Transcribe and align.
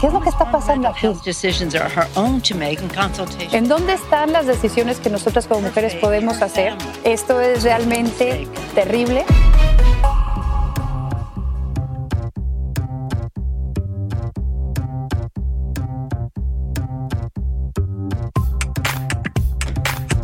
¿Qué 0.00 0.06
es 0.06 0.14
lo 0.14 0.20
que 0.22 0.30
está 0.30 0.50
pasando 0.50 0.88
aquí? 0.88 1.06
Health 1.06 1.22
decisions 1.24 1.74
are 1.74 1.90
her 1.94 2.08
own 2.16 2.40
to 2.40 2.54
make 2.54 2.82
in 2.82 2.88
consultation. 2.88 3.54
¿En 3.54 3.68
dónde 3.68 3.92
están 3.92 4.32
las 4.32 4.46
decisiones 4.46 4.98
que 4.98 5.10
nosotras 5.10 5.46
como 5.46 5.60
mujeres 5.60 5.94
podemos 5.94 6.40
hacer? 6.40 6.72
Esto 7.04 7.38
es 7.38 7.64
realmente 7.64 8.48
terrible. 8.74 9.26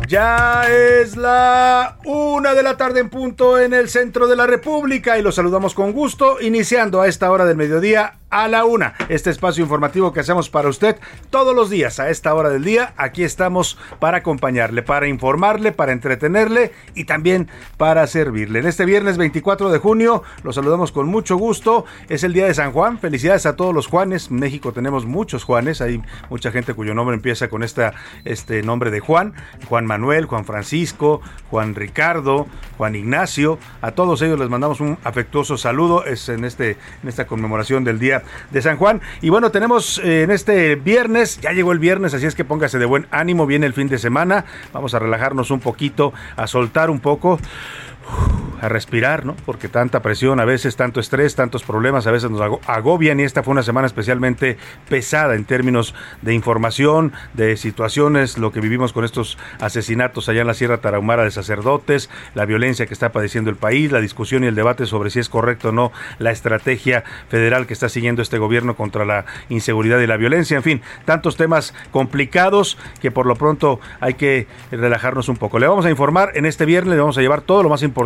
Ya 0.07 0.63
es 0.69 1.17
la 1.17 1.99
una 2.05 2.55
de 2.55 2.63
la 2.63 2.77
tarde 2.77 3.01
en 3.01 3.09
punto 3.09 3.59
en 3.59 3.73
el 3.73 3.89
centro 3.89 4.27
de 4.27 4.37
la 4.37 4.47
República 4.47 5.19
y 5.19 5.21
los 5.21 5.35
saludamos 5.35 5.75
con 5.75 5.91
gusto, 5.91 6.41
iniciando 6.41 7.01
a 7.01 7.07
esta 7.07 7.29
hora 7.29 7.45
del 7.45 7.57
mediodía 7.57 8.13
a 8.29 8.47
la 8.47 8.65
una. 8.65 8.93
Este 9.09 9.29
espacio 9.29 9.63
informativo 9.63 10.11
que 10.11 10.19
hacemos 10.19 10.49
para 10.49 10.69
usted 10.69 10.97
todos 11.29 11.55
los 11.55 11.69
días 11.69 11.99
a 11.99 12.09
esta 12.09 12.33
hora 12.33 12.49
del 12.49 12.63
día. 12.63 12.93
Aquí 12.97 13.23
estamos 13.23 13.77
para 13.99 14.17
acompañarle, 14.17 14.83
para 14.83 15.07
informarle, 15.07 15.71
para 15.71 15.93
entretenerle 15.93 16.71
y 16.93 17.05
también 17.05 17.47
para 17.77 18.05
servirle. 18.07 18.59
En 18.59 18.67
este 18.67 18.85
viernes 18.85 19.17
24 19.17 19.69
de 19.69 19.77
junio 19.79 20.23
los 20.43 20.55
saludamos 20.55 20.91
con 20.91 21.07
mucho 21.07 21.37
gusto. 21.37 21.85
Es 22.09 22.23
el 22.23 22.33
día 22.33 22.45
de 22.45 22.53
San 22.53 22.71
Juan. 22.71 22.99
Felicidades 22.99 23.45
a 23.45 23.55
todos 23.55 23.73
los 23.73 23.87
Juanes. 23.87 24.29
En 24.29 24.39
México 24.39 24.73
tenemos 24.73 25.05
muchos 25.05 25.43
Juanes. 25.43 25.81
Hay 25.81 26.01
mucha 26.29 26.51
gente 26.51 26.73
cuyo 26.73 26.93
nombre 26.93 27.15
empieza 27.15 27.47
con 27.47 27.63
este 27.63 28.63
nombre 28.63 28.91
de 28.91 28.99
Juan. 28.99 29.33
Juan 29.69 29.85
Manuel, 29.85 30.25
Juan 30.25 30.45
Francisco, 30.45 31.21
Juan 31.49 31.75
Ricardo, 31.75 32.47
Juan 32.77 32.95
Ignacio. 32.95 33.57
A 33.81 33.91
todos 33.91 34.21
ellos 34.21 34.39
les 34.39 34.49
mandamos 34.49 34.81
un 34.81 34.97
afectuoso 35.03 35.57
saludo. 35.57 36.03
Es 36.05 36.27
en, 36.29 36.43
este, 36.43 36.71
en 37.03 37.09
esta 37.09 37.25
conmemoración 37.25 37.83
del 37.83 37.99
día 37.99 38.16
de 38.51 38.61
San 38.61 38.77
Juan. 38.77 39.01
Y 39.21 39.29
bueno, 39.29 39.51
tenemos 39.51 39.99
eh, 40.03 40.23
en 40.23 40.31
este 40.31 40.75
viernes, 40.75 41.39
ya 41.41 41.51
llegó 41.51 41.71
el 41.71 41.79
viernes, 41.79 42.13
así 42.13 42.25
es 42.25 42.35
que 42.35 42.45
póngase 42.45 42.79
de 42.79 42.85
buen 42.85 43.07
ánimo, 43.11 43.45
viene 43.45 43.65
el 43.65 43.73
fin 43.73 43.87
de 43.87 43.97
semana, 43.97 44.45
vamos 44.73 44.93
a 44.93 44.99
relajarnos 44.99 45.51
un 45.51 45.59
poquito, 45.59 46.13
a 46.35 46.47
soltar 46.47 46.89
un 46.89 46.99
poco 46.99 47.39
a 48.61 48.69
respirar, 48.69 49.25
¿no? 49.25 49.35
Porque 49.45 49.69
tanta 49.69 50.01
presión, 50.01 50.39
a 50.39 50.45
veces 50.45 50.75
tanto 50.75 50.99
estrés, 50.99 51.35
tantos 51.35 51.63
problemas, 51.63 52.07
a 52.07 52.11
veces 52.11 52.31
nos 52.31 52.41
agobian 52.65 53.19
y 53.19 53.23
esta 53.23 53.43
fue 53.43 53.51
una 53.51 53.63
semana 53.63 53.87
especialmente 53.87 54.57
pesada 54.89 55.35
en 55.35 55.45
términos 55.45 55.93
de 56.21 56.33
información, 56.33 57.13
de 57.33 57.57
situaciones, 57.57 58.37
lo 58.37 58.51
que 58.51 58.59
vivimos 58.59 58.93
con 58.93 59.05
estos 59.05 59.37
asesinatos 59.59 60.27
allá 60.29 60.41
en 60.41 60.47
la 60.47 60.53
Sierra 60.53 60.79
Tarahumara 60.79 61.23
de 61.23 61.31
sacerdotes, 61.31 62.09
la 62.33 62.45
violencia 62.45 62.87
que 62.87 62.93
está 62.93 63.11
padeciendo 63.11 63.49
el 63.49 63.57
país, 63.57 63.91
la 63.91 64.01
discusión 64.01 64.43
y 64.43 64.47
el 64.47 64.55
debate 64.55 64.85
sobre 64.85 65.09
si 65.09 65.19
es 65.19 65.29
correcto 65.29 65.69
o 65.69 65.71
no 65.71 65.91
la 66.17 66.31
estrategia 66.31 67.03
federal 67.29 67.67
que 67.67 67.73
está 67.73 67.89
siguiendo 67.89 68.21
este 68.21 68.39
gobierno 68.39 68.75
contra 68.75 69.05
la 69.05 69.25
inseguridad 69.49 69.99
y 69.99 70.07
la 70.07 70.17
violencia, 70.17 70.57
en 70.57 70.63
fin, 70.63 70.81
tantos 71.05 71.37
temas 71.37 71.73
complicados 71.91 72.77
que 73.01 73.11
por 73.11 73.25
lo 73.25 73.35
pronto 73.35 73.79
hay 73.99 74.15
que 74.15 74.47
relajarnos 74.71 75.29
un 75.29 75.37
poco. 75.37 75.59
Le 75.59 75.67
vamos 75.67 75.85
a 75.85 75.89
informar 75.89 76.31
en 76.35 76.45
este 76.45 76.65
viernes, 76.65 76.95
le 76.95 77.01
vamos 77.01 77.17
a 77.17 77.21
llevar 77.21 77.41
todo 77.41 77.61
lo 77.61 77.69
más 77.69 77.83
importante 77.83 77.96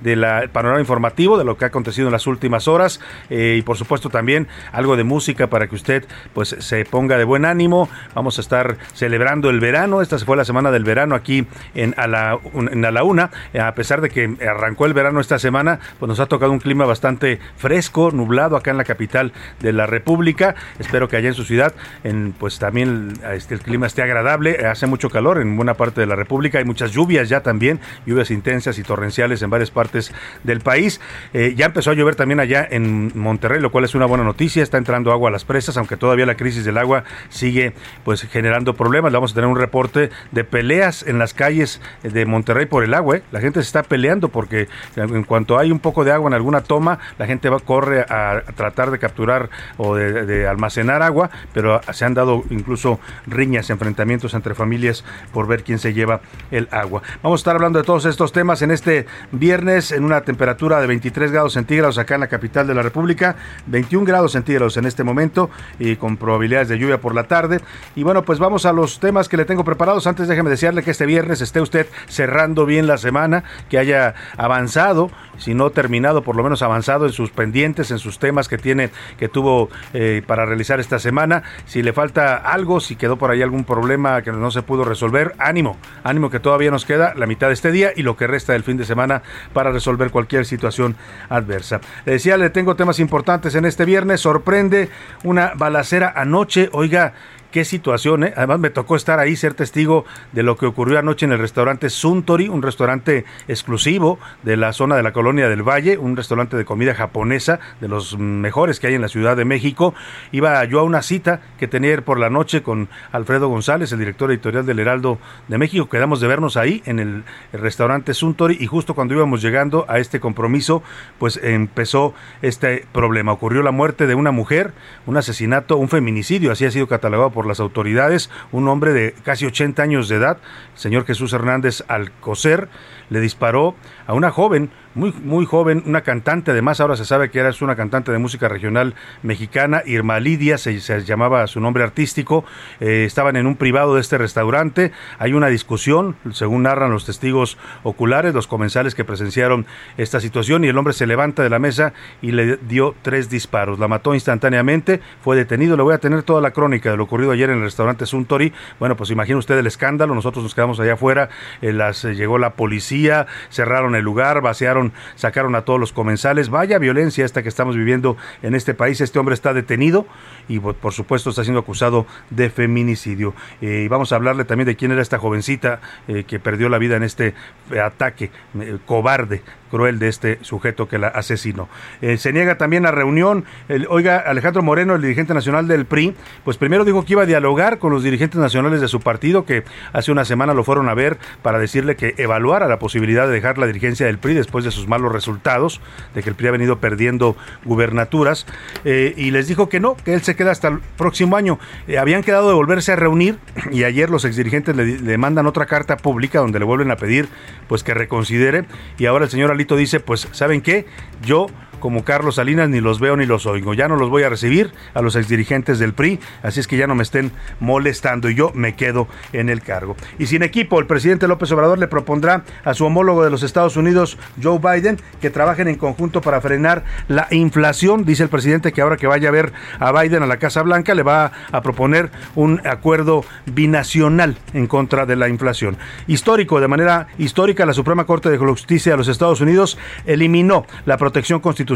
del 0.00 0.24
panorama 0.50 0.80
informativo 0.80 1.38
de 1.38 1.44
lo 1.44 1.56
que 1.56 1.64
ha 1.64 1.68
acontecido 1.68 2.08
en 2.08 2.12
las 2.12 2.26
últimas 2.26 2.68
horas 2.68 3.00
eh, 3.30 3.56
y 3.58 3.62
por 3.62 3.76
supuesto 3.76 4.10
también 4.10 4.48
algo 4.72 4.96
de 4.96 5.04
música 5.04 5.46
para 5.46 5.68
que 5.68 5.74
usted 5.76 6.04
pues 6.34 6.56
se 6.58 6.84
ponga 6.84 7.16
de 7.16 7.24
buen 7.24 7.44
ánimo. 7.44 7.88
Vamos 8.14 8.38
a 8.38 8.40
estar 8.40 8.76
celebrando 8.94 9.50
el 9.50 9.60
verano. 9.60 10.02
Esta 10.02 10.18
fue 10.18 10.36
la 10.36 10.44
semana 10.44 10.70
del 10.70 10.84
verano 10.84 11.14
aquí 11.14 11.46
en 11.74 11.94
a 11.96 12.06
la, 12.06 12.32
a 12.32 12.90
la 12.90 13.04
una. 13.04 13.30
A 13.58 13.74
pesar 13.74 14.00
de 14.00 14.10
que 14.10 14.36
arrancó 14.46 14.86
el 14.86 14.94
verano 14.94 15.20
esta 15.20 15.38
semana, 15.38 15.78
pues 15.98 16.08
nos 16.08 16.20
ha 16.20 16.26
tocado 16.26 16.52
un 16.52 16.58
clima 16.58 16.84
bastante 16.84 17.38
fresco, 17.56 18.10
nublado 18.10 18.56
acá 18.56 18.72
en 18.72 18.78
la 18.78 18.84
capital 18.84 19.32
de 19.60 19.72
la 19.72 19.86
República. 19.86 20.54
Espero 20.78 21.08
que 21.08 21.16
allá 21.16 21.28
en 21.28 21.34
su 21.34 21.44
ciudad 21.44 21.74
en, 22.02 22.32
pues 22.32 22.58
también 22.58 23.12
este, 23.32 23.54
el 23.54 23.60
clima 23.60 23.86
esté 23.86 24.02
agradable. 24.02 24.66
Hace 24.66 24.86
mucho 24.86 25.10
calor 25.10 25.40
en 25.40 25.56
buena 25.56 25.74
parte 25.74 26.00
de 26.00 26.06
la 26.06 26.16
República. 26.16 26.58
Hay 26.58 26.64
muchas 26.64 26.92
lluvias 26.92 27.28
ya 27.28 27.42
también, 27.42 27.80
lluvias 28.04 28.30
intensas 28.30 28.78
y 28.78 28.82
torrenciales 28.82 29.11
en 29.18 29.50
varias 29.50 29.70
partes 29.70 30.12
del 30.42 30.60
país. 30.60 31.00
Eh, 31.32 31.54
ya 31.56 31.66
empezó 31.66 31.90
a 31.90 31.94
llover 31.94 32.14
también 32.14 32.40
allá 32.40 32.66
en 32.70 33.12
Monterrey, 33.18 33.60
lo 33.60 33.70
cual 33.70 33.84
es 33.84 33.94
una 33.94 34.06
buena 34.06 34.24
noticia. 34.24 34.62
Está 34.62 34.78
entrando 34.78 35.12
agua 35.12 35.28
a 35.28 35.32
las 35.32 35.44
presas, 35.44 35.76
aunque 35.76 35.96
todavía 35.96 36.26
la 36.26 36.36
crisis 36.36 36.64
del 36.64 36.78
agua 36.78 37.04
sigue 37.28 37.72
pues 38.04 38.22
generando 38.22 38.74
problemas. 38.74 39.12
Vamos 39.12 39.32
a 39.32 39.34
tener 39.34 39.48
un 39.48 39.56
reporte 39.56 40.10
de 40.30 40.44
peleas 40.44 41.04
en 41.06 41.18
las 41.18 41.34
calles 41.34 41.80
de 42.02 42.26
Monterrey 42.26 42.66
por 42.66 42.84
el 42.84 42.94
agua. 42.94 43.18
¿eh? 43.18 43.22
La 43.32 43.40
gente 43.40 43.60
se 43.60 43.66
está 43.66 43.82
peleando 43.82 44.28
porque 44.28 44.68
en 44.96 45.24
cuanto 45.24 45.58
hay 45.58 45.70
un 45.70 45.78
poco 45.78 46.04
de 46.04 46.12
agua 46.12 46.28
en 46.28 46.34
alguna 46.34 46.62
toma, 46.62 46.98
la 47.18 47.26
gente 47.26 47.48
va 47.48 47.58
corre 47.60 48.00
a, 48.00 48.42
tratar 48.54 48.90
de 48.90 48.98
capturar 48.98 49.50
o 49.76 49.94
de 49.94 50.46
almacenar 50.46 51.02
agua, 51.02 51.30
pero 51.52 51.80
se 51.92 52.04
han 52.04 52.14
dado 52.14 52.44
incluso 52.50 52.98
riñas, 53.26 53.70
enfrentamientos 53.70 54.34
entre 54.34 54.54
familias 54.54 55.04
por 55.32 55.46
ver 55.46 55.62
quién 55.62 55.78
se 55.78 55.92
lleva 55.92 56.20
el 56.50 56.68
agua. 56.70 57.02
Vamos 57.22 57.40
a 57.40 57.42
estar 57.42 57.54
hablando 57.54 57.78
de 57.78 57.84
todos 57.84 58.04
estos 58.04 58.32
temas 58.32 58.62
en 58.62 58.70
este 58.70 59.01
viernes 59.32 59.92
en 59.92 60.04
una 60.04 60.22
temperatura 60.22 60.80
de 60.80 60.86
23 60.86 61.32
grados 61.32 61.54
centígrados 61.54 61.98
acá 61.98 62.14
en 62.14 62.20
la 62.20 62.26
capital 62.26 62.66
de 62.66 62.74
la 62.74 62.82
República, 62.82 63.36
21 63.66 64.04
grados 64.04 64.32
centígrados 64.32 64.76
en 64.76 64.86
este 64.86 65.04
momento 65.04 65.50
y 65.78 65.96
con 65.96 66.16
probabilidades 66.16 66.68
de 66.68 66.78
lluvia 66.78 67.00
por 67.00 67.14
la 67.14 67.24
tarde. 67.24 67.60
Y 67.94 68.02
bueno, 68.02 68.22
pues 68.24 68.38
vamos 68.38 68.66
a 68.66 68.72
los 68.72 69.00
temas 69.00 69.28
que 69.28 69.36
le 69.36 69.44
tengo 69.44 69.64
preparados. 69.64 70.06
Antes 70.06 70.28
déjeme 70.28 70.50
desearle 70.50 70.82
que 70.82 70.90
este 70.90 71.06
viernes 71.06 71.40
esté 71.40 71.60
usted 71.60 71.86
cerrando 72.08 72.66
bien 72.66 72.86
la 72.86 72.98
semana, 72.98 73.44
que 73.68 73.78
haya 73.78 74.14
avanzado, 74.36 75.10
si 75.42 75.54
no 75.54 75.70
terminado, 75.70 76.22
por 76.22 76.36
lo 76.36 76.42
menos 76.42 76.62
avanzado 76.62 77.06
en 77.06 77.12
sus 77.12 77.30
pendientes, 77.30 77.90
en 77.90 77.98
sus 77.98 78.18
temas 78.18 78.48
que 78.48 78.58
tiene, 78.58 78.90
que 79.18 79.28
tuvo 79.28 79.70
eh, 79.92 80.22
para 80.26 80.46
realizar 80.46 80.78
esta 80.78 80.98
semana. 80.98 81.42
Si 81.66 81.82
le 81.82 81.92
falta 81.92 82.36
algo, 82.36 82.80
si 82.80 82.96
quedó 82.96 83.16
por 83.16 83.30
ahí 83.30 83.42
algún 83.42 83.64
problema 83.64 84.22
que 84.22 84.30
no 84.30 84.50
se 84.50 84.62
pudo 84.62 84.84
resolver, 84.84 85.34
ánimo, 85.38 85.76
ánimo 86.04 86.30
que 86.30 86.40
todavía 86.40 86.70
nos 86.70 86.84
queda 86.84 87.14
la 87.16 87.26
mitad 87.26 87.48
de 87.48 87.54
este 87.54 87.72
día 87.72 87.92
y 87.94 88.02
lo 88.02 88.16
que 88.16 88.26
resta 88.26 88.52
del 88.52 88.62
fin 88.62 88.76
de 88.76 88.84
semana 88.84 89.22
para 89.52 89.72
resolver 89.72 90.10
cualquier 90.10 90.46
situación 90.46 90.96
adversa. 91.28 91.80
Le 92.04 92.12
decía, 92.12 92.36
le 92.36 92.50
tengo 92.50 92.76
temas 92.76 93.00
importantes 93.00 93.54
en 93.54 93.64
este 93.64 93.84
viernes. 93.84 94.20
Sorprende 94.20 94.90
una 95.24 95.52
balacera 95.56 96.12
anoche. 96.14 96.68
Oiga, 96.72 97.14
qué 97.52 97.64
situación, 97.64 98.24
¿eh? 98.24 98.34
además 98.36 98.58
me 98.58 98.70
tocó 98.70 98.96
estar 98.96 99.20
ahí, 99.20 99.36
ser 99.36 99.54
testigo 99.54 100.04
de 100.32 100.42
lo 100.42 100.56
que 100.56 100.66
ocurrió 100.66 100.98
anoche 100.98 101.26
en 101.26 101.32
el 101.32 101.38
restaurante 101.38 101.90
Suntory, 101.90 102.48
un 102.48 102.62
restaurante 102.62 103.24
exclusivo 103.46 104.18
de 104.42 104.56
la 104.56 104.72
zona 104.72 104.96
de 104.96 105.02
la 105.04 105.12
colonia 105.12 105.48
del 105.48 105.62
Valle, 105.62 105.98
un 105.98 106.16
restaurante 106.16 106.56
de 106.56 106.64
comida 106.64 106.94
japonesa, 106.94 107.60
de 107.80 107.88
los 107.88 108.18
mejores 108.18 108.80
que 108.80 108.88
hay 108.88 108.94
en 108.94 109.02
la 109.02 109.08
Ciudad 109.08 109.36
de 109.36 109.44
México. 109.44 109.94
Iba 110.32 110.64
yo 110.64 110.80
a 110.80 110.82
una 110.82 111.02
cita 111.02 111.40
que 111.58 111.68
tenía 111.68 111.92
por 112.00 112.18
la 112.18 112.30
noche 112.30 112.62
con 112.62 112.88
Alfredo 113.10 113.48
González, 113.48 113.92
el 113.92 113.98
director 113.98 114.30
editorial 114.30 114.64
del 114.64 114.78
Heraldo 114.78 115.18
de 115.48 115.58
México. 115.58 115.88
Quedamos 115.88 116.20
de 116.20 116.28
vernos 116.28 116.56
ahí 116.56 116.82
en 116.86 116.98
el, 116.98 117.24
restaurante 117.52 118.14
Suntory 118.14 118.56
y 118.58 118.66
justo 118.66 118.94
cuando 118.94 119.14
íbamos 119.14 119.42
llegando 119.42 119.84
a 119.88 119.98
este 119.98 120.20
compromiso, 120.20 120.82
pues 121.18 121.38
empezó 121.42 122.14
este 122.40 122.86
problema. 122.92 123.32
Ocurrió 123.32 123.62
la 123.62 123.72
muerte 123.72 124.06
de 124.06 124.14
una 124.14 124.30
mujer, 124.30 124.72
un 125.06 125.16
asesinato, 125.18 125.76
un 125.76 125.88
feminicidio, 125.88 126.50
así 126.50 126.64
ha 126.64 126.70
sido 126.70 126.88
catalogado 126.88 127.30
por 127.30 127.41
las 127.46 127.60
autoridades, 127.60 128.30
un 128.50 128.68
hombre 128.68 128.92
de 128.92 129.14
casi 129.24 129.46
80 129.46 129.82
años 129.82 130.08
de 130.08 130.16
edad, 130.16 130.38
señor 130.74 131.04
Jesús 131.04 131.32
Hernández 131.32 131.84
Alcocer, 131.88 132.68
le 133.12 133.20
disparó 133.20 133.76
a 134.06 134.14
una 134.14 134.30
joven, 134.30 134.70
muy, 134.94 135.12
muy 135.12 135.46
joven, 135.46 135.82
una 135.86 136.02
cantante, 136.02 136.50
además 136.50 136.80
ahora 136.80 136.96
se 136.96 137.04
sabe 137.04 137.30
que 137.30 137.38
era 137.38 137.50
una 137.60 137.76
cantante 137.76 138.10
de 138.10 138.18
música 138.18 138.48
regional 138.48 138.94
mexicana, 139.22 139.82
Irma 139.86 140.18
Lidia, 140.20 140.58
se, 140.58 140.80
llamaba 141.04 141.46
su 141.46 141.60
nombre 141.60 141.82
artístico, 141.84 142.44
eh, 142.80 143.04
estaban 143.06 143.36
en 143.36 143.46
un 143.46 143.56
privado 143.56 143.94
de 143.94 144.00
este 144.00 144.18
restaurante, 144.18 144.92
hay 145.18 145.32
una 145.34 145.48
discusión, 145.48 146.16
según 146.32 146.64
narran 146.64 146.90
los 146.90 147.04
testigos 147.04 147.58
oculares, 147.82 148.34
los 148.34 148.46
comensales 148.46 148.94
que 148.94 149.04
presenciaron 149.04 149.66
esta 149.96 150.20
situación, 150.20 150.64
y 150.64 150.68
el 150.68 150.78
hombre 150.78 150.94
se 150.94 151.06
levanta 151.06 151.42
de 151.42 151.50
la 151.50 151.58
mesa 151.58 151.92
y 152.20 152.32
le 152.32 152.56
dio 152.56 152.94
tres 153.02 153.28
disparos, 153.28 153.78
la 153.78 153.88
mató 153.88 154.14
instantáneamente, 154.14 155.00
fue 155.22 155.36
detenido, 155.36 155.76
le 155.76 155.82
voy 155.82 155.94
a 155.94 155.98
tener 155.98 156.22
toda 156.22 156.40
la 156.40 156.52
crónica 156.52 156.90
de 156.90 156.96
lo 156.96 157.04
ocurrido 157.04 157.32
ayer 157.32 157.50
en 157.50 157.58
el 157.58 157.62
restaurante 157.62 158.06
Suntory, 158.06 158.52
bueno, 158.78 158.96
pues 158.96 159.10
imagina 159.10 159.38
usted 159.38 159.58
el 159.58 159.66
escándalo, 159.66 160.14
nosotros 160.14 160.42
nos 160.42 160.54
quedamos 160.54 160.80
allá 160.80 160.94
afuera, 160.94 161.28
eh, 161.60 161.72
las, 161.72 162.04
eh, 162.04 162.14
llegó 162.14 162.38
la 162.38 162.54
policía, 162.54 163.01
cerraron 163.50 163.94
el 163.94 164.04
lugar, 164.04 164.40
vaciaron, 164.40 164.92
sacaron 165.14 165.54
a 165.54 165.62
todos 165.62 165.80
los 165.80 165.92
comensales. 165.92 166.48
Vaya 166.48 166.78
violencia 166.78 167.24
esta 167.24 167.42
que 167.42 167.48
estamos 167.48 167.76
viviendo 167.76 168.16
en 168.42 168.54
este 168.54 168.74
país. 168.74 169.00
Este 169.00 169.18
hombre 169.18 169.34
está 169.34 169.52
detenido 169.54 170.06
y 170.48 170.58
por 170.58 170.92
supuesto 170.92 171.30
está 171.30 171.44
siendo 171.44 171.60
acusado 171.60 172.06
de 172.30 172.50
feminicidio. 172.50 173.34
Eh, 173.60 173.82
y 173.84 173.88
vamos 173.88 174.12
a 174.12 174.16
hablarle 174.16 174.44
también 174.44 174.66
de 174.66 174.76
quién 174.76 174.92
era 174.92 175.02
esta 175.02 175.18
jovencita 175.18 175.80
eh, 176.08 176.24
que 176.24 176.38
perdió 176.38 176.68
la 176.68 176.78
vida 176.78 176.96
en 176.96 177.02
este 177.02 177.34
ataque 177.82 178.30
eh, 178.58 178.78
cobarde 178.86 179.42
cruel 179.72 179.98
de 179.98 180.08
este 180.08 180.38
sujeto 180.42 180.86
que 180.86 180.98
la 180.98 181.08
asesinó. 181.08 181.70
se 182.18 182.32
niega 182.32 182.58
también 182.58 182.82
la 182.82 182.90
reunión. 182.90 183.46
oiga, 183.88 184.18
Alejandro 184.18 184.62
Moreno, 184.62 184.94
el 184.94 185.00
dirigente 185.00 185.32
nacional 185.32 185.66
del 185.66 185.86
PRI, 185.86 186.14
pues 186.44 186.58
primero 186.58 186.84
dijo 186.84 187.06
que 187.06 187.14
iba 187.14 187.22
a 187.22 187.26
dialogar 187.26 187.78
con 187.78 187.90
los 187.90 188.02
dirigentes 188.02 188.38
nacionales 188.38 188.82
de 188.82 188.88
su 188.88 189.00
partido, 189.00 189.46
que 189.46 189.64
hace 189.94 190.12
una 190.12 190.26
semana 190.26 190.52
lo 190.52 190.62
fueron 190.62 190.90
a 190.90 190.94
ver 190.94 191.16
para 191.40 191.58
decirle 191.58 191.96
que 191.96 192.14
evaluara 192.18 192.68
la 192.68 192.78
posibilidad 192.78 193.26
de 193.26 193.32
dejar 193.32 193.56
la 193.56 193.66
dirigencia 193.66 194.04
del 194.04 194.18
PRI 194.18 194.34
después 194.34 194.62
de 194.62 194.70
sus 194.70 194.88
malos 194.88 195.10
resultados, 195.10 195.80
de 196.14 196.22
que 196.22 196.28
el 196.28 196.36
PRI 196.36 196.48
ha 196.48 196.50
venido 196.50 196.78
perdiendo 196.78 197.34
gubernaturas, 197.64 198.46
eh, 198.84 199.14
y 199.16 199.30
les 199.30 199.48
dijo 199.48 199.70
que 199.70 199.80
no, 199.80 199.96
que 199.96 200.12
él 200.12 200.20
se 200.20 200.36
queda 200.36 200.50
hasta 200.50 200.68
el 200.68 200.80
próximo 200.98 201.36
año. 201.36 201.58
Eh, 201.88 201.96
habían 201.96 202.22
quedado 202.22 202.48
de 202.48 202.54
volverse 202.54 202.92
a 202.92 202.96
reunir 202.96 203.38
y 203.70 203.84
ayer 203.84 204.10
los 204.10 204.26
exdirigentes 204.26 204.76
le, 204.76 204.98
le 204.98 205.18
mandan 205.18 205.46
otra 205.46 205.64
carta 205.64 205.96
pública 205.96 206.40
donde 206.40 206.58
le 206.58 206.66
vuelven 206.66 206.90
a 206.90 206.96
pedir 206.96 207.28
pues 207.68 207.82
que 207.82 207.94
reconsidere 207.94 208.64
y 208.98 209.06
ahora 209.06 209.24
el 209.24 209.30
señor 209.30 209.50
Dice, 209.76 210.00
pues, 210.00 210.28
¿saben 210.32 210.60
qué? 210.60 210.86
Yo 211.24 211.46
como 211.82 212.04
Carlos 212.04 212.36
Salinas 212.36 212.68
ni 212.68 212.80
los 212.80 213.00
veo 213.00 213.16
ni 213.16 213.26
los 213.26 213.44
oigo. 213.44 213.74
Ya 213.74 213.88
no 213.88 213.96
los 213.96 214.08
voy 214.08 214.22
a 214.22 214.28
recibir 214.28 214.72
a 214.94 215.02
los 215.02 215.16
exdirigentes 215.16 215.80
del 215.80 215.94
PRI, 215.94 216.20
así 216.44 216.60
es 216.60 216.68
que 216.68 216.76
ya 216.76 216.86
no 216.86 216.94
me 216.94 217.02
estén 217.02 217.32
molestando 217.58 218.30
y 218.30 218.36
yo 218.36 218.52
me 218.54 218.76
quedo 218.76 219.08
en 219.32 219.48
el 219.48 219.62
cargo. 219.62 219.96
Y 220.16 220.26
sin 220.26 220.44
equipo, 220.44 220.78
el 220.78 220.86
presidente 220.86 221.26
López 221.26 221.50
Obrador 221.50 221.80
le 221.80 221.88
propondrá 221.88 222.44
a 222.64 222.74
su 222.74 222.84
homólogo 222.84 223.24
de 223.24 223.30
los 223.30 223.42
Estados 223.42 223.76
Unidos, 223.76 224.16
Joe 224.40 224.60
Biden, 224.60 225.00
que 225.20 225.30
trabajen 225.30 225.66
en 225.66 225.74
conjunto 225.74 226.20
para 226.20 226.40
frenar 226.40 226.84
la 227.08 227.26
inflación. 227.32 228.04
Dice 228.04 228.22
el 228.22 228.28
presidente 228.28 228.70
que 228.70 228.80
ahora 228.80 228.96
que 228.96 229.08
vaya 229.08 229.30
a 229.30 229.32
ver 229.32 229.52
a 229.80 229.90
Biden 229.90 230.22
a 230.22 230.26
la 230.26 230.36
Casa 230.36 230.62
Blanca 230.62 230.94
le 230.94 231.02
va 231.02 231.32
a 231.50 231.62
proponer 231.62 232.12
un 232.36 232.64
acuerdo 232.64 233.24
binacional 233.46 234.38
en 234.54 234.68
contra 234.68 235.04
de 235.04 235.16
la 235.16 235.28
inflación. 235.28 235.76
Histórico, 236.06 236.60
de 236.60 236.68
manera 236.68 237.08
histórica, 237.18 237.66
la 237.66 237.72
Suprema 237.72 238.04
Corte 238.04 238.30
de 238.30 238.38
Justicia 238.38 238.92
de 238.92 238.98
los 238.98 239.08
Estados 239.08 239.40
Unidos 239.40 239.78
eliminó 240.06 240.64
la 240.86 240.96
protección 240.96 241.40
constitucional 241.40 241.71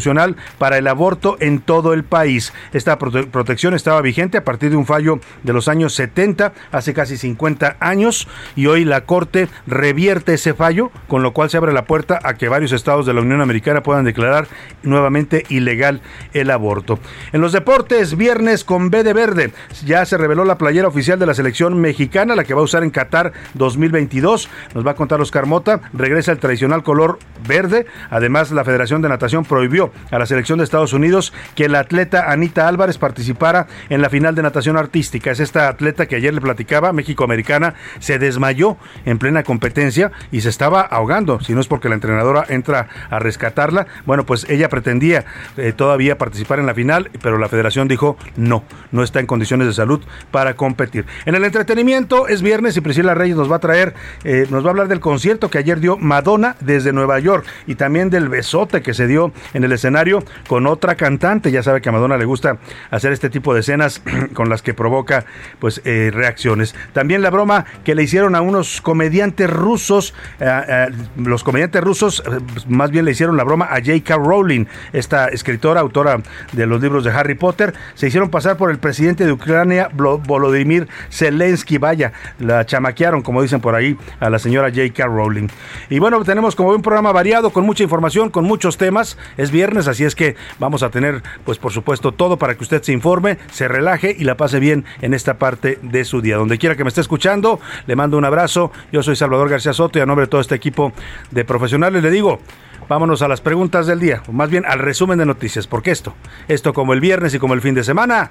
para 0.58 0.78
el 0.78 0.86
aborto 0.88 1.36
en 1.40 1.60
todo 1.60 1.92
el 1.92 2.04
país. 2.04 2.52
Esta 2.72 2.98
protección 2.98 3.74
estaba 3.74 4.00
vigente 4.02 4.38
a 4.38 4.44
partir 4.44 4.70
de 4.70 4.76
un 4.76 4.86
fallo 4.86 5.20
de 5.42 5.52
los 5.52 5.68
años 5.68 5.94
70, 5.94 6.52
hace 6.72 6.94
casi 6.94 7.16
50 7.16 7.76
años, 7.80 8.28
y 8.54 8.66
hoy 8.66 8.84
la 8.84 9.02
Corte 9.02 9.48
revierte 9.66 10.34
ese 10.34 10.54
fallo, 10.54 10.90
con 11.08 11.22
lo 11.22 11.32
cual 11.32 11.50
se 11.50 11.56
abre 11.56 11.72
la 11.72 11.84
puerta 11.84 12.18
a 12.22 12.34
que 12.34 12.48
varios 12.48 12.72
estados 12.72 13.06
de 13.06 13.14
la 13.14 13.20
Unión 13.20 13.40
Americana 13.40 13.82
puedan 13.82 14.04
declarar 14.04 14.48
nuevamente 14.82 15.44
ilegal 15.48 16.00
el 16.32 16.50
aborto. 16.50 16.98
En 17.32 17.40
los 17.40 17.52
deportes, 17.52 18.16
viernes 18.16 18.64
con 18.64 18.90
B 18.90 19.02
de 19.02 19.12
verde, 19.12 19.52
ya 19.84 20.04
se 20.04 20.18
reveló 20.18 20.44
la 20.44 20.58
playera 20.58 20.88
oficial 20.88 21.18
de 21.18 21.26
la 21.26 21.34
selección 21.34 21.80
mexicana, 21.80 22.36
la 22.36 22.44
que 22.44 22.54
va 22.54 22.60
a 22.60 22.64
usar 22.64 22.82
en 22.82 22.90
Qatar 22.90 23.32
2022. 23.54 24.48
Nos 24.74 24.86
va 24.86 24.92
a 24.92 24.94
contar 24.94 25.20
Oscar 25.20 25.46
Mota, 25.46 25.80
regresa 25.92 26.32
el 26.32 26.38
tradicional 26.38 26.82
color 26.82 27.18
verde. 27.46 27.86
Además, 28.10 28.50
la 28.50 28.64
Federación 28.64 29.02
de 29.02 29.08
Natación 29.08 29.44
prohibió 29.44 29.85
a 30.10 30.18
la 30.18 30.26
selección 30.26 30.58
de 30.58 30.64
Estados 30.64 30.92
Unidos 30.92 31.32
que 31.54 31.68
la 31.68 31.80
atleta 31.80 32.30
Anita 32.30 32.68
Álvarez 32.68 32.98
participara 32.98 33.66
en 33.88 34.02
la 34.02 34.10
final 34.10 34.34
de 34.34 34.42
natación 34.42 34.76
artística. 34.76 35.30
Es 35.30 35.40
esta 35.40 35.68
atleta 35.68 36.06
que 36.06 36.16
ayer 36.16 36.34
le 36.34 36.40
platicaba, 36.40 36.92
México-Americana, 36.92 37.74
se 37.98 38.18
desmayó 38.18 38.76
en 39.04 39.18
plena 39.18 39.42
competencia 39.42 40.12
y 40.32 40.40
se 40.40 40.48
estaba 40.48 40.80
ahogando. 40.80 41.40
Si 41.40 41.54
no 41.54 41.60
es 41.60 41.68
porque 41.68 41.88
la 41.88 41.94
entrenadora 41.94 42.44
entra 42.48 42.88
a 43.10 43.18
rescatarla, 43.18 43.86
bueno, 44.04 44.26
pues 44.26 44.46
ella 44.48 44.68
pretendía 44.68 45.24
eh, 45.56 45.72
todavía 45.72 46.18
participar 46.18 46.58
en 46.58 46.66
la 46.66 46.74
final, 46.74 47.10
pero 47.22 47.38
la 47.38 47.48
federación 47.48 47.88
dijo 47.88 48.16
no, 48.36 48.64
no 48.92 49.02
está 49.02 49.20
en 49.20 49.26
condiciones 49.26 49.66
de 49.66 49.74
salud 49.74 50.02
para 50.30 50.54
competir. 50.54 51.06
En 51.24 51.34
el 51.34 51.44
entretenimiento 51.44 52.28
es 52.28 52.42
viernes 52.42 52.76
y 52.76 52.80
Priscila 52.80 53.14
Reyes 53.14 53.36
nos 53.36 53.50
va 53.50 53.56
a 53.56 53.60
traer, 53.60 53.94
eh, 54.24 54.46
nos 54.50 54.64
va 54.64 54.68
a 54.68 54.70
hablar 54.70 54.88
del 54.88 55.00
concierto 55.00 55.50
que 55.50 55.58
ayer 55.58 55.80
dio 55.80 55.96
Madonna 55.96 56.56
desde 56.60 56.92
Nueva 56.92 57.18
York 57.18 57.46
y 57.66 57.74
también 57.74 58.10
del 58.10 58.28
besote 58.28 58.82
que 58.82 58.94
se 58.94 59.06
dio 59.06 59.32
en 59.54 59.64
el 59.64 59.72
escenario 59.76 60.22
con 60.48 60.66
otra 60.66 60.96
cantante. 60.96 61.50
Ya 61.50 61.62
sabe 61.62 61.80
que 61.80 61.88
a 61.88 61.92
Madonna 61.92 62.16
le 62.18 62.24
gusta 62.24 62.58
hacer 62.90 63.12
este 63.12 63.30
tipo 63.30 63.54
de 63.54 63.60
escenas 63.60 64.02
con 64.34 64.48
las 64.48 64.62
que 64.62 64.74
provoca 64.74 65.24
pues 65.58 65.80
eh, 65.84 66.10
reacciones. 66.12 66.74
También 66.92 67.22
la 67.22 67.30
broma 67.30 67.64
que 67.84 67.94
le 67.94 68.02
hicieron 68.02 68.34
a 68.34 68.40
unos 68.40 68.80
comediantes 68.80 69.48
rusos, 69.48 70.14
eh, 70.40 70.62
eh, 70.68 70.86
los 71.16 71.44
comediantes 71.44 71.82
rusos 71.82 72.22
más 72.68 72.90
bien 72.90 73.04
le 73.04 73.12
hicieron 73.12 73.36
la 73.36 73.44
broma 73.44 73.66
a 73.66 73.76
J.K. 73.76 74.16
Rowling, 74.16 74.66
esta 74.92 75.28
escritora, 75.28 75.80
autora 75.80 76.20
de 76.52 76.66
los 76.66 76.80
libros 76.80 77.04
de 77.04 77.10
Harry 77.10 77.34
Potter, 77.34 77.74
se 77.94 78.08
hicieron 78.08 78.30
pasar 78.30 78.56
por 78.56 78.70
el 78.70 78.78
presidente 78.78 79.24
de 79.24 79.32
Ucrania, 79.32 79.88
Volodymyr 79.92 80.88
Zelensky, 81.10 81.78
vaya, 81.78 82.12
la 82.38 82.64
chamaquearon, 82.66 83.22
como 83.22 83.42
dicen 83.42 83.60
por 83.60 83.74
ahí, 83.74 83.96
a 84.20 84.30
la 84.30 84.38
señora 84.38 84.70
J.K. 84.70 85.06
Rowling. 85.06 85.48
Y 85.90 85.98
bueno, 85.98 86.22
tenemos 86.24 86.56
como 86.56 86.70
un 86.70 86.82
programa 86.82 87.12
variado, 87.12 87.50
con 87.50 87.64
mucha 87.64 87.82
información, 87.82 88.30
con 88.30 88.44
muchos 88.44 88.76
temas, 88.76 89.16
es 89.36 89.50
bien 89.56 89.88
así 89.88 90.04
es 90.04 90.14
que 90.14 90.36
vamos 90.58 90.82
a 90.82 90.90
tener, 90.90 91.22
pues 91.44 91.58
por 91.58 91.72
supuesto, 91.72 92.12
todo 92.12 92.36
para 92.36 92.54
que 92.54 92.62
usted 92.62 92.82
se 92.82 92.92
informe, 92.92 93.38
se 93.50 93.68
relaje 93.68 94.14
y 94.16 94.24
la 94.24 94.36
pase 94.36 94.60
bien 94.60 94.84
en 95.00 95.14
esta 95.14 95.38
parte 95.38 95.78
de 95.82 96.04
su 96.04 96.20
día. 96.20 96.36
Donde 96.36 96.58
quiera 96.58 96.76
que 96.76 96.84
me 96.84 96.88
esté 96.88 97.00
escuchando, 97.00 97.60
le 97.86 97.96
mando 97.96 98.18
un 98.18 98.24
abrazo. 98.24 98.70
Yo 98.92 99.02
soy 99.02 99.16
Salvador 99.16 99.48
García 99.48 99.72
Soto 99.72 99.98
y 99.98 100.02
a 100.02 100.06
nombre 100.06 100.26
de 100.26 100.30
todo 100.30 100.40
este 100.40 100.54
equipo 100.54 100.92
de 101.30 101.44
profesionales 101.44 102.02
le 102.02 102.10
digo, 102.10 102.40
vámonos 102.88 103.22
a 103.22 103.28
las 103.28 103.40
preguntas 103.40 103.86
del 103.86 104.00
día, 104.00 104.22
o 104.28 104.32
más 104.32 104.50
bien 104.50 104.64
al 104.66 104.78
resumen 104.78 105.18
de 105.18 105.26
noticias, 105.26 105.66
porque 105.66 105.90
esto, 105.90 106.14
esto 106.48 106.72
como 106.72 106.92
el 106.92 107.00
viernes 107.00 107.34
y 107.34 107.38
como 107.38 107.54
el 107.54 107.60
fin 107.60 107.74
de 107.74 107.84
semana, 107.84 108.30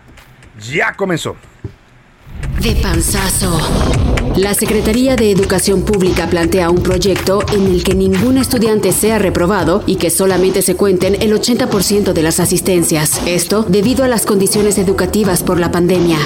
ya 0.60 0.94
comenzó. 0.94 1.36
De 2.62 2.76
panzazo. 2.82 3.60
La 4.38 4.54
Secretaría 4.54 5.16
de 5.16 5.32
Educación 5.32 5.84
Pública 5.84 6.30
plantea 6.30 6.70
un 6.70 6.82
proyecto 6.82 7.44
en 7.54 7.68
el 7.68 7.84
que 7.84 7.94
ningún 7.94 8.38
estudiante 8.38 8.92
sea 8.92 9.20
reprobado 9.20 9.84
y 9.86 9.96
que 9.96 10.10
solamente 10.10 10.62
se 10.62 10.76
cuenten 10.76 11.16
el 11.22 11.34
80% 11.34 12.14
de 12.14 12.22
las 12.24 12.40
asistencias. 12.40 13.22
Esto 13.26 13.66
debido 13.68 14.04
a 14.04 14.08
las 14.08 14.26
condiciones 14.26 14.78
educativas 14.78 15.44
por 15.44 15.60
la 15.60 15.72
pandemia. 15.72 16.18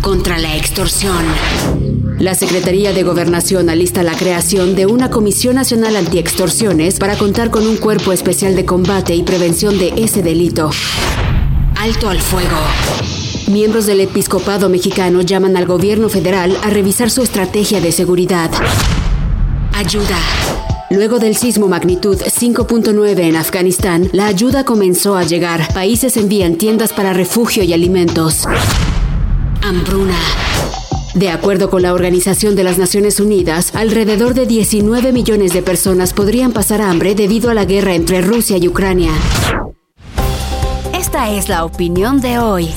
Contra 0.00 0.38
la 0.38 0.56
extorsión. 0.56 1.24
La 2.18 2.34
Secretaría 2.34 2.92
de 2.92 3.02
Gobernación 3.02 3.68
alista 3.68 4.02
la 4.02 4.16
creación 4.16 4.76
de 4.76 4.86
una 4.86 5.10
Comisión 5.10 5.56
Nacional 5.56 5.96
Antiextorsiones 5.96 6.98
para 6.98 7.16
contar 7.16 7.50
con 7.50 7.66
un 7.66 7.76
cuerpo 7.76 8.12
especial 8.12 8.54
de 8.54 8.64
combate 8.64 9.14
y 9.14 9.24
prevención 9.24 9.78
de 9.78 9.94
ese 9.96 10.22
delito. 10.22 10.70
Alto 11.76 12.08
al 12.08 12.20
fuego. 12.20 13.23
Miembros 13.48 13.84
del 13.84 14.00
episcopado 14.00 14.70
mexicano 14.70 15.20
llaman 15.20 15.56
al 15.58 15.66
gobierno 15.66 16.08
federal 16.08 16.56
a 16.62 16.70
revisar 16.70 17.10
su 17.10 17.22
estrategia 17.22 17.78
de 17.80 17.92
seguridad. 17.92 18.50
Ayuda. 19.74 20.18
Luego 20.90 21.18
del 21.18 21.36
sismo 21.36 21.68
magnitud 21.68 22.16
5.9 22.16 23.18
en 23.18 23.36
Afganistán, 23.36 24.08
la 24.12 24.26
ayuda 24.26 24.64
comenzó 24.64 25.16
a 25.16 25.24
llegar. 25.24 25.72
Países 25.74 26.16
envían 26.16 26.56
tiendas 26.56 26.94
para 26.94 27.12
refugio 27.12 27.62
y 27.64 27.74
alimentos. 27.74 28.46
hambruna. 29.62 30.18
De 31.14 31.28
acuerdo 31.28 31.68
con 31.68 31.82
la 31.82 31.92
Organización 31.92 32.56
de 32.56 32.64
las 32.64 32.78
Naciones 32.78 33.20
Unidas, 33.20 33.74
alrededor 33.74 34.34
de 34.34 34.46
19 34.46 35.12
millones 35.12 35.52
de 35.52 35.62
personas 35.62 36.14
podrían 36.14 36.52
pasar 36.52 36.80
hambre 36.80 37.14
debido 37.14 37.50
a 37.50 37.54
la 37.54 37.66
guerra 37.66 37.94
entre 37.94 38.22
Rusia 38.22 38.56
y 38.56 38.68
Ucrania. 38.68 39.12
Esta 40.92 41.30
es 41.30 41.48
la 41.48 41.64
opinión 41.64 42.20
de 42.20 42.38
hoy. 42.38 42.70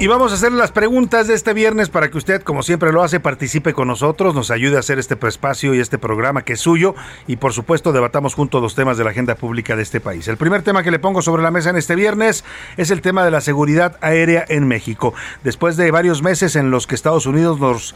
Y 0.00 0.06
vamos 0.06 0.30
a 0.30 0.36
hacer 0.36 0.52
las 0.52 0.70
preguntas 0.70 1.26
de 1.26 1.34
este 1.34 1.54
viernes 1.54 1.88
para 1.88 2.08
que 2.08 2.18
usted, 2.18 2.42
como 2.42 2.62
siempre 2.62 2.92
lo 2.92 3.02
hace, 3.02 3.18
participe 3.18 3.74
con 3.74 3.88
nosotros, 3.88 4.32
nos 4.32 4.52
ayude 4.52 4.76
a 4.76 4.78
hacer 4.78 5.00
este 5.00 5.18
espacio 5.26 5.74
y 5.74 5.80
este 5.80 5.98
programa 5.98 6.42
que 6.42 6.52
es 6.52 6.60
suyo 6.60 6.94
y 7.26 7.34
por 7.34 7.52
supuesto 7.52 7.90
debatamos 7.90 8.34
juntos 8.34 8.62
los 8.62 8.76
temas 8.76 8.96
de 8.96 9.02
la 9.02 9.10
agenda 9.10 9.34
pública 9.34 9.74
de 9.74 9.82
este 9.82 9.98
país. 9.98 10.28
El 10.28 10.36
primer 10.36 10.62
tema 10.62 10.84
que 10.84 10.92
le 10.92 11.00
pongo 11.00 11.20
sobre 11.20 11.42
la 11.42 11.50
mesa 11.50 11.70
en 11.70 11.76
este 11.76 11.96
viernes 11.96 12.44
es 12.76 12.92
el 12.92 13.00
tema 13.00 13.24
de 13.24 13.32
la 13.32 13.40
seguridad 13.40 13.96
aérea 14.00 14.44
en 14.48 14.68
México. 14.68 15.14
Después 15.42 15.76
de 15.76 15.90
varios 15.90 16.22
meses 16.22 16.54
en 16.54 16.70
los 16.70 16.86
que 16.86 16.94
Estados 16.94 17.26
Unidos 17.26 17.58
nos 17.58 17.92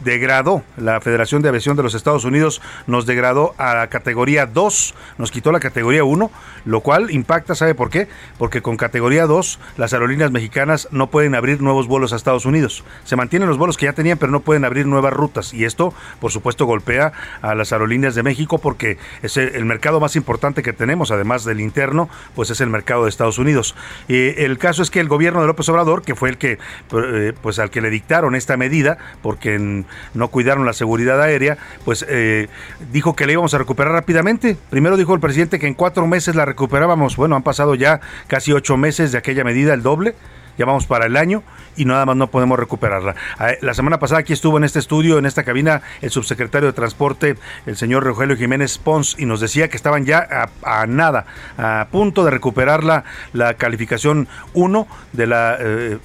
degradó, 0.00 0.64
la 0.76 1.00
Federación 1.00 1.42
de 1.42 1.50
Aviación 1.50 1.76
de 1.76 1.84
los 1.84 1.94
Estados 1.94 2.24
Unidos 2.24 2.60
nos 2.88 3.06
degradó 3.06 3.54
a 3.56 3.76
la 3.76 3.86
categoría 3.86 4.46
2, 4.46 4.94
nos 5.18 5.30
quitó 5.30 5.52
la 5.52 5.60
categoría 5.60 6.02
1, 6.02 6.28
lo 6.64 6.80
cual 6.80 7.12
impacta, 7.12 7.54
¿sabe 7.54 7.76
por 7.76 7.88
qué? 7.88 8.08
Porque 8.36 8.62
con 8.62 8.76
categoría 8.76 9.26
2 9.26 9.60
las 9.76 9.92
aerolíneas 9.92 10.32
mexicanas 10.32 10.88
no 10.90 11.08
pueden 11.08 11.19
pueden 11.20 11.34
abrir 11.34 11.60
nuevos 11.60 11.86
vuelos 11.86 12.14
a 12.14 12.16
Estados 12.16 12.46
Unidos. 12.46 12.82
Se 13.04 13.14
mantienen 13.14 13.46
los 13.46 13.58
vuelos 13.58 13.76
que 13.76 13.84
ya 13.84 13.92
tenían, 13.92 14.16
pero 14.16 14.32
no 14.32 14.40
pueden 14.40 14.64
abrir 14.64 14.86
nuevas 14.86 15.12
rutas. 15.12 15.52
Y 15.52 15.66
esto, 15.66 15.92
por 16.18 16.32
supuesto, 16.32 16.64
golpea 16.64 17.12
a 17.42 17.54
las 17.54 17.74
aerolíneas 17.74 18.14
de 18.14 18.22
México 18.22 18.56
porque 18.56 18.96
es 19.20 19.36
el 19.36 19.66
mercado 19.66 20.00
más 20.00 20.16
importante 20.16 20.62
que 20.62 20.72
tenemos, 20.72 21.10
además 21.10 21.44
del 21.44 21.60
interno, 21.60 22.08
pues 22.34 22.48
es 22.48 22.62
el 22.62 22.70
mercado 22.70 23.04
de 23.04 23.10
Estados 23.10 23.36
Unidos. 23.36 23.74
el 24.08 24.56
caso 24.56 24.82
es 24.82 24.90
que 24.90 24.98
el 24.98 25.08
gobierno 25.08 25.42
de 25.42 25.46
López 25.46 25.68
Obrador, 25.68 26.00
que 26.00 26.14
fue 26.14 26.30
el 26.30 26.38
que, 26.38 26.52
eh, 26.92 27.34
pues 27.42 27.58
al 27.58 27.68
que 27.68 27.82
le 27.82 27.90
dictaron 27.90 28.34
esta 28.34 28.56
medida, 28.56 28.96
porque 29.20 29.84
no 30.14 30.28
cuidaron 30.28 30.64
la 30.64 30.72
seguridad 30.72 31.20
aérea, 31.20 31.58
pues 31.84 32.02
eh, 32.08 32.48
dijo 32.92 33.14
que 33.14 33.26
la 33.26 33.32
íbamos 33.32 33.52
a 33.52 33.58
recuperar 33.58 33.92
rápidamente. 33.92 34.56
Primero 34.70 34.96
dijo 34.96 35.12
el 35.12 35.20
presidente 35.20 35.58
que 35.58 35.66
en 35.66 35.74
cuatro 35.74 36.06
meses 36.06 36.34
la 36.34 36.46
recuperábamos. 36.46 37.16
Bueno, 37.16 37.36
han 37.36 37.42
pasado 37.42 37.74
ya 37.74 38.00
casi 38.26 38.52
ocho 38.52 38.78
meses 38.78 39.12
de 39.12 39.18
aquella 39.18 39.44
medida, 39.44 39.74
el 39.74 39.82
doble 39.82 40.14
ya 40.58 40.66
vamos 40.66 40.86
para 40.86 41.06
el 41.06 41.16
año 41.16 41.42
y 41.76 41.84
nada 41.84 42.04
más 42.04 42.16
no 42.16 42.30
podemos 42.30 42.58
recuperarla. 42.58 43.14
Ah, 43.38 43.52
la 43.60 43.74
semana 43.74 43.98
pasada 43.98 44.20
aquí 44.20 44.32
estuvo 44.32 44.58
en 44.58 44.64
este 44.64 44.78
estudio, 44.78 45.18
en 45.18 45.26
esta 45.26 45.44
cabina, 45.44 45.82
el 46.02 46.10
subsecretario 46.10 46.68
de 46.68 46.72
Transporte, 46.72 47.36
el 47.66 47.76
señor 47.76 48.04
Rogelio 48.04 48.36
Jiménez 48.36 48.78
Pons, 48.78 49.16
y 49.18 49.24
nos 49.24 49.40
decía 49.40 49.68
que 49.68 49.76
estaban 49.76 50.04
ya 50.04 50.50
a, 50.62 50.86
nada, 50.86 51.26
a 51.56 51.88
punto 51.90 52.24
de 52.24 52.30
recuperar 52.30 52.84
la, 52.84 53.04
la 53.32 53.54
calificación 53.54 54.28
1 54.54 54.88
de 55.12 55.26
la 55.26 55.56
eh, 55.58 55.98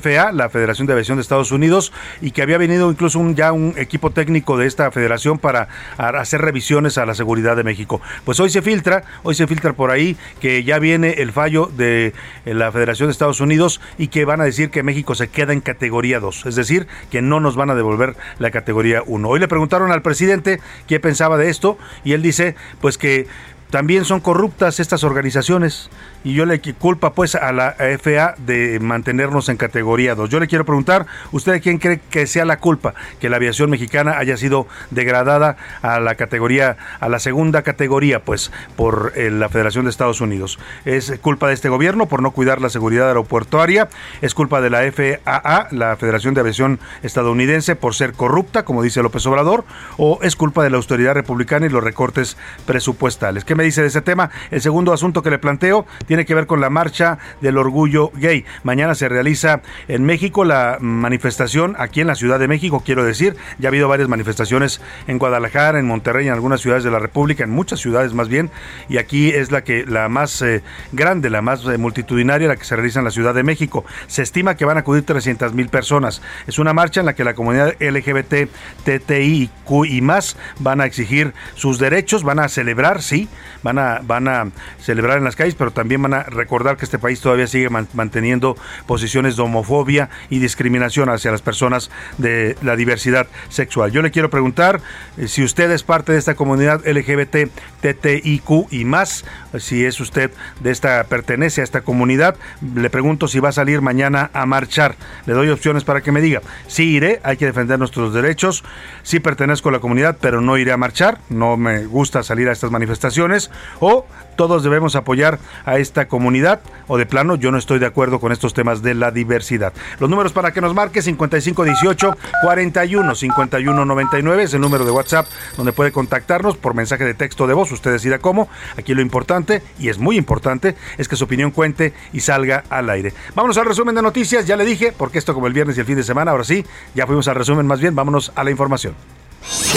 FAA, 0.00 0.32
la 0.32 0.48
Federación 0.48 0.86
de 0.86 0.94
Aviación 0.94 1.18
de 1.18 1.22
Estados 1.22 1.52
Unidos, 1.52 1.92
y 2.20 2.30
que 2.30 2.42
había 2.42 2.58
venido 2.58 2.90
incluso 2.90 3.18
un, 3.18 3.34
ya 3.34 3.52
un 3.52 3.74
equipo 3.76 4.10
técnico 4.10 4.56
de 4.56 4.66
esta 4.66 4.90
federación 4.90 5.38
para 5.38 5.68
hacer 5.98 6.40
revisiones 6.40 6.98
a 6.98 7.06
la 7.06 7.14
seguridad 7.14 7.56
de 7.56 7.64
México. 7.64 8.00
Pues 8.24 8.40
hoy 8.40 8.50
se 8.50 8.62
filtra, 8.62 9.04
hoy 9.22 9.34
se 9.34 9.46
filtra 9.46 9.72
por 9.72 9.90
ahí 9.90 10.16
que 10.40 10.64
ya 10.64 10.78
viene 10.78 11.14
el 11.18 11.32
fallo 11.32 11.66
de 11.66 12.14
la 12.44 12.72
Federación 12.72 13.08
de 13.08 13.12
Estados 13.12 13.40
Unidos 13.40 13.80
y 13.98 14.08
que 14.08 14.24
van 14.24 14.40
a 14.40 14.44
decir 14.44 14.70
que 14.70 14.82
México 14.82 15.14
se 15.14 15.28
queda 15.28 15.52
en 15.52 15.60
categoría 15.60 16.20
2, 16.20 16.46
es 16.46 16.54
decir, 16.54 16.86
que 17.10 17.20
no 17.20 17.40
nos 17.40 17.56
van 17.56 17.70
a 17.70 17.74
devolver 17.74 18.16
la 18.38 18.50
categoría 18.50 19.02
1. 19.04 19.28
Hoy 19.28 19.40
le 19.40 19.48
preguntaron 19.48 19.92
al 19.92 20.02
presidente 20.02 20.60
qué 20.86 21.00
pensaba 21.00 21.36
de 21.36 21.50
esto 21.50 21.76
y 22.04 22.12
él 22.12 22.22
dice 22.22 22.54
pues 22.80 22.96
que 22.96 23.26
también 23.70 24.04
son 24.04 24.20
corruptas 24.20 24.80
estas 24.80 25.04
organizaciones 25.04 25.90
y 26.24 26.34
yo 26.34 26.46
le 26.46 26.60
culpa 26.74 27.12
pues 27.12 27.34
a 27.34 27.52
la 27.52 27.76
FA 28.00 28.34
de 28.38 28.78
mantenernos 28.80 29.48
en 29.48 29.56
categoría 29.56 30.14
2. 30.14 30.28
Yo 30.30 30.40
le 30.40 30.48
quiero 30.48 30.64
preguntar, 30.64 31.06
¿usted 31.32 31.62
quién 31.62 31.78
cree 31.78 32.00
que 32.10 32.26
sea 32.26 32.44
la 32.44 32.58
culpa 32.58 32.94
que 33.20 33.28
la 33.28 33.36
aviación 33.36 33.70
mexicana 33.70 34.18
haya 34.18 34.36
sido 34.36 34.66
degradada 34.90 35.56
a 35.82 36.00
la 36.00 36.14
categoría, 36.14 36.76
a 37.00 37.08
la 37.08 37.18
segunda 37.18 37.62
categoría, 37.62 38.24
pues 38.24 38.50
por 38.76 39.12
eh, 39.16 39.30
la 39.30 39.48
Federación 39.48 39.84
de 39.84 39.90
Estados 39.90 40.20
Unidos? 40.20 40.58
¿Es 40.84 41.12
culpa 41.20 41.48
de 41.48 41.54
este 41.54 41.68
gobierno 41.68 42.06
por 42.06 42.22
no 42.22 42.32
cuidar 42.32 42.60
la 42.60 42.70
seguridad 42.70 43.08
aeropuertuaria? 43.08 43.88
¿Es 44.20 44.34
culpa 44.34 44.60
de 44.60 44.70
la 44.70 44.80
FAA, 44.90 45.68
la 45.70 45.96
Federación 45.96 46.34
de 46.34 46.40
Aviación 46.40 46.80
Estadounidense, 47.02 47.76
por 47.76 47.94
ser 47.94 48.12
corrupta, 48.12 48.64
como 48.64 48.82
dice 48.82 49.02
López 49.02 49.24
Obrador? 49.26 49.64
¿O 49.96 50.18
es 50.22 50.36
culpa 50.36 50.64
de 50.64 50.70
la 50.70 50.78
autoridad 50.78 51.14
republicana 51.14 51.66
y 51.66 51.70
los 51.70 51.84
recortes 51.84 52.36
presupuestales? 52.66 53.44
¿Qué 53.44 53.54
me 53.58 53.64
dice 53.64 53.82
de 53.82 53.88
ese 53.88 54.00
tema? 54.00 54.30
El 54.50 54.62
segundo 54.62 54.92
asunto 54.92 55.22
que 55.22 55.30
le 55.30 55.38
planteo 55.38 55.84
tiene 56.06 56.24
que 56.24 56.34
ver 56.34 56.46
con 56.46 56.60
la 56.60 56.70
marcha 56.70 57.18
del 57.40 57.58
orgullo 57.58 58.12
gay. 58.14 58.44
Mañana 58.62 58.94
se 58.94 59.08
realiza 59.08 59.62
en 59.88 60.04
México 60.04 60.44
la 60.44 60.78
manifestación, 60.80 61.74
aquí 61.78 62.00
en 62.00 62.06
la 62.06 62.14
Ciudad 62.14 62.38
de 62.38 62.46
México, 62.48 62.82
quiero 62.86 63.04
decir, 63.04 63.36
ya 63.58 63.68
ha 63.68 63.70
habido 63.70 63.88
varias 63.88 64.08
manifestaciones 64.08 64.80
en 65.08 65.18
Guadalajara, 65.18 65.78
en 65.78 65.86
Monterrey, 65.86 66.28
en 66.28 66.32
algunas 66.32 66.60
ciudades 66.60 66.84
de 66.84 66.90
la 66.90 67.00
República, 67.00 67.44
en 67.44 67.50
muchas 67.50 67.80
ciudades 67.80 68.14
más 68.14 68.28
bien, 68.28 68.50
y 68.88 68.98
aquí 68.98 69.30
es 69.30 69.50
la 69.50 69.64
que 69.64 69.84
la 69.84 70.08
más 70.08 70.40
eh, 70.42 70.62
grande, 70.92 71.28
la 71.28 71.42
más 71.42 71.64
eh, 71.66 71.78
multitudinaria, 71.78 72.46
la 72.46 72.56
que 72.56 72.64
se 72.64 72.76
realiza 72.76 73.00
en 73.00 73.06
la 73.06 73.10
Ciudad 73.10 73.34
de 73.34 73.42
México. 73.42 73.84
Se 74.06 74.22
estima 74.22 74.56
que 74.56 74.64
van 74.64 74.76
a 74.76 74.80
acudir 74.80 75.04
300 75.04 75.52
mil 75.52 75.68
personas. 75.68 76.22
Es 76.46 76.60
una 76.60 76.72
marcha 76.72 77.00
en 77.00 77.06
la 77.06 77.14
que 77.14 77.24
la 77.24 77.34
comunidad 77.34 77.74
LGBT, 77.80 78.48
TTI 78.84 79.50
y 79.88 80.00
más 80.00 80.36
van 80.60 80.80
a 80.80 80.86
exigir 80.86 81.34
sus 81.54 81.78
derechos, 81.78 82.22
van 82.22 82.38
a 82.38 82.48
celebrar, 82.48 83.02
sí, 83.02 83.28
van 83.62 83.78
a, 83.78 84.00
van 84.02 84.28
a 84.28 84.50
celebrar 84.80 85.18
en 85.18 85.24
las 85.24 85.36
calles, 85.36 85.54
pero 85.54 85.70
también 85.70 86.02
van 86.02 86.14
a 86.14 86.22
recordar 86.24 86.76
que 86.76 86.84
este 86.84 86.98
país 86.98 87.20
todavía 87.20 87.46
sigue 87.46 87.68
manteniendo 87.70 88.56
posiciones 88.86 89.36
de 89.36 89.42
homofobia 89.42 90.10
y 90.30 90.38
discriminación 90.38 91.08
hacia 91.08 91.30
las 91.30 91.42
personas 91.42 91.90
de 92.18 92.56
la 92.62 92.76
diversidad 92.76 93.26
sexual. 93.48 93.90
Yo 93.90 94.02
le 94.02 94.10
quiero 94.10 94.30
preguntar 94.30 94.80
eh, 95.16 95.28
si 95.28 95.42
usted 95.42 95.70
es 95.70 95.82
parte 95.82 96.12
de 96.12 96.18
esta 96.18 96.34
comunidad 96.34 96.86
LGBT, 96.86 97.50
TTIQ 97.80 98.72
y 98.72 98.84
más, 98.84 99.24
si 99.58 99.84
es 99.84 100.00
usted 100.00 100.30
de 100.60 100.70
esta, 100.70 101.04
pertenece 101.04 101.60
a 101.60 101.64
esta 101.64 101.82
comunidad, 101.82 102.36
le 102.74 102.90
pregunto 102.90 103.28
si 103.28 103.40
va 103.40 103.50
a 103.50 103.52
salir 103.52 103.80
mañana 103.80 104.30
a 104.32 104.46
marchar. 104.46 104.96
Le 105.26 105.34
doy 105.34 105.48
opciones 105.48 105.84
para 105.84 106.00
que 106.00 106.12
me 106.12 106.20
diga. 106.20 106.42
Sí 106.66 106.84
iré, 106.84 107.20
hay 107.22 107.36
que 107.36 107.46
defender 107.46 107.78
nuestros 107.78 108.14
derechos. 108.14 108.64
Sí 109.02 109.20
pertenezco 109.20 109.68
a 109.68 109.72
la 109.72 109.80
comunidad, 109.80 110.18
pero 110.20 110.40
no 110.40 110.58
iré 110.58 110.72
a 110.72 110.76
marchar. 110.76 111.18
No 111.28 111.56
me 111.56 111.86
gusta 111.86 112.22
salir 112.22 112.48
a 112.48 112.52
estas 112.52 112.70
manifestaciones. 112.70 113.37
O 113.80 114.06
todos 114.38 114.62
debemos 114.62 114.94
apoyar 114.94 115.40
a 115.64 115.78
esta 115.78 116.06
comunidad 116.06 116.60
o 116.86 116.96
de 116.96 117.06
plano 117.06 117.34
yo 117.34 117.50
no 117.50 117.58
estoy 117.58 117.80
de 117.80 117.86
acuerdo 117.86 118.20
con 118.20 118.30
estos 118.30 118.54
temas 118.54 118.82
de 118.82 118.94
la 118.94 119.10
diversidad. 119.10 119.72
Los 119.98 120.08
números 120.08 120.32
para 120.32 120.52
que 120.52 120.60
nos 120.60 120.74
marque 120.74 121.02
5518 121.02 122.16
41 122.42 123.14
51 123.16 123.84
99 123.84 124.42
es 124.44 124.54
el 124.54 124.60
número 124.60 124.84
de 124.84 124.92
WhatsApp 124.92 125.26
donde 125.56 125.72
puede 125.72 125.90
contactarnos 125.90 126.56
por 126.56 126.74
mensaje 126.74 127.04
de 127.04 127.14
texto 127.14 127.48
de 127.48 127.54
voz, 127.54 127.72
usted 127.72 127.90
decida 127.90 128.20
cómo. 128.20 128.48
Aquí 128.76 128.94
lo 128.94 129.02
importante 129.02 129.60
y 129.78 129.88
es 129.88 129.98
muy 129.98 130.16
importante 130.16 130.76
es 130.98 131.08
que 131.08 131.16
su 131.16 131.24
opinión 131.24 131.50
cuente 131.50 131.92
y 132.12 132.20
salga 132.20 132.62
al 132.70 132.90
aire. 132.90 133.12
Vámonos 133.34 133.58
al 133.58 133.66
resumen 133.66 133.96
de 133.96 134.02
noticias, 134.02 134.46
ya 134.46 134.56
le 134.56 134.64
dije, 134.64 134.94
porque 134.96 135.18
esto 135.18 135.34
como 135.34 135.48
el 135.48 135.52
viernes 135.52 135.76
y 135.76 135.80
el 135.80 135.86
fin 135.86 135.96
de 135.96 136.04
semana, 136.04 136.30
ahora 136.30 136.44
sí, 136.44 136.64
ya 136.94 137.06
fuimos 137.06 137.26
al 137.26 137.34
resumen 137.34 137.66
más 137.66 137.80
bien, 137.80 137.96
vámonos 137.96 138.30
a 138.36 138.44
la 138.44 138.52
información. 138.52 138.94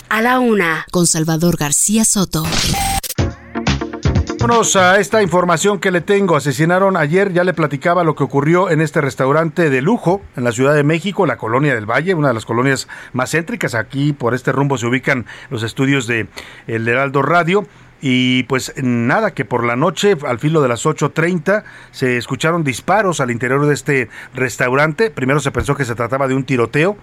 A 0.09 0.21
la 0.21 0.39
una, 0.39 0.85
con 0.91 1.07
Salvador 1.07 1.57
García 1.57 2.05
Soto. 2.05 2.43
Vámonos 4.41 4.75
a 4.75 4.99
esta 4.99 5.21
información 5.21 5.77
que 5.77 5.91
le 5.91 6.01
tengo. 6.01 6.35
Asesinaron 6.35 6.97
ayer, 6.97 7.31
ya 7.31 7.43
le 7.43 7.53
platicaba 7.53 8.03
lo 8.03 8.15
que 8.15 8.23
ocurrió 8.23 8.71
en 8.71 8.81
este 8.81 8.99
restaurante 8.99 9.69
de 9.69 9.83
lujo 9.83 10.23
en 10.35 10.43
la 10.43 10.51
Ciudad 10.51 10.73
de 10.73 10.83
México, 10.83 11.27
la 11.27 11.37
Colonia 11.37 11.75
del 11.75 11.85
Valle, 11.85 12.15
una 12.15 12.29
de 12.29 12.33
las 12.33 12.47
colonias 12.47 12.87
más 13.13 13.29
céntricas. 13.29 13.75
Aquí 13.75 14.13
por 14.13 14.33
este 14.33 14.51
rumbo 14.51 14.79
se 14.79 14.87
ubican 14.87 15.27
los 15.51 15.61
estudios 15.61 16.07
de 16.07 16.25
El 16.65 16.87
Heraldo 16.87 17.21
Radio. 17.21 17.67
Y 18.01 18.41
pues 18.43 18.73
nada, 18.81 19.35
que 19.35 19.45
por 19.45 19.63
la 19.63 19.75
noche, 19.75 20.17
al 20.27 20.39
filo 20.39 20.63
de 20.63 20.69
las 20.69 20.87
8.30, 20.87 21.63
se 21.91 22.17
escucharon 22.17 22.63
disparos 22.63 23.19
al 23.19 23.29
interior 23.29 23.67
de 23.67 23.75
este 23.75 24.09
restaurante. 24.33 25.11
Primero 25.11 25.39
se 25.39 25.51
pensó 25.51 25.75
que 25.75 25.85
se 25.85 25.93
trataba 25.93 26.27
de 26.27 26.33
un 26.33 26.45
tiroteo, 26.45 26.97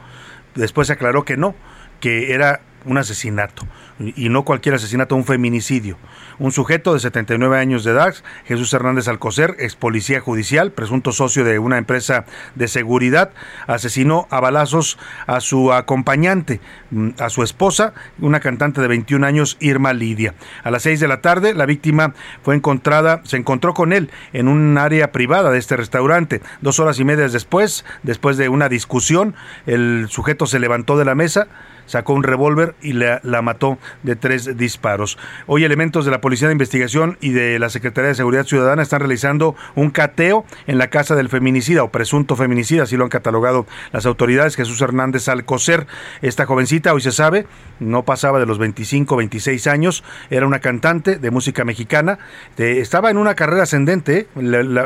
después 0.56 0.88
se 0.88 0.94
aclaró 0.94 1.24
que 1.24 1.36
no, 1.36 1.54
que 2.00 2.34
era 2.34 2.62
un 2.84 2.98
asesinato 2.98 3.64
y 3.98 4.28
no 4.28 4.44
cualquier 4.44 4.74
asesinato, 4.74 5.16
un 5.16 5.24
feminicidio. 5.24 5.96
Un 6.38 6.52
sujeto 6.52 6.94
de 6.94 7.00
79 7.00 7.58
años 7.58 7.84
de 7.84 7.92
edad, 7.92 8.14
Jesús 8.44 8.72
Hernández 8.72 9.08
Alcocer, 9.08 9.56
ex 9.58 9.74
policía 9.74 10.20
judicial, 10.20 10.70
presunto 10.72 11.12
socio 11.12 11.44
de 11.44 11.58
una 11.58 11.78
empresa 11.78 12.24
de 12.54 12.68
seguridad, 12.68 13.32
asesinó 13.66 14.28
a 14.30 14.40
balazos 14.40 14.98
a 15.26 15.40
su 15.40 15.72
acompañante, 15.72 16.60
mm, 16.90 17.10
a 17.18 17.28
su 17.28 17.42
esposa, 17.42 17.92
una 18.20 18.40
cantante 18.40 18.80
de 18.80 18.88
21 18.88 19.24
años, 19.24 19.56
Irma 19.60 19.92
Lidia. 19.92 20.34
A 20.62 20.70
las 20.70 20.82
6 20.82 21.00
de 21.00 21.08
la 21.08 21.20
tarde, 21.20 21.54
la 21.54 21.66
víctima 21.66 22.14
fue 22.42 22.54
encontrada, 22.54 23.20
se 23.24 23.36
encontró 23.36 23.74
con 23.74 23.92
él 23.92 24.10
en 24.32 24.48
un 24.48 24.78
área 24.78 25.10
privada 25.10 25.50
de 25.50 25.58
este 25.58 25.76
restaurante. 25.76 26.40
Dos 26.60 26.78
horas 26.78 27.00
y 27.00 27.04
media 27.04 27.28
después, 27.28 27.84
después 28.02 28.36
de 28.36 28.48
una 28.48 28.68
discusión, 28.68 29.34
el 29.66 30.06
sujeto 30.08 30.46
se 30.46 30.58
levantó 30.58 30.96
de 30.96 31.04
la 31.04 31.14
mesa, 31.14 31.48
sacó 31.88 32.12
un 32.12 32.22
revólver 32.22 32.76
y 32.80 32.92
la, 32.92 33.20
mató 33.42 33.78
de 34.02 34.14
tres 34.14 34.56
disparos. 34.56 35.18
Hoy 35.46 35.64
elementos 35.64 36.04
de 36.04 36.10
la 36.10 36.20
Policía 36.20 36.48
de 36.48 36.52
Investigación 36.52 37.16
y 37.20 37.30
de 37.30 37.58
la 37.58 37.70
Secretaría 37.70 38.08
de 38.08 38.14
Seguridad 38.14 38.44
Ciudadana 38.44 38.82
están 38.82 39.00
realizando 39.00 39.56
un 39.74 39.90
cateo 39.90 40.44
en 40.66 40.78
la 40.78 40.90
casa 40.90 41.16
del 41.16 41.28
feminicida 41.28 41.82
o 41.82 41.90
presunto 41.90 42.36
feminicida, 42.36 42.84
así 42.84 42.96
lo 42.96 43.04
han 43.04 43.10
catalogado 43.10 43.66
las 43.92 44.06
autoridades. 44.06 44.54
Jesús 44.54 44.80
Hernández 44.80 45.28
Alcocer, 45.28 45.86
esta 46.22 46.46
jovencita, 46.46 46.92
hoy 46.92 47.00
se 47.00 47.12
sabe, 47.12 47.46
no 47.80 48.04
pasaba 48.04 48.38
de 48.38 48.46
los 48.46 48.58
25, 48.58 49.16
26 49.16 49.66
años, 49.66 50.04
era 50.30 50.46
una 50.46 50.60
cantante 50.60 51.16
de 51.16 51.30
música 51.30 51.64
mexicana, 51.64 52.18
estaba 52.58 53.10
en 53.10 53.16
una 53.16 53.34
carrera 53.34 53.62
ascendente, 53.62 54.28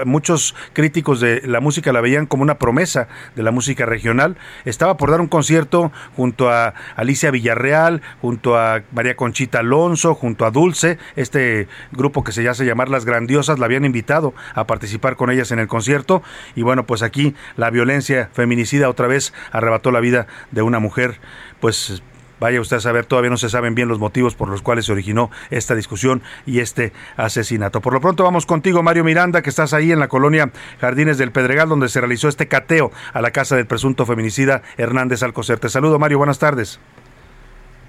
muchos 0.04 0.54
críticos 0.73 1.21
de 1.21 1.42
la 1.47 1.61
música 1.61 1.92
la 1.92 2.00
veían 2.00 2.26
como 2.26 2.42
una 2.42 2.59
promesa 2.59 3.09
de 3.35 3.42
la 3.42 3.50
música 3.50 3.87
regional, 3.87 4.37
estaba 4.64 4.97
por 4.97 5.11
dar 5.11 5.21
un 5.21 5.28
concierto 5.28 5.90
junto 6.16 6.49
a 6.49 6.75
Alicia 6.97 7.31
Villarreal, 7.31 8.03
junto 8.21 8.57
a 8.59 8.83
María 8.93 9.17
Conchita 9.17 9.61
Alonso, 9.61 10.15
junto 10.15 10.45
a 10.45 10.51
Dulce, 10.51 10.99
este 11.17 11.69
grupo 11.93 12.25
que 12.25 12.33
se 12.33 12.49
hace 12.49 12.65
llamar 12.65 12.89
Las 12.89 13.05
Grandiosas, 13.05 13.59
la 13.59 13.67
habían 13.67 13.85
invitado 13.85 14.35
a 14.55 14.67
participar 14.67 15.17
con 15.17 15.31
ellas 15.31 15.51
en 15.51 15.59
el 15.59 15.69
concierto. 15.69 16.23
Y 16.55 16.63
bueno, 16.63 16.87
pues 16.87 17.03
aquí 17.03 17.35
la 17.57 17.71
violencia 17.71 18.31
feminicida 18.33 18.89
otra 18.89 19.07
vez 19.07 19.33
arrebató 19.51 19.91
la 19.91 20.01
vida 20.01 20.27
de 20.51 20.63
una 20.63 20.79
mujer, 20.79 21.21
pues 21.61 22.03
Vaya 22.43 22.61
usted 22.61 22.79
a 22.79 22.81
saber, 22.81 23.07
todavía 23.07 23.31
no 23.31 23.37
se 23.37 23.49
saben 23.49 23.77
bien 23.77 23.87
los 23.87 24.01
motivos 24.01 24.35
por 24.35 24.49
los 24.49 24.63
cuales 24.63 24.87
se 24.87 24.91
originó 24.91 25.31
esta 25.51 25.77
discusión 25.77 26.23
y 26.45 26.59
este 26.59 26.91
asesinato. 27.17 27.81
Por 27.81 27.93
lo 27.93 28.01
pronto 28.01 28.25
vamos 28.25 28.47
contigo, 28.47 28.83
Mario 28.83 29.05
Miranda, 29.05 29.43
que 29.43 29.51
estás 29.51 29.73
ahí 29.73 29.93
en 29.93 30.01
la 30.01 30.09
colonia 30.09 30.51
Jardines 30.81 31.19
del 31.19 31.31
Pedregal, 31.31 31.69
donde 31.69 31.87
se 31.87 32.01
realizó 32.01 32.27
este 32.27 32.49
cateo 32.49 32.91
a 33.13 33.23
la 33.23 33.31
casa 33.31 33.55
del 33.55 33.69
presunto 33.69 34.07
feminicida 34.07 34.63
Hernández 34.77 35.23
Alcocer. 35.23 35.61
Te 35.61 35.69
saludo, 35.69 36.01
Mario, 36.01 36.19
buenas 36.19 36.41
tardes. 36.41 36.81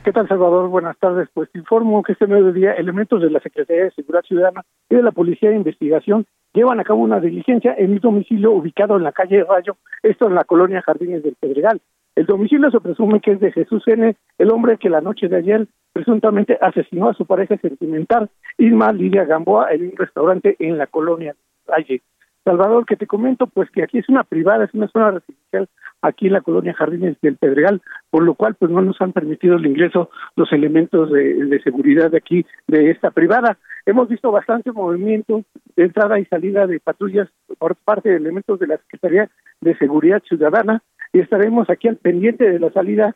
¿Qué 0.04 0.12
tal, 0.12 0.28
Salvador? 0.28 0.70
Buenas 0.70 1.00
tardes. 1.00 1.30
Pues 1.34 1.50
informo 1.56 2.04
que 2.04 2.12
este 2.12 2.28
mediodía 2.28 2.74
elementos 2.74 3.24
de 3.24 3.32
la 3.32 3.40
Secretaría 3.40 3.86
de 3.86 3.92
Seguridad 3.92 4.22
Ciudadana 4.22 4.62
y 4.88 4.96
de 4.98 5.02
la 5.02 5.14
Policía 5.14 5.50
de 5.50 5.56
Investigación 5.56 6.28
llevan 6.54 6.80
a 6.80 6.84
cabo 6.84 7.00
una 7.00 7.20
diligencia 7.20 7.74
en 7.76 7.94
un 7.94 7.98
domicilio 7.98 8.52
ubicado 8.52 8.98
en 8.98 9.04
la 9.04 9.14
calle 9.14 9.44
Rayo, 9.46 9.78
esto 10.04 10.28
en 10.28 10.36
la 10.36 10.44
colonia 10.44 10.84
Jardines 10.84 11.24
del 11.24 11.36
Pedregal. 11.40 11.82
El 12.16 12.26
domicilio 12.26 12.70
se 12.70 12.80
presume 12.80 13.20
que 13.22 13.32
es 13.32 13.40
de 13.40 13.52
Jesús 13.52 13.84
N., 13.88 14.16
el 14.38 14.52
hombre 14.52 14.78
que 14.78 14.90
la 14.90 15.02
noche 15.02 15.28
de 15.28 15.38
ayer 15.38 15.68
presuntamente 15.94 16.58
asesinó 16.62 17.10
a 17.10 17.14
su 17.14 17.26
pareja 17.26 17.58
sentimental, 17.58 18.30
Irma 18.58 18.92
Lidia 18.92 19.26
Gamboa, 19.26 19.72
en 19.72 19.86
un 19.86 19.98
restaurante 19.98 20.56
en 20.60 20.78
la 20.78 20.88
colonia 20.88 21.36
Valle. 21.68 22.02
Salvador, 22.44 22.86
que 22.86 22.98
te 22.98 23.08
comento, 23.08 23.48
pues 23.48 23.70
que 23.72 23.84
aquí 23.84 24.00
es 24.00 24.10
una 24.10 24.24
privada, 24.24 24.66
es 24.66 24.74
una 24.74 24.90
zona 24.90 25.12
residencial 25.12 25.70
aquí 26.02 26.28
en 26.28 26.34
la 26.34 26.42
colonia 26.42 26.74
Jardines 26.74 27.16
del 27.22 27.38
Pedregal, 27.38 27.82
por 28.10 28.24
lo 28.24 28.34
cual 28.36 28.56
pues 28.56 28.70
no 28.70 28.82
nos 28.82 29.00
han 29.02 29.14
permitido 29.14 29.56
el 29.56 29.66
ingreso 29.66 30.10
los 30.36 30.52
elementos 30.52 31.10
de, 31.10 31.46
de 31.46 31.62
seguridad 31.62 32.12
de 32.12 32.18
aquí, 32.18 32.46
de 32.68 32.92
esta 32.92 33.12
privada. 33.12 33.58
Hemos 33.86 34.10
visto 34.10 34.30
bastante 34.32 34.74
movimiento 34.74 35.44
de 35.78 35.84
entrada 35.84 36.20
y 36.20 36.26
salida 36.26 36.68
de 36.68 36.82
patrullas 36.82 37.30
por 37.58 37.76
parte 37.76 38.10
de 38.10 38.18
elementos 38.18 38.60
de 38.60 38.68
la 38.68 38.78
Secretaría 38.78 39.30
de 39.62 39.78
Seguridad 39.78 40.22
Ciudadana, 40.28 40.82
y 41.14 41.20
estaremos 41.20 41.70
aquí 41.70 41.88
al 41.88 41.98
pendiente 41.98 42.50
de 42.50 42.60
la 42.60 42.72
salida 42.72 43.16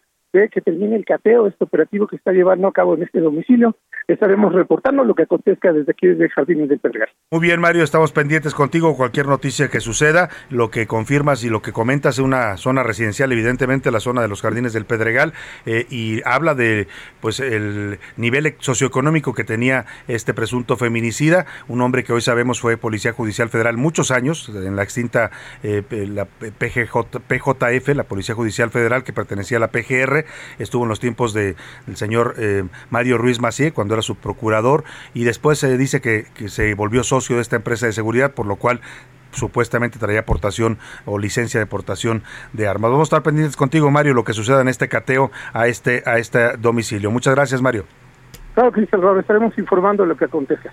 que 0.52 0.62
termine 0.62 0.96
el 0.96 1.06
cateo, 1.06 1.48
este 1.48 1.64
operativo 1.64 2.08
que 2.08 2.16
está 2.16 2.32
llevando 2.32 2.68
a 2.68 2.72
cabo 2.72 2.96
en 2.96 3.04
este 3.04 3.20
domicilio. 3.20 3.76
Estaremos 4.08 4.54
reportando 4.54 5.04
lo 5.04 5.16
que 5.16 5.24
acontezca 5.24 5.74
desde 5.74 5.92
aquí, 5.92 6.08
desde 6.08 6.30
Jardines 6.30 6.70
del 6.70 6.80
Pedregal. 6.80 7.10
Muy 7.32 7.42
bien, 7.42 7.60
Mario, 7.60 7.84
estamos 7.84 8.12
pendientes 8.12 8.54
contigo. 8.54 8.96
Cualquier 8.96 9.28
noticia 9.28 9.70
que 9.70 9.80
suceda, 9.80 10.30
lo 10.50 10.70
que 10.70 10.88
confirmas 10.88 11.44
y 11.44 11.50
lo 11.50 11.62
que 11.62 11.74
comentas 11.74 12.16
es 12.16 12.20
una 12.20 12.56
zona 12.58 12.84
residencial, 12.84 13.32
evidentemente 13.32 13.92
la 13.92 14.00
zona 14.00 14.22
de 14.22 14.28
los 14.28 14.42
Jardines 14.42 14.74
del 14.74 14.86
Pedregal, 14.86 15.34
eh, 15.66 15.86
y 15.90 16.22
habla 16.24 16.56
de 16.56 16.88
pues 17.20 17.40
el 17.40 18.00
nivel 18.16 18.56
socioeconómico 18.60 19.34
que 19.34 19.44
tenía 19.44 19.86
este 20.08 20.34
presunto 20.34 20.78
feminicida, 20.78 21.46
un 21.68 21.82
hombre 21.82 22.04
que 22.04 22.14
hoy 22.14 22.22
sabemos 22.22 22.62
fue 22.62 22.78
policía 22.78 23.12
judicial 23.12 23.50
federal 23.50 23.78
muchos 23.78 24.12
años, 24.12 24.50
en 24.50 24.76
la 24.76 24.84
extinta 24.84 25.32
eh, 25.64 25.84
la 25.90 26.26
PGJ, 26.26 27.20
PJF, 27.28 27.90
la 27.96 28.04
Policía 28.04 28.36
Judicial 28.36 28.70
Federal 28.70 29.04
que 29.04 29.14
pertenecía 29.14 29.58
a 29.58 29.62
la 29.62 29.72
PGR 29.72 30.26
estuvo 30.60 30.84
en 30.84 30.90
los 30.90 31.00
tiempos 31.00 31.34
del 31.34 31.56
señor 31.96 32.36
eh, 32.38 32.64
Mario 32.90 33.18
Ruiz 33.18 33.40
Macié, 33.40 33.72
cuando 33.72 33.94
era 33.94 34.02
su 34.02 34.16
procurador, 34.16 34.84
y 35.14 35.24
después 35.24 35.60
se 35.60 35.78
dice 35.78 36.02
que, 36.02 36.26
se 36.48 36.74
volvió 36.74 37.04
socio 37.04 37.38
de 37.38 37.42
esta 37.42 37.56
empresa 37.56 37.86
de 37.86 37.94
seguridad, 37.94 38.34
por 38.34 38.46
lo 38.46 38.56
cual 38.56 38.82
supuestamente 39.32 40.00
traía 40.00 40.22
aportación 40.22 40.78
o 41.06 41.20
licencia 41.20 41.60
de 41.60 41.66
aportación 41.66 42.24
de 42.54 42.68
armas. 42.68 42.92
Vamos 42.92 43.08
a 43.08 43.10
estar 43.10 43.24
pendientes 43.24 43.56
contigo, 43.56 43.92
Mario, 43.92 44.14
lo 44.14 44.24
que 44.24 44.34
suceda 44.34 44.62
en 44.62 44.68
este 44.68 44.88
cateo 44.88 45.32
a 45.54 45.68
este, 45.68 46.04
a 46.06 46.18
este 46.18 46.58
domicilio. 46.58 47.12
Muchas 47.12 47.36
gracias, 47.36 47.62
Mario. 47.62 47.86
Claro, 48.54 48.72
Cristian, 48.72 49.02
estaremos 49.20 49.56
informando 49.58 50.06
lo 50.06 50.18
que 50.18 50.26
acontezca. 50.26 50.72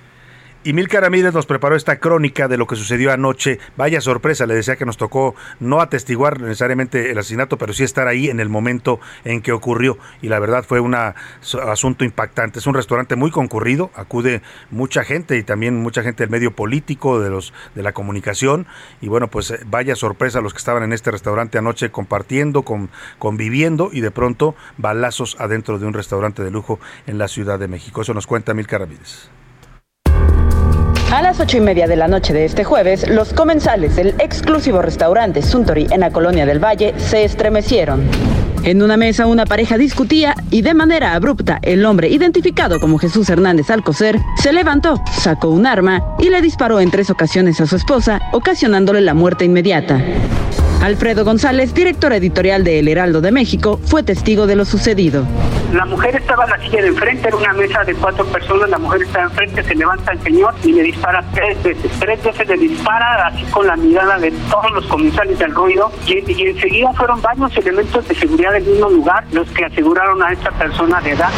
Y 0.67 0.73
Milka 0.73 0.99
Ramírez 0.99 1.35
nos 1.35 1.45
preparó 1.45 1.77
esta 1.77 1.99
crónica 1.99 2.49
de 2.49 2.57
lo 2.57 2.67
que 2.67 2.75
sucedió 2.75 3.13
anoche. 3.13 3.59
Vaya 3.77 4.01
sorpresa, 4.01 4.47
le 4.47 4.55
decía 4.55 4.77
que 4.77 4.87
nos 4.87 4.97
tocó 4.97 5.35
no 5.61 5.83
atestiguar 5.83 6.41
necesariamente 6.41 7.11
el 7.11 7.19
asesinato, 7.19 7.59
pero 7.59 7.75
sí 7.75 7.85
estar 7.85 8.09
ahí 8.09 8.31
en 8.31 8.41
el 8.41 8.49
momento 8.49 8.99
en 9.27 9.43
que 9.43 9.53
ocurrió. 9.53 9.99
Y 10.23 10.29
la 10.29 10.39
verdad 10.39 10.65
fue 10.67 10.81
un 10.81 10.95
asunto 10.95 12.03
impactante. 12.07 12.61
Es 12.61 12.67
un 12.67 12.73
restaurante 12.73 13.15
muy 13.15 13.31
concurrido, 13.31 13.91
acude 13.95 14.41
mucha 14.71 15.05
gente 15.05 15.37
y 15.37 15.43
también 15.43 15.83
mucha 15.83 16.03
gente 16.03 16.23
del 16.23 16.31
medio 16.31 16.57
político, 16.57 17.21
de 17.21 17.29
los 17.29 17.53
de 17.75 17.83
la 17.83 17.93
comunicación. 17.93 18.67
Y 19.03 19.09
bueno, 19.09 19.29
pues 19.29 19.51
eh, 19.51 19.61
vaya 19.67 19.95
sorpresa 19.97 20.41
los 20.41 20.55
que 20.55 20.59
estaban 20.59 20.83
en 20.83 20.95
este 20.95 21.11
restaurante 21.11 21.59
anoche 21.59 21.91
compartiendo, 21.91 22.63
con, 22.63 22.89
conviviendo 23.19 23.91
y 23.93 24.01
de 24.01 24.11
pronto 24.11 24.55
balazos 24.79 25.37
adentro 25.39 25.79
de 25.79 25.85
un 25.85 25.93
restaurante 25.93 26.43
de 26.43 26.51
lujo 26.51 26.81
en 27.07 27.19
la 27.19 27.29
Ciudad 27.29 27.59
de 27.59 27.69
México. 27.69 28.01
Eso 28.01 28.15
nos 28.15 28.27
cuenta 28.27 28.55
Milka 28.55 28.79
Ramírez. 28.79 29.29
A 31.15 31.23
las 31.23 31.39
ocho 31.39 31.59
y 31.59 31.61
media 31.61 31.87
de 31.87 31.95
la 31.95 32.09
noche 32.09 32.33
de 32.33 32.45
este 32.45 32.65
jueves, 32.65 33.09
los 33.09 33.33
comensales 33.33 33.95
del 33.95 34.17
exclusivo 34.19 34.83
restaurante 34.83 35.43
Suntory 35.43 35.87
en 35.93 36.01
la 36.01 36.11
colonia 36.11 36.45
del 36.45 36.59
Valle 36.59 36.93
se 36.99 37.23
estremecieron. 37.23 38.03
En 38.65 38.83
una 38.83 38.97
mesa 38.97 39.29
una 39.29 39.47
pareja 39.47 39.79
discutía 39.79 40.35
y 40.51 40.63
de 40.63 40.75
manera 40.75 41.15
abrupta 41.15 41.61
el 41.63 41.87
hombre 41.87 42.09
identificado 42.09 42.81
como 42.81 42.99
Jesús 42.99 43.31
Hernández 43.31 43.71
Alcocer 43.71 44.19
se 44.43 44.53
levantó, 44.53 45.01
sacó 45.17 45.51
un 45.51 45.67
arma 45.67 46.17
y 46.19 46.31
le 46.31 46.43
disparó 46.43 46.81
en 46.81 46.91
tres 46.91 47.11
ocasiones 47.11 47.61
a 47.61 47.67
su 47.67 47.77
esposa, 47.77 48.21
ocasionándole 48.33 49.01
la 49.01 49.15
muerte 49.15 49.45
inmediata. 49.45 50.03
Alfredo 50.83 51.25
González, 51.25 51.75
director 51.75 52.13
editorial 52.13 52.65
de 52.65 52.81
El 52.81 52.89
Heraldo 52.89 53.21
de 53.21 53.31
México, 53.31 53.79
fue 53.85 54.03
testigo 54.03 54.49
de 54.49 54.57
lo 54.57 54.65
sucedido. 54.65 55.25
La 55.75 55.85
mujer 55.85 56.15
estaba 56.15 56.45
en 56.45 56.51
la 56.51 56.59
silla 56.59 56.83
de 56.83 56.87
enfrente, 56.87 57.27
era 57.27 57.37
una 57.37 57.53
mesa 57.53 57.83
de 57.83 57.95
cuatro 57.97 58.25
personas, 58.27 58.71
la 58.71 58.79
mujer 58.79 59.03
estaba 59.03 59.25
enfrente, 59.25 59.61
se 59.65 59.75
levanta 59.75 60.13
el 60.13 60.23
señor 60.23 60.55
y 60.63 60.73
le 60.73 60.85
dispara 60.85 61.21
tres 61.35 61.61
veces. 61.65 61.91
Tres 61.99 62.23
veces 62.23 62.47
le 62.47 62.57
dispara 62.57 63.27
así 63.27 63.43
con 63.47 63.67
la 63.67 63.75
mirada 63.75 64.17
de 64.19 64.31
todos 64.49 64.71
los 64.71 64.87
comensales 64.87 65.37
del 65.37 65.53
ruido 65.53 65.91
y, 66.07 66.31
y 66.31 66.47
enseguida 66.47 66.93
fueron 66.93 67.21
varios 67.21 67.57
elementos 67.57 68.07
de 68.07 68.15
seguridad 68.15 68.53
del 68.53 68.63
mismo 68.63 68.89
lugar 68.89 69.25
los 69.33 69.49
que 69.49 69.65
aseguraron 69.65 70.23
a 70.23 70.31
esta 70.31 70.53
persona 70.53 71.01
de 71.01 71.11
edad. 71.11 71.31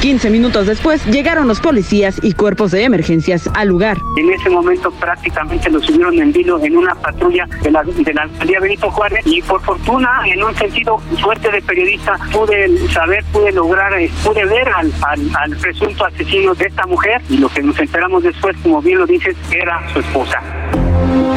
15 0.00 0.30
minutos 0.30 0.68
después 0.68 1.04
llegaron 1.06 1.48
los 1.48 1.60
policías 1.60 2.20
y 2.22 2.32
cuerpos 2.32 2.70
de 2.70 2.84
emergencias 2.84 3.50
al 3.54 3.66
lugar. 3.66 3.98
En 4.16 4.30
ese 4.30 4.48
momento 4.48 4.92
prácticamente 4.92 5.68
lo 5.70 5.80
subieron 5.80 6.16
en 6.20 6.32
vilo 6.32 6.62
en 6.62 6.76
una 6.76 6.94
patrulla 6.94 7.48
de 7.62 7.70
la, 7.72 7.82
de 7.82 8.14
la 8.14 8.22
alcaldía 8.22 8.60
Benito 8.60 8.90
Juárez 8.92 9.26
y 9.26 9.42
por 9.42 9.60
fortuna, 9.62 10.22
en 10.26 10.42
un 10.42 10.54
sentido 10.54 10.98
fuerte 11.20 11.50
de 11.50 11.60
periodista, 11.62 12.16
pude 12.32 12.78
saber, 12.90 13.24
pude 13.32 13.50
lograr, 13.50 13.92
eh, 14.00 14.08
pude 14.24 14.44
ver 14.44 14.68
al, 14.68 14.92
al 15.02 15.56
presunto 15.56 16.04
asesino 16.04 16.54
de 16.54 16.66
esta 16.66 16.86
mujer 16.86 17.20
y 17.28 17.38
lo 17.38 17.48
que 17.48 17.62
nos 17.62 17.76
enteramos 17.80 18.22
después, 18.22 18.56
como 18.62 18.80
bien 18.80 18.98
lo 18.98 19.06
dices, 19.06 19.36
era 19.50 19.82
su 19.92 19.98
esposa. 19.98 20.40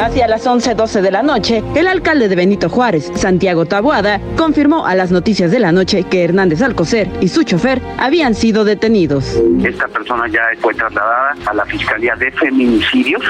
Hacia 0.02 0.28
las 0.28 0.48
11.12 0.48 1.02
de 1.02 1.12
la 1.12 1.22
noche, 1.22 1.64
el 1.76 1.86
alcalde 1.86 2.28
de 2.28 2.36
Benito 2.36 2.70
Juárez, 2.70 3.12
Santiago 3.16 3.66
Taboada, 3.66 4.20
confirmó 4.36 4.88
a 4.88 4.96
las 4.96 5.12
noticias 5.12 5.52
de 5.52 5.60
la 5.60 5.72
noche 5.72 6.04
que 6.04 6.24
Hernández 6.24 6.64
Alcocer 6.64 7.08
y 7.22 7.28
su 7.28 7.44
chofer 7.44 7.82
habían 8.00 8.34
sido 8.34 8.51
detenidos. 8.52 9.42
Esta 9.64 9.88
persona 9.88 10.28
ya 10.28 10.42
fue 10.60 10.74
trasladada 10.74 11.36
a 11.46 11.54
la 11.54 11.66
Fiscalía 11.66 12.16
de 12.16 12.32
Feminicidios. 12.32 13.22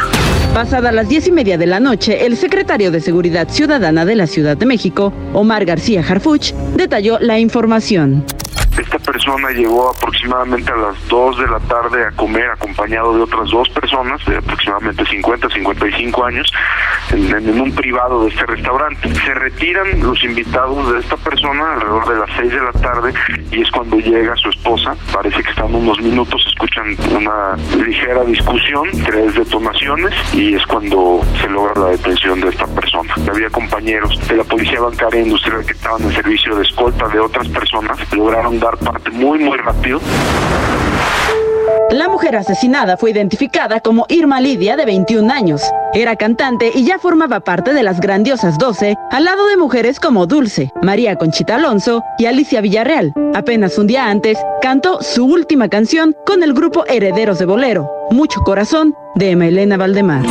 Pasada 0.54 0.92
las 0.92 1.08
diez 1.08 1.28
y 1.28 1.32
media 1.32 1.58
de 1.58 1.68
la 1.68 1.80
noche, 1.80 2.26
el 2.26 2.36
secretario 2.36 2.92
de 2.92 3.00
Seguridad 3.00 3.48
Ciudadana 3.50 4.04
de 4.06 4.16
la 4.16 4.28
Ciudad 4.28 4.58
de 4.58 4.66
México, 4.66 5.14
Omar 5.34 5.66
García 5.66 6.04
Harfuch, 6.08 6.54
detalló 6.76 7.20
la 7.20 7.40
información. 7.40 8.26
Esta 8.82 8.98
persona 8.98 9.52
llegó 9.52 9.92
aproximadamente 9.92 10.72
a 10.72 10.76
las 10.76 11.08
2 11.08 11.38
de 11.38 11.48
la 11.48 11.60
tarde 11.60 12.04
a 12.04 12.12
comer 12.14 12.50
acompañado 12.50 13.16
de 13.16 13.22
otras 13.22 13.48
dos 13.52 13.70
personas 13.70 14.26
de 14.26 14.38
aproximadamente 14.38 15.06
50, 15.06 15.50
55 15.50 16.26
años 16.26 16.52
en, 17.12 17.62
un 17.62 17.72
privado 17.76 18.24
de 18.24 18.30
este 18.30 18.44
restaurante. 18.48 19.14
Se 19.14 19.34
retiran 19.36 20.02
los 20.02 20.24
invitados 20.24 20.94
de 20.94 21.00
esta 21.00 21.16
persona 21.18 21.74
alrededor 21.74 22.10
de 22.10 22.20
las 22.22 22.30
6 22.38 22.52
de 22.52 22.60
la 22.60 22.72
tarde 22.72 23.14
y 23.52 23.62
es 23.62 23.70
cuando 23.70 23.98
llega 23.98 24.36
su 24.38 24.50
esposa. 24.50 24.96
Parece 25.14 25.44
que 25.44 25.52
están 25.52 25.76
unos 25.76 26.02
minutos, 26.02 26.44
escuchan 26.48 26.98
una 27.16 27.56
ligera 27.86 28.24
discusión, 28.24 28.90
tres 29.06 29.36
detonaciones 29.36 30.14
y 30.34 30.56
es 30.56 30.66
cuando 30.66 31.22
se 31.40 31.48
logra 31.50 31.80
la 31.80 31.90
detención 31.90 32.42
de 32.42 32.50
esta 32.50 32.66
persona. 32.66 33.14
Había 33.32 33.50
compañeros 33.52 34.20
de 34.28 34.38
la 34.38 34.44
Policía 34.44 34.82
Bancaria 34.82 35.22
Industrial 35.22 35.64
que 35.66 35.74
estaban 35.74 36.02
en 36.02 36.12
servicio 36.14 36.56
de 36.56 36.64
escolta 36.64 37.08
de 37.10 37.20
otras 37.20 37.48
personas, 37.50 38.00
lograron 38.14 38.60
dar 38.60 38.71
parte 38.78 39.10
muy, 39.12 39.40
muy 39.40 39.58
rápido. 39.58 40.00
La 41.92 42.08
mujer 42.08 42.38
asesinada 42.38 42.96
fue 42.96 43.12
identificada 43.12 43.82
como 43.82 44.06
Irma 44.08 44.40
Lidia, 44.40 44.78
de 44.78 44.86
21 44.86 45.32
años. 45.32 45.62
Era 45.94 46.16
cantante 46.16 46.72
y 46.74 46.86
ya 46.86 47.00
formaba 47.00 47.42
parte 47.42 47.74
de 47.74 47.84
las 47.84 48.00
grandiosas 48.00 48.58
12, 48.58 48.96
al 49.12 49.26
lado 49.26 49.46
de 49.48 49.58
mujeres 49.58 50.00
como 50.00 50.26
Dulce, 50.26 50.72
María 50.82 51.18
Conchita 51.18 51.56
Alonso 51.56 52.02
y 52.18 52.28
Alicia 52.28 52.62
Villarreal. 52.62 53.14
Apenas 53.36 53.78
un 53.78 53.88
día 53.88 54.10
antes, 54.10 54.38
cantó 54.62 55.02
su 55.02 55.26
última 55.26 55.68
canción 55.68 56.16
con 56.26 56.44
el 56.44 56.54
grupo 56.54 56.86
Herederos 56.86 57.40
de 57.40 57.46
Bolero, 57.46 57.92
Mucho 58.10 58.40
Corazón, 58.42 58.96
de 59.16 59.32
Emma 59.32 59.48
Elena 59.48 59.76
Valdemar. 59.76 60.24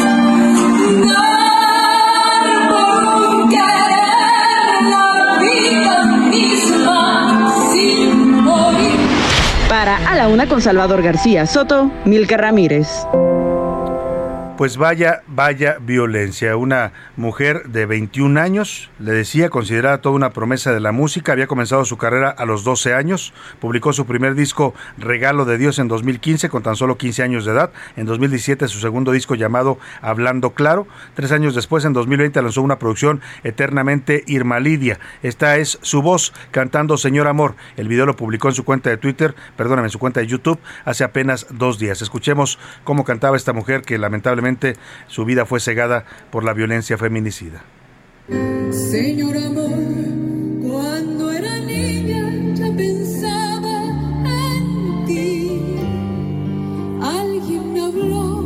A 9.96 10.14
la 10.14 10.28
Una 10.28 10.46
con 10.46 10.60
Salvador 10.60 11.02
García 11.02 11.46
Soto, 11.46 11.90
Milka 12.04 12.36
Ramírez 12.36 12.86
pues 14.60 14.76
vaya, 14.76 15.22
vaya 15.26 15.78
violencia. 15.80 16.54
Una 16.54 16.92
mujer 17.16 17.70
de 17.70 17.86
21 17.86 18.38
años, 18.38 18.90
le 18.98 19.12
decía, 19.12 19.48
considerada 19.48 20.02
toda 20.02 20.14
una 20.14 20.34
promesa 20.34 20.70
de 20.74 20.80
la 20.80 20.92
música, 20.92 21.32
había 21.32 21.46
comenzado 21.46 21.86
su 21.86 21.96
carrera 21.96 22.28
a 22.28 22.44
los 22.44 22.62
12 22.62 22.92
años, 22.92 23.32
publicó 23.58 23.94
su 23.94 24.04
primer 24.04 24.34
disco 24.34 24.74
Regalo 24.98 25.46
de 25.46 25.56
Dios 25.56 25.78
en 25.78 25.88
2015 25.88 26.50
con 26.50 26.62
tan 26.62 26.76
solo 26.76 26.98
15 26.98 27.22
años 27.22 27.46
de 27.46 27.52
edad, 27.52 27.72
en 27.96 28.04
2017 28.04 28.68
su 28.68 28.80
segundo 28.80 29.12
disco 29.12 29.34
llamado 29.34 29.78
Hablando 30.02 30.50
Claro, 30.50 30.86
tres 31.14 31.32
años 31.32 31.54
después 31.54 31.86
en 31.86 31.94
2020 31.94 32.42
lanzó 32.42 32.60
una 32.60 32.78
producción 32.78 33.22
eternamente 33.44 34.24
Irma 34.26 34.60
Lidia. 34.60 35.00
Esta 35.22 35.56
es 35.56 35.78
su 35.80 36.02
voz 36.02 36.34
cantando 36.50 36.98
Señor 36.98 37.28
Amor. 37.28 37.54
El 37.78 37.88
video 37.88 38.04
lo 38.04 38.14
publicó 38.14 38.48
en 38.48 38.54
su 38.54 38.66
cuenta 38.66 38.90
de 38.90 38.98
Twitter, 38.98 39.34
perdóname, 39.56 39.86
en 39.86 39.92
su 39.92 39.98
cuenta 39.98 40.20
de 40.20 40.26
YouTube 40.26 40.60
hace 40.84 41.02
apenas 41.02 41.46
dos 41.48 41.78
días. 41.78 42.02
Escuchemos 42.02 42.58
cómo 42.84 43.06
cantaba 43.06 43.38
esta 43.38 43.54
mujer 43.54 43.80
que 43.80 43.96
lamentablemente 43.96 44.49
su 45.06 45.24
vida 45.24 45.46
fue 45.46 45.60
cegada 45.60 46.04
por 46.30 46.44
la 46.44 46.52
violencia 46.52 46.98
feminicida. 46.98 47.62
Señor 48.70 49.36
amor, 49.36 49.70
cuando 50.62 51.32
era 51.32 51.58
niña 51.58 52.54
ya 52.54 52.70
pensaba 52.76 53.84
en 54.24 55.04
ti. 55.06 55.60
Alguien 57.02 57.72
me 57.72 57.80
habló 57.80 58.44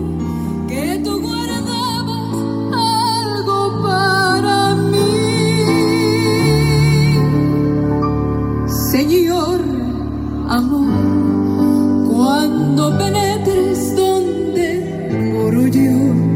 que 0.66 1.00
tú 1.04 1.20
guardabas 1.20 2.34
algo 2.72 3.82
para 3.82 4.74
mí. 4.74 5.24
Señor 8.90 9.60
amor, 10.48 10.88
cuando 12.10 12.98
penetres 12.98 13.96
donde 13.96 14.93
moro 15.34 15.66
yo. 15.66 16.33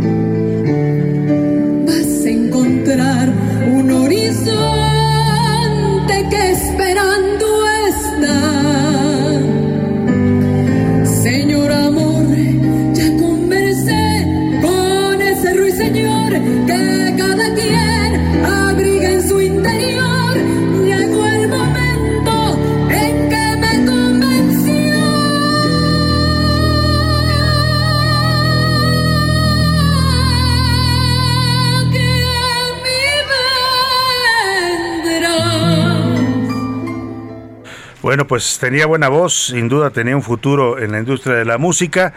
Bueno, 38.09 38.27
pues 38.27 38.59
tenía 38.59 38.87
buena 38.87 39.11
voz, 39.11 39.49
sin 39.49 39.69
duda 39.69 39.91
tenía 39.91 40.17
un 40.17 40.23
futuro 40.23 40.79
en 40.79 40.93
la 40.93 40.99
industria 40.99 41.35
de 41.35 41.45
la 41.45 41.59
música 41.59 42.15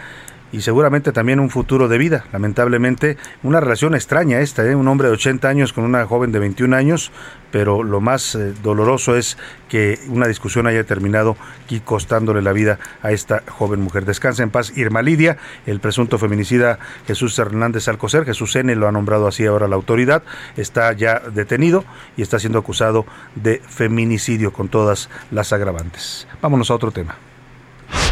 y 0.51 0.61
seguramente 0.61 1.11
también 1.11 1.39
un 1.39 1.49
futuro 1.49 1.87
de 1.87 1.97
vida. 1.97 2.25
Lamentablemente, 2.31 3.17
una 3.43 3.59
relación 3.59 3.95
extraña 3.95 4.39
esta, 4.39 4.65
¿eh? 4.65 4.75
un 4.75 4.87
hombre 4.87 5.07
de 5.07 5.13
80 5.13 5.47
años 5.47 5.73
con 5.73 5.83
una 5.83 6.05
joven 6.05 6.31
de 6.31 6.39
21 6.39 6.75
años, 6.75 7.11
pero 7.51 7.83
lo 7.83 8.01
más 8.01 8.35
eh, 8.35 8.53
doloroso 8.61 9.15
es 9.15 9.37
que 9.69 9.99
una 10.07 10.27
discusión 10.27 10.67
haya 10.67 10.83
terminado 10.83 11.37
y 11.69 11.79
costándole 11.79 12.41
la 12.41 12.53
vida 12.53 12.79
a 13.01 13.11
esta 13.11 13.43
joven 13.47 13.81
mujer. 13.81 14.05
Descansa 14.05 14.43
en 14.43 14.49
paz 14.49 14.77
Irma 14.77 15.01
Lidia, 15.01 15.37
el 15.65 15.79
presunto 15.79 16.17
feminicida 16.17 16.79
Jesús 17.07 17.37
Hernández 17.39 17.87
Alcocer, 17.87 18.25
Jesús 18.25 18.55
N 18.55 18.75
lo 18.75 18.87
ha 18.87 18.91
nombrado 18.91 19.27
así 19.27 19.45
ahora 19.45 19.67
la 19.67 19.75
autoridad, 19.75 20.23
está 20.57 20.91
ya 20.93 21.19
detenido 21.19 21.85
y 22.17 22.21
está 22.21 22.39
siendo 22.39 22.59
acusado 22.59 23.05
de 23.35 23.61
feminicidio 23.67 24.51
con 24.51 24.67
todas 24.69 25.09
las 25.31 25.53
agravantes. 25.53 26.27
Vámonos 26.41 26.71
a 26.71 26.75
otro 26.75 26.91
tema. 26.91 27.30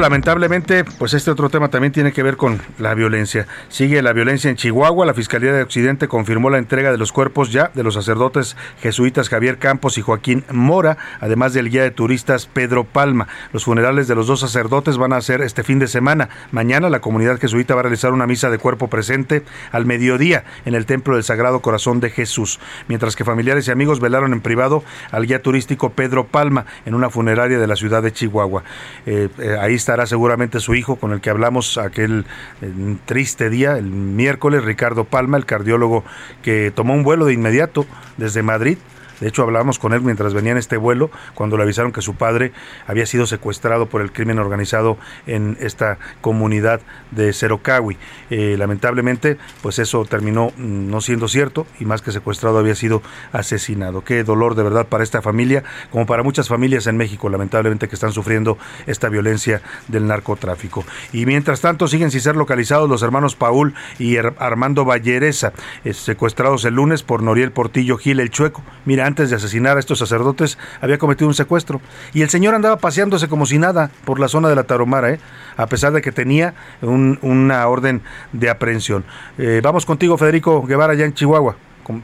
Lamentablemente, 0.00 0.84
pues 0.84 1.12
este 1.12 1.30
otro 1.30 1.50
tema 1.50 1.68
también 1.68 1.92
tiene 1.92 2.12
que 2.12 2.22
ver 2.22 2.36
con 2.36 2.60
la 2.78 2.94
violencia. 2.94 3.46
Sigue 3.68 4.00
la 4.00 4.12
violencia 4.12 4.48
en 4.48 4.56
Chihuahua. 4.56 5.04
La 5.04 5.12
Fiscalía 5.12 5.52
de 5.52 5.62
Occidente 5.62 6.06
confirmó 6.06 6.50
la 6.50 6.58
entrega 6.58 6.92
de 6.92 6.98
los 6.98 7.10
cuerpos 7.10 7.50
ya 7.50 7.72
de 7.74 7.82
los 7.82 7.94
sacerdotes 7.94 8.56
jesuitas 8.80 9.28
Javier 9.28 9.58
Campos 9.58 9.98
y 9.98 10.02
Joaquín 10.02 10.44
Mora, 10.52 10.98
además 11.20 11.52
del 11.52 11.68
guía 11.68 11.82
de 11.82 11.90
turistas 11.90 12.46
Pedro 12.46 12.84
Palma. 12.84 13.26
Los 13.52 13.64
funerales 13.64 14.06
de 14.06 14.14
los 14.14 14.28
dos 14.28 14.40
sacerdotes 14.40 14.98
van 14.98 15.12
a 15.12 15.20
ser 15.20 15.42
este 15.42 15.64
fin 15.64 15.80
de 15.80 15.88
semana. 15.88 16.28
Mañana 16.52 16.90
la 16.90 17.00
comunidad 17.00 17.40
jesuita 17.40 17.74
va 17.74 17.80
a 17.80 17.84
realizar 17.84 18.12
una 18.12 18.26
misa 18.26 18.50
de 18.50 18.58
cuerpo 18.58 18.88
presente 18.88 19.42
al 19.72 19.84
mediodía 19.84 20.44
en 20.64 20.74
el 20.74 20.86
Templo 20.86 21.14
del 21.14 21.24
Sagrado 21.24 21.60
Corazón 21.60 21.98
de 21.98 22.10
Jesús, 22.10 22.60
mientras 22.86 23.16
que 23.16 23.24
familiares 23.24 23.66
y 23.66 23.72
amigos 23.72 23.98
velaron 24.00 24.32
en 24.32 24.40
privado 24.42 24.84
al 25.10 25.26
guía 25.26 25.42
turístico 25.42 25.90
Pedro 25.90 26.26
Palma 26.26 26.66
en 26.86 26.94
una 26.94 27.10
funeraria 27.10 27.58
de 27.58 27.66
la 27.66 27.74
ciudad 27.74 28.02
de 28.02 28.12
Chihuahua. 28.12 28.62
Eh, 29.06 29.28
eh, 29.38 29.56
ahí 29.60 29.74
estará 29.88 30.04
seguramente 30.04 30.60
su 30.60 30.74
hijo 30.74 30.96
con 30.96 31.12
el 31.12 31.22
que 31.22 31.30
hablamos 31.30 31.78
aquel 31.78 32.26
eh, 32.60 32.96
triste 33.06 33.48
día, 33.48 33.78
el 33.78 33.86
miércoles, 33.86 34.62
Ricardo 34.62 35.04
Palma, 35.04 35.38
el 35.38 35.46
cardiólogo 35.46 36.04
que 36.42 36.70
tomó 36.70 36.92
un 36.92 37.04
vuelo 37.04 37.24
de 37.24 37.32
inmediato 37.32 37.86
desde 38.18 38.42
Madrid 38.42 38.76
de 39.20 39.28
hecho, 39.28 39.42
hablábamos 39.42 39.78
con 39.78 39.92
él 39.92 40.00
mientras 40.02 40.32
venía 40.32 40.52
en 40.52 40.58
este 40.58 40.76
vuelo, 40.76 41.10
cuando 41.34 41.56
le 41.56 41.64
avisaron 41.64 41.92
que 41.92 42.02
su 42.02 42.14
padre 42.14 42.52
había 42.86 43.06
sido 43.06 43.26
secuestrado 43.26 43.86
por 43.86 44.00
el 44.00 44.12
crimen 44.12 44.38
organizado 44.38 44.96
en 45.26 45.56
esta 45.60 45.98
comunidad 46.20 46.80
de 47.10 47.32
Cerocawi. 47.32 47.96
Eh, 48.30 48.56
lamentablemente, 48.58 49.36
pues 49.62 49.78
eso 49.78 50.04
terminó 50.04 50.52
mm, 50.56 50.90
no 50.90 51.00
siendo 51.00 51.26
cierto 51.28 51.66
y 51.80 51.84
más 51.84 52.02
que 52.02 52.12
secuestrado 52.12 52.58
había 52.58 52.74
sido 52.74 53.02
asesinado. 53.32 54.04
Qué 54.04 54.22
dolor 54.22 54.54
de 54.54 54.62
verdad 54.62 54.86
para 54.86 55.02
esta 55.02 55.20
familia, 55.20 55.64
como 55.90 56.06
para 56.06 56.22
muchas 56.22 56.48
familias 56.48 56.86
en 56.86 56.96
México, 56.96 57.28
lamentablemente, 57.28 57.88
que 57.88 57.94
están 57.94 58.12
sufriendo 58.12 58.56
esta 58.86 59.08
violencia 59.08 59.62
del 59.88 60.06
narcotráfico. 60.06 60.84
Y 61.12 61.26
mientras 61.26 61.60
tanto, 61.60 61.88
siguen 61.88 62.10
sin 62.10 62.20
ser 62.20 62.36
localizados 62.36 62.88
los 62.88 63.02
hermanos 63.02 63.34
Paul 63.34 63.74
y 63.98 64.16
Armando 64.16 64.84
Vallereza, 64.84 65.52
eh, 65.84 65.92
secuestrados 65.92 66.64
el 66.64 66.74
lunes 66.74 67.02
por 67.02 67.22
Noriel 67.22 67.50
Portillo 67.50 67.98
Gil 67.98 68.20
el 68.20 68.30
Chueco. 68.30 68.62
Mira, 68.84 69.07
antes 69.08 69.30
de 69.30 69.36
asesinar 69.36 69.76
a 69.76 69.80
estos 69.80 69.98
sacerdotes, 69.98 70.58
había 70.80 70.98
cometido 70.98 71.26
un 71.26 71.34
secuestro. 71.34 71.80
Y 72.14 72.22
el 72.22 72.30
señor 72.30 72.54
andaba 72.54 72.78
paseándose 72.78 73.28
como 73.28 73.46
si 73.46 73.58
nada 73.58 73.90
por 74.04 74.20
la 74.20 74.28
zona 74.28 74.48
de 74.48 74.54
la 74.54 74.64
Taromara, 74.64 75.10
¿eh? 75.10 75.20
a 75.56 75.66
pesar 75.66 75.92
de 75.92 76.00
que 76.00 76.12
tenía 76.12 76.54
un, 76.80 77.18
una 77.22 77.66
orden 77.66 78.02
de 78.32 78.50
aprehensión. 78.50 79.04
Eh, 79.36 79.60
vamos 79.62 79.84
contigo, 79.84 80.16
Federico 80.16 80.62
Guevara, 80.64 80.92
allá 80.92 81.04
en 81.04 81.14
Chihuahua, 81.14 81.56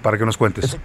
para 0.02 0.18
que 0.18 0.26
nos 0.26 0.36
cuentes. 0.36 0.76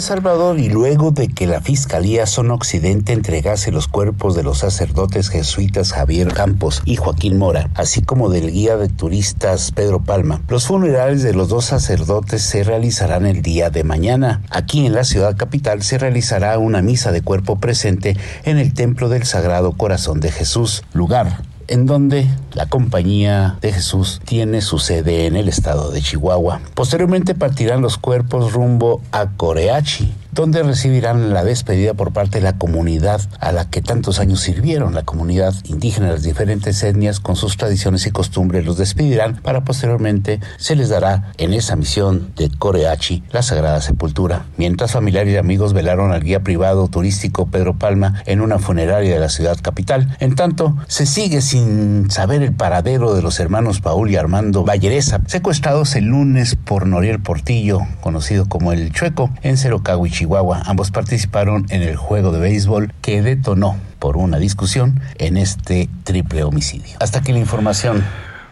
Salvador, 0.00 0.58
y 0.58 0.68
luego 0.68 1.12
de 1.12 1.28
que 1.28 1.46
la 1.46 1.60
Fiscalía 1.60 2.26
Zona 2.26 2.54
Occidente 2.54 3.12
entregase 3.12 3.70
los 3.72 3.88
cuerpos 3.88 4.34
de 4.34 4.42
los 4.42 4.58
sacerdotes 4.58 5.28
jesuitas 5.28 5.92
Javier 5.92 6.32
Campos 6.32 6.82
y 6.84 6.96
Joaquín 6.96 7.38
Mora, 7.38 7.70
así 7.74 8.02
como 8.02 8.28
del 8.28 8.50
guía 8.50 8.76
de 8.76 8.88
turistas 8.88 9.72
Pedro 9.72 10.00
Palma, 10.00 10.42
los 10.48 10.66
funerales 10.66 11.22
de 11.22 11.32
los 11.32 11.48
dos 11.48 11.64
sacerdotes 11.64 12.42
se 12.42 12.64
realizarán 12.64 13.24
el 13.26 13.40
día 13.40 13.70
de 13.70 13.84
mañana. 13.84 14.42
Aquí 14.50 14.84
en 14.84 14.94
la 14.94 15.04
ciudad 15.04 15.36
capital 15.36 15.82
se 15.82 15.98
realizará 15.98 16.58
una 16.58 16.82
misa 16.82 17.12
de 17.12 17.22
cuerpo 17.22 17.58
presente 17.58 18.16
en 18.44 18.58
el 18.58 18.74
Templo 18.74 19.08
del 19.08 19.24
Sagrado 19.24 19.72
Corazón 19.72 20.20
de 20.20 20.30
Jesús, 20.30 20.84
lugar 20.92 21.42
en 21.68 21.86
donde 21.86 22.26
la 22.54 22.66
Compañía 22.66 23.56
de 23.60 23.72
Jesús 23.72 24.20
tiene 24.24 24.60
su 24.60 24.78
sede 24.78 25.26
en 25.26 25.36
el 25.36 25.48
estado 25.48 25.90
de 25.90 26.02
Chihuahua. 26.02 26.60
Posteriormente 26.74 27.34
partirán 27.34 27.82
los 27.82 27.98
cuerpos 27.98 28.52
rumbo 28.52 29.00
a 29.12 29.26
Coreachi, 29.36 30.12
donde 30.38 30.62
recibirán 30.62 31.34
la 31.34 31.42
despedida 31.42 31.94
por 31.94 32.12
parte 32.12 32.38
de 32.38 32.44
la 32.44 32.58
comunidad 32.58 33.20
a 33.40 33.50
la 33.50 33.68
que 33.68 33.82
tantos 33.82 34.20
años 34.20 34.40
sirvieron, 34.40 34.94
la 34.94 35.02
comunidad 35.02 35.52
indígena 35.64 36.06
de 36.06 36.12
las 36.12 36.22
diferentes 36.22 36.80
etnias 36.84 37.18
con 37.18 37.34
sus 37.34 37.56
tradiciones 37.56 38.06
y 38.06 38.12
costumbres 38.12 38.64
los 38.64 38.78
despedirán 38.78 39.40
para 39.42 39.64
posteriormente 39.64 40.38
se 40.56 40.76
les 40.76 40.90
dará 40.90 41.32
en 41.38 41.54
esa 41.54 41.74
misión 41.74 42.30
de 42.36 42.50
Coreachi 42.56 43.24
la 43.32 43.42
Sagrada 43.42 43.80
Sepultura, 43.80 44.46
mientras 44.56 44.92
familiares 44.92 45.34
y 45.34 45.38
amigos 45.38 45.72
velaron 45.72 46.12
al 46.12 46.22
guía 46.22 46.44
privado 46.44 46.86
turístico 46.86 47.46
Pedro 47.46 47.76
Palma 47.76 48.22
en 48.24 48.40
una 48.40 48.60
funeraria 48.60 49.12
de 49.12 49.18
la 49.18 49.30
ciudad 49.30 49.58
capital. 49.60 50.16
En 50.20 50.36
tanto, 50.36 50.76
se 50.86 51.06
sigue 51.06 51.40
sin 51.40 52.12
saber 52.12 52.42
el 52.42 52.52
paradero 52.52 53.12
de 53.12 53.22
los 53.22 53.40
hermanos 53.40 53.80
Paul 53.80 54.08
y 54.08 54.14
Armando 54.14 54.62
Vallereza, 54.62 55.20
secuestrados 55.26 55.96
el 55.96 56.04
lunes 56.04 56.54
por 56.54 56.86
Noriel 56.86 57.20
Portillo, 57.20 57.80
conocido 58.00 58.48
como 58.48 58.72
el 58.72 58.92
Chueco, 58.92 59.30
en 59.42 59.56
Cerocagua 59.56 60.06
y 60.06 60.27
Chihuahua. 60.28 60.62
Ambos 60.66 60.90
participaron 60.90 61.64
en 61.70 61.82
el 61.82 61.96
juego 61.96 62.32
de 62.32 62.38
béisbol 62.38 62.92
que 63.00 63.22
detonó 63.22 63.78
por 63.98 64.18
una 64.18 64.38
discusión 64.38 65.00
en 65.16 65.38
este 65.38 65.88
triple 66.04 66.44
homicidio. 66.44 66.98
Hasta 67.00 67.20
aquí 67.20 67.32
la 67.32 67.38
información. 67.38 68.04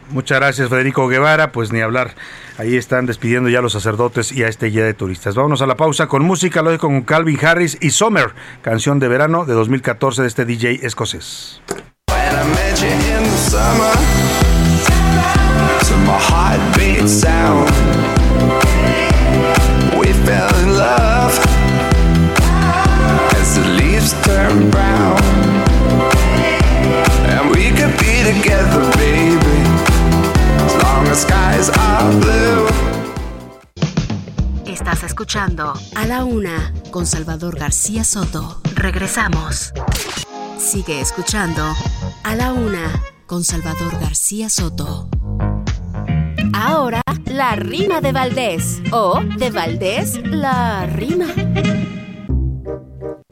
Muchas 0.09 0.39
gracias, 0.39 0.71
Federico 0.71 1.07
Guevara. 1.07 1.53
Pues 1.53 1.73
ni 1.73 1.81
hablar. 1.81 2.15
Ahí 2.57 2.77
están 2.77 3.05
despidiendo 3.05 3.51
ya 3.51 3.61
los 3.61 3.75
sacerdotes 3.75 4.33
y 4.33 4.43
a 4.43 4.49
este 4.49 4.69
guía 4.69 4.85
de 4.85 4.95
turistas. 4.95 5.35
Vámonos 5.35 5.61
a 5.61 5.67
la 5.67 5.77
pausa 5.77 6.07
con 6.07 6.25
música. 6.25 6.62
Lo 6.62 6.79
con 6.79 7.03
Calvin 7.03 7.39
Harris 7.45 7.77
y 7.83 7.91
Summer, 7.91 8.31
canción 8.62 8.99
de 8.99 9.09
verano 9.09 9.45
de 9.45 9.53
2014 9.53 10.23
de 10.23 10.29
este 10.29 10.45
DJ 10.47 10.87
escocés. 10.87 11.61
A 35.38 36.07
la 36.07 36.25
Una 36.25 36.72
con 36.90 37.05
Salvador 37.05 37.59
García 37.59 38.05
Soto. 38.05 38.62
Regresamos. 38.75 39.75
Sigue 40.57 40.99
escuchando 41.03 41.62
A 42.25 42.35
la 42.35 42.55
Una 42.55 43.03
con 43.27 43.44
Salvador 43.44 44.01
García 44.01 44.49
Soto. 44.49 45.11
Ahora, 46.55 47.03
la 47.27 47.55
rima 47.55 48.01
de 48.01 48.12
Valdés. 48.12 48.81
O 48.92 49.20
de 49.37 49.51
Valdés, 49.51 50.18
la 50.25 50.87
rima. 50.87 51.27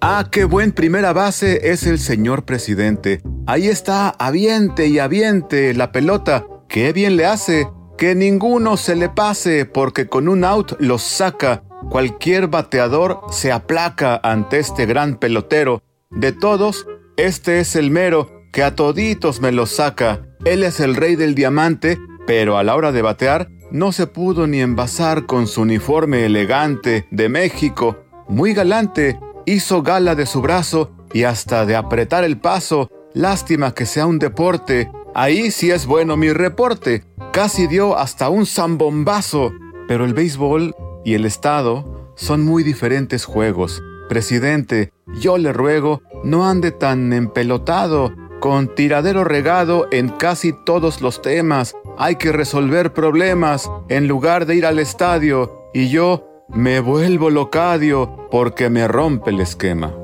Ah, 0.02 0.28
qué 0.30 0.44
buen 0.44 0.72
primera 0.72 1.14
base 1.14 1.70
es 1.72 1.84
el 1.84 1.98
señor 1.98 2.44
presidente. 2.44 3.22
Ahí 3.46 3.68
está, 3.68 4.10
aviente 4.10 4.88
y 4.88 4.98
aviente 4.98 5.72
la 5.72 5.90
pelota. 5.90 6.44
Qué 6.68 6.92
bien 6.92 7.16
le 7.16 7.24
hace. 7.24 7.66
Que 7.96 8.14
ninguno 8.14 8.76
se 8.76 8.94
le 8.94 9.08
pase 9.08 9.64
porque 9.64 10.06
con 10.06 10.28
un 10.28 10.44
out 10.44 10.72
los 10.80 11.00
saca. 11.00 11.62
Cualquier 11.90 12.48
bateador 12.48 13.20
se 13.30 13.52
aplaca 13.52 14.20
ante 14.22 14.58
este 14.58 14.86
gran 14.86 15.16
pelotero. 15.16 15.82
De 16.10 16.32
todos, 16.32 16.86
este 17.16 17.60
es 17.60 17.76
el 17.76 17.90
mero 17.90 18.30
que 18.52 18.62
a 18.62 18.74
toditos 18.74 19.40
me 19.40 19.52
los 19.52 19.70
saca. 19.70 20.22
Él 20.44 20.62
es 20.62 20.80
el 20.80 20.96
rey 20.96 21.16
del 21.16 21.34
diamante, 21.34 21.98
pero 22.26 22.58
a 22.58 22.64
la 22.64 22.74
hora 22.74 22.92
de 22.92 23.02
batear 23.02 23.48
no 23.70 23.92
se 23.92 24.06
pudo 24.06 24.46
ni 24.46 24.60
envasar 24.60 25.26
con 25.26 25.46
su 25.46 25.62
uniforme 25.62 26.24
elegante 26.26 27.06
de 27.10 27.28
México. 27.28 27.98
Muy 28.28 28.54
galante, 28.54 29.18
hizo 29.46 29.82
gala 29.82 30.14
de 30.14 30.26
su 30.26 30.40
brazo 30.40 30.92
y 31.12 31.24
hasta 31.24 31.66
de 31.66 31.76
apretar 31.76 32.24
el 32.24 32.38
paso. 32.38 32.90
Lástima 33.12 33.74
que 33.74 33.86
sea 33.86 34.06
un 34.06 34.18
deporte. 34.18 34.90
Ahí 35.14 35.50
sí 35.50 35.70
es 35.70 35.86
bueno 35.86 36.16
mi 36.16 36.32
reporte. 36.32 37.04
Casi 37.32 37.66
dio 37.66 37.96
hasta 37.96 38.28
un 38.28 38.46
zambombazo. 38.46 39.52
Pero 39.86 40.04
el 40.04 40.14
béisbol 40.14 40.74
y 41.04 41.14
el 41.14 41.24
Estado 41.24 42.12
son 42.16 42.44
muy 42.44 42.62
diferentes 42.62 43.24
juegos. 43.24 43.82
Presidente, 44.08 44.92
yo 45.20 45.38
le 45.38 45.52
ruego, 45.52 46.02
no 46.24 46.46
ande 46.46 46.70
tan 46.70 47.12
empelotado, 47.12 48.12
con 48.40 48.74
tiradero 48.74 49.24
regado 49.24 49.86
en 49.90 50.10
casi 50.10 50.52
todos 50.52 51.00
los 51.00 51.22
temas. 51.22 51.74
Hay 51.96 52.16
que 52.16 52.32
resolver 52.32 52.92
problemas 52.92 53.70
en 53.88 54.06
lugar 54.06 54.44
de 54.46 54.56
ir 54.56 54.66
al 54.66 54.78
estadio. 54.78 55.70
Y 55.72 55.88
yo 55.88 56.44
me 56.50 56.80
vuelvo 56.80 57.30
locadio 57.30 58.28
porque 58.30 58.68
me 58.68 58.86
rompe 58.86 59.30
el 59.30 59.40
esquema. 59.40 59.94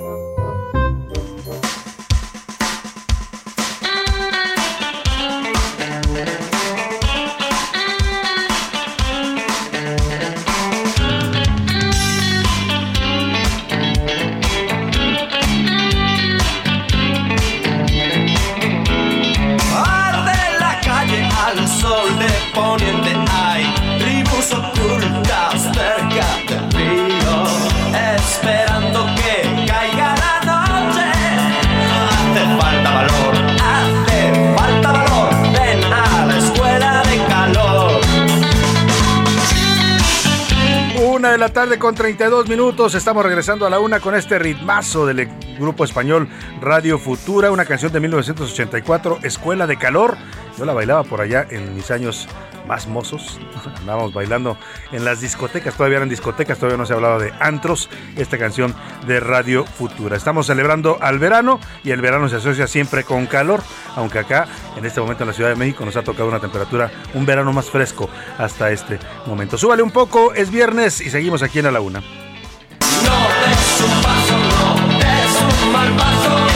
Con 41.80 41.94
32 41.94 42.46
minutos. 42.46 42.94
Estamos 42.94 43.24
regresando 43.24 43.66
a 43.66 43.70
la 43.70 43.80
una 43.80 44.00
con 44.00 44.14
este 44.14 44.38
ritmazo 44.38 45.06
del 45.06 45.28
grupo 45.58 45.82
español 45.82 46.28
Radio 46.60 46.98
Futura, 46.98 47.50
una 47.50 47.64
canción 47.64 47.90
de 47.90 48.00
1984, 48.00 49.20
Escuela 49.22 49.66
de 49.66 49.78
Calor. 49.78 50.16
Yo 50.58 50.66
la 50.66 50.74
bailaba 50.74 51.04
por 51.04 51.22
allá 51.22 51.46
en 51.50 51.74
mis 51.74 51.90
años 51.90 52.28
más 52.70 52.86
mozos. 52.86 53.40
Andábamos 53.80 54.14
bailando 54.14 54.56
en 54.92 55.04
las 55.04 55.20
discotecas, 55.20 55.74
todavía 55.74 55.96
eran 55.96 56.08
discotecas, 56.08 56.56
todavía 56.56 56.78
no 56.78 56.86
se 56.86 56.94
hablaba 56.94 57.18
de 57.18 57.32
antros. 57.40 57.90
Esta 58.16 58.38
canción 58.38 58.74
de 59.08 59.18
Radio 59.18 59.64
Futura. 59.64 60.16
Estamos 60.16 60.46
celebrando 60.46 60.96
al 61.00 61.18
verano 61.18 61.58
y 61.82 61.90
el 61.90 62.00
verano 62.00 62.28
se 62.28 62.36
asocia 62.36 62.68
siempre 62.68 63.02
con 63.02 63.26
calor, 63.26 63.60
aunque 63.96 64.20
acá 64.20 64.46
en 64.76 64.86
este 64.86 65.00
momento 65.00 65.24
en 65.24 65.28
la 65.28 65.34
Ciudad 65.34 65.50
de 65.50 65.56
México 65.56 65.84
nos 65.84 65.96
ha 65.96 66.02
tocado 66.02 66.28
una 66.28 66.38
temperatura, 66.38 66.92
un 67.14 67.26
verano 67.26 67.52
más 67.52 67.68
fresco 67.68 68.08
hasta 68.38 68.70
este 68.70 69.00
momento. 69.26 69.58
Súbale 69.58 69.82
un 69.82 69.90
poco, 69.90 70.32
es 70.32 70.52
viernes 70.52 71.00
y 71.00 71.10
seguimos 71.10 71.42
aquí 71.42 71.58
en 71.58 71.72
la 71.72 71.80
Una. 71.80 71.98
Es 71.98 73.80
un 73.80 74.02
paso, 74.02 74.38
no 74.86 74.98
es 75.00 75.64
un 75.64 75.72
mal 75.72 75.96
paso, 75.96 76.49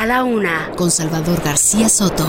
A 0.00 0.06
la 0.06 0.24
Una 0.24 0.70
con 0.78 0.90
Salvador 0.90 1.42
García 1.44 1.90
Soto. 1.90 2.26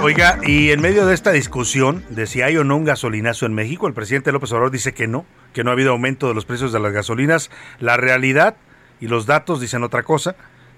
Oiga, 0.00 0.38
y 0.42 0.70
en 0.70 0.80
medio 0.80 1.04
de 1.04 1.12
esta 1.12 1.32
discusión 1.32 2.02
de 2.08 2.26
si 2.26 2.40
hay 2.40 2.56
o 2.56 2.64
no 2.64 2.78
un 2.78 2.86
gasolinazo 2.86 3.44
en 3.44 3.52
México, 3.52 3.86
el 3.88 3.92
presidente 3.92 4.32
López 4.32 4.52
Obrador 4.52 4.70
dice 4.70 4.94
que 4.94 5.06
no, 5.06 5.26
que 5.52 5.64
no 5.64 5.68
ha 5.68 5.74
habido 5.74 5.90
aumento 5.90 6.28
de 6.28 6.34
los 6.34 6.46
precios 6.46 6.72
de 6.72 6.80
las 6.80 6.94
gasolinas. 6.94 7.50
La 7.78 7.98
realidad 7.98 8.56
y 8.98 9.08
los 9.08 9.26
datos 9.26 9.60
dicen 9.60 9.82
otra 9.82 10.02
cosa. 10.02 10.34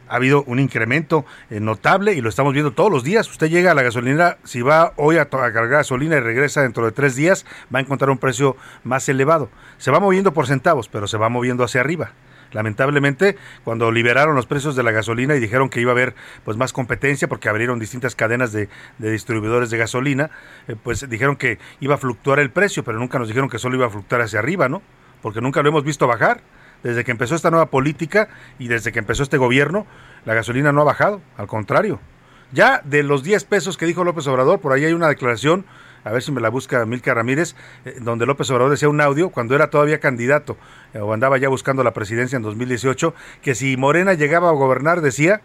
Ha 0.08 0.16
habido 0.16 0.42
un 0.48 0.58
incremento 0.58 1.24
eh, 1.48 1.60
notable 1.60 2.14
y 2.14 2.20
lo 2.20 2.28
estamos 2.28 2.54
viendo 2.54 2.72
todos 2.72 2.90
los 2.90 3.04
días. 3.04 3.30
Usted 3.30 3.48
llega 3.48 3.70
a 3.70 3.74
la 3.76 3.82
gasolinera, 3.82 4.38
si 4.42 4.62
va 4.62 4.94
hoy 4.96 5.18
a, 5.18 5.28
cargar 5.28 5.68
gasolina 5.68 6.16
y 6.16 6.20
regresa 6.20 6.62
dentro 6.62 6.84
de 6.84 6.90
tres 6.90 7.14
días, 7.14 7.46
va 7.72 7.78
a 7.78 7.82
encontrar 7.82 8.10
un 8.10 8.18
precio 8.18 8.56
más 8.82 9.08
elevado. 9.08 9.48
Se 9.76 9.92
va 9.92 10.00
moviendo 10.00 10.34
por 10.34 10.48
centavos, 10.48 10.88
pero 10.88 11.06
se 11.06 11.18
va 11.18 11.28
moviendo 11.28 11.62
hacia 11.62 11.82
arriba. 11.82 12.10
Lamentablemente, 12.52 13.36
cuando 13.64 13.90
liberaron 13.90 14.34
los 14.34 14.46
precios 14.46 14.74
de 14.74 14.82
la 14.82 14.90
gasolina 14.90 15.36
y 15.36 15.40
dijeron 15.40 15.68
que 15.68 15.80
iba 15.80 15.90
a 15.90 15.94
haber 15.94 16.14
pues 16.44 16.56
más 16.56 16.72
competencia 16.72 17.28
porque 17.28 17.48
abrieron 17.48 17.78
distintas 17.78 18.14
cadenas 18.14 18.52
de, 18.52 18.68
distribuidores 18.98 19.70
de 19.70 19.78
gasolina, 19.78 20.30
eh, 20.66 20.76
pues 20.82 21.08
dijeron 21.08 21.36
que 21.36 21.58
iba 21.80 21.96
a 21.96 21.98
fluctuar 21.98 22.38
el 22.38 22.50
precio, 22.50 22.84
pero 22.84 22.98
nunca 22.98 23.18
nos 23.18 23.28
dijeron 23.28 23.48
que 23.48 23.58
solo 23.58 23.76
iba 23.76 23.86
a 23.86 23.90
fluctuar 23.90 24.22
hacia 24.22 24.38
arriba, 24.38 24.68
¿no? 24.68 24.82
Porque 25.22 25.40
nunca 25.40 25.62
lo 25.62 25.68
hemos 25.68 25.84
visto 25.84 26.06
bajar. 26.06 26.40
Desde 26.82 27.02
que 27.02 27.10
empezó 27.10 27.34
esta 27.34 27.50
nueva 27.50 27.66
política 27.66 28.28
y 28.58 28.68
desde 28.68 28.92
que 28.92 29.00
empezó 29.00 29.24
este 29.24 29.36
gobierno, 29.36 29.84
la 30.24 30.34
gasolina 30.34 30.70
no 30.70 30.82
ha 30.82 30.84
bajado, 30.84 31.20
al 31.36 31.48
contrario. 31.48 31.98
Ya 32.52 32.80
de 32.84 33.02
los 33.02 33.24
10 33.24 33.44
pesos 33.44 33.76
que 33.76 33.84
dijo 33.84 34.04
López 34.04 34.26
Obrador, 34.28 34.60
por 34.60 34.72
ahí 34.72 34.84
hay 34.84 34.92
una 34.92 35.08
declaración, 35.08 35.66
a 36.08 36.12
ver 36.12 36.22
si 36.22 36.32
me 36.32 36.40
la 36.40 36.48
busca 36.48 36.86
Milka 36.86 37.12
Ramírez, 37.12 37.54
eh, 37.84 37.98
donde 38.00 38.24
López 38.24 38.48
Obrador 38.50 38.70
decía 38.70 38.88
un 38.88 39.00
audio 39.02 39.28
cuando 39.28 39.54
era 39.54 39.68
todavía 39.68 40.00
candidato 40.00 40.56
eh, 40.94 41.00
o 41.00 41.12
andaba 41.12 41.36
ya 41.36 41.50
buscando 41.50 41.84
la 41.84 41.92
presidencia 41.92 42.36
en 42.36 42.42
2018, 42.42 43.14
que 43.42 43.54
si 43.54 43.76
Morena 43.76 44.14
llegaba 44.14 44.48
a 44.48 44.52
gobernar 44.52 45.02
decía 45.02 45.42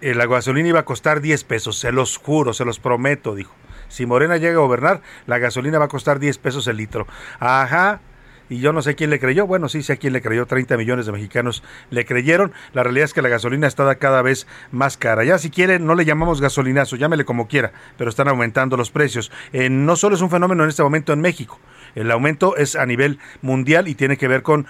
eh, 0.00 0.14
la 0.16 0.26
gasolina 0.26 0.68
iba 0.68 0.80
a 0.80 0.84
costar 0.84 1.20
10 1.20 1.44
pesos, 1.44 1.78
se 1.78 1.92
los 1.92 2.16
juro, 2.18 2.52
se 2.52 2.64
los 2.64 2.80
prometo, 2.80 3.36
dijo. 3.36 3.54
Si 3.86 4.04
Morena 4.04 4.36
llega 4.36 4.54
a 4.54 4.62
gobernar, 4.62 5.00
la 5.26 5.38
gasolina 5.38 5.78
va 5.78 5.84
a 5.84 5.88
costar 5.88 6.18
10 6.18 6.38
pesos 6.38 6.66
el 6.66 6.76
litro. 6.76 7.06
Ajá, 7.38 8.00
y 8.48 8.60
yo 8.60 8.72
no 8.72 8.82
sé 8.82 8.94
quién 8.94 9.10
le 9.10 9.18
creyó. 9.18 9.46
Bueno, 9.46 9.68
sí 9.68 9.82
sé 9.82 9.98
quién 9.98 10.12
le 10.12 10.22
creyó. 10.22 10.46
30 10.46 10.76
millones 10.76 11.06
de 11.06 11.12
mexicanos 11.12 11.62
le 11.90 12.04
creyeron. 12.04 12.52
La 12.72 12.82
realidad 12.82 13.04
es 13.04 13.14
que 13.14 13.22
la 13.22 13.28
gasolina 13.28 13.66
está 13.66 13.94
cada 13.96 14.22
vez 14.22 14.46
más 14.70 14.96
cara. 14.96 15.24
Ya 15.24 15.38
si 15.38 15.50
quieren, 15.50 15.86
no 15.86 15.94
le 15.94 16.04
llamamos 16.04 16.40
gasolinazo, 16.40 16.96
llámele 16.96 17.24
como 17.24 17.48
quiera, 17.48 17.72
pero 17.96 18.10
están 18.10 18.28
aumentando 18.28 18.76
los 18.76 18.90
precios. 18.90 19.30
Eh, 19.52 19.68
no 19.70 19.96
solo 19.96 20.16
es 20.16 20.22
un 20.22 20.30
fenómeno 20.30 20.64
en 20.64 20.70
este 20.70 20.82
momento 20.82 21.12
en 21.12 21.20
México. 21.20 21.58
El 21.94 22.10
aumento 22.10 22.56
es 22.56 22.76
a 22.76 22.86
nivel 22.86 23.18
mundial 23.42 23.88
y 23.88 23.94
tiene 23.94 24.16
que 24.16 24.28
ver 24.28 24.42
con, 24.42 24.66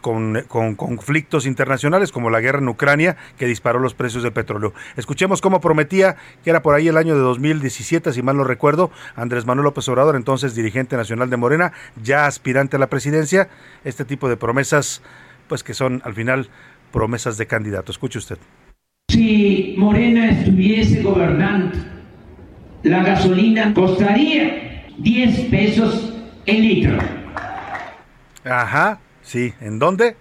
con, 0.00 0.42
con, 0.48 0.76
conflictos 0.76 1.46
internacionales 1.46 2.12
como 2.12 2.30
la 2.30 2.40
guerra 2.40 2.58
en 2.58 2.68
Ucrania 2.68 3.16
que 3.38 3.46
disparó 3.46 3.78
los 3.78 3.94
precios 3.94 4.22
del 4.22 4.32
petróleo. 4.32 4.74
Escuchemos 4.96 5.40
cómo 5.40 5.60
prometía, 5.60 6.16
que 6.44 6.50
era 6.50 6.62
por 6.62 6.74
ahí 6.74 6.88
el 6.88 6.96
año 6.96 7.14
de 7.14 7.20
2017, 7.20 8.12
si 8.12 8.22
mal 8.22 8.36
no 8.36 8.44
recuerdo, 8.44 8.90
Andrés 9.16 9.46
Manuel 9.46 9.64
López 9.64 9.88
Obrador, 9.88 10.16
entonces 10.16 10.54
dirigente 10.54 10.96
nacional 10.96 11.30
de 11.30 11.36
Morena, 11.36 11.72
ya 12.02 12.26
aspirante 12.26 12.76
a 12.76 12.78
la 12.78 12.88
presidencia, 12.88 13.48
este 13.84 14.04
tipo 14.04 14.28
de 14.28 14.36
promesas, 14.36 15.02
pues 15.48 15.62
que 15.62 15.74
son 15.74 16.02
al 16.04 16.14
final 16.14 16.48
promesas 16.92 17.38
de 17.38 17.46
candidato. 17.46 17.92
Escuche 17.92 18.18
usted. 18.18 18.38
Si 19.08 19.74
Morena 19.76 20.30
estuviese 20.30 21.02
gobernando, 21.02 21.76
la 22.82 23.02
gasolina 23.02 23.74
costaría 23.74 24.86
10 24.98 25.40
pesos 25.50 26.19
Ajá, 28.44 28.98
sí. 29.22 29.54
¿En 29.60 29.78
dónde? 29.78 30.16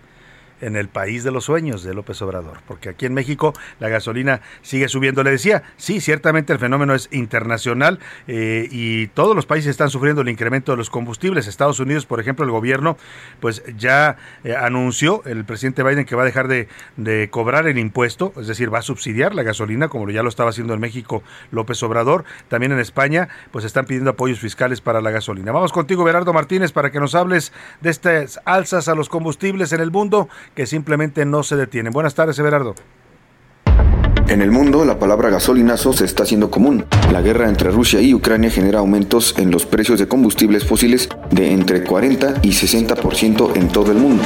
En 0.61 0.75
el 0.75 0.87
país 0.87 1.23
de 1.23 1.31
los 1.31 1.45
sueños 1.45 1.83
de 1.83 1.93
López 1.93 2.21
Obrador, 2.21 2.59
porque 2.67 2.89
aquí 2.89 3.05
en 3.05 3.13
México 3.13 3.53
la 3.79 3.89
gasolina 3.89 4.41
sigue 4.61 4.87
subiendo. 4.87 5.23
Le 5.23 5.31
decía, 5.31 5.63
sí, 5.77 6.01
ciertamente 6.01 6.53
el 6.53 6.59
fenómeno 6.59 6.95
es 6.95 7.09
internacional 7.11 7.99
eh, 8.27 8.67
y 8.71 9.07
todos 9.07 9.35
los 9.35 9.45
países 9.45 9.71
están 9.71 9.89
sufriendo 9.89 10.21
el 10.21 10.29
incremento 10.29 10.71
de 10.71 10.77
los 10.77 10.89
combustibles. 10.89 11.47
Estados 11.47 11.79
Unidos, 11.79 12.05
por 12.05 12.19
ejemplo, 12.19 12.45
el 12.45 12.51
gobierno, 12.51 12.97
pues 13.39 13.63
ya 13.77 14.17
eh, 14.43 14.55
anunció 14.55 15.23
el 15.25 15.45
presidente 15.45 15.83
Biden 15.83 16.05
que 16.05 16.15
va 16.15 16.23
a 16.23 16.25
dejar 16.25 16.47
de, 16.47 16.67
de, 16.97 17.29
cobrar 17.29 17.67
el 17.67 17.77
impuesto, 17.77 18.33
es 18.37 18.47
decir, 18.47 18.73
va 18.73 18.79
a 18.79 18.83
subsidiar 18.83 19.35
la 19.35 19.43
gasolina, 19.43 19.87
como 19.87 20.09
ya 20.09 20.23
lo 20.23 20.29
estaba 20.29 20.49
haciendo 20.49 20.73
en 20.73 20.79
México 20.79 21.23
López 21.51 21.81
Obrador. 21.83 22.25
También 22.47 22.71
en 22.71 22.79
España, 22.79 23.29
pues 23.51 23.65
están 23.65 23.85
pidiendo 23.85 24.11
apoyos 24.11 24.39
fiscales 24.39 24.81
para 24.81 25.01
la 25.01 25.11
gasolina. 25.11 25.51
Vamos 25.51 25.71
contigo, 25.71 26.03
Berardo 26.03 26.33
Martínez, 26.33 26.71
para 26.71 26.91
que 26.91 26.99
nos 26.99 27.15
hables 27.15 27.53
de 27.81 27.89
estas 27.89 28.39
alzas 28.45 28.87
a 28.87 28.95
los 28.95 29.09
combustibles 29.09 29.71
en 29.73 29.81
el 29.81 29.91
mundo 29.91 30.29
que 30.55 30.65
simplemente 30.65 31.25
no 31.25 31.43
se 31.43 31.55
detienen. 31.55 31.93
Buenas 31.93 32.15
tardes, 32.15 32.37
Everardo. 32.39 32.75
En 34.29 34.43
el 34.43 34.51
mundo, 34.51 34.85
la 34.85 34.99
palabra 34.99 35.31
gasolinazo 35.31 35.91
se 35.91 36.05
está 36.05 36.21
haciendo 36.21 36.51
común. 36.51 36.85
La 37.11 37.21
guerra 37.21 37.49
entre 37.49 37.71
Rusia 37.71 37.99
y 37.99 38.13
Ucrania 38.13 38.51
genera 38.51 38.77
aumentos 38.77 39.33
en 39.39 39.49
los 39.49 39.65
precios 39.65 39.97
de 39.97 40.07
combustibles 40.07 40.65
fósiles 40.65 41.09
de 41.31 41.51
entre 41.51 41.83
40 41.83 42.35
y 42.43 42.49
60% 42.49 43.55
en 43.55 43.69
todo 43.69 43.91
el 43.91 43.97
mundo. 43.97 44.23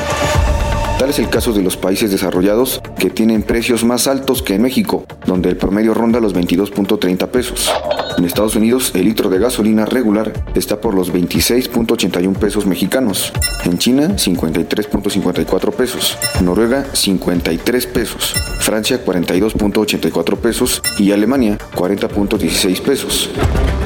Tal 0.99 1.10
es 1.10 1.19
el 1.19 1.29
caso 1.29 1.53
de 1.53 1.62
los 1.62 1.75
países 1.75 2.12
desarrollados 2.12 2.82
que 2.97 3.10
tienen 3.10 3.43
precios 3.43 3.84
más 3.84 4.08
altos 4.08 4.41
que 4.41 4.56
en 4.56 4.62
México, 4.62 5.06
donde 5.25 5.49
el 5.49 5.58
promedio 5.58 5.93
ronda 5.93 6.19
los 6.19 6.34
22.30 6.34 7.27
pesos. 7.27 7.71
En 8.17 8.25
Estados 8.25 8.56
Unidos, 8.56 8.91
el 8.93 9.06
litro 9.06 9.29
de 9.29 9.39
gasolina 9.39 9.86
regular 9.86 10.32
está 10.53 10.79
por 10.79 10.93
los 10.93 11.12
26.81 11.12 12.36
pesos 12.36 12.67
mexicanos. 12.67 13.34
En 13.65 13.79
China, 13.79 14.10
53.54 14.10 15.73
pesos. 15.73 16.17
Noruega, 16.41 16.86
53 16.93 17.88
pesos. 17.88 18.34
Francia, 18.60 19.03
42.84 19.03 20.38
pesos. 20.38 20.82
Y 20.99 21.12
Alemania, 21.12 21.58
40.16 21.75 22.82
pesos. 22.82 23.29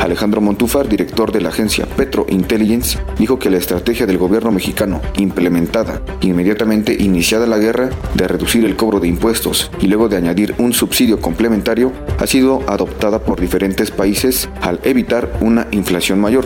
Alejandro 0.02 0.42
Montúfar, 0.42 0.88
director 0.88 1.32
de 1.32 1.42
la 1.42 1.50
agencia 1.50 1.86
Petro 1.86 2.26
Intelligence, 2.30 3.00
dijo 3.18 3.40
que 3.40 3.50
la 3.50 3.58
estrategia 3.58 4.06
del 4.06 4.18
gobierno 4.18 4.52
mexicano, 4.52 5.02
implementada 5.18 6.02
inmediatamente 6.22 6.96
iniciada 6.98 7.48
la 7.48 7.58
guerra, 7.58 7.90
de 8.16 8.28
reducir 8.28 8.66
el 8.66 8.76
cobro 8.76 9.00
de 9.00 9.08
impuestos 9.08 9.72
y 9.80 9.88
luego 9.88 10.10
de 10.10 10.18
añadir 10.18 10.56
un 10.58 10.74
subsidio 10.74 11.20
complementario, 11.20 11.92
ha 12.20 12.28
sido 12.28 12.64
adoptada 12.68 13.20
por 13.20 13.40
diferentes 13.40 13.92
países 13.92 14.50
al 14.62 14.80
evitar 14.84 15.32
una 15.42 15.68
inflación 15.72 16.20
mayor. 16.20 16.46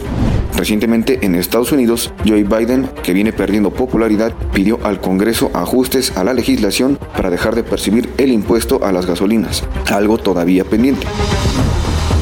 Recientemente 0.56 1.20
en 1.24 1.36
Estados 1.36 1.72
Unidos, 1.72 2.14
Joe 2.26 2.44
Biden, 2.44 2.90
que 3.04 3.14
viene 3.14 3.34
perdiendo 3.34 3.72
popularidad, 3.72 4.34
pidió 4.54 4.80
al 4.84 5.02
Congreso 5.02 5.50
ajustes 5.54 6.16
a 6.18 6.24
la 6.24 6.34
legislación 6.34 7.00
para 7.16 7.30
dejar 7.30 7.56
de 7.56 7.64
percibir 7.64 8.10
el 8.18 8.32
impuesto 8.32 8.84
a 8.84 8.92
las 8.92 9.06
gasolinas, 9.06 9.64
algo 9.90 10.18
todavía 10.18 10.64
pendiente. 10.64 11.08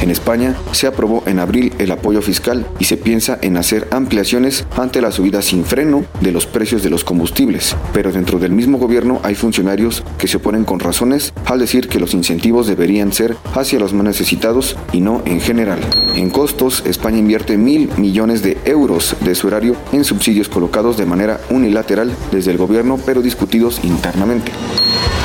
En 0.10 0.14
España 0.14 0.56
se 0.72 0.88
aprobó 0.88 1.22
en 1.28 1.38
abril 1.38 1.72
el 1.78 1.92
apoyo 1.92 2.24
fiscal 2.24 2.66
y 2.80 2.86
se 2.86 2.98
piensa 2.98 3.38
en 3.44 3.58
hacer 3.58 3.88
ampliaciones 3.92 4.66
ante 4.76 5.02
la 5.02 5.12
subida 5.12 5.44
sin 5.44 5.64
freno 5.64 6.04
de 6.20 6.32
los 6.32 6.48
precios 6.48 6.82
de 6.82 6.90
los 6.90 7.04
combustibles, 7.04 7.76
pero 7.94 8.12
dentro 8.12 8.40
del 8.40 8.52
mismo 8.52 8.80
gobierno 8.80 9.20
hay 9.22 9.36
funcionarios 9.36 10.04
que 10.18 10.28
se 10.28 10.38
oponen 10.38 10.66
con 10.66 10.80
razones 10.80 11.32
al 11.46 11.60
decir 11.60 11.90
que 11.90 12.00
los 12.00 12.16
incentivos 12.16 12.66
deberían 12.66 13.14
ser 13.14 13.36
hacia 13.54 13.78
los 13.78 13.94
más 13.94 14.04
necesitados 14.04 14.76
y 14.94 15.02
no 15.02 15.22
en 15.26 15.42
general. 15.42 15.80
En 16.16 16.32
costos, 16.32 16.82
España 16.88 17.20
invierte 17.20 17.56
mil 17.60 17.92
millones 17.98 18.42
de 18.42 18.58
euros 18.66 19.16
de 19.22 19.36
su 19.36 19.46
horario 19.46 19.76
en 19.92 20.06
subsidios 20.06 20.50
colocados 20.50 20.98
de 20.98 21.06
manera 21.06 21.40
unilateral 21.52 22.12
desde 22.32 22.50
el 22.50 22.58
gobierno 22.58 22.98
pero 23.06 23.22
discutidos 23.22 23.80
internamente. 23.84 24.52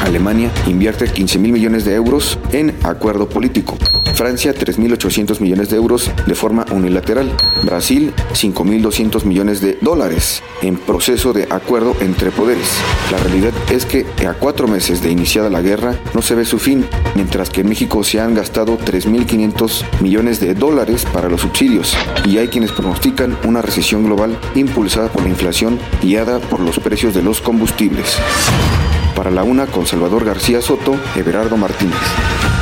Alemania 0.03 0.51
invierte 0.67 1.11
15 1.11 1.39
mil 1.39 1.53
millones 1.53 1.85
de 1.85 1.95
euros 1.95 2.39
en 2.53 2.75
acuerdo 2.83 3.29
político. 3.29 3.77
Francia 4.15 4.55
3.800 4.55 5.41
millones 5.41 5.71
de 5.71 5.77
euros 5.77 6.11
de 6.27 6.35
forma 6.37 6.65
unilateral. 6.71 7.31
Brasil 7.65 8.13
5.200 8.33 9.25
millones 9.25 9.61
de 9.61 9.77
dólares 9.81 10.43
en 10.63 10.77
proceso 10.77 11.33
de 11.33 11.49
acuerdo 11.51 11.97
entre 12.01 12.31
poderes. 12.31 12.69
La 13.11 13.19
realidad 13.19 13.53
es 13.71 13.87
que 13.87 14.07
a 14.27 14.35
cuatro 14.35 14.69
meses 14.69 15.03
de 15.03 15.11
iniciada 15.11 15.51
la 15.51 15.63
guerra 15.63 15.97
no 16.15 16.23
se 16.23 16.37
ve 16.37 16.45
su 16.45 16.59
fin, 16.59 16.87
mientras 17.17 17.51
que 17.51 17.63
en 17.63 17.69
México 17.69 18.05
se 18.05 18.21
han 18.21 18.35
gastado 18.35 18.79
3.500 18.79 20.01
millones 20.01 20.39
de 20.39 20.55
dólares 20.55 21.07
para 21.13 21.29
los 21.29 21.41
subsidios 21.41 21.97
y 22.25 22.39
hay 22.39 22.49
quienes 22.49 22.73
pronostican 22.73 23.37
una 23.45 23.63
recesión 23.63 24.05
global 24.05 24.39
impulsada 24.55 25.09
por 25.09 25.23
la 25.23 25.29
inflación 25.29 25.79
guiada 26.01 26.39
por 26.39 26.61
los 26.61 26.79
precios 26.79 27.15
de 27.15 27.23
los 27.23 27.41
combustibles. 27.41 28.19
Para 29.15 29.31
la 29.31 29.45
una 29.45 29.67
con 29.67 29.87
Salvador 29.87 30.25
García 30.25 30.61
Soto, 30.61 30.97
Everardo 31.15 31.57
Martínez. 31.57 32.54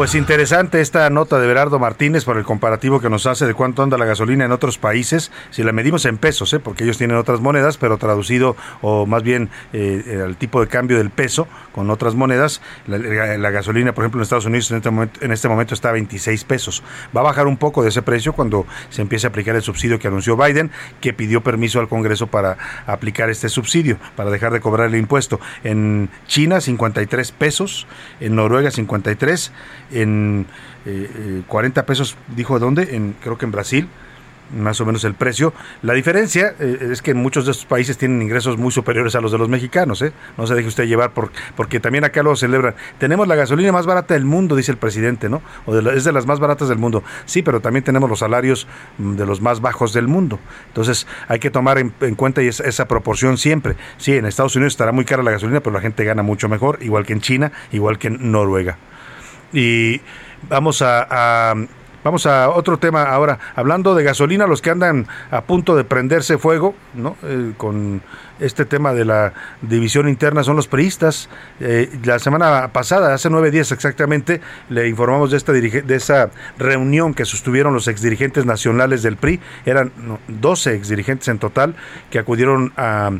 Pues 0.00 0.14
interesante 0.14 0.80
esta 0.80 1.10
nota 1.10 1.38
de 1.38 1.46
Berardo 1.46 1.78
Martínez 1.78 2.24
por 2.24 2.38
el 2.38 2.44
comparativo 2.44 3.02
que 3.02 3.10
nos 3.10 3.26
hace 3.26 3.44
de 3.44 3.52
cuánto 3.52 3.82
anda 3.82 3.98
la 3.98 4.06
gasolina 4.06 4.46
en 4.46 4.50
otros 4.50 4.78
países, 4.78 5.30
si 5.50 5.62
la 5.62 5.72
medimos 5.72 6.06
en 6.06 6.16
pesos, 6.16 6.54
¿eh? 6.54 6.58
porque 6.58 6.84
ellos 6.84 6.96
tienen 6.96 7.18
otras 7.18 7.40
monedas, 7.40 7.76
pero 7.76 7.98
traducido 7.98 8.56
o 8.80 9.04
más 9.04 9.22
bien 9.22 9.50
eh, 9.74 10.22
el 10.26 10.38
tipo 10.38 10.62
de 10.62 10.68
cambio 10.68 10.96
del 10.96 11.10
peso 11.10 11.48
con 11.72 11.90
otras 11.90 12.14
monedas, 12.14 12.62
la, 12.86 13.50
gasolina, 13.50 13.92
por 13.92 14.04
ejemplo, 14.04 14.20
en 14.20 14.22
Estados 14.22 14.46
Unidos 14.46 14.70
en 14.70 14.78
este, 14.78 14.90
momento, 14.90 15.20
en 15.22 15.32
este 15.32 15.48
momento 15.50 15.74
está 15.74 15.90
a 15.90 15.92
26 15.92 16.44
pesos. 16.44 16.82
Va 17.14 17.20
a 17.20 17.24
bajar 17.24 17.46
un 17.46 17.58
poco 17.58 17.82
de 17.82 17.90
ese 17.90 18.00
precio 18.00 18.32
cuando 18.32 18.66
se 18.88 19.02
empiece 19.02 19.26
a 19.26 19.28
aplicar 19.28 19.54
el 19.54 19.62
subsidio 19.62 19.98
que 19.98 20.08
anunció 20.08 20.34
Biden, 20.34 20.70
que 21.02 21.12
pidió 21.12 21.42
permiso 21.42 21.78
al 21.78 21.88
Congreso 21.88 22.26
para 22.26 22.56
aplicar 22.86 23.28
este 23.28 23.50
subsidio, 23.50 23.98
para 24.16 24.30
dejar 24.30 24.50
de 24.50 24.60
cobrar 24.60 24.88
el 24.88 24.96
impuesto. 24.96 25.40
En 25.62 26.08
China, 26.26 26.62
53 26.62 27.32
pesos, 27.32 27.86
en 28.18 28.34
Noruega, 28.34 28.70
53 28.70 29.52
en 29.92 30.46
40 31.46 31.80
eh, 31.80 31.84
pesos, 31.84 32.16
dijo 32.34 32.58
dónde, 32.58 32.94
en, 32.96 33.14
creo 33.20 33.38
que 33.38 33.44
en 33.44 33.52
Brasil, 33.52 33.88
más 34.56 34.80
o 34.80 34.86
menos 34.86 35.04
el 35.04 35.14
precio. 35.14 35.52
La 35.82 35.94
diferencia 35.94 36.54
eh, 36.58 36.88
es 36.92 37.02
que 37.02 37.14
muchos 37.14 37.46
de 37.46 37.52
estos 37.52 37.66
países 37.66 37.96
tienen 37.98 38.20
ingresos 38.22 38.58
muy 38.58 38.72
superiores 38.72 39.14
a 39.14 39.20
los 39.20 39.32
de 39.32 39.38
los 39.38 39.48
mexicanos. 39.48 40.02
¿eh? 40.02 40.12
No 40.36 40.46
se 40.46 40.54
deje 40.54 40.68
usted 40.68 40.86
llevar 40.86 41.12
por, 41.12 41.30
porque 41.56 41.80
también 41.80 42.04
acá 42.04 42.22
lo 42.22 42.34
celebran. 42.36 42.74
Tenemos 42.98 43.28
la 43.28 43.34
gasolina 43.36 43.72
más 43.72 43.86
barata 43.86 44.14
del 44.14 44.24
mundo, 44.24 44.56
dice 44.56 44.72
el 44.72 44.78
presidente, 44.78 45.28
¿no? 45.28 45.42
O 45.66 45.78
es 45.78 46.04
de 46.04 46.12
las 46.12 46.26
más 46.26 46.40
baratas 46.40 46.68
del 46.68 46.78
mundo. 46.78 47.02
Sí, 47.24 47.42
pero 47.42 47.60
también 47.60 47.84
tenemos 47.84 48.08
los 48.08 48.20
salarios 48.20 48.66
mm, 48.98 49.14
de 49.14 49.26
los 49.26 49.40
más 49.40 49.60
bajos 49.60 49.92
del 49.92 50.08
mundo. 50.08 50.38
Entonces 50.68 51.06
hay 51.28 51.38
que 51.38 51.50
tomar 51.50 51.78
en, 51.78 52.14
cuenta 52.14 52.42
esa, 52.42 52.64
esa, 52.64 52.88
proporción 52.88 53.38
siempre. 53.38 53.76
Sí, 53.98 54.16
en 54.16 54.26
Estados 54.26 54.56
Unidos 54.56 54.72
estará 54.72 54.92
muy 54.92 55.04
cara 55.04 55.22
la 55.22 55.30
gasolina, 55.30 55.60
pero 55.60 55.74
la 55.74 55.80
gente 55.80 56.04
gana 56.04 56.22
mucho 56.22 56.48
mejor, 56.48 56.78
igual 56.82 57.06
que 57.06 57.12
en 57.12 57.20
China, 57.20 57.52
igual 57.72 57.98
que 57.98 58.08
en 58.08 58.32
Noruega. 58.32 58.78
Y 59.52 60.00
vamos 60.48 60.82
a, 60.82 61.54
Vamos 62.02 62.24
a 62.24 62.48
otro 62.48 62.78
tema 62.78 63.02
ahora, 63.02 63.38
hablando 63.54 63.94
de 63.94 64.02
gasolina, 64.02 64.46
los 64.46 64.62
que 64.62 64.70
andan 64.70 65.06
a 65.30 65.42
punto 65.42 65.76
de 65.76 65.84
prenderse 65.84 66.38
fuego, 66.38 66.74
¿no? 66.94 67.16
Eh, 67.22 67.52
con 67.58 68.00
este 68.38 68.64
tema 68.64 68.94
de 68.94 69.04
la 69.04 69.34
división 69.60 70.08
interna 70.08 70.42
son 70.42 70.56
los 70.56 70.66
priistas. 70.66 71.28
Eh, 71.60 71.90
la 72.04 72.18
semana 72.18 72.72
pasada, 72.72 73.12
hace 73.12 73.28
nueve 73.28 73.50
días 73.50 73.70
exactamente, 73.70 74.40
le 74.70 74.88
informamos 74.88 75.30
de 75.30 75.36
esta 75.36 75.52
de 75.52 75.94
esa 75.94 76.30
reunión 76.56 77.12
que 77.12 77.26
sostuvieron 77.26 77.74
los 77.74 77.86
exdirigentes 77.86 78.46
nacionales 78.46 79.02
del 79.02 79.16
PRI. 79.16 79.38
Eran 79.66 79.92
12 80.28 80.74
exdirigentes 80.74 81.28
en 81.28 81.38
total 81.38 81.74
que 82.10 82.18
acudieron 82.18 82.72
a 82.78 83.10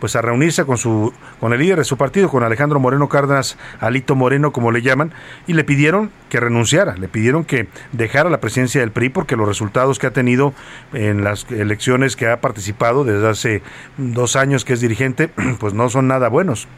pues 0.00 0.16
a 0.16 0.22
reunirse 0.22 0.64
con 0.64 0.78
su 0.78 1.12
con 1.40 1.52
el 1.52 1.60
líder 1.60 1.78
de 1.78 1.84
su 1.84 1.96
partido, 1.96 2.28
con 2.28 2.42
Alejandro 2.42 2.80
Moreno 2.80 3.08
Cárdenas, 3.08 3.56
Alito 3.80 4.14
Moreno 4.14 4.52
como 4.52 4.72
le 4.72 4.82
llaman, 4.82 5.12
y 5.46 5.52
le 5.52 5.64
pidieron 5.64 6.10
que 6.28 6.40
renunciara, 6.40 6.96
le 6.96 7.08
pidieron 7.08 7.44
que 7.44 7.68
dejara 7.92 8.30
la 8.30 8.40
presidencia 8.40 8.80
del 8.80 8.90
PRI 8.90 9.10
porque 9.10 9.36
los 9.36 9.48
resultados 9.48 9.98
que 9.98 10.06
ha 10.06 10.12
tenido 10.12 10.54
en 10.92 11.24
las 11.24 11.50
elecciones 11.50 12.16
que 12.16 12.28
ha 12.28 12.40
participado 12.40 13.04
desde 13.04 13.28
hace 13.28 13.62
dos 13.96 14.36
años 14.36 14.64
que 14.64 14.72
es 14.72 14.80
dirigente, 14.80 15.28
pues 15.58 15.74
no 15.74 15.88
son 15.88 16.08
nada 16.08 16.28
buenos. 16.28 16.68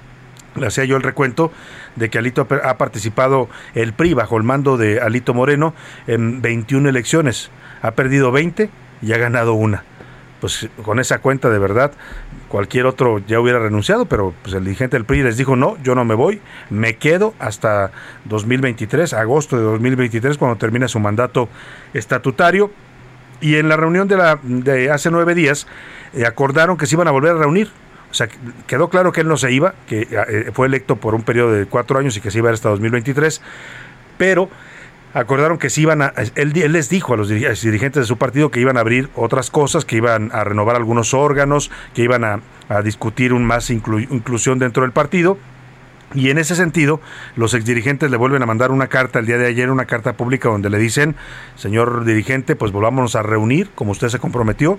Le 0.57 0.67
hacía 0.67 0.85
yo 0.85 0.97
el 0.97 1.03
recuento 1.03 1.53
de 1.97 2.11
que 2.11 2.19
Alito 2.19 2.47
ha 2.65 2.79
participado 2.79 3.49
el 3.75 3.93
PRI 3.93 4.15
bajo 4.15 4.37
el 4.37 4.43
mando 4.43 4.77
de 4.77 5.01
Alito 5.01 5.35
Moreno 5.35 5.75
en 6.07 6.43
21 6.43 6.89
elecciones. 6.89 7.51
Ha 7.83 7.93
perdido 7.93 8.33
20 8.33 8.71
y 9.03 9.13
ha 9.13 9.19
ganado 9.19 9.55
una. 9.55 9.85
Pues 10.41 10.69
con 10.85 11.01
esa 11.01 11.19
cuenta 11.19 11.51
de 11.51 11.59
verdad 11.59 11.93
cualquier 12.49 12.87
otro 12.87 13.19
ya 13.27 13.41
hubiera 13.41 13.59
renunciado, 13.59 14.07
pero 14.07 14.35
pues 14.43 14.55
el 14.55 14.65
dirigente 14.65 14.97
del 14.97 15.05
PRI 15.05 15.23
les 15.23 15.37
dijo, 15.37 15.57
no, 15.57 15.77
yo 15.83 15.95
no 15.95 16.05
me 16.05 16.15
voy, 16.15 16.41
me 16.71 16.97
quedo 16.97 17.35
hasta 17.39 17.91
2023, 18.25 19.13
agosto 19.13 19.57
de 19.57 19.63
2023, 19.63 20.39
cuando 20.39 20.57
termina 20.57 20.89
su 20.89 20.99
mandato 20.99 21.49
estatutario. 21.95 22.71
Y 23.41 23.57
en 23.57 23.69
la 23.69 23.77
reunión 23.77 24.09
de, 24.09 24.17
la, 24.17 24.41
de 24.43 24.91
hace 24.91 25.11
nueve 25.13 25.35
días 25.35 25.69
eh, 26.13 26.27
acordaron 26.27 26.77
que 26.77 26.87
se 26.87 26.97
iban 26.97 27.07
a 27.07 27.13
volver 27.13 27.33
a 27.33 27.39
reunir. 27.39 27.71
O 28.11 28.15
sea, 28.15 28.29
quedó 28.67 28.89
claro 28.89 29.13
que 29.13 29.21
él 29.21 29.29
no 29.29 29.37
se 29.37 29.53
iba, 29.53 29.75
que 29.87 30.09
eh, 30.11 30.51
fue 30.53 30.67
electo 30.67 30.97
por 30.97 31.15
un 31.15 31.23
periodo 31.23 31.53
de 31.53 31.67
cuatro 31.67 31.99
años 31.99 32.17
y 32.17 32.21
que 32.21 32.31
se 32.31 32.39
iba 32.39 32.51
hasta 32.51 32.71
2023, 32.71 33.43
pero 34.17 34.49
acordaron 35.15 35.59
que 35.59 35.71
se 35.71 35.81
iban 35.81 36.03
a, 36.03 36.13
él, 36.35 36.53
les 36.73 36.89
dijo 36.89 37.15
a 37.15 37.17
los 37.17 37.29
dirigentes 37.29 38.03
de 38.03 38.05
su 38.05 38.17
partido 38.17 38.51
que 38.51 38.61
iban 38.61 38.77
a 38.77 38.81
abrir 38.81 39.09
otras 39.15 39.51
cosas, 39.51 39.85
que 39.85 39.97
iban 39.97 40.31
a 40.33 40.45
renovar 40.45 40.77
algunos 40.77 41.15
órganos, 41.15 41.71
que 41.95 42.03
iban 42.03 42.25
a, 42.25 42.41
discutir 42.85 43.33
un 43.33 43.47
más 43.47 43.71
inclusión 43.71 44.59
dentro 44.59 44.83
del 44.83 44.93
partido. 44.93 45.39
Y 46.15 46.29
en 46.29 46.37
ese 46.37 46.55
sentido, 46.55 47.01
los 47.35 47.55
exdirigentes 47.55 48.11
le 48.11 48.19
vuelven 48.19 48.43
a 48.43 48.47
mandar 48.47 48.71
una 48.73 48.89
carta 48.89 49.19
el 49.19 49.27
día 49.27 49.39
de 49.39 49.47
ayer, 49.47 49.71
una 49.71 49.87
carta 49.87 50.15
pública 50.15 50.51
donde 50.51 50.69
le 50.69 50.77
dicen, 50.77 51.17
señor 51.57 52.05
dirigente, 52.05 52.57
pues 52.57 52.71
volvámonos 52.71 53.17
a 53.17 53.23
reunir, 53.23 53.71
como 53.75 53.93
usted 53.93 54.09
se 54.09 54.19
comprometió. 54.19 54.79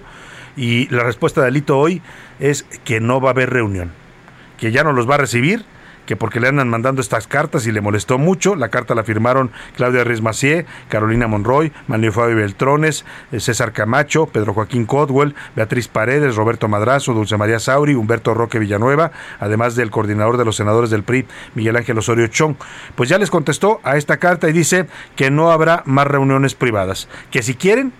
Y 0.55 0.87
la 0.89 1.03
respuesta 1.03 1.41
de 1.41 1.47
Alito 1.47 1.79
hoy 1.79 2.03
es 2.39 2.63
que 2.83 2.99
no 2.99 3.21
va 3.21 3.29
a 3.29 3.31
haber 3.31 3.49
reunión, 3.49 3.91
que 4.59 4.71
ya 4.71 4.83
no 4.83 4.93
los 4.93 5.09
va 5.09 5.15
a 5.15 5.19
recibir 5.19 5.65
que 6.09 6.15
porque 6.15 6.39
le 6.39 6.47
andan 6.47 6.69
mandando 6.69 7.01
estas 7.01 7.27
cartas 7.27 7.67
y 7.67 7.71
le 7.71 7.81
molestó 7.81 8.17
mucho. 8.17 8.55
La 8.55 8.69
carta 8.69 8.95
la 8.95 9.03
firmaron 9.03 9.51
Claudia 9.75 10.03
Macié, 10.23 10.65
Carolina 10.87 11.27
Monroy, 11.27 11.71
Manuel 11.85 12.11
Fabio 12.11 12.37
Beltrones, 12.37 13.05
eh, 13.31 13.39
César 13.39 13.73
Camacho, 13.73 14.25
Pedro 14.25 14.55
Joaquín 14.55 14.87
Codwell, 14.87 15.35
Beatriz 15.55 15.87
Paredes, 15.87 16.35
Roberto 16.35 16.67
Madrazo, 16.67 17.13
Dulce 17.13 17.37
María 17.37 17.59
Sauri, 17.59 17.93
Humberto 17.93 18.33
Roque 18.33 18.57
Villanueva, 18.57 19.11
además 19.39 19.75
del 19.75 19.91
coordinador 19.91 20.37
de 20.37 20.45
los 20.45 20.55
senadores 20.55 20.89
del 20.89 21.03
PRI, 21.03 21.27
Miguel 21.53 21.75
Ángel 21.75 21.99
Osorio 21.99 22.25
Chong. 22.25 22.55
Pues 22.95 23.07
ya 23.07 23.19
les 23.19 23.29
contestó 23.29 23.79
a 23.83 23.95
esta 23.95 24.17
carta 24.17 24.49
y 24.49 24.51
dice 24.51 24.87
que 25.15 25.29
no 25.29 25.51
habrá 25.51 25.83
más 25.85 26.07
reuniones 26.07 26.55
privadas, 26.55 27.07
que 27.29 27.43
si 27.43 27.53
quieren 27.53 27.93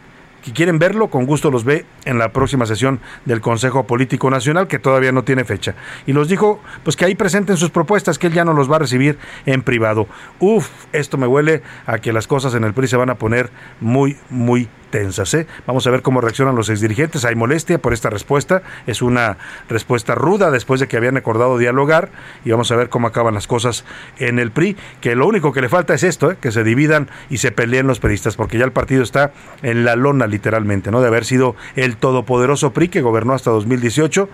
que 0.43 0.53
quieren 0.53 0.79
verlo, 0.79 1.09
con 1.09 1.25
gusto 1.25 1.51
los 1.51 1.63
ve 1.63 1.85
en 2.05 2.17
la 2.17 2.31
próxima 2.31 2.65
sesión 2.65 2.99
del 3.25 3.41
Consejo 3.41 3.85
Político 3.85 4.29
Nacional, 4.29 4.67
que 4.67 4.79
todavía 4.79 5.11
no 5.11 5.23
tiene 5.23 5.43
fecha. 5.43 5.75
Y 6.05 6.13
los 6.13 6.27
dijo, 6.27 6.61
pues 6.83 6.95
que 6.95 7.05
ahí 7.05 7.15
presenten 7.15 7.57
sus 7.57 7.69
propuestas, 7.69 8.17
que 8.17 8.27
él 8.27 8.33
ya 8.33 8.45
no 8.45 8.53
los 8.53 8.71
va 8.71 8.77
a 8.77 8.79
recibir 8.79 9.17
en 9.45 9.61
privado. 9.61 10.07
Uf, 10.39 10.69
esto 10.93 11.17
me 11.17 11.27
huele 11.27 11.61
a 11.85 11.99
que 11.99 12.13
las 12.13 12.27
cosas 12.27 12.53
en 12.55 12.63
el 12.63 12.73
PRI 12.73 12.87
se 12.87 12.97
van 12.97 13.09
a 13.09 13.15
poner 13.15 13.49
muy, 13.79 14.17
muy 14.29 14.69
¿eh? 14.91 15.47
Vamos 15.65 15.87
a 15.87 15.91
ver 15.91 16.01
cómo 16.01 16.21
reaccionan 16.21 16.55
los 16.55 16.69
exdirigentes. 16.69 17.25
Hay 17.25 17.35
molestia 17.35 17.79
por 17.79 17.93
esta 17.93 18.09
respuesta. 18.09 18.61
Es 18.87 19.01
una 19.01 19.37
respuesta 19.69 20.15
ruda 20.15 20.51
después 20.51 20.79
de 20.79 20.87
que 20.87 20.97
habían 20.97 21.17
acordado 21.17 21.57
dialogar. 21.57 22.09
Y 22.45 22.51
vamos 22.51 22.71
a 22.71 22.75
ver 22.75 22.89
cómo 22.89 23.07
acaban 23.07 23.33
las 23.33 23.47
cosas 23.47 23.85
en 24.17 24.39
el 24.39 24.51
PRI. 24.51 24.77
Que 25.01 25.15
lo 25.15 25.27
único 25.27 25.53
que 25.53 25.61
le 25.61 25.69
falta 25.69 25.93
es 25.93 26.03
esto, 26.03 26.31
¿eh? 26.31 26.37
que 26.39 26.51
se 26.51 26.63
dividan 26.63 27.09
y 27.29 27.37
se 27.37 27.51
peleen 27.51 27.87
los 27.87 27.99
peristas, 27.99 28.35
porque 28.35 28.57
ya 28.57 28.65
el 28.65 28.71
partido 28.71 29.03
está 29.03 29.31
en 29.61 29.85
la 29.85 29.95
lona 29.95 30.27
literalmente, 30.27 30.91
¿no? 30.91 31.01
De 31.01 31.07
haber 31.07 31.25
sido 31.25 31.55
el 31.75 31.97
todopoderoso 31.97 32.71
PRI 32.71 32.89
que 32.89 33.01
gobernó 33.01 33.33
hasta 33.33 33.51
2018 33.51 34.29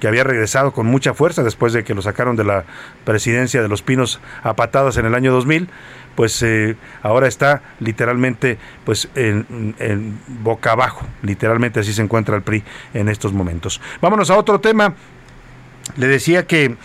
que 0.00 0.08
había 0.08 0.24
regresado 0.24 0.72
con 0.72 0.86
mucha 0.86 1.14
fuerza 1.14 1.42
después 1.42 1.72
de 1.72 1.84
que 1.84 1.94
lo 1.94 2.02
sacaron 2.02 2.36
de 2.36 2.44
la 2.44 2.64
presidencia 3.04 3.62
de 3.62 3.68
los 3.68 3.82
Pinos 3.82 4.20
a 4.42 4.54
patadas 4.54 4.96
en 4.98 5.06
el 5.06 5.14
año 5.14 5.32
2000, 5.32 5.68
pues 6.16 6.42
eh, 6.42 6.76
ahora 7.02 7.28
está 7.28 7.62
literalmente 7.78 8.58
pues 8.84 9.08
en, 9.14 9.74
en, 9.78 10.18
boca 10.42 10.72
abajo, 10.72 11.06
literalmente 11.22 11.80
así 11.80 11.92
se 11.92 12.02
encuentra 12.02 12.34
el 12.34 12.42
PRI 12.42 12.64
en 12.94 13.08
estos 13.08 13.32
momentos. 13.32 13.80
Vámonos 14.00 14.30
a 14.30 14.36
otro 14.36 14.60
tema. 14.60 14.94
Le 15.96 16.08
decía 16.08 16.46
que 16.46 16.76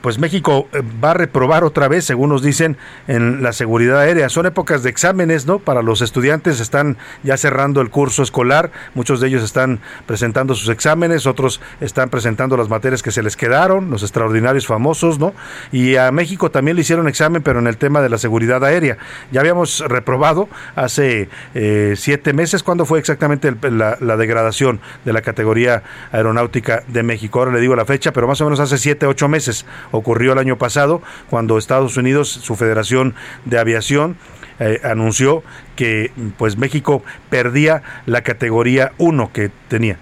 pues 0.00 0.18
México 0.18 0.68
eh, 0.72 0.82
va 1.02 1.12
a 1.12 1.14
reprobar 1.14 1.64
otra 1.64 1.88
vez, 1.88 2.04
según 2.04 2.30
nos 2.30 2.42
dicen, 2.42 2.76
en 3.06 3.42
la 3.42 3.52
seguridad 3.52 3.98
aérea. 3.98 4.28
Son 4.28 4.46
épocas 4.46 4.82
de 4.82 4.90
exámenes, 4.90 5.46
¿no? 5.46 5.58
Para 5.58 5.82
los 5.82 6.00
estudiantes 6.02 6.60
están 6.60 6.96
ya 7.22 7.36
cerrando 7.36 7.80
el 7.80 7.90
curso 7.90 8.22
escolar, 8.22 8.70
muchos 8.94 9.20
de 9.20 9.28
ellos 9.28 9.42
están 9.42 9.80
presentando 10.06 10.54
sus 10.54 10.68
exámenes, 10.68 11.26
otros 11.26 11.60
están 11.80 12.08
presentando 12.08 12.56
las 12.56 12.68
materias 12.68 13.02
que 13.02 13.10
se 13.10 13.22
les 13.22 13.36
quedaron, 13.36 13.90
los 13.90 14.02
extraordinarios 14.02 14.66
famosos, 14.66 15.18
¿no? 15.18 15.34
Y 15.72 15.96
a 15.96 16.10
México 16.12 16.50
también 16.50 16.76
le 16.76 16.82
hicieron 16.82 17.08
examen, 17.08 17.42
pero 17.42 17.58
en 17.58 17.66
el 17.66 17.76
tema 17.76 18.00
de 18.00 18.08
la 18.08 18.18
seguridad 18.18 18.64
aérea. 18.64 18.96
Ya 19.32 19.40
habíamos 19.40 19.80
reprobado 19.80 20.48
hace 20.76 21.28
eh, 21.54 21.94
siete 21.96 22.32
meses, 22.32 22.62
¿cuándo 22.62 22.86
fue 22.86 22.98
exactamente 22.98 23.54
la, 23.70 23.98
la 24.00 24.16
degradación 24.16 24.80
de 25.04 25.12
la 25.12 25.22
categoría 25.22 25.82
aeronáutica 26.12 26.82
de 26.88 27.02
México? 27.02 27.38
Ahora 27.38 27.52
le 27.52 27.60
digo 27.60 27.76
la 27.76 27.84
fecha, 27.84 28.12
pero 28.12 28.26
más 28.26 28.40
o 28.40 28.44
menos 28.44 28.60
hace 28.60 28.78
siete, 28.78 29.06
ocho 29.06 29.28
meses 29.28 29.66
ocurrió 29.90 30.32
el 30.32 30.38
año 30.38 30.58
pasado 30.58 31.02
cuando 31.30 31.58
Estados 31.58 31.96
Unidos, 31.96 32.28
su 32.28 32.56
Federación 32.56 33.14
de 33.44 33.58
Aviación, 33.58 34.16
eh, 34.60 34.80
anunció 34.84 35.42
que 35.76 36.12
pues 36.38 36.56
México 36.56 37.02
perdía 37.28 37.82
la 38.06 38.22
categoría 38.22 38.92
1 38.98 39.32
que 39.32 39.50
tenía 39.68 39.98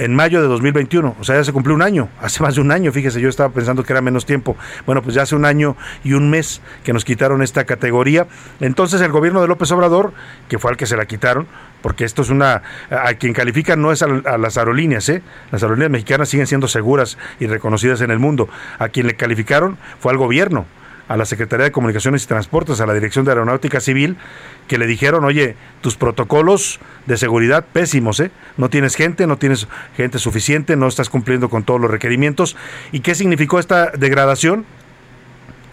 en 0.00 0.14
mayo 0.14 0.40
de 0.40 0.48
2021, 0.48 1.16
o 1.18 1.24
sea, 1.24 1.36
ya 1.36 1.44
se 1.44 1.52
cumplió 1.52 1.74
un 1.74 1.82
año, 1.82 2.08
hace 2.20 2.42
más 2.42 2.54
de 2.54 2.62
un 2.62 2.72
año, 2.72 2.90
fíjese, 2.92 3.20
yo 3.20 3.28
estaba 3.28 3.52
pensando 3.52 3.82
que 3.84 3.92
era 3.92 4.00
menos 4.00 4.24
tiempo. 4.24 4.56
Bueno, 4.86 5.02
pues 5.02 5.14
ya 5.14 5.22
hace 5.22 5.36
un 5.36 5.44
año 5.44 5.76
y 6.04 6.14
un 6.14 6.30
mes 6.30 6.62
que 6.84 6.92
nos 6.92 7.04
quitaron 7.04 7.42
esta 7.42 7.64
categoría. 7.64 8.26
Entonces 8.60 9.00
el 9.00 9.12
gobierno 9.12 9.42
de 9.42 9.48
López 9.48 9.70
Obrador, 9.72 10.12
que 10.48 10.58
fue 10.58 10.70
al 10.70 10.76
que 10.76 10.86
se 10.86 10.96
la 10.96 11.06
quitaron, 11.06 11.46
porque 11.82 12.04
esto 12.04 12.22
es 12.22 12.30
una, 12.30 12.62
a 12.90 13.14
quien 13.14 13.32
califica 13.32 13.76
no 13.76 13.92
es 13.92 14.02
a, 14.02 14.38
las 14.38 14.58
aerolíneas, 14.58 15.08
¿eh? 15.08 15.22
Las 15.50 15.62
aerolíneas 15.62 15.90
mexicanas 15.90 16.28
siguen 16.28 16.46
siendo 16.46 16.68
seguras 16.68 17.18
y 17.38 17.46
reconocidas 17.46 18.00
en 18.00 18.10
el 18.10 18.18
mundo. 18.18 18.48
A 18.78 18.88
quien 18.88 19.06
le 19.06 19.14
calificaron 19.14 19.78
fue 19.98 20.12
al 20.12 20.18
gobierno 20.18 20.66
a 21.08 21.16
la 21.16 21.24
Secretaría 21.24 21.64
de 21.64 21.72
Comunicaciones 21.72 22.22
y 22.22 22.28
Transportes, 22.28 22.80
a 22.80 22.86
la 22.86 22.94
Dirección 22.94 23.24
de 23.24 23.32
Aeronáutica 23.32 23.80
Civil, 23.80 24.16
que 24.68 24.78
le 24.78 24.86
dijeron, 24.86 25.24
oye, 25.24 25.56
tus 25.80 25.96
protocolos 25.96 26.78
de 27.06 27.16
seguridad 27.16 27.64
pésimos, 27.72 28.20
¿eh? 28.20 28.30
No 28.56 28.70
tienes 28.70 28.94
gente, 28.94 29.26
no 29.26 29.36
tienes 29.36 29.66
gente 29.96 30.20
suficiente, 30.20 30.76
no 30.76 30.86
estás 30.86 31.10
cumpliendo 31.10 31.48
con 31.48 31.64
todos 31.64 31.80
los 31.80 31.90
requerimientos. 31.90 32.56
¿Y 32.92 33.00
qué 33.00 33.16
significó 33.16 33.58
esta 33.58 33.90
degradación? 33.90 34.64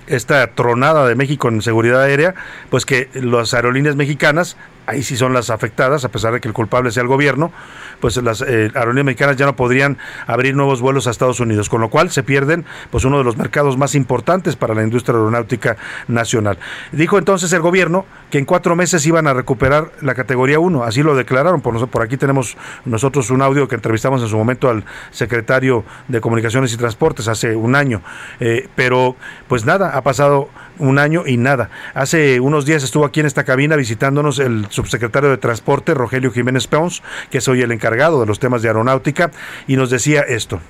esta 0.08 0.48
tronada 0.56 1.06
de 1.06 1.16
México 1.16 1.50
en 1.50 1.62
seguridad 1.62 2.02
aérea, 2.02 2.34
pues 2.70 2.86
que 2.86 3.10
las 3.14 3.54
aerolíneas 3.54 3.98
mexicanas 3.98 4.56
ahí 4.88 5.04
sí 5.04 5.18
son 5.18 5.34
las 5.34 5.50
afectadas, 5.50 6.06
a 6.06 6.10
pesar 6.10 6.34
de 6.34 6.42
que 6.42 6.48
el 6.48 6.54
culpable 6.54 6.92
sea 6.92 7.04
el 7.04 7.10
gobierno, 7.10 7.52
pues 8.00 8.18
las 8.18 8.42
eh, 8.42 8.72
aerolíneas 8.74 9.06
mexicanas 9.06 9.36
ya 9.36 9.46
no 9.46 9.56
podrían 9.56 9.98
abrir 10.26 10.56
nuevos 10.56 10.82
vuelos 10.82 11.08
a 11.08 11.12
Estados 11.12 11.40
Unidos, 11.40 11.70
con 11.70 11.82
lo 11.82 11.90
cual 11.90 12.10
se 12.10 12.24
pierden 12.24 12.66
pues 12.90 13.04
uno 13.04 13.18
de 13.18 13.24
los 13.24 13.38
mercados 13.38 13.78
más 13.78 13.96
importantes 13.96 14.56
para 14.56 14.74
la 14.74 14.84
industria 14.84 15.16
aeronáutica 15.16 15.78
nacional. 16.08 16.58
Dijo 16.94 17.18
entonces 17.18 17.52
el 17.54 17.62
gobierno 17.62 18.06
que 18.32 18.38
en 18.38 18.46
cuatro 18.46 18.76
meses 18.76 19.06
iban 19.06 19.28
a 19.28 19.34
recuperar 19.34 19.92
la 20.02 20.16
categoría 20.16 20.60
1, 20.60 20.84
así 20.84 21.04
lo 21.04 21.16
declararon, 21.16 21.62
por, 21.62 21.88
por 21.90 22.02
aquí 22.02 22.18
tenemos 22.18 22.58
nosotros 22.86 23.30
un 23.30 23.42
audio 23.42 23.68
que 23.68 23.76
entrevistamos 23.76 24.22
en 24.22 24.30
su 24.30 24.38
momento 24.38 24.70
al 24.70 24.86
secretario 25.12 25.84
de 26.08 26.22
Comunicaciones 26.22 26.74
y 26.74 26.78
Transportes 26.78 27.28
hace 27.28 27.56
un 27.56 27.76
año, 27.76 28.02
eh, 28.40 28.70
pero 28.76 29.18
pues 29.50 29.66
nada, 29.66 29.98
ha 29.98 30.02
pasado 30.02 30.50
un 30.80 31.00
año 31.00 31.24
y 31.26 31.38
nada. 31.38 31.70
Hace 31.94 32.40
unos 32.40 32.66
días 32.66 32.84
estuvo 32.84 33.06
aquí 33.06 33.20
en 33.20 33.26
esta 33.26 33.44
cabina 33.44 33.76
visitándonos 33.76 34.40
el 34.40 34.68
subsecretario 34.78 35.30
de 35.30 35.38
Transporte, 35.38 35.94
Rogelio 35.94 36.32
Jiménez 36.32 36.68
Pons, 36.68 37.04
que 37.30 37.40
es 37.40 37.48
hoy 37.48 37.62
el 37.62 37.72
encargado 37.72 38.20
de 38.22 38.28
los 38.28 38.40
temas 38.40 38.62
de 38.62 38.70
aeronáutica, 38.70 39.32
y 39.68 39.76
nos 39.76 39.90
decía 39.90 40.22
esto. 40.22 40.62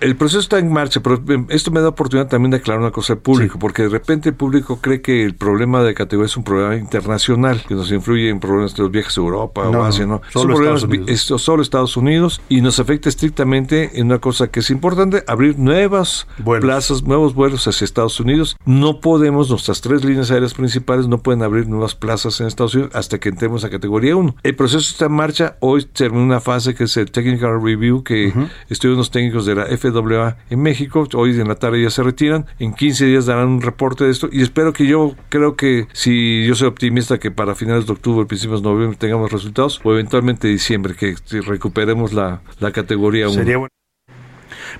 El 0.00 0.16
proceso 0.16 0.40
está 0.40 0.58
en 0.58 0.72
marcha, 0.72 1.00
pero 1.00 1.22
em, 1.28 1.46
esto 1.50 1.70
me 1.70 1.80
da 1.80 1.88
oportunidad 1.88 2.28
también 2.28 2.50
de 2.50 2.58
aclarar 2.58 2.80
una 2.80 2.90
cosa 2.90 3.14
al 3.14 3.18
público, 3.18 3.58
porque 3.58 3.82
de 3.82 3.88
repente 3.88 4.30
el 4.30 4.34
público 4.34 4.80
cree 4.80 5.02
que 5.02 5.24
el 5.24 5.34
problema 5.34 5.82
de 5.82 5.94
categoría 5.94 6.26
es 6.26 6.36
un 6.36 6.44
problema 6.44 6.76
internacional, 6.76 7.62
que 7.66 7.74
nos 7.74 7.90
influye 7.92 8.28
en 8.28 8.40
problemas 8.40 8.74
de 8.74 8.82
los 8.82 8.90
viajes 8.90 9.16
a 9.18 9.20
Europa 9.20 9.64
No, 9.70 9.80
o 9.80 9.82
Asia, 9.84 10.06
¿no? 10.06 10.22
solo 10.30 10.54
Son 10.54 10.62
problemas 10.62 10.86
solo 11.40 11.62
Estados 11.62 11.96
Unidos 11.96 12.40
y 12.48 12.60
nos 12.60 12.78
afecta 12.78 13.08
estrictamente 13.08 13.98
en 13.98 14.06
una 14.06 14.18
cosa 14.18 14.48
que 14.48 14.60
es 14.60 14.70
importante, 14.70 15.24
abrir 15.26 15.58
nuevas 15.58 16.26
plazas, 16.60 17.02
nuevos 17.02 17.34
vuelos 17.34 17.66
hacia 17.66 17.84
Estados 17.84 18.20
Unidos. 18.20 18.56
No 18.64 19.00
podemos, 19.00 19.50
nuestras 19.50 19.80
tres 19.80 20.04
líneas 20.04 20.30
aéreas 20.30 20.54
principales 20.54 21.08
no 21.08 21.18
pueden 21.18 21.42
abrir 21.42 21.68
nuevas 21.68 21.94
plazas 21.94 22.40
en 22.40 22.46
Estados 22.46 22.74
Unidos 22.74 22.94
hasta 22.94 23.18
que 23.18 23.28
entremos 23.28 23.64
a 23.64 23.70
categoría 23.70 24.16
1. 24.16 24.36
El 24.42 24.56
proceso 24.56 24.78
está 24.78 25.06
en 25.06 25.12
marcha, 25.12 25.56
hoy 25.60 25.84
termina 25.84 26.24
una 26.24 26.40
fase 26.40 26.74
que 26.74 26.84
es 26.84 26.96
el 26.96 27.10
Technical 27.10 27.62
Review 27.62 28.02
que 28.02 28.32
estudian 28.68 28.96
los 28.96 29.10
técnicos 29.10 29.46
de 29.46 29.54
la 29.54 29.64
FAA 29.92 30.36
en 30.50 30.62
México, 30.62 31.06
hoy 31.14 31.40
en 31.40 31.48
la 31.48 31.54
tarde 31.54 31.82
ya 31.82 31.90
se 31.90 32.02
retiran, 32.02 32.46
en 32.58 32.74
15 32.74 33.06
días 33.06 33.26
darán 33.26 33.48
un 33.48 33.62
reporte 33.62 34.04
de 34.04 34.10
esto 34.10 34.28
y 34.30 34.42
espero 34.42 34.72
que 34.72 34.86
yo 34.86 35.14
creo 35.28 35.56
que 35.56 35.86
si 35.92 36.46
yo 36.46 36.54
soy 36.54 36.68
optimista 36.68 37.18
que 37.18 37.30
para 37.30 37.54
finales 37.54 37.86
de 37.86 37.92
octubre, 37.92 38.26
principios 38.26 38.62
de 38.62 38.68
noviembre 38.68 38.96
tengamos 38.98 39.30
resultados 39.32 39.80
o 39.84 39.92
eventualmente 39.92 40.48
diciembre 40.48 40.94
que 40.94 41.14
recuperemos 41.46 42.12
la, 42.12 42.42
la 42.58 42.72
categoría 42.72 43.28
1. 43.28 43.34
Sería 43.34 43.58
bueno. 43.58 43.70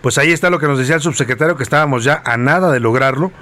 Pues 0.01 0.19
ahí 0.19 0.31
está 0.31 0.51
lo 0.51 0.59
que 0.59 0.67
nos 0.67 0.79
decía 0.79 0.95
el 0.95 1.01
subsecretario, 1.01 1.57
que 1.57 1.63
estábamos 1.63 2.05
ya 2.05 2.23
a 2.25 2.37
nada 2.37 2.73
de 2.73 2.81
lograrlo. 2.81 3.33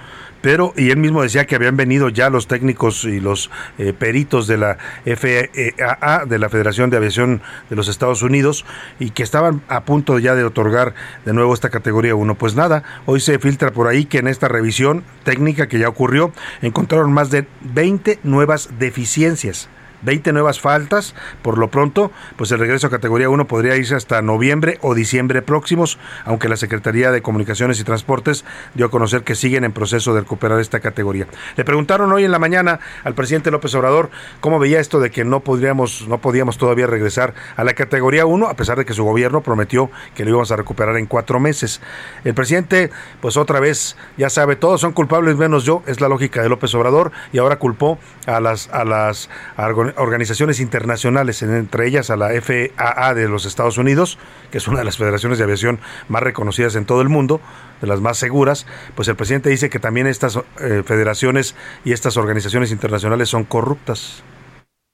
Pero, 0.40 0.72
y 0.76 0.90
él 0.90 0.98
mismo 0.98 1.22
decía 1.22 1.46
que 1.46 1.56
habían 1.56 1.76
venido 1.76 2.08
ya 2.08 2.30
los 2.30 2.46
técnicos 2.46 3.04
y 3.04 3.20
los 3.20 3.50
eh, 3.78 3.92
peritos 3.92 4.46
de 4.46 4.56
la 4.56 4.78
FAA, 5.04 6.26
de 6.26 6.38
la 6.38 6.48
Federación 6.48 6.90
de 6.90 6.96
Aviación 6.96 7.42
de 7.70 7.76
los 7.76 7.88
Estados 7.88 8.22
Unidos, 8.22 8.64
y 8.98 9.10
que 9.10 9.22
estaban 9.22 9.62
a 9.68 9.84
punto 9.84 10.18
ya 10.18 10.34
de 10.34 10.44
otorgar 10.44 10.94
de 11.24 11.32
nuevo 11.32 11.54
esta 11.54 11.70
categoría 11.70 12.14
1. 12.14 12.34
Pues 12.36 12.54
nada, 12.54 12.82
hoy 13.06 13.20
se 13.20 13.38
filtra 13.38 13.72
por 13.72 13.88
ahí 13.88 14.04
que 14.04 14.18
en 14.18 14.28
esta 14.28 14.48
revisión 14.48 15.04
técnica 15.24 15.68
que 15.68 15.78
ya 15.78 15.88
ocurrió, 15.88 16.32
encontraron 16.62 17.12
más 17.12 17.30
de 17.30 17.46
20 17.60 18.20
nuevas 18.22 18.70
deficiencias. 18.78 19.68
20 20.02 20.32
nuevas 20.32 20.60
faltas. 20.60 21.14
Por 21.42 21.58
lo 21.58 21.68
pronto, 21.70 22.10
pues 22.36 22.50
el 22.52 22.58
regreso 22.58 22.86
a 22.86 22.90
categoría 22.90 23.28
1 23.28 23.46
podría 23.46 23.76
irse 23.76 23.94
hasta 23.94 24.22
noviembre 24.22 24.78
o 24.82 24.94
diciembre 24.94 25.42
próximos, 25.42 25.98
aunque 26.24 26.48
la 26.48 26.56
Secretaría 26.56 27.10
de 27.10 27.22
Comunicaciones 27.22 27.80
y 27.80 27.84
Transportes 27.84 28.44
dio 28.74 28.86
a 28.86 28.90
conocer 28.90 29.22
que 29.22 29.34
siguen 29.34 29.64
en 29.64 29.72
proceso 29.72 30.14
de 30.14 30.20
recuperar 30.20 30.60
esta 30.60 30.80
categoría. 30.80 31.26
Le 31.56 31.64
preguntaron 31.64 32.12
hoy 32.12 32.24
en 32.24 32.32
la 32.32 32.38
mañana 32.38 32.80
al 33.04 33.14
presidente 33.14 33.50
López 33.50 33.74
Obrador 33.74 34.10
cómo 34.40 34.58
veía 34.58 34.80
esto 34.80 35.00
de 35.00 35.10
que 35.10 35.24
no 35.24 35.40
podríamos 35.40 36.06
no 36.08 36.18
podíamos 36.18 36.58
todavía 36.58 36.86
regresar 36.86 37.34
a 37.56 37.64
la 37.64 37.74
categoría 37.74 38.26
1 38.26 38.46
a 38.48 38.54
pesar 38.54 38.78
de 38.78 38.84
que 38.84 38.94
su 38.94 39.04
gobierno 39.04 39.42
prometió 39.42 39.90
que 40.14 40.24
lo 40.24 40.30
íbamos 40.30 40.50
a 40.52 40.56
recuperar 40.56 40.96
en 40.96 41.06
cuatro 41.06 41.40
meses. 41.40 41.80
El 42.24 42.34
presidente, 42.34 42.90
pues 43.20 43.36
otra 43.36 43.60
vez, 43.60 43.96
ya 44.16 44.30
sabe, 44.30 44.56
todos 44.56 44.80
son 44.80 44.92
culpables 44.92 45.36
menos 45.36 45.64
yo, 45.64 45.82
es 45.86 46.00
la 46.00 46.08
lógica 46.08 46.42
de 46.42 46.48
López 46.48 46.74
Obrador 46.74 47.12
y 47.32 47.38
ahora 47.38 47.58
culpó 47.58 47.98
a 48.26 48.40
las 48.40 48.68
a 48.72 48.84
las 48.84 49.28
argo- 49.56 49.87
organizaciones 49.96 50.60
internacionales, 50.60 51.42
entre 51.42 51.86
ellas 51.86 52.10
a 52.10 52.16
la 52.16 52.28
FAA 52.40 53.14
de 53.14 53.28
los 53.28 53.46
Estados 53.46 53.78
Unidos, 53.78 54.18
que 54.50 54.58
es 54.58 54.68
una 54.68 54.78
de 54.78 54.84
las 54.84 54.96
federaciones 54.96 55.38
de 55.38 55.44
aviación 55.44 55.80
más 56.08 56.22
reconocidas 56.22 56.74
en 56.76 56.84
todo 56.84 57.00
el 57.02 57.08
mundo, 57.08 57.40
de 57.80 57.86
las 57.86 58.00
más 58.00 58.18
seguras, 58.18 58.66
pues 58.94 59.08
el 59.08 59.16
presidente 59.16 59.50
dice 59.50 59.70
que 59.70 59.78
también 59.78 60.06
estas 60.06 60.36
eh, 60.36 60.82
federaciones 60.84 61.54
y 61.84 61.92
estas 61.92 62.16
organizaciones 62.16 62.72
internacionales 62.72 63.28
son 63.28 63.44
corruptas. 63.44 64.22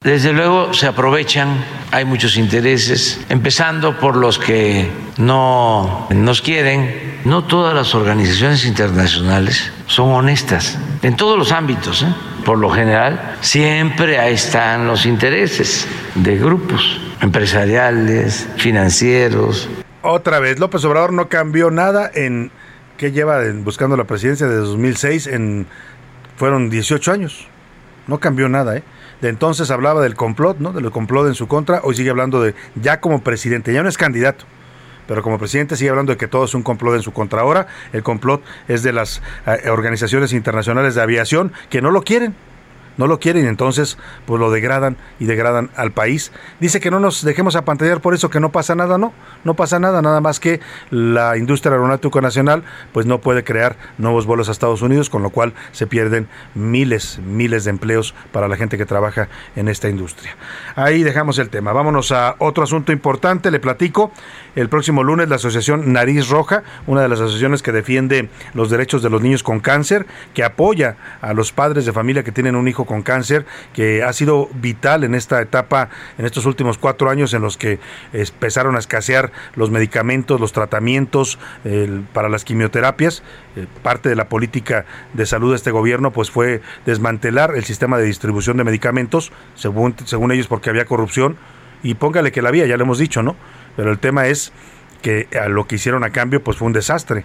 Desde 0.05 0.35
luego 0.35 0.75
se 0.75 0.87
aprovechan, 0.87 1.65
hay 1.91 2.05
muchos 2.05 2.37
intereses, 2.37 3.19
empezando 3.31 3.99
por 3.99 4.17
los 4.17 4.39
que 4.39 4.91
no 5.17 6.07
nos 6.11 6.43
quieren. 6.43 7.23
No 7.25 7.45
todas 7.45 7.75
las 7.75 7.95
organizaciones 7.95 8.67
internacionales 8.67 9.73
son 9.87 10.11
honestas, 10.11 10.79
en 11.01 11.17
todos 11.17 11.39
los 11.39 11.53
ámbitos. 11.53 12.03
¿eh? 12.03 12.15
Por 12.45 12.59
lo 12.59 12.69
general, 12.69 13.37
siempre 13.41 14.19
ahí 14.19 14.35
están 14.35 14.87
los 14.87 15.07
intereses 15.07 15.89
de 16.15 16.37
grupos 16.37 17.01
empresariales, 17.23 18.47
financieros. 18.57 19.71
Otra 20.03 20.41
vez, 20.41 20.59
López 20.59 20.85
Obrador 20.85 21.15
no 21.15 21.31
cambió 21.31 21.71
nada 21.71 22.11
en 22.13 22.51
que 22.99 23.13
lleva 23.13 23.41
buscando 23.63 23.97
la 23.97 24.05
presidencia 24.05 24.47
de 24.47 24.57
2006 24.57 25.27
en 25.29 25.67
fueron 26.37 26.69
18 26.69 27.13
años. 27.13 27.49
No 28.07 28.21
cambió 28.21 28.51
nada, 28.51 28.77
¿eh? 28.77 28.83
De 29.23 29.31
entonces 29.31 29.71
hablaba 29.71 30.03
del 30.03 30.15
complot, 30.15 30.59
¿no? 30.59 30.73
Del 30.73 30.91
complot 30.91 31.29
en 31.29 31.35
su 31.35 31.49
contra. 31.49 31.81
Hoy 31.83 31.95
sigue 31.95 32.11
hablando 32.11 32.43
de 32.43 32.55
ya 32.75 33.01
como 33.01 33.23
presidente, 33.23 33.73
ya 33.73 33.83
no 33.83 33.89
es 33.89 33.97
candidato. 33.97 34.45
Pero 35.07 35.23
como 35.23 35.39
presidente 35.39 35.77
sigue 35.77 35.91
hablando 35.91 36.13
de 36.13 36.19
que 36.19 36.29
todo 36.29 36.45
es 36.45 36.55
un 36.55 36.63
complot 36.63 36.97
en 36.97 37.03
su 37.03 37.13
contra. 37.13 37.41
Ahora 37.41 37.67
el 37.93 38.03
complot 38.03 38.43
es 38.69 38.83
de 38.83 38.93
las 38.93 39.23
eh, 39.47 39.69
organizaciones 39.69 40.33
internacionales 40.33 40.95
de 40.95 41.03
aviación 41.03 41.53
que 41.71 41.83
no 41.83 41.91
lo 41.91 42.03
quieren. 42.03 42.35
No 42.97 43.07
lo 43.07 43.19
quieren 43.19 43.47
entonces 43.47 43.99
pues 44.27 44.41
lo 44.41 44.51
degradan 44.51 44.97
y 45.19 45.27
degradan 45.27 45.71
al 45.77 45.93
país. 45.93 46.33
Dice 46.61 46.81
que 46.81 46.91
no 46.91 47.01
nos 47.01 47.25
dejemos 47.25 47.57
apantallar 47.57 48.01
por 48.01 48.15
eso, 48.15 48.31
que 48.31 48.41
no 48.41 48.51
pasa 48.53 48.75
nada, 48.75 48.99
no, 48.99 49.13
no 49.45 49.55
pasa 49.55 49.79
nada, 49.79 50.03
nada 50.03 50.21
más 50.21 50.41
que 50.41 50.61
la 50.91 51.37
industria 51.37 51.73
aeronáutica 51.73 52.21
nacional 52.21 52.65
pues 52.93 53.07
no 53.07 53.21
puede 53.21 53.45
crear 53.45 53.77
nuevos 53.99 54.27
vuelos 54.27 54.49
a 54.49 54.53
Estados 54.53 54.83
Unidos, 54.83 55.11
con 55.11 55.23
lo 55.23 55.31
cual 55.31 55.55
se 55.73 55.87
pierden 55.87 56.29
miles, 56.55 57.19
miles 57.25 57.65
de 57.65 57.71
empleos 57.71 58.15
para 58.33 58.49
la 58.49 58.57
gente 58.57 58.79
que 58.79 58.87
trabaja 58.87 59.29
en 59.57 59.69
esta 59.69 59.89
industria. 59.89 60.37
Ahí 60.77 61.03
dejamos 61.03 61.39
el 61.39 61.51
tema. 61.51 61.73
Vámonos 61.73 62.13
a 62.13 62.37
otro 62.39 62.65
asunto 62.65 62.93
importante, 62.93 63.51
le 63.51 63.61
platico. 63.61 64.13
El 64.55 64.69
próximo 64.69 65.03
lunes 65.03 65.29
la 65.29 65.37
Asociación 65.37 65.93
Nariz 65.93 66.29
Roja, 66.29 66.63
una 66.87 67.03
de 67.03 67.09
las 67.09 67.21
asociaciones 67.21 67.63
que 67.63 67.73
defiende 67.73 68.29
los 68.53 68.71
derechos 68.71 69.03
de 69.03 69.11
los 69.11 69.23
niños 69.23 69.43
con 69.43 69.61
cáncer, 69.61 70.07
que 70.33 70.45
apoya 70.45 70.97
a 71.21 71.33
los 71.33 71.53
padres 71.53 71.87
de 71.87 71.93
familia 71.93 72.23
que 72.23 72.33
tienen 72.33 72.57
un 72.57 72.69
hijo 72.69 72.84
con 72.87 73.03
cáncer, 73.03 73.47
que 73.73 74.03
ha 74.03 74.13
sido 74.13 74.49
vital 74.55 75.05
en 75.05 75.15
esta 75.15 75.41
etapa, 75.41 75.91
en 76.19 76.27
estos 76.27 76.47
últimos 76.47 76.79
cuatro 76.79 77.11
años 77.11 77.35
en 77.35 77.43
los 77.43 77.57
que 77.57 77.79
empezaron 78.13 78.77
a 78.77 78.79
escasear 78.79 79.33
los 79.55 79.71
medicamentos, 79.71 80.41
los 80.41 80.53
tratamientos 80.53 81.39
para 82.13 82.29
las 82.29 82.45
quimioterapias. 82.45 83.23
Eh, 83.57 83.67
parte 83.83 84.09
de 84.09 84.17
la 84.17 84.29
política 84.29 84.85
de 85.13 85.27
salud 85.27 85.51
de 85.51 85.57
este 85.57 85.71
gobierno 85.71 86.13
pues 86.13 86.31
fue 86.31 86.61
desmantelar 86.87 87.55
el 87.55 87.65
sistema 87.65 87.99
de 87.99 88.05
distribución 88.05 88.57
de 88.57 88.65
medicamentos, 88.65 89.33
según, 89.55 89.95
según 90.05 90.33
ellos 90.33 90.49
porque 90.49 90.71
había 90.71 90.87
corrupción, 90.87 91.37
y 91.83 91.95
póngale 91.95 92.33
que 92.33 92.43
la 92.43 92.49
había, 92.49 92.67
ya 92.67 92.77
lo 92.77 92.85
hemos 92.85 92.99
dicho, 92.99 93.23
¿no? 93.23 93.37
Pero 93.77 93.93
el 93.93 93.99
tema 93.99 94.27
es 94.27 94.53
que 95.03 95.29
a 95.39 95.49
lo 95.49 95.67
que 95.67 95.77
hicieron 95.77 96.03
a 96.03 96.11
cambio 96.11 96.43
pues 96.43 96.57
fue 96.57 96.67
un 96.67 96.73
desastre. 96.73 97.25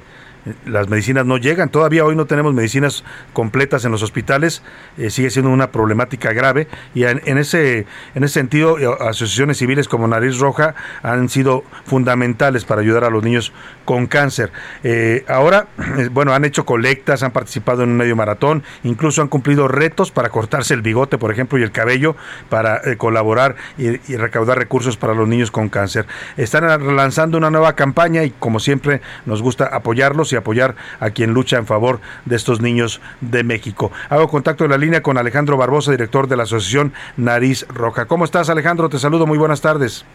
Las 0.65 0.87
medicinas 0.87 1.25
no 1.25 1.37
llegan, 1.37 1.69
todavía 1.69 2.05
hoy 2.05 2.15
no 2.15 2.25
tenemos 2.25 2.53
medicinas 2.53 3.03
completas 3.33 3.83
en 3.83 3.91
los 3.91 4.01
hospitales, 4.03 4.63
eh, 4.97 5.09
sigue 5.09 5.29
siendo 5.29 5.51
una 5.51 5.71
problemática 5.71 6.31
grave 6.31 6.69
y 6.95 7.03
en, 7.03 7.37
ese 7.37 7.85
en 8.15 8.23
ese 8.23 8.35
sentido 8.35 8.79
eh, 8.79 8.87
asociaciones 9.01 9.57
civiles 9.57 9.89
como 9.89 10.07
Nariz 10.07 10.39
Roja 10.39 10.75
han 11.03 11.27
sido 11.27 11.65
fundamentales 11.83 12.63
para 12.63 12.79
ayudar 12.79 13.03
a 13.03 13.09
los 13.09 13.21
niños 13.21 13.51
con 13.83 14.07
cáncer. 14.07 14.51
Eh, 14.83 15.25
ahora, 15.27 15.67
bueno, 16.11 16.33
han 16.33 16.45
hecho 16.45 16.65
colectas, 16.65 17.21
han 17.21 17.31
participado 17.31 17.83
en 17.83 17.89
un 17.89 17.97
medio 17.97 18.15
maratón, 18.15 18.63
incluso 18.83 19.21
han 19.21 19.27
cumplido 19.27 19.67
retos 19.67 20.09
para 20.09 20.29
cortarse 20.29 20.73
el 20.73 20.81
bigote, 20.81 21.17
por 21.17 21.31
ejemplo, 21.31 21.59
y 21.59 21.63
el 21.63 21.71
cabello 21.71 22.15
para 22.47 22.81
colaborar 22.95 23.55
y, 23.77 23.87
y 24.11 24.15
recaudar 24.15 24.57
recursos 24.57 24.95
para 24.95 25.13
los 25.13 25.27
niños 25.27 25.51
con 25.51 25.67
cáncer. 25.67 26.05
Están 26.37 26.95
lanzando 26.95 27.37
una 27.37 27.49
nueva 27.49 27.75
campaña 27.75 28.23
y 28.23 28.31
como 28.31 28.61
siempre 28.61 29.01
nos 29.25 29.41
gusta 29.41 29.65
apoyarlos 29.65 30.28
y 30.35 30.37
apoyar 30.37 30.75
a 30.99 31.09
quien 31.11 31.33
lucha 31.33 31.57
en 31.57 31.65
favor 31.65 31.99
de 32.25 32.35
estos 32.35 32.61
niños 32.61 33.01
de 33.21 33.43
México. 33.43 33.91
Hago 34.09 34.27
contacto 34.27 34.65
en 34.65 34.71
la 34.71 34.77
línea 34.77 35.01
con 35.01 35.17
Alejandro 35.17 35.57
Barbosa, 35.57 35.91
director 35.91 36.27
de 36.27 36.37
la 36.37 36.43
Asociación 36.43 36.93
Nariz 37.17 37.67
Roja. 37.67 38.05
¿Cómo 38.05 38.25
estás, 38.25 38.49
Alejandro? 38.49 38.89
Te 38.89 38.99
saludo, 38.99 39.25
muy 39.25 39.37
buenas 39.37 39.61
tardes. 39.61 40.05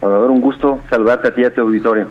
Salvador, 0.00 0.30
un 0.30 0.40
gusto 0.40 0.80
saludarte 0.88 1.28
a 1.28 1.34
ti 1.34 1.42
y 1.42 1.44
a 1.44 1.54
tu 1.54 1.60
auditorio. 1.60 2.08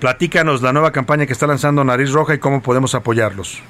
Platícanos 0.00 0.62
la 0.62 0.72
nueva 0.72 0.92
campaña 0.92 1.26
que 1.26 1.32
está 1.32 1.46
lanzando 1.46 1.82
Nariz 1.82 2.12
Roja 2.12 2.34
y 2.34 2.38
cómo 2.38 2.62
podemos 2.62 2.94
apoyarlos. 2.94 3.62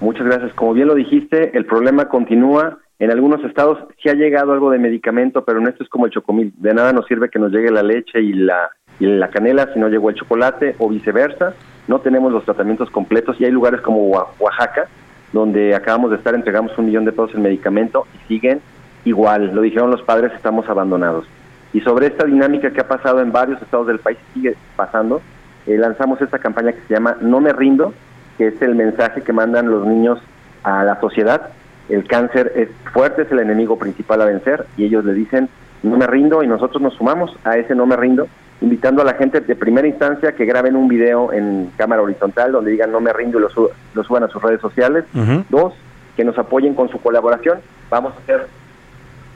Muchas 0.00 0.26
gracias. 0.26 0.52
Como 0.54 0.74
bien 0.74 0.88
lo 0.88 0.94
dijiste, 0.94 1.56
el 1.56 1.64
problema 1.64 2.08
continúa. 2.08 2.78
En 2.98 3.10
algunos 3.10 3.44
estados 3.44 3.78
sí 4.02 4.08
ha 4.08 4.14
llegado 4.14 4.52
algo 4.52 4.70
de 4.70 4.78
medicamento, 4.78 5.44
pero 5.44 5.60
no 5.60 5.68
esto 5.68 5.82
es 5.82 5.88
como 5.88 6.06
el 6.06 6.12
chocomil. 6.12 6.52
De 6.56 6.72
nada 6.72 6.92
nos 6.92 7.06
sirve 7.06 7.28
que 7.28 7.38
nos 7.38 7.52
llegue 7.52 7.70
la 7.70 7.82
leche 7.82 8.20
y 8.20 8.32
la, 8.32 8.70
y 8.98 9.06
la 9.06 9.28
canela 9.28 9.70
si 9.72 9.78
no 9.78 9.88
llegó 9.88 10.10
el 10.10 10.16
chocolate 10.16 10.76
o 10.78 10.88
viceversa. 10.88 11.54
No 11.88 12.00
tenemos 12.00 12.32
los 12.32 12.44
tratamientos 12.44 12.90
completos 12.90 13.36
y 13.40 13.44
hay 13.44 13.50
lugares 13.50 13.80
como 13.80 13.98
Oa- 14.10 14.28
Oaxaca, 14.38 14.86
donde 15.32 15.74
acabamos 15.74 16.10
de 16.10 16.16
estar, 16.16 16.34
entregamos 16.34 16.76
un 16.78 16.86
millón 16.86 17.04
de 17.04 17.12
pesos 17.12 17.34
en 17.34 17.42
medicamento 17.42 18.06
y 18.14 18.28
siguen 18.28 18.60
igual. 19.04 19.54
Lo 19.54 19.60
dijeron 19.62 19.90
los 19.90 20.02
padres, 20.02 20.32
estamos 20.34 20.68
abandonados. 20.68 21.26
Y 21.72 21.80
sobre 21.80 22.06
esta 22.06 22.24
dinámica 22.24 22.70
que 22.70 22.80
ha 22.80 22.88
pasado 22.88 23.20
en 23.20 23.32
varios 23.32 23.60
estados 23.60 23.86
del 23.86 23.98
país, 23.98 24.18
sigue 24.34 24.56
pasando, 24.76 25.20
eh, 25.66 25.76
lanzamos 25.76 26.20
esta 26.22 26.38
campaña 26.38 26.72
que 26.72 26.80
se 26.88 26.94
llama 26.94 27.16
No 27.20 27.40
me 27.40 27.52
rindo, 27.52 27.92
que 28.38 28.48
es 28.48 28.62
el 28.62 28.74
mensaje 28.74 29.22
que 29.22 29.32
mandan 29.32 29.70
los 29.70 29.86
niños 29.86 30.18
a 30.62 30.84
la 30.84 30.98
sociedad. 31.00 31.50
El 31.88 32.06
cáncer 32.06 32.52
es 32.56 32.68
fuerte, 32.92 33.22
es 33.22 33.30
el 33.32 33.40
enemigo 33.40 33.78
principal 33.78 34.22
a 34.22 34.26
vencer, 34.26 34.66
y 34.76 34.84
ellos 34.84 35.04
le 35.04 35.12
dicen, 35.12 35.48
no 35.82 35.96
me 35.96 36.06
rindo, 36.06 36.42
y 36.42 36.46
nosotros 36.48 36.82
nos 36.82 36.94
sumamos 36.94 37.36
a 37.44 37.56
ese 37.58 37.74
no 37.74 37.86
me 37.86 37.96
rindo, 37.96 38.26
invitando 38.60 39.02
a 39.02 39.04
la 39.04 39.14
gente 39.14 39.40
de 39.40 39.54
primera 39.54 39.86
instancia 39.86 40.32
que 40.32 40.44
graben 40.46 40.76
un 40.76 40.88
video 40.88 41.32
en 41.32 41.70
cámara 41.76 42.02
horizontal 42.02 42.52
donde 42.52 42.70
digan 42.70 42.90
no 42.90 43.00
me 43.00 43.12
rindo 43.12 43.38
y 43.38 43.42
lo, 43.42 43.50
su- 43.50 43.70
lo 43.94 44.04
suban 44.04 44.24
a 44.24 44.28
sus 44.28 44.42
redes 44.42 44.60
sociales. 44.60 45.04
Dos, 45.50 45.74
que 46.16 46.24
nos 46.24 46.38
apoyen 46.38 46.74
con 46.74 46.88
su 46.88 47.00
colaboración. 47.00 47.58
Vamos 47.90 48.14
a 48.14 48.18
hacer, 48.20 48.46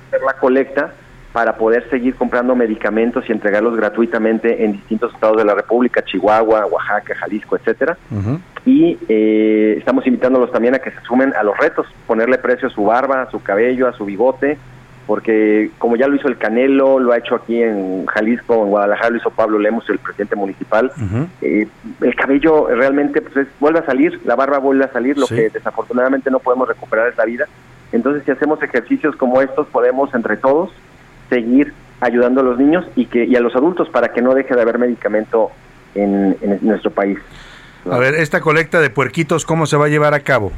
hacer 0.09 0.23
la 0.23 0.33
colecta 0.35 0.93
para 1.33 1.55
poder 1.57 1.89
seguir 1.91 2.17
comprando 2.17 2.57
medicamentos 2.57 3.25
y 3.29 3.33
entregarlos 3.33 3.77
gratuitamente 3.77 4.65
en 4.65 4.73
distintos 4.73 5.13
estados 5.15 5.37
de 5.37 5.45
la 5.45 5.55
República, 5.55 6.03
Chihuahua, 6.03 6.67
Oaxaca, 6.67 7.15
Jalisco, 7.15 7.57
etcétera. 7.57 7.97
Y 8.67 8.99
eh, 9.09 9.77
estamos 9.79 10.07
invitándolos 10.07 10.51
también 10.51 10.75
a 10.75 10.81
que 10.81 10.91
se 10.91 11.01
sumen 11.03 11.33
a 11.35 11.43
los 11.45 11.57
retos, 11.57 11.87
ponerle 12.07 12.37
precio 12.39 12.69
a 12.69 12.71
su 12.71 12.85
barba, 12.85 13.23
a 13.23 13.31
su 13.31 13.41
cabello, 13.43 13.87
a 13.87 13.93
su 13.93 14.05
bigote, 14.05 14.59
porque 15.11 15.73
como 15.79 15.97
ya 15.97 16.07
lo 16.07 16.15
hizo 16.15 16.29
el 16.29 16.39
Canelo, 16.39 17.01
lo 17.01 17.11
ha 17.11 17.19
hecho 17.19 17.35
aquí 17.35 17.61
en 17.61 18.07
Jalisco, 18.07 18.63
en 18.63 18.69
Guadalajara 18.71 19.11
lo 19.11 19.17
hizo 19.17 19.31
Pablo 19.31 19.59
Lemos, 19.59 19.91
el 19.91 19.99
presidente 19.99 20.37
municipal, 20.37 20.93
eh, 21.43 21.67
el 22.01 22.15
cabello 22.15 22.69
realmente 22.69 23.21
pues, 23.21 23.37
es- 23.39 23.49
vuelve 23.59 23.81
a 23.81 23.85
salir, 23.87 24.21
la 24.25 24.37
barba 24.37 24.59
vuelve 24.59 24.85
a 24.85 24.93
salir, 24.93 25.19
lo 25.19 25.27
Sí. 25.27 25.35
que 25.35 25.49
desafortunadamente 25.51 26.31
no 26.31 26.39
podemos 26.39 26.69
recuperar 26.69 27.09
es 27.09 27.17
la 27.17 27.25
vida. 27.25 27.47
Entonces, 27.91 28.23
si 28.25 28.31
hacemos 28.31 28.63
ejercicios 28.63 29.17
como 29.17 29.41
estos, 29.43 29.67
podemos 29.67 30.15
entre 30.15 30.37
todos 30.37 30.71
seguir 31.29 31.73
ayudando 32.01 32.43
a 32.43 32.45
los 32.45 32.57
niños 32.57 32.87
y 32.95 33.07
que 33.07 33.25
y 33.25 33.35
a 33.35 33.41
los 33.41 33.57
adultos 33.57 33.89
para 33.89 34.13
que 34.13 34.23
no 34.23 34.33
deje 34.35 34.55
de 34.55 34.63
haber 34.63 34.79
medicamento 34.79 35.51
en, 35.97 36.37
en 36.41 36.61
nuestro 36.63 36.93
país. 36.93 37.19
A 37.91 37.99
ver, 37.99 38.15
esta 38.15 38.41
colecta 38.41 38.79
de 38.81 38.91
puerquitos, 38.91 39.45
¿cómo 39.45 39.67
se 39.67 39.77
va 39.77 39.87
a 39.87 39.89
llevar 39.89 40.15
a 40.15 40.21
cabo? 40.21 40.53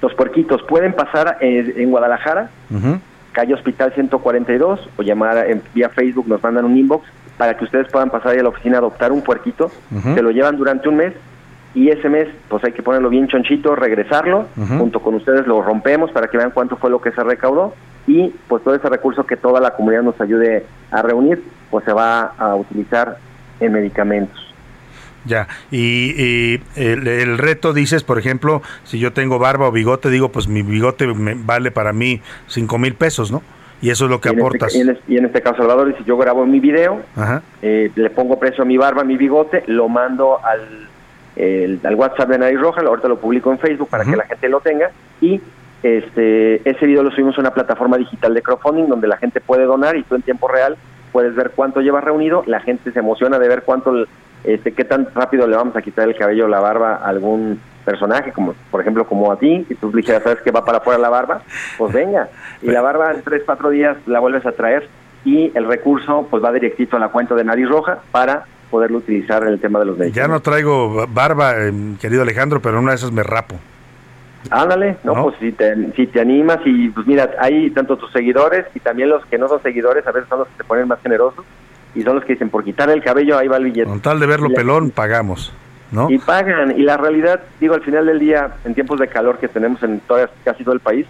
Los 0.00 0.14
puerquitos 0.14 0.62
pueden 0.68 0.92
pasar 0.92 1.38
eh, 1.40 1.74
en 1.78 1.90
Guadalajara, 1.90 2.48
Ujú. 2.70 3.00
Calle 3.32 3.54
Hospital 3.54 3.92
142, 3.94 4.88
o 4.96 5.02
llamar 5.02 5.50
en, 5.50 5.62
vía 5.74 5.88
Facebook, 5.88 6.28
nos 6.28 6.42
mandan 6.42 6.64
un 6.64 6.76
inbox 6.76 7.06
para 7.36 7.56
que 7.56 7.64
ustedes 7.64 7.90
puedan 7.90 8.10
pasar 8.10 8.32
ahí 8.32 8.38
a 8.38 8.42
la 8.42 8.50
oficina 8.50 8.76
a 8.76 8.78
adoptar 8.78 9.10
un 9.12 9.22
puerquito. 9.22 9.70
Se 10.14 10.22
lo 10.22 10.30
llevan 10.30 10.56
durante 10.56 10.88
un 10.88 10.96
mes 10.96 11.12
y 11.74 11.88
ese 11.88 12.08
mes 12.08 12.28
pues 12.48 12.62
hay 12.64 12.72
que 12.72 12.82
ponerlo 12.82 13.08
bien 13.08 13.28
chonchito, 13.28 13.74
regresarlo, 13.74 14.46
junto 14.78 15.00
con 15.00 15.14
ustedes 15.14 15.46
lo 15.46 15.62
rompemos 15.62 16.10
para 16.12 16.28
que 16.28 16.36
vean 16.36 16.50
cuánto 16.50 16.76
fue 16.76 16.90
lo 16.90 17.00
que 17.00 17.12
se 17.12 17.24
recaudó 17.24 17.74
y 18.06 18.34
pues 18.48 18.62
todo 18.62 18.74
ese 18.74 18.88
recurso 18.88 19.24
que 19.26 19.36
toda 19.36 19.60
la 19.60 19.72
comunidad 19.74 20.02
nos 20.02 20.20
ayude 20.20 20.66
a 20.90 21.02
reunir 21.02 21.42
pues 21.70 21.84
se 21.84 21.92
va 21.92 22.32
a 22.38 22.54
utilizar 22.54 23.16
en 23.60 23.72
medicamentos. 23.72 24.51
Ya, 25.24 25.46
y, 25.70 26.14
y 26.20 26.60
el, 26.76 27.06
el 27.06 27.38
reto 27.38 27.72
dices, 27.72 28.02
por 28.02 28.18
ejemplo, 28.18 28.60
si 28.84 28.98
yo 28.98 29.12
tengo 29.12 29.38
barba 29.38 29.68
o 29.68 29.72
bigote, 29.72 30.10
digo, 30.10 30.30
pues 30.30 30.48
mi 30.48 30.62
bigote 30.62 31.06
me 31.06 31.34
vale 31.34 31.70
para 31.70 31.92
mí 31.92 32.20
cinco 32.48 32.76
mil 32.78 32.94
pesos, 32.94 33.30
¿no? 33.30 33.42
Y 33.80 33.90
eso 33.90 34.04
es 34.06 34.10
lo 34.10 34.20
que 34.20 34.28
y, 34.28 34.32
este, 34.32 34.40
aportas. 34.42 34.74
y 34.74 34.80
en 34.80 34.88
este- 34.90 35.12
y 35.12 35.16
en 35.18 35.24
este 35.26 35.40
caso, 35.42 35.58
Salvador, 35.58 35.94
si 35.96 36.04
yo 36.04 36.16
grabo 36.16 36.44
mi 36.46 36.58
video, 36.60 37.00
Ajá. 37.16 37.42
eh, 37.62 37.90
le 37.94 38.10
pongo 38.10 38.38
precio 38.38 38.62
a 38.62 38.66
mi 38.66 38.76
barba, 38.76 39.02
a 39.02 39.04
mi 39.04 39.16
bigote, 39.16 39.62
lo 39.66 39.88
mando 39.88 40.38
al, 40.44 40.88
el- 41.36 41.80
al 41.84 41.94
WhatsApp 41.94 42.28
de 42.28 42.38
Nariz 42.38 42.60
Roja, 42.60 42.80
ahorita 42.80 43.08
lo 43.08 43.18
publico 43.18 43.50
en 43.52 43.58
Facebook 43.58 43.88
para 43.88 44.04
que 44.04 44.16
la 44.16 44.24
gente 44.24 44.48
lo 44.48 44.60
tenga 44.60 44.90
y 45.20 45.40
este 45.82 46.68
ese 46.68 46.86
video 46.86 47.02
lo 47.02 47.10
subimos 47.10 47.36
a 47.38 47.40
una 47.40 47.50
plataforma 47.52 47.96
digital 47.98 48.34
de 48.34 48.42
crowdfunding 48.42 48.86
donde 48.88 49.08
la 49.08 49.16
gente 49.16 49.40
puede 49.40 49.64
donar 49.64 49.96
y 49.96 50.02
tú 50.04 50.14
en 50.14 50.22
tiempo 50.22 50.46
real 50.48 50.76
puedes 51.10 51.34
ver 51.34 51.50
cuánto 51.54 51.80
llevas 51.80 52.04
reunido, 52.04 52.42
la 52.46 52.60
gente 52.60 52.92
se 52.92 52.98
emociona 53.00 53.38
de 53.38 53.48
ver 53.48 53.62
cuánto 53.64 54.06
este 54.44 54.72
qué 54.72 54.84
tan 54.84 55.08
rápido 55.14 55.46
le 55.46 55.56
vamos 55.56 55.76
a 55.76 55.82
quitar 55.82 56.08
el 56.08 56.16
cabello 56.16 56.46
o 56.46 56.48
la 56.48 56.60
barba 56.60 56.96
a 56.96 57.08
algún 57.08 57.60
personaje, 57.84 58.32
como 58.32 58.54
por 58.70 58.80
ejemplo 58.80 59.06
como 59.06 59.30
a 59.30 59.38
ti, 59.38 59.64
si 59.68 59.74
tú 59.74 59.90
dijeras, 59.90 60.22
sabes 60.22 60.40
que 60.40 60.50
va 60.50 60.64
para 60.64 60.78
afuera 60.78 60.98
la 60.98 61.08
barba, 61.08 61.42
pues 61.78 61.92
venga, 61.92 62.28
y 62.60 62.70
la 62.70 62.80
barba 62.80 63.12
en 63.12 63.22
tres, 63.22 63.42
cuatro 63.44 63.70
días 63.70 63.96
la 64.06 64.20
vuelves 64.20 64.46
a 64.46 64.52
traer 64.52 64.88
y 65.24 65.52
el 65.54 65.66
recurso 65.66 66.26
pues 66.30 66.42
va 66.42 66.52
directito 66.52 66.96
a 66.96 67.00
la 67.00 67.08
cuenta 67.08 67.34
de 67.34 67.44
Nariz 67.44 67.68
Roja 67.68 67.98
para 68.10 68.44
poderlo 68.70 68.98
utilizar 68.98 69.42
en 69.42 69.50
el 69.50 69.60
tema 69.60 69.78
de 69.78 69.86
los 69.86 69.98
medicamentos. 69.98 70.30
Ya 70.30 70.32
no 70.32 70.40
traigo 70.40 71.06
barba, 71.08 71.54
eh, 71.58 71.72
querido 72.00 72.22
Alejandro, 72.22 72.60
pero 72.60 72.78
en 72.78 72.84
una 72.84 72.92
de 72.92 72.96
esas 72.96 73.12
me 73.12 73.22
rapo. 73.22 73.56
Ándale, 74.50 74.96
no, 75.04 75.14
pues 75.22 75.36
si 75.38 75.52
te, 75.52 75.92
si 75.92 76.06
te 76.08 76.20
animas 76.20 76.58
y 76.64 76.88
pues 76.88 77.06
mira, 77.06 77.30
hay 77.38 77.70
tanto 77.70 77.96
tus 77.96 78.10
seguidores 78.10 78.66
y 78.74 78.80
también 78.80 79.08
los 79.08 79.24
que 79.26 79.38
no 79.38 79.46
son 79.48 79.62
seguidores, 79.62 80.04
a 80.06 80.10
veces 80.10 80.28
son 80.28 80.40
los 80.40 80.48
que 80.48 80.56
se 80.56 80.64
ponen 80.64 80.88
más 80.88 81.00
generosos 81.00 81.44
y 81.94 82.02
son 82.02 82.16
los 82.16 82.24
que 82.24 82.32
dicen, 82.34 82.48
por 82.50 82.64
quitar 82.64 82.88
el 82.90 83.02
cabello, 83.02 83.38
ahí 83.38 83.48
va 83.48 83.56
el 83.58 83.64
billete. 83.64 83.88
Con 83.88 84.00
tal 84.00 84.18
de 84.20 84.26
verlo 84.26 84.48
pelón, 84.50 84.90
pagamos, 84.90 85.52
¿no? 85.90 86.10
Y 86.10 86.18
pagan, 86.18 86.72
y 86.78 86.82
la 86.82 86.96
realidad, 86.96 87.40
digo, 87.60 87.74
al 87.74 87.82
final 87.82 88.06
del 88.06 88.18
día, 88.18 88.54
en 88.64 88.74
tiempos 88.74 88.98
de 88.98 89.08
calor 89.08 89.38
que 89.38 89.48
tenemos 89.48 89.82
en 89.82 90.00
toda, 90.00 90.28
casi 90.44 90.64
todo 90.64 90.74
el 90.74 90.80
país, 90.80 91.06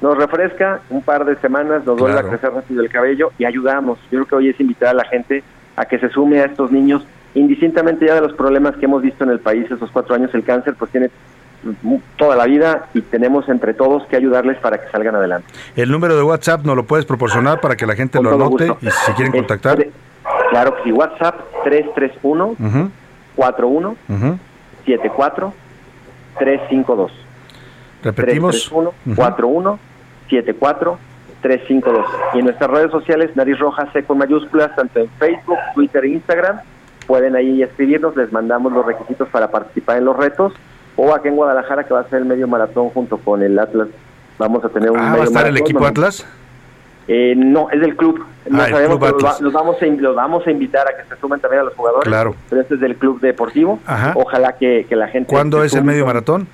nos 0.00 0.16
refresca 0.16 0.80
un 0.90 1.02
par 1.02 1.24
de 1.24 1.36
semanas, 1.36 1.84
nos 1.86 1.96
vuelve 1.98 2.18
a 2.18 2.22
Claro. 2.22 2.28
crecer 2.36 2.52
rápido 2.52 2.82
el 2.82 2.88
cabello 2.90 3.30
y 3.38 3.44
ayudamos. 3.44 3.98
Yo 4.10 4.18
creo 4.20 4.26
que 4.26 4.34
hoy 4.34 4.48
es 4.48 4.58
invitar 4.60 4.88
a 4.88 4.94
la 4.94 5.04
gente 5.04 5.44
a 5.76 5.84
que 5.84 5.98
se 5.98 6.08
sume 6.08 6.40
a 6.40 6.46
estos 6.46 6.72
niños, 6.72 7.06
indistintamente 7.34 8.06
ya 8.06 8.14
de 8.16 8.20
los 8.22 8.32
problemas 8.32 8.74
que 8.76 8.86
hemos 8.86 9.00
visto 9.02 9.22
en 9.24 9.30
el 9.30 9.38
país 9.40 9.70
esos 9.70 9.90
cuatro 9.90 10.14
años, 10.14 10.30
el 10.34 10.42
cáncer 10.44 10.74
pues 10.78 10.90
tiene 10.90 11.10
toda 12.16 12.34
la 12.36 12.46
vida 12.46 12.86
y 12.92 13.02
tenemos 13.02 13.48
entre 13.48 13.72
todos 13.74 14.04
que 14.08 14.16
ayudarles 14.16 14.58
para 14.58 14.78
que 14.78 14.90
salgan 14.90 15.14
adelante. 15.14 15.46
El 15.76 15.90
número 15.90 16.16
de 16.16 16.22
WhatsApp 16.22 16.64
nos 16.64 16.74
lo 16.76 16.84
puedes 16.84 17.06
proporcionar 17.06 17.60
para 17.60 17.76
que 17.76 17.86
la 17.86 17.94
gente 17.94 18.18
Con 18.18 18.26
lo 18.26 18.34
anote 18.34 18.68
gusto. 18.68 18.78
y 18.86 18.90
si 18.90 19.12
quieren 19.12 19.32
contactar. 19.32 19.80
Este, 19.80 19.92
claro 20.52 20.76
que 20.76 20.82
sí, 20.84 20.92
WhatsApp 20.92 21.40
331 21.64 22.44
Ujú, 22.58 22.90
41 23.36 23.96
ujú. 24.08 24.38
74 24.86 25.52
352. 26.38 27.12
Repetimos. 28.02 28.50
331 28.52 28.92
41 29.16 29.78
74 30.28 30.98
352. 31.42 32.06
Y 32.34 32.38
en 32.38 32.44
nuestras 32.44 32.70
redes 32.70 32.90
sociales, 32.90 33.30
Nariz 33.36 33.58
Roja 33.58 33.86
C 33.92 34.04
con 34.04 34.18
mayúsculas, 34.18 34.74
tanto 34.76 35.00
en 35.00 35.08
Facebook, 35.18 35.58
Twitter 35.74 36.04
e 36.04 36.08
Instagram. 36.08 36.60
Pueden 37.06 37.34
ahí 37.34 37.62
escribirnos, 37.62 38.16
les 38.16 38.32
mandamos 38.32 38.72
los 38.72 38.86
requisitos 38.86 39.28
para 39.28 39.48
participar 39.50 39.98
en 39.98 40.04
los 40.04 40.16
retos. 40.16 40.52
O 40.96 41.12
aquí 41.14 41.28
en 41.28 41.36
Guadalajara, 41.36 41.84
que 41.84 41.94
va 41.94 42.00
a 42.00 42.08
ser 42.08 42.20
el 42.20 42.26
medio 42.26 42.46
maratón 42.46 42.90
junto 42.90 43.16
con 43.18 43.42
el 43.42 43.58
Atlas. 43.58 43.88
Vamos 44.38 44.64
a 44.64 44.68
tener 44.68 44.90
un 44.90 44.98
Ah, 44.98 45.02
medio 45.04 45.16
¿va 45.18 45.22
a 45.22 45.26
estar 45.26 45.46
el 45.46 45.56
equipo 45.56 45.80
¿no? 45.80 45.86
Atlas? 45.86 46.26
Eh, 47.08 47.34
no, 47.36 47.68
es 47.70 47.80
del 47.80 47.96
club. 47.96 48.24
No 48.48 48.62
Ah, 48.62 48.68
sabemos, 48.68 48.98
Club 48.98 49.00
pero 49.00 49.12
los, 49.18 49.24
va- 49.24 49.36
los 49.40 49.52
vamos 49.52 49.76
a, 49.82 49.86
los 49.86 50.14
vamos 50.16 50.46
a 50.46 50.50
invitar 50.50 50.86
a 50.88 50.96
que 50.96 51.08
se 51.08 51.20
sumen 51.20 51.40
también 51.40 51.60
a 51.62 51.64
los 51.64 51.74
jugadores. 51.74 52.08
Claro. 52.08 52.34
Pero 52.50 52.60
este 52.62 52.74
es 52.74 52.80
del 52.80 52.96
club 52.96 53.20
deportivo. 53.20 53.78
Ajá. 53.86 54.12
Ojalá 54.16 54.56
que, 54.56 54.86
que 54.88 54.96
la 54.96 55.08
gente. 55.08 55.28
¿Cuándo 55.32 55.62
es 55.64 55.74
el 55.74 55.84
medio 55.84 56.06
maratón? 56.06 56.46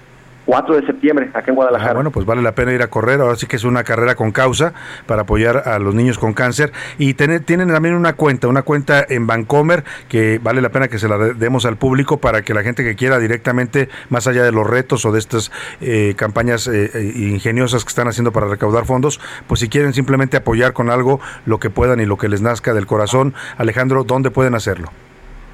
4 0.48 0.76
de 0.76 0.86
septiembre, 0.86 1.28
acá 1.34 1.44
en 1.50 1.56
Guadalajara. 1.56 1.90
Ah, 1.90 1.94
bueno, 1.94 2.10
pues 2.10 2.24
vale 2.24 2.40
la 2.40 2.52
pena 2.52 2.72
ir 2.72 2.80
a 2.80 2.86
correr. 2.88 3.20
Ahora 3.20 3.36
sí 3.36 3.46
que 3.46 3.56
es 3.56 3.64
una 3.64 3.84
carrera 3.84 4.14
con 4.14 4.32
causa 4.32 4.72
para 5.04 5.22
apoyar 5.22 5.68
a 5.68 5.78
los 5.78 5.94
niños 5.94 6.16
con 6.18 6.32
cáncer. 6.32 6.72
Y 6.96 7.12
tener- 7.12 7.44
tienen 7.44 7.68
también 7.68 7.94
una 7.94 8.14
cuenta, 8.14 8.48
una 8.48 8.62
cuenta 8.62 9.04
en 9.06 9.26
Vancomer 9.26 9.84
que 10.08 10.40
vale 10.42 10.62
la 10.62 10.70
pena 10.70 10.88
que 10.88 10.98
se 10.98 11.06
la 11.06 11.18
de- 11.18 11.34
demos 11.34 11.66
al 11.66 11.76
público 11.76 12.16
para 12.16 12.40
que 12.40 12.54
la 12.54 12.62
gente 12.62 12.82
que 12.82 12.96
quiera 12.96 13.18
directamente, 13.18 13.90
más 14.08 14.26
allá 14.26 14.42
de 14.42 14.50
los 14.50 14.66
retos 14.66 15.04
o 15.04 15.12
de 15.12 15.18
estas 15.18 15.52
eh, 15.82 16.14
campañas 16.16 16.66
eh, 16.66 16.92
eh, 16.94 17.12
ingeniosas 17.14 17.84
que 17.84 17.88
están 17.90 18.08
haciendo 18.08 18.32
para 18.32 18.46
recaudar 18.46 18.86
fondos, 18.86 19.20
pues 19.48 19.60
si 19.60 19.68
quieren 19.68 19.92
simplemente 19.92 20.38
apoyar 20.38 20.72
con 20.72 20.88
algo 20.88 21.20
lo 21.44 21.60
que 21.60 21.68
puedan 21.68 22.00
y 22.00 22.06
lo 22.06 22.16
que 22.16 22.28
les 22.30 22.40
nazca 22.40 22.72
del 22.72 22.86
corazón. 22.86 23.34
Alejandro, 23.58 24.02
¿dónde 24.02 24.30
pueden 24.30 24.54
hacerlo? 24.54 24.88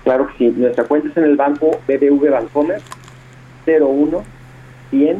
Claro 0.04 0.28
que 0.28 0.34
sí. 0.38 0.54
Nuestra 0.56 0.84
cuenta 0.84 1.08
es 1.08 1.16
en 1.16 1.24
el 1.24 1.34
banco 1.36 1.80
BBV 1.88 2.30
Bancomer 2.30 2.80
01 3.66 4.22
100 4.94 5.16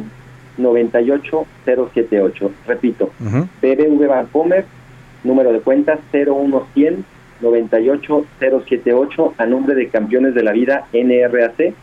98 0.57 1.45
078. 1.65 2.51
Repito, 2.67 3.11
Ujú. 3.19 3.47
BBV 3.61 4.07
Bancomer, 4.07 4.65
número 5.23 5.51
de 5.51 5.59
cuenta 5.59 5.97
01 6.13 6.67
100 6.73 7.05
98 7.41 8.25
078 8.39 9.33
a 9.37 9.45
nombre 9.45 9.75
de 9.75 9.89
Campeones 9.89 10.33
de 10.33 10.43
la 10.43 10.53
Vida 10.53 10.85
NRAC. 10.93 11.73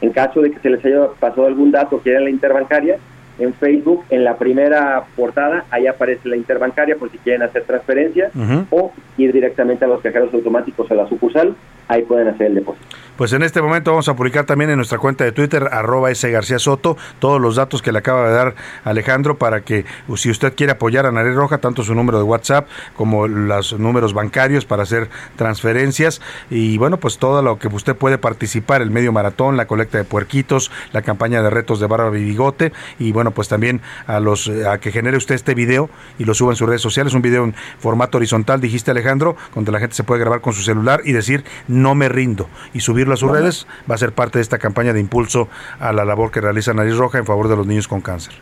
En 0.00 0.10
caso 0.12 0.40
de 0.40 0.50
que 0.52 0.60
se 0.60 0.70
les 0.70 0.84
haya 0.84 1.08
pasado 1.18 1.46
algún 1.46 1.70
dato 1.72 2.00
que 2.00 2.10
era 2.10 2.20
la 2.20 2.30
interbancaria, 2.30 2.98
en 3.38 3.52
Facebook, 3.54 4.04
en 4.10 4.22
la 4.22 4.36
primera 4.36 5.02
portada, 5.16 5.64
ahí 5.70 5.86
aparece 5.86 6.28
la 6.28 6.36
interbancaria 6.36 6.96
por 6.96 7.10
si 7.10 7.18
quieren 7.18 7.42
hacer 7.42 7.64
transferencias 7.64 8.30
Ujú. 8.34 8.66
o 8.70 8.92
ir 9.16 9.32
directamente 9.32 9.84
a 9.84 9.88
los 9.88 10.00
cajeros 10.02 10.32
automáticos 10.34 10.90
a 10.90 10.94
la 10.94 11.08
sucursal, 11.08 11.54
ahí 11.90 12.02
pueden 12.02 12.28
hacer 12.28 12.46
el 12.46 12.54
depósito. 12.54 12.86
Pues 13.16 13.34
en 13.34 13.42
este 13.42 13.60
momento 13.60 13.90
vamos 13.90 14.08
a 14.08 14.16
publicar 14.16 14.46
también 14.46 14.70
en 14.70 14.76
nuestra 14.76 14.96
cuenta 14.96 15.24
de 15.24 15.32
Twitter, 15.32 15.68
arroba 15.70 16.10
S. 16.10 16.30
García 16.30 16.58
Soto, 16.58 16.96
todos 17.18 17.38
los 17.38 17.56
datos 17.56 17.82
que 17.82 17.92
le 17.92 17.98
acaba 17.98 18.26
de 18.26 18.32
dar 18.32 18.54
Alejandro 18.82 19.36
para 19.36 19.60
que 19.60 19.84
uh, 20.08 20.16
si 20.16 20.30
usted 20.30 20.54
quiere 20.54 20.72
apoyar 20.72 21.04
a 21.04 21.12
Nariz 21.12 21.34
Roja, 21.34 21.58
tanto 21.58 21.82
su 21.82 21.94
número 21.94 22.16
de 22.16 22.24
WhatsApp 22.24 22.66
como 22.96 23.28
los 23.28 23.78
números 23.78 24.14
bancarios 24.14 24.64
para 24.64 24.84
hacer 24.84 25.10
transferencias 25.36 26.22
y 26.48 26.78
bueno, 26.78 26.96
pues 26.96 27.18
todo 27.18 27.42
lo 27.42 27.58
que 27.58 27.68
usted 27.68 27.94
puede 27.94 28.16
participar, 28.16 28.80
el 28.80 28.90
medio 28.90 29.12
maratón, 29.12 29.58
la 29.58 29.66
colecta 29.66 29.98
de 29.98 30.04
puerquitos, 30.04 30.70
la 30.92 31.02
campaña 31.02 31.42
de 31.42 31.50
retos 31.50 31.78
de 31.78 31.88
barba 31.88 32.16
y 32.16 32.24
bigote 32.24 32.72
y 32.98 33.12
bueno, 33.12 33.32
pues 33.32 33.48
también 33.48 33.82
a 34.06 34.20
los 34.20 34.48
a 34.48 34.78
que 34.78 34.92
genere 34.92 35.18
usted 35.18 35.34
este 35.34 35.54
video 35.54 35.90
y 36.18 36.24
lo 36.24 36.32
suba 36.32 36.52
en 36.52 36.56
sus 36.56 36.66
redes 36.66 36.80
sociales, 36.80 37.12
un 37.12 37.20
video 37.20 37.44
en 37.44 37.54
formato 37.80 38.16
horizontal, 38.16 38.62
dijiste 38.62 38.92
Alejandro, 38.92 39.36
donde 39.54 39.72
la 39.72 39.78
gente 39.78 39.94
se 39.94 40.04
puede 40.04 40.20
grabar 40.20 40.40
con 40.40 40.54
su 40.54 40.62
celular 40.62 41.02
y 41.04 41.12
decir 41.12 41.44
no 41.82 41.94
me 41.94 42.08
rindo 42.08 42.48
y 42.72 42.80
subirlo 42.80 43.14
a 43.14 43.16
sus 43.16 43.30
redes, 43.30 43.66
va 43.90 43.94
a 43.94 43.98
ser 43.98 44.12
parte 44.12 44.38
de 44.38 44.42
esta 44.42 44.58
campaña 44.58 44.92
de 44.92 45.00
impulso 45.00 45.48
a 45.78 45.92
la 45.92 46.04
labor 46.04 46.30
que 46.30 46.40
realiza 46.40 46.74
Nariz 46.74 46.96
Roja 46.96 47.18
en 47.18 47.26
favor 47.26 47.48
de 47.48 47.56
los 47.56 47.66
niños 47.66 47.88
con 47.88 48.00
cáncer. 48.00 48.34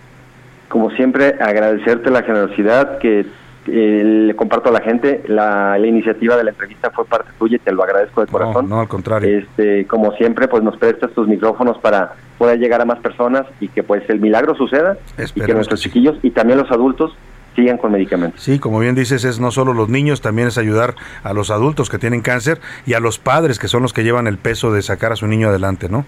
Como 0.68 0.90
siempre, 0.90 1.36
agradecerte 1.40 2.10
la 2.10 2.22
generosidad 2.22 2.98
que 2.98 3.26
eh, 3.70 4.02
le 4.04 4.36
comparto 4.36 4.70
a 4.70 4.72
la 4.72 4.80
gente, 4.80 5.22
la, 5.26 5.78
la, 5.78 5.86
iniciativa 5.86 6.36
de 6.36 6.44
la 6.44 6.50
entrevista 6.50 6.90
fue 6.90 7.04
parte 7.04 7.30
tuya 7.38 7.56
y 7.56 7.58
te 7.58 7.72
lo 7.72 7.82
agradezco 7.82 8.22
de 8.22 8.26
corazón. 8.26 8.68
No, 8.68 8.76
no 8.76 8.80
al 8.82 8.88
contrario. 8.88 9.38
Este, 9.38 9.86
como 9.86 10.12
siempre, 10.12 10.48
pues 10.48 10.62
nos 10.62 10.76
prestas 10.76 11.10
tus 11.12 11.28
micrófonos 11.28 11.78
para 11.78 12.14
poder 12.38 12.58
llegar 12.58 12.80
a 12.80 12.84
más 12.84 12.98
personas 13.00 13.46
y 13.60 13.68
que 13.68 13.82
pues 13.82 14.08
el 14.08 14.20
milagro 14.20 14.54
suceda 14.54 14.96
Esperemos 15.16 15.36
y 15.36 15.40
que 15.40 15.54
nuestros 15.54 15.80
chiquillos 15.80 16.18
y 16.22 16.30
también 16.30 16.58
los 16.58 16.70
adultos 16.70 17.14
sigan 17.58 17.76
con 17.76 17.90
medicamentos. 17.90 18.40
Sí, 18.40 18.60
como 18.60 18.78
bien 18.78 18.94
dices, 18.94 19.24
es 19.24 19.40
no 19.40 19.50
solo 19.50 19.74
los 19.74 19.88
niños, 19.88 20.20
también 20.20 20.46
es 20.46 20.58
ayudar 20.58 20.94
a 21.24 21.32
los 21.32 21.50
adultos 21.50 21.90
que 21.90 21.98
tienen 21.98 22.20
cáncer 22.20 22.60
y 22.86 22.94
a 22.94 23.00
los 23.00 23.18
padres 23.18 23.58
que 23.58 23.66
son 23.66 23.82
los 23.82 23.92
que 23.92 24.04
llevan 24.04 24.28
el 24.28 24.38
peso 24.38 24.72
de 24.72 24.80
sacar 24.80 25.10
a 25.10 25.16
su 25.16 25.26
niño 25.26 25.48
adelante, 25.48 25.88
¿no? 25.88 26.04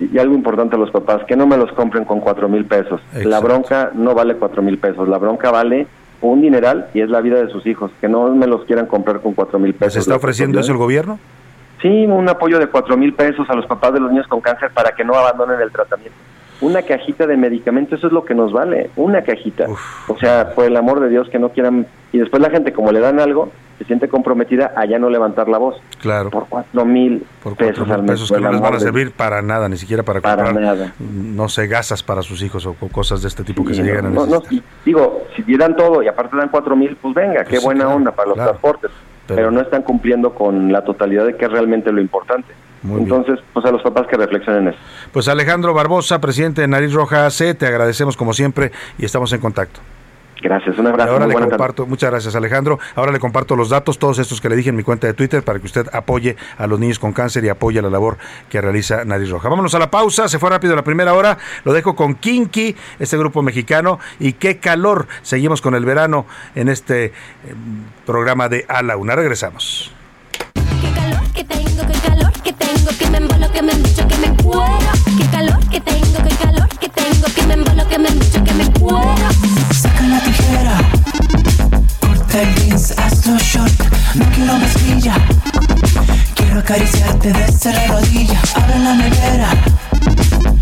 Y 0.00 0.18
algo 0.18 0.34
importante 0.34 0.76
a 0.76 0.78
los 0.78 0.90
papás, 0.90 1.22
que 1.28 1.36
no 1.36 1.46
me 1.46 1.58
los 1.58 1.70
compren 1.72 2.06
con 2.06 2.20
cuatro 2.20 2.48
mil 2.48 2.64
pesos. 2.64 3.02
Exacto. 3.08 3.28
La 3.28 3.40
bronca 3.40 3.90
no 3.94 4.14
vale 4.14 4.34
cuatro 4.36 4.62
mil 4.62 4.78
pesos, 4.78 5.06
la 5.06 5.18
bronca 5.18 5.50
vale 5.50 5.86
un 6.22 6.40
dineral 6.40 6.88
y 6.94 7.02
es 7.02 7.10
la 7.10 7.20
vida 7.20 7.36
de 7.44 7.50
sus 7.50 7.66
hijos, 7.66 7.90
que 8.00 8.08
no 8.08 8.34
me 8.34 8.46
los 8.46 8.64
quieran 8.64 8.86
comprar 8.86 9.20
con 9.20 9.34
cuatro 9.34 9.58
mil 9.58 9.74
pesos. 9.74 9.92
¿Se 9.92 10.00
está 10.00 10.16
ofreciendo 10.16 10.58
eso 10.58 10.72
el 10.72 10.78
gobierno? 10.78 11.18
Sí, 11.82 12.06
un 12.06 12.26
apoyo 12.30 12.58
de 12.58 12.68
cuatro 12.68 12.96
mil 12.96 13.12
pesos 13.12 13.48
a 13.50 13.54
los 13.54 13.66
papás 13.66 13.92
de 13.92 14.00
los 14.00 14.10
niños 14.10 14.26
con 14.26 14.40
cáncer 14.40 14.70
para 14.72 14.92
que 14.92 15.04
no 15.04 15.14
abandonen 15.14 15.60
el 15.60 15.70
tratamiento. 15.70 16.16
Una 16.64 16.82
cajita 16.82 17.26
de 17.26 17.36
medicamentos, 17.36 17.98
eso 17.98 18.06
es 18.06 18.12
lo 18.12 18.24
que 18.24 18.34
nos 18.34 18.52
vale, 18.52 18.90
una 18.96 19.22
cajita. 19.22 19.66
O 20.08 20.16
sea, 20.18 20.54
por 20.54 20.64
el 20.64 20.76
amor 20.76 21.00
de 21.00 21.08
Dios, 21.08 21.28
que 21.28 21.38
no 21.38 21.50
quieran... 21.50 21.86
Y 22.12 22.18
después 22.18 22.40
la 22.42 22.50
gente, 22.50 22.72
como 22.72 22.90
le 22.92 23.00
dan 23.00 23.20
algo, 23.20 23.50
se 23.78 23.84
siente 23.84 24.08
comprometida 24.08 24.72
a 24.76 24.84
ya 24.86 24.98
no 24.98 25.10
levantar 25.10 25.48
la 25.48 25.58
voz. 25.58 25.76
Claro. 26.00 26.30
Por 26.30 26.46
cuatro 26.48 26.84
mil 26.84 27.26
pesos 27.58 27.90
al 27.90 28.02
mes. 28.02 28.12
pesos 28.12 28.28
por 28.28 28.38
que 28.38 28.44
no 28.44 28.52
les 28.52 28.60
van 28.60 28.74
a 28.74 28.80
servir 28.80 29.12
para 29.12 29.42
nada, 29.42 29.68
ni 29.68 29.76
siquiera 29.76 30.02
para, 30.04 30.20
Para 30.20 30.44
comprar, 30.44 30.64
nada. 30.64 30.94
no 31.00 31.48
sé, 31.48 31.66
gasas 31.66 32.02
para 32.02 32.22
sus 32.22 32.40
hijos 32.42 32.64
o, 32.66 32.74
cosas 32.92 33.20
de 33.22 33.28
este 33.28 33.42
tipo 33.44 33.64
que 33.64 33.74
se 33.74 33.82
llegan 33.82 34.06
a 34.06 34.10
no, 34.10 34.26
necesitar. 34.26 34.52
no, 34.52 34.58
y 34.58 34.62
digo, 34.86 35.24
si 35.34 35.42
dieran 35.42 35.74
todo 35.76 36.02
y 36.02 36.08
aparte 36.08 36.36
dan 36.36 36.48
cuatro 36.50 36.76
mil, 36.76 36.96
pues 36.96 37.12
venga, 37.14 37.42
qué 37.44 37.50
Pues 37.50 37.60
sí, 37.60 37.64
buena 37.66 37.84
claro, 37.84 37.96
onda 37.96 38.12
para 38.12 38.28
los 38.28 38.34
claro. 38.36 38.50
transportes. 38.52 38.90
Pero- 39.26 39.36
Pero, 39.36 39.50
no 39.50 39.60
están 39.62 39.82
cumpliendo 39.82 40.34
con 40.34 40.70
la 40.70 40.84
totalidad 40.84 41.24
de 41.26 41.34
que 41.36 41.46
es 41.46 41.50
realmente 41.50 41.90
lo 41.90 42.00
importante. 42.00 42.52
Muy 42.84 43.00
bien. 43.02 43.14
Entonces, 43.14 43.44
pues 43.52 43.64
a 43.66 43.70
los 43.72 43.82
papás 43.82 44.06
que 44.08 44.16
reflexionen 44.16 44.68
eso. 44.68 44.78
Pues 45.10 45.26
Alejandro 45.28 45.74
Barbosa, 45.74 46.20
presidente 46.20 46.60
de 46.60 46.68
Nariz 46.68 46.92
Roja 46.92 47.26
AC, 47.26 47.56
te 47.58 47.66
agradecemos 47.66 48.16
como 48.16 48.32
siempre 48.32 48.70
y 48.98 49.04
estamos 49.04 49.32
en 49.32 49.40
contacto. 49.40 49.80
Gracias, 50.42 50.76
un 50.78 50.84
Y 50.84 50.88
abrazo. 50.88 51.12
ahora 51.12 51.24
muy 51.24 51.32
le 51.34 51.40
tarde. 51.40 51.50
comparto, 51.52 51.86
muchas 51.86 52.10
gracias 52.10 52.36
Alejandro. 52.36 52.78
Ahora 52.94 53.10
le 53.12 53.18
comparto 53.18 53.56
los 53.56 53.70
datos, 53.70 53.98
todos 53.98 54.18
estos 54.18 54.42
que 54.42 54.50
le 54.50 54.56
dije 54.56 54.68
en 54.68 54.76
mi 54.76 54.82
cuenta 54.82 55.06
de 55.06 55.14
Twitter, 55.14 55.42
para 55.42 55.58
que 55.58 55.64
usted 55.64 55.86
apoye 55.94 56.36
a 56.58 56.66
los 56.66 56.78
niños 56.78 56.98
con 56.98 57.14
cáncer 57.14 57.42
y 57.46 57.48
apoye 57.48 57.80
la 57.80 57.88
labor 57.88 58.18
que 58.50 58.60
realiza 58.60 59.06
Nariz 59.06 59.30
Roja. 59.30 59.48
Vámonos 59.48 59.74
a 59.74 59.78
la 59.78 59.90
pausa, 59.90 60.28
se 60.28 60.38
fue 60.38 60.50
rápido 60.50 60.76
la 60.76 60.84
primera 60.84 61.14
hora, 61.14 61.38
lo 61.64 61.72
dejo 61.72 61.96
con 61.96 62.16
Kinky, 62.16 62.76
este 62.98 63.16
grupo 63.16 63.40
mexicano, 63.40 63.98
y 64.20 64.34
qué 64.34 64.58
calor. 64.58 65.06
Seguimos 65.22 65.62
con 65.62 65.74
el 65.74 65.86
verano 65.86 66.26
en 66.54 66.68
este 66.68 67.06
eh, 67.06 67.12
programa 68.04 68.50
de 68.50 68.66
A 68.68 68.82
la 68.82 68.98
Una. 68.98 69.16
Regresamos. 69.16 69.90
El 82.34 82.54
jeans, 82.56 82.94
hazlo 82.98 83.38
short, 83.38 83.80
no 84.14 84.24
quiero 84.32 84.58
mezclilla. 84.58 85.14
Quiero 86.34 86.60
acariciarte 86.60 87.32
desde 87.32 87.72
la 87.72 87.86
rodilla, 87.86 88.40
abre 88.54 88.78
la 88.78 88.94
nevera. 88.94 89.50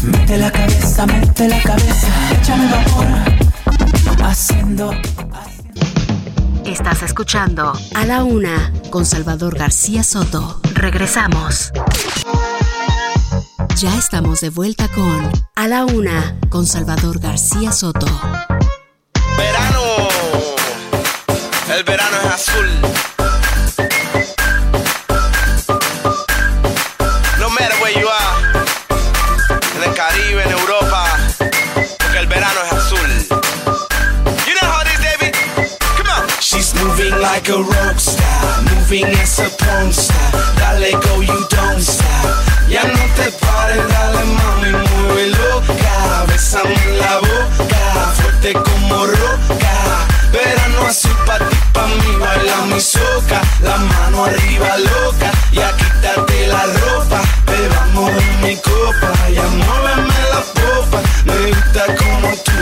Mete 0.03 0.39
la 0.39 0.51
cabeza, 0.51 1.07
mete 1.07 1.49
la 1.49 1.63
cabeza, 1.63 2.09
échame 2.33 2.71
vapor. 2.71 3.07
Haciendo 4.25 4.93
Estás 6.65 7.03
escuchando 7.03 7.73
A 7.95 8.07
la 8.07 8.25
Una 8.25 8.73
con 8.91 9.05
Salvador 9.05 9.59
García 9.59 10.03
Soto. 10.03 10.61
Regresamos. 10.75 11.73
Ya 13.77 13.97
estamos 13.99 14.41
de 14.41 14.51
vuelta 14.51 14.89
con 14.89 15.31
A 15.55 15.69
la 15.69 15.85
Una 15.85 16.39
con 16.49 16.67
Salvador 16.67 17.19
García 17.21 17.73
Soto. 17.73 18.07
El 21.73 21.85
verano 21.85 22.17
es 22.25 22.33
azul. 22.33 22.69
No 27.39 27.49
matter 27.51 27.75
where 27.81 27.99
you 27.99 28.09
are, 28.09 28.65
en 29.77 29.83
el 29.83 29.95
Caribe, 29.95 30.43
en 30.45 30.51
Europa, 30.51 31.07
porque 31.99 32.19
el 32.19 32.27
verano 32.27 32.61
es 32.67 32.73
azul. 32.73 33.11
You 34.47 34.55
know 34.55 34.71
how 34.71 34.83
it 34.83 34.89
is, 34.93 35.01
David? 35.01 35.35
Come 35.97 36.11
on. 36.11 36.29
She's 36.41 36.75
moving 36.75 37.19
like 37.21 37.49
a 37.49 37.59
rock 37.59 37.99
star, 37.99 38.63
moving 38.63 39.07
as 39.07 39.39
a 39.39 39.49
porn 39.65 39.93
star. 39.93 40.33
Dale 40.57 40.93
go, 41.01 41.21
you 41.23 41.47
don't 41.49 41.81
stop. 41.81 42.45
Ya 42.69 42.85
no 42.85 43.05
te 43.17 43.31
pares, 43.33 43.89
dale 43.89 44.25
mami. 44.25 44.73
Bésame 46.27 46.75
en 46.75 46.99
la 46.99 47.19
boca, 47.19 48.13
fuerte 48.17 48.53
como 48.53 49.07
roca. 49.07 50.07
Verano 50.33 50.87
azul 50.89 51.17
pa' 51.27 51.39
ti, 51.39 51.52
pa' 51.73 51.87
mí, 51.87 52.17
baila 52.21 52.57
mi 52.71 52.81
soca. 52.81 53.41
La 53.63 53.77
mano 53.77 54.25
arriba 54.25 54.77
loca, 54.79 55.31
ya 55.53 55.77
quítate 55.77 56.47
la 56.47 56.65
ropa. 56.67 57.21
Bebamos 57.47 58.11
en 58.11 58.41
mi 58.43 58.57
copa, 58.57 59.11
ya 59.37 59.43
muéveme 59.43 60.21
la 60.33 60.41
popa. 60.59 60.99
Me 61.25 61.37
gusta 61.51 61.85
como 62.01 62.29
tú, 62.47 62.61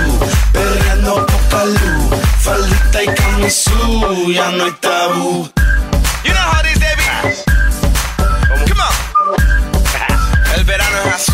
perreando 0.52 1.26
poca 1.26 1.64
luz. 1.64 2.20
Faldita 2.40 3.02
y 3.02 3.14
camisú, 3.14 4.32
ya 4.32 4.50
no 4.50 4.64
hay 4.64 4.72
tabú. 4.80 5.50
You 6.24 6.32
know 6.32 6.42
how 6.52 6.60
it 6.60 6.66
is, 6.72 6.78
David. 6.80 7.10
Come 8.68 8.80
on. 8.80 8.94
El 10.56 10.64
verano 10.64 10.96
es 11.06 11.14
azul. 11.14 11.29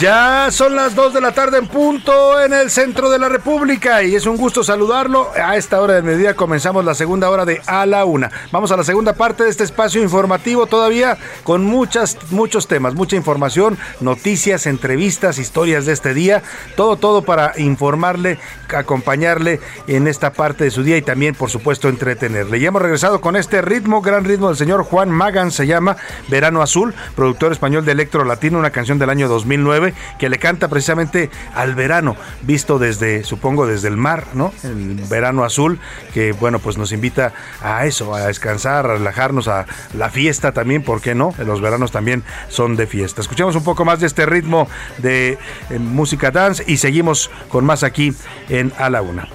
Ya 0.00 0.48
son 0.50 0.74
las 0.76 0.94
2 0.94 1.14
de 1.14 1.20
la 1.20 1.32
tarde 1.32 1.58
en 1.58 1.66
punto 1.66 2.40
en 2.40 2.52
el 2.52 2.70
centro 2.70 3.08
de 3.10 3.18
la 3.18 3.28
República 3.28 4.02
y 4.02 4.14
es 4.14 4.26
un 4.26 4.36
gusto 4.36 4.62
saludarlo. 4.62 5.30
A 5.34 5.56
esta 5.56 5.80
hora 5.80 5.94
del 5.94 6.04
mediodía 6.04 6.34
comenzamos 6.34 6.84
la 6.84 6.94
segunda 6.94 7.30
hora 7.30 7.44
de 7.44 7.62
A 7.66 7.86
la 7.86 8.04
Una. 8.04 8.30
Vamos 8.52 8.70
a 8.72 8.76
la 8.76 8.84
segunda 8.84 9.14
parte 9.14 9.44
de 9.44 9.50
este 9.50 9.64
espacio 9.64 10.02
informativo 10.02 10.66
todavía 10.66 11.16
con 11.42 11.64
muchas, 11.64 12.18
muchos 12.30 12.66
temas, 12.68 12.94
mucha 12.94 13.16
información, 13.16 13.78
noticias, 14.00 14.66
entrevistas, 14.66 15.38
historias 15.38 15.86
de 15.86 15.92
este 15.92 16.12
día. 16.12 16.42
Todo, 16.76 16.96
todo 16.96 17.22
para 17.22 17.52
informarle, 17.58 18.38
acompañarle 18.76 19.60
en 19.86 20.06
esta 20.08 20.32
parte 20.32 20.64
de 20.64 20.70
su 20.70 20.82
día 20.82 20.96
y 20.96 21.02
también, 21.02 21.34
por 21.34 21.50
supuesto, 21.50 21.88
entretenerle. 21.88 22.58
Y 22.58 22.66
hemos 22.66 22.82
regresado 22.82 23.20
con 23.20 23.36
este 23.36 23.62
ritmo, 23.62 24.02
gran 24.02 24.24
ritmo 24.24 24.48
del 24.48 24.56
señor 24.56 24.82
Juan 24.82 25.10
Magan, 25.10 25.50
se 25.50 25.66
llama 25.66 25.96
Verano 26.28 26.60
Azul, 26.60 26.94
productor 27.16 27.52
español 27.52 27.63
de 27.64 27.92
Electro 27.92 28.26
Latino, 28.26 28.58
una 28.58 28.68
canción 28.68 28.98
del 28.98 29.08
año 29.08 29.26
2009 29.26 29.94
que 30.18 30.28
le 30.28 30.38
canta 30.38 30.68
precisamente 30.68 31.30
al 31.54 31.74
verano, 31.74 32.14
visto 32.42 32.78
desde, 32.78 33.24
supongo, 33.24 33.66
desde 33.66 33.88
el 33.88 33.96
mar, 33.96 34.26
¿no? 34.34 34.52
El 34.62 34.96
verano 35.08 35.44
azul, 35.44 35.80
que 36.12 36.32
bueno, 36.32 36.58
pues 36.58 36.76
nos 36.76 36.92
invita 36.92 37.32
a 37.62 37.86
eso, 37.86 38.14
a 38.14 38.26
descansar, 38.26 38.84
a 38.84 38.94
relajarnos, 38.94 39.48
a 39.48 39.64
la 39.94 40.10
fiesta 40.10 40.52
también, 40.52 40.82
¿por 40.82 41.00
qué 41.00 41.14
no? 41.14 41.32
Los 41.38 41.62
veranos 41.62 41.90
también 41.90 42.22
son 42.48 42.76
de 42.76 42.86
fiesta. 42.86 43.22
Escuchamos 43.22 43.56
un 43.56 43.64
poco 43.64 43.86
más 43.86 43.98
de 43.98 44.08
este 44.08 44.26
ritmo 44.26 44.68
de 44.98 45.38
eh, 45.70 45.78
música 45.78 46.30
dance 46.30 46.62
y 46.66 46.76
seguimos 46.76 47.30
con 47.48 47.64
más 47.64 47.82
aquí 47.82 48.12
en 48.50 48.74
A 48.76 48.90
la 48.90 49.00
Una. 49.00 49.26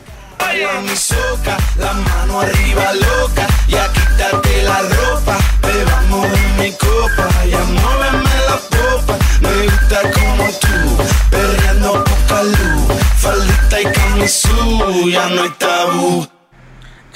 Bebamos 5.79 6.25
en 6.25 6.57
mi 6.57 6.71
copa, 6.71 7.27
ya 7.45 7.63
muéveme 7.63 8.35
la 8.47 8.57
popa, 8.73 9.17
me 9.41 9.63
gusta 9.63 10.01
como 10.11 10.45
tú, 10.61 11.03
perreando 11.31 12.03
poca 12.03 12.43
luz, 12.43 12.97
faldita 13.17 13.81
y 13.81 13.85
camisú, 13.85 15.09
ya 15.09 15.29
no 15.29 15.43
hay 15.43 15.49
tabú. 15.57 16.38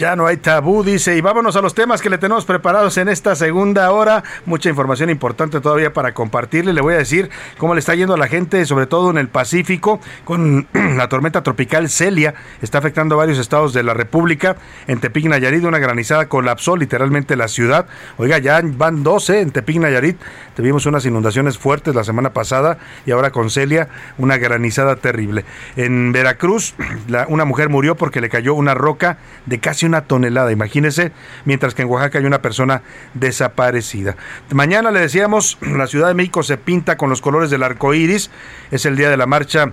Ya 0.04 0.18
no 0.18 0.28
hay 0.28 0.36
tabú, 0.36 0.84
dice. 0.84 1.16
Y 1.16 1.22
vámonos 1.22 1.56
a 1.56 1.62
los 1.62 1.74
temas 1.74 2.02
que 2.02 2.10
le 2.10 2.18
tenemos 2.18 2.44
preparados 2.44 2.98
en 2.98 3.08
esta 3.08 3.38
segunda 3.38 3.90
hora. 3.90 4.22
Mucha 4.46 4.68
información 4.68 5.10
importante 5.10 5.62
todavía 5.62 5.94
para 5.94 6.14
compartirle. 6.14 6.74
Le 6.74 6.82
voy 6.82 6.96
a 6.96 6.98
decir 6.98 7.30
cómo 7.58 7.74
le 7.74 7.80
está 7.80 7.96
yendo 7.96 8.14
a 8.14 8.18
la 8.18 8.28
gente, 8.28 8.66
sobre 8.66 8.86
todo 8.86 9.12
en 9.12 9.18
el 9.18 9.30
Pacífico, 9.30 10.02
con 10.26 10.68
la 10.74 11.08
tormenta 11.08 11.42
tropical 11.42 11.88
Celia. 11.88 12.34
Está 12.62 12.80
afectando 12.80 13.16
a 13.16 13.20
varios 13.20 13.40
estados 13.40 13.72
de 13.72 13.82
la 13.82 13.94
República. 13.94 14.58
En 14.88 15.00
Tepic, 15.00 15.24
Nayarit, 15.24 15.64
una 15.64 15.80
granizada 15.80 16.28
colapsó 16.28 16.76
literalmente 16.76 17.38
la 17.38 17.48
ciudad. 17.48 17.86
Oiga, 18.18 18.40
ya 18.40 18.60
van 18.62 19.04
12 19.04 19.40
en 19.40 19.52
Tepic, 19.52 19.78
Nayarit. 19.78 20.18
Tuvimos 20.54 20.86
unas 20.86 21.06
inundaciones 21.06 21.58
fuertes 21.58 21.96
la 21.96 22.04
semana 22.04 22.34
pasada 22.34 22.78
y 23.06 23.12
ahora 23.12 23.32
con 23.32 23.50
Celia, 23.50 23.88
una 24.18 24.36
granizada 24.36 24.98
terrible. 24.98 25.46
En 25.78 26.12
Veracruz, 26.12 26.76
una 27.30 27.46
mujer 27.46 27.70
murió 27.70 27.96
porque 27.96 28.20
le 28.20 28.28
cayó 28.28 28.54
una 28.54 28.74
roca 28.74 29.18
de 29.46 29.60
casi 29.60 29.93
una 29.94 30.06
tonelada, 30.06 30.52
imagínese, 30.52 31.12
mientras 31.46 31.76
que 31.76 31.84
en 31.84 31.90
Oaxaca 31.90 32.18
hay 32.18 32.26
una 32.26 32.42
persona 32.42 32.82
desaparecida. 33.14 34.16
Mañana 34.50 34.90
le 34.90 35.00
decíamos, 35.00 35.60
la 35.62 35.86
Ciudad 35.86 36.08
de 36.08 36.16
México 36.16 36.42
se 36.42 36.58
pinta 36.58 36.98
con 36.98 37.12
los 37.12 37.22
colores 37.22 37.52
del 37.52 37.62
arco 37.62 37.94
iris, 37.94 38.32
es 38.72 38.88
el 38.88 38.96
día 38.96 39.12
de 39.12 39.18
la 39.18 39.28
marcha 39.28 39.70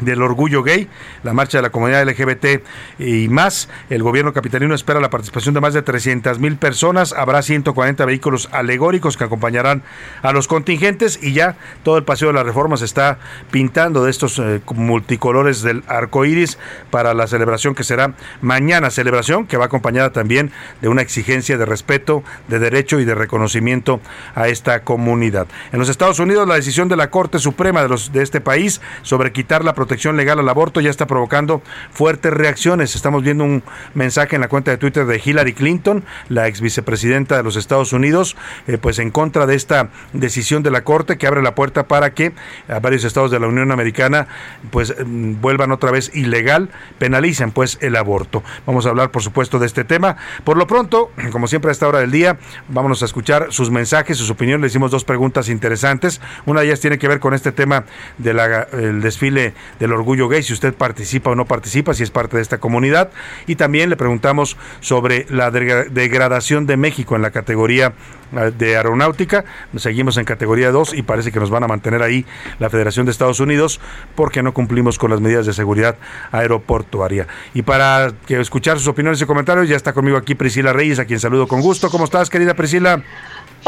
del 0.00 0.22
orgullo 0.22 0.62
gay, 0.62 0.88
la 1.22 1.32
marcha 1.32 1.58
de 1.58 1.62
la 1.62 1.70
comunidad 1.70 2.06
LGBT 2.06 2.62
y 2.98 3.28
más. 3.28 3.68
El 3.90 4.02
gobierno 4.02 4.32
capitalino 4.32 4.74
espera 4.74 5.00
la 5.00 5.10
participación 5.10 5.54
de 5.54 5.60
más 5.60 5.74
de 5.74 5.82
300 5.82 6.38
mil 6.38 6.56
personas. 6.56 7.12
Habrá 7.12 7.42
140 7.42 8.04
vehículos 8.04 8.48
alegóricos 8.52 9.16
que 9.16 9.24
acompañarán 9.24 9.82
a 10.22 10.32
los 10.32 10.48
contingentes 10.48 11.18
y 11.22 11.32
ya 11.32 11.56
todo 11.82 11.98
el 11.98 12.04
paseo 12.04 12.28
de 12.28 12.34
la 12.34 12.42
reforma 12.42 12.76
se 12.76 12.84
está 12.84 13.18
pintando 13.50 14.04
de 14.04 14.10
estos 14.10 14.38
eh, 14.38 14.60
multicolores 14.74 15.62
del 15.62 15.82
arco 15.86 16.24
iris 16.24 16.58
para 16.90 17.14
la 17.14 17.26
celebración 17.26 17.74
que 17.74 17.84
será 17.84 18.14
mañana. 18.40 18.90
Celebración 18.90 19.46
que 19.46 19.56
va 19.56 19.66
acompañada 19.66 20.10
también 20.10 20.50
de 20.80 20.88
una 20.88 21.02
exigencia 21.02 21.56
de 21.56 21.64
respeto, 21.64 22.22
de 22.48 22.58
derecho 22.58 23.00
y 23.00 23.04
de 23.04 23.14
reconocimiento 23.14 24.00
a 24.34 24.48
esta 24.48 24.82
comunidad. 24.82 25.46
En 25.72 25.78
los 25.78 25.88
Estados 25.88 26.18
Unidos, 26.18 26.46
la 26.48 26.54
decisión 26.54 26.88
de 26.88 26.96
la 26.96 27.10
Corte 27.10 27.38
Suprema 27.38 27.82
de, 27.82 27.88
los, 27.88 28.12
de 28.12 28.22
este 28.22 28.40
país 28.40 28.80
sobre 29.02 29.32
quitar 29.32 29.64
la 29.64 29.74
protección 29.74 29.85
legal 30.16 30.38
al 30.38 30.48
aborto 30.48 30.80
ya 30.80 30.90
está 30.90 31.06
provocando 31.06 31.62
fuertes 31.90 32.32
reacciones. 32.32 32.94
Estamos 32.94 33.22
viendo 33.22 33.44
un 33.44 33.62
mensaje 33.94 34.36
en 34.36 34.42
la 34.42 34.48
cuenta 34.48 34.70
de 34.70 34.76
Twitter 34.76 35.06
de 35.06 35.20
Hillary 35.24 35.52
Clinton, 35.52 36.04
la 36.28 36.48
ex 36.48 36.60
vicepresidenta 36.60 37.36
de 37.36 37.42
los 37.42 37.56
Estados 37.56 37.92
Unidos, 37.92 38.36
eh, 38.66 38.78
pues 38.78 38.98
en 38.98 39.10
contra 39.10 39.46
de 39.46 39.54
esta 39.54 39.90
decisión 40.12 40.62
de 40.62 40.70
la 40.70 40.84
Corte 40.84 41.18
que 41.18 41.26
abre 41.26 41.42
la 41.42 41.54
puerta 41.54 41.88
para 41.88 42.14
que 42.14 42.32
a 42.68 42.78
varios 42.80 43.04
estados 43.04 43.30
de 43.30 43.40
la 43.40 43.46
Unión 43.46 43.72
Americana 43.72 44.28
pues 44.70 44.94
mm, 45.04 45.40
vuelvan 45.40 45.72
otra 45.72 45.90
vez 45.90 46.10
ilegal, 46.14 46.70
penalicen 46.98 47.52
pues 47.52 47.78
el 47.80 47.96
aborto. 47.96 48.42
Vamos 48.66 48.86
a 48.86 48.90
hablar 48.90 49.10
por 49.10 49.22
supuesto 49.22 49.58
de 49.58 49.66
este 49.66 49.84
tema. 49.84 50.16
Por 50.44 50.56
lo 50.56 50.66
pronto, 50.66 51.10
como 51.32 51.46
siempre 51.46 51.70
a 51.70 51.72
esta 51.72 51.88
hora 51.88 52.00
del 52.00 52.10
día, 52.10 52.38
vámonos 52.68 53.02
a 53.02 53.06
escuchar 53.06 53.48
sus 53.50 53.70
mensajes, 53.70 54.18
sus 54.18 54.30
opiniones. 54.30 54.62
Le 54.62 54.66
hicimos 54.68 54.90
dos 54.90 55.04
preguntas 55.04 55.48
interesantes. 55.48 56.20
Una 56.44 56.60
de 56.60 56.66
ellas 56.66 56.80
tiene 56.80 56.98
que 56.98 57.08
ver 57.08 57.20
con 57.20 57.34
este 57.34 57.52
tema 57.52 57.84
del 58.18 59.00
desfile 59.00 59.54
del 59.78 59.92
orgullo 59.92 60.28
gay, 60.28 60.42
si 60.42 60.52
usted 60.52 60.74
participa 60.74 61.30
o 61.30 61.34
no 61.34 61.44
participa, 61.44 61.94
si 61.94 62.02
es 62.02 62.10
parte 62.10 62.36
de 62.36 62.42
esta 62.42 62.58
comunidad. 62.58 63.10
Y 63.46 63.56
también 63.56 63.90
le 63.90 63.96
preguntamos 63.96 64.56
sobre 64.80 65.26
la 65.30 65.50
degradación 65.50 66.66
de 66.66 66.76
México 66.76 67.16
en 67.16 67.22
la 67.22 67.30
categoría 67.30 67.94
eh, 68.32 68.52
de 68.56 68.76
aeronáutica. 68.76 69.44
Seguimos 69.76 70.16
en 70.16 70.24
categoría 70.24 70.70
2 70.70 70.94
y 70.94 71.02
parece 71.02 71.32
que 71.32 71.40
nos 71.40 71.50
van 71.50 71.64
a 71.64 71.68
mantener 71.68 72.02
ahí 72.02 72.26
la 72.58 72.70
Federación 72.70 73.06
de 73.06 73.12
Estados 73.12 73.40
Unidos 73.40 73.80
porque 74.14 74.42
no 74.42 74.52
cumplimos 74.52 74.98
con 74.98 75.10
las 75.10 75.20
medidas 75.20 75.46
de 75.46 75.52
seguridad 75.52 75.96
aeroportuaria. 76.32 77.26
Y 77.54 77.62
para 77.62 78.12
que 78.26 78.40
escuchar 78.40 78.78
sus 78.78 78.88
opiniones 78.88 79.20
y 79.20 79.26
comentarios, 79.26 79.68
ya 79.68 79.76
está 79.76 79.92
conmigo 79.92 80.16
aquí 80.16 80.34
Priscila 80.34 80.72
Reyes, 80.72 80.98
a 80.98 81.04
quien 81.04 81.20
saludo 81.20 81.46
con 81.46 81.60
gusto. 81.60 81.90
¿Cómo 81.90 82.04
estás, 82.04 82.30
querida 82.30 82.54
Priscila? 82.54 83.02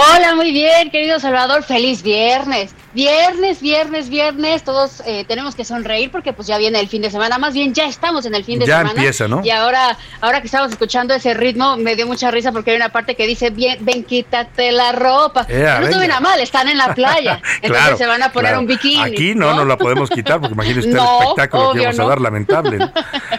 Hola, 0.00 0.36
muy 0.36 0.52
bien, 0.52 0.92
querido 0.92 1.18
Salvador. 1.18 1.64
Feliz 1.64 2.04
viernes. 2.04 2.72
Viernes, 2.94 3.60
viernes, 3.60 4.08
viernes. 4.08 4.62
Todos 4.62 5.02
eh, 5.04 5.24
tenemos 5.26 5.56
que 5.56 5.64
sonreír 5.64 6.12
porque 6.12 6.32
pues 6.32 6.46
ya 6.46 6.56
viene 6.56 6.78
el 6.78 6.88
fin 6.88 7.02
de 7.02 7.10
semana. 7.10 7.36
Más 7.36 7.52
bien 7.52 7.74
ya 7.74 7.86
estamos 7.86 8.24
en 8.24 8.36
el 8.36 8.44
fin 8.44 8.60
de 8.60 8.66
ya 8.66 8.78
semana. 8.78 8.94
Ya 8.94 9.00
empieza, 9.00 9.26
¿no? 9.26 9.44
Y 9.44 9.50
ahora, 9.50 9.98
ahora 10.20 10.40
que 10.40 10.46
estamos 10.46 10.70
escuchando 10.70 11.14
ese 11.14 11.34
ritmo, 11.34 11.76
me 11.76 11.96
dio 11.96 12.06
mucha 12.06 12.30
risa 12.30 12.52
porque 12.52 12.70
hay 12.70 12.76
una 12.76 12.90
parte 12.90 13.16
que 13.16 13.26
dice, 13.26 13.50
bien, 13.50 13.78
ven, 13.80 14.04
quítate 14.04 14.70
la 14.70 14.92
ropa. 14.92 15.46
no 15.48 15.86
estuve 15.86 16.06
nada 16.06 16.20
mal, 16.20 16.40
están 16.40 16.68
en 16.68 16.78
la 16.78 16.94
playa. 16.94 17.42
Entonces 17.62 17.98
se 17.98 18.06
van 18.06 18.22
a 18.22 18.30
poner 18.30 18.56
un 18.56 18.68
bikini. 18.68 19.02
Aquí 19.02 19.34
no, 19.34 19.52
no, 19.52 19.64
la 19.64 19.76
podemos 19.76 20.10
quitar 20.10 20.38
porque 20.38 20.54
imagínese 20.54 20.88
usted 20.90 21.00
el 21.00 21.06
espectáculo 21.20 21.72
que 21.72 21.80
vamos 21.80 21.98
a 21.98 22.04
dar, 22.04 22.20
lamentable. 22.20 22.78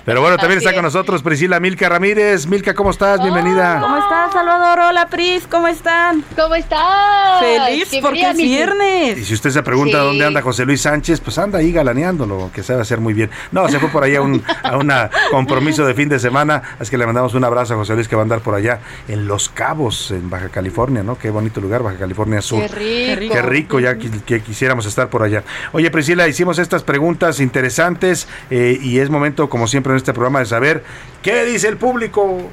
Pero 0.04 0.22
bueno, 0.22 0.36
también 0.36 0.58
está 0.58 0.74
con 0.74 0.84
nosotros 0.84 1.24
Priscila 1.24 1.62
Milka 1.62 1.88
Ramírez. 1.88 2.48
Milka, 2.48 2.74
¿cómo 2.74 2.92
estás? 2.92 3.22
Bienvenida. 3.22 3.80
¿Cómo 3.82 3.98
estás, 3.98 4.34
Salvador? 4.34 4.80
Hola, 4.80 5.08
Pris, 5.08 5.48
¿cómo 5.48 5.68
están? 5.70 6.24
¿Cómo 6.36 6.49
estás? 6.56 7.40
Feliz 7.40 7.90
porque 8.02 8.22
es 8.22 8.38
viernes. 8.38 9.18
Y 9.18 9.26
si 9.26 9.34
usted 9.34 9.50
se 9.50 9.64
pregunta 9.64 10.00
dónde 10.00 10.26
anda 10.26 10.42
José 10.42 10.66
Luis 10.66 10.82
Sánchez, 10.82 11.22
pues 11.22 11.38
anda 11.38 11.60
ahí 11.60 11.72
galaneándolo, 11.72 12.52
que 12.54 12.64
sabe 12.64 12.82
hacer 12.82 13.00
muy 13.00 13.14
bien. 13.14 13.30
No, 13.52 13.68
se 13.70 13.80
fue 13.80 13.90
por 13.90 14.04
ahí 14.04 14.16
a 14.16 14.22
un 14.22 14.44
a 14.48 15.10
compromiso 15.32 15.86
de 15.86 15.94
fin 15.94 16.10
de 16.10 16.20
semana. 16.20 16.62
Es 16.80 16.90
que 16.90 16.98
le 16.98 17.06
mandamos 17.06 17.34
un 17.34 17.44
abrazo 17.44 17.74
a 17.74 17.78
José 17.78 17.96
Luis 17.96 18.08
que 18.08 18.16
va 18.16 18.22
a 18.22 18.24
andar 18.24 18.42
por 18.42 18.56
allá 18.56 18.80
en 19.08 19.28
Los 19.28 19.50
Cabos, 19.50 20.12
en 20.12 20.30
Baja 20.30 20.50
California, 20.50 21.04
¿no? 21.04 21.18
Qué 21.18 21.30
bonito 21.30 21.62
lugar, 21.62 21.84
Baja 21.84 21.98
California 21.98 22.42
Sur. 22.42 22.62
Qué 22.62 23.16
rico. 23.16 23.34
Qué 23.34 23.42
rico, 23.42 23.80
ya 23.80 23.98
que, 23.98 24.42
quisiéramos 24.42 24.86
estar 24.86 25.10
por 25.10 25.24
allá. 25.24 25.44
Oye, 25.72 25.90
Priscila, 25.92 26.28
hicimos 26.28 26.60
estas 26.60 26.84
preguntas 26.84 27.40
interesantes 27.40 28.28
eh, 28.50 28.78
y 28.82 29.00
es 29.00 29.10
momento, 29.10 29.50
como 29.50 29.68
siempre 29.68 29.94
en 29.94 29.98
este 29.98 30.14
programa, 30.14 30.40
de 30.40 30.46
saber 30.46 30.84
qué 31.22 31.46
dice 31.46 31.68
el 31.68 31.78
público. 31.78 32.50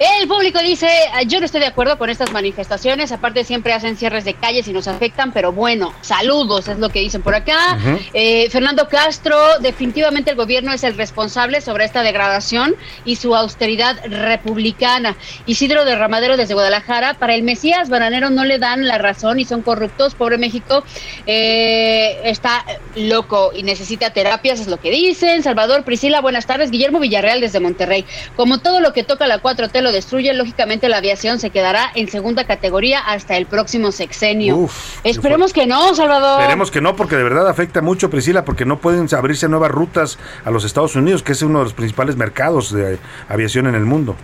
El 0.00 0.26
público 0.28 0.60
dice, 0.60 0.88
yo 1.26 1.40
no 1.40 1.44
estoy 1.44 1.60
de 1.60 1.66
acuerdo 1.66 1.98
con 1.98 2.08
estas 2.08 2.32
manifestaciones, 2.32 3.12
aparte 3.12 3.44
siempre 3.44 3.74
hacen 3.74 3.98
cierres 3.98 4.24
de 4.24 4.32
calles 4.32 4.66
y 4.66 4.72
nos 4.72 4.88
afectan, 4.88 5.30
pero 5.30 5.52
bueno, 5.52 5.92
saludos, 6.00 6.68
es 6.68 6.78
lo 6.78 6.88
que 6.88 7.00
dicen 7.00 7.20
por 7.20 7.34
acá. 7.34 7.78
Eh, 8.14 8.48
Fernando 8.48 8.88
Castro, 8.88 9.36
definitivamente 9.58 10.30
el 10.30 10.38
gobierno 10.38 10.72
es 10.72 10.84
el 10.84 10.96
responsable 10.96 11.60
sobre 11.60 11.84
esta 11.84 12.02
degradación 12.02 12.76
y 13.04 13.16
su 13.16 13.36
austeridad 13.36 14.02
republicana. 14.06 15.16
Isidro 15.44 15.84
de 15.84 15.94
Ramadero 15.94 16.38
desde 16.38 16.54
Guadalajara, 16.54 17.12
para 17.18 17.34
el 17.34 17.42
Mesías 17.42 17.90
Bananero 17.90 18.30
no 18.30 18.46
le 18.46 18.58
dan 18.58 18.88
la 18.88 18.96
razón 18.96 19.38
y 19.38 19.44
son 19.44 19.60
corruptos, 19.60 20.14
pobre 20.14 20.38
México, 20.38 20.82
eh, 21.26 22.22
está 22.24 22.64
loco 22.96 23.52
y 23.54 23.64
necesita 23.64 24.14
terapias, 24.14 24.60
es 24.60 24.66
lo 24.66 24.80
que 24.80 24.90
dicen. 24.90 25.42
Salvador 25.42 25.84
Priscila, 25.84 26.22
buenas 26.22 26.46
tardes. 26.46 26.70
Guillermo 26.70 27.00
Villarreal 27.00 27.42
desde 27.42 27.60
Monterrey. 27.60 28.06
Como 28.34 28.60
todo 28.60 28.80
lo 28.80 28.94
que 28.94 29.04
toca 29.04 29.26
la 29.26 29.42
4T 29.42 29.89
lo 29.90 29.94
destruye, 29.96 30.32
lógicamente 30.34 30.88
la 30.88 30.98
aviación 30.98 31.40
se 31.40 31.50
quedará 31.50 31.90
en 31.94 32.08
segunda 32.08 32.44
categoría 32.44 33.00
hasta 33.00 33.36
el 33.36 33.46
próximo 33.46 33.90
sexenio. 33.90 34.68
Esperemos 35.02 35.52
que 35.52 35.66
no, 35.66 35.94
Salvador. 35.94 36.40
Esperemos 36.40 36.70
que 36.70 36.80
no, 36.80 36.94
porque 36.94 37.16
de 37.16 37.24
verdad 37.24 37.48
afecta 37.48 37.82
mucho, 37.82 38.08
Priscila, 38.08 38.44
porque 38.44 38.64
no 38.64 38.78
pueden 38.78 39.08
abrirse 39.12 39.48
nuevas 39.48 39.70
rutas 39.70 40.18
a 40.44 40.50
los 40.50 40.64
Estados 40.64 40.94
Unidos, 40.94 41.22
que 41.22 41.32
es 41.32 41.42
uno 41.42 41.58
de 41.58 41.64
los 41.64 41.74
principales 41.74 42.16
mercados 42.16 42.72
de 42.72 42.98
aviación 43.28 43.66
en 43.66 43.74
el 43.74 43.84
mundo. 43.84 44.14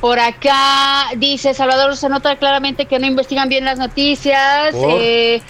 Por 0.00 0.18
acá 0.18 1.08
dice 1.16 1.52
Salvador, 1.52 1.96
se 1.96 2.08
nota 2.08 2.36
claramente 2.36 2.86
que 2.86 2.98
no 2.98 3.06
investigan 3.06 3.48
bien 3.48 3.64
las 3.64 3.78
noticias. 3.78 4.74
Eh, 4.74 5.42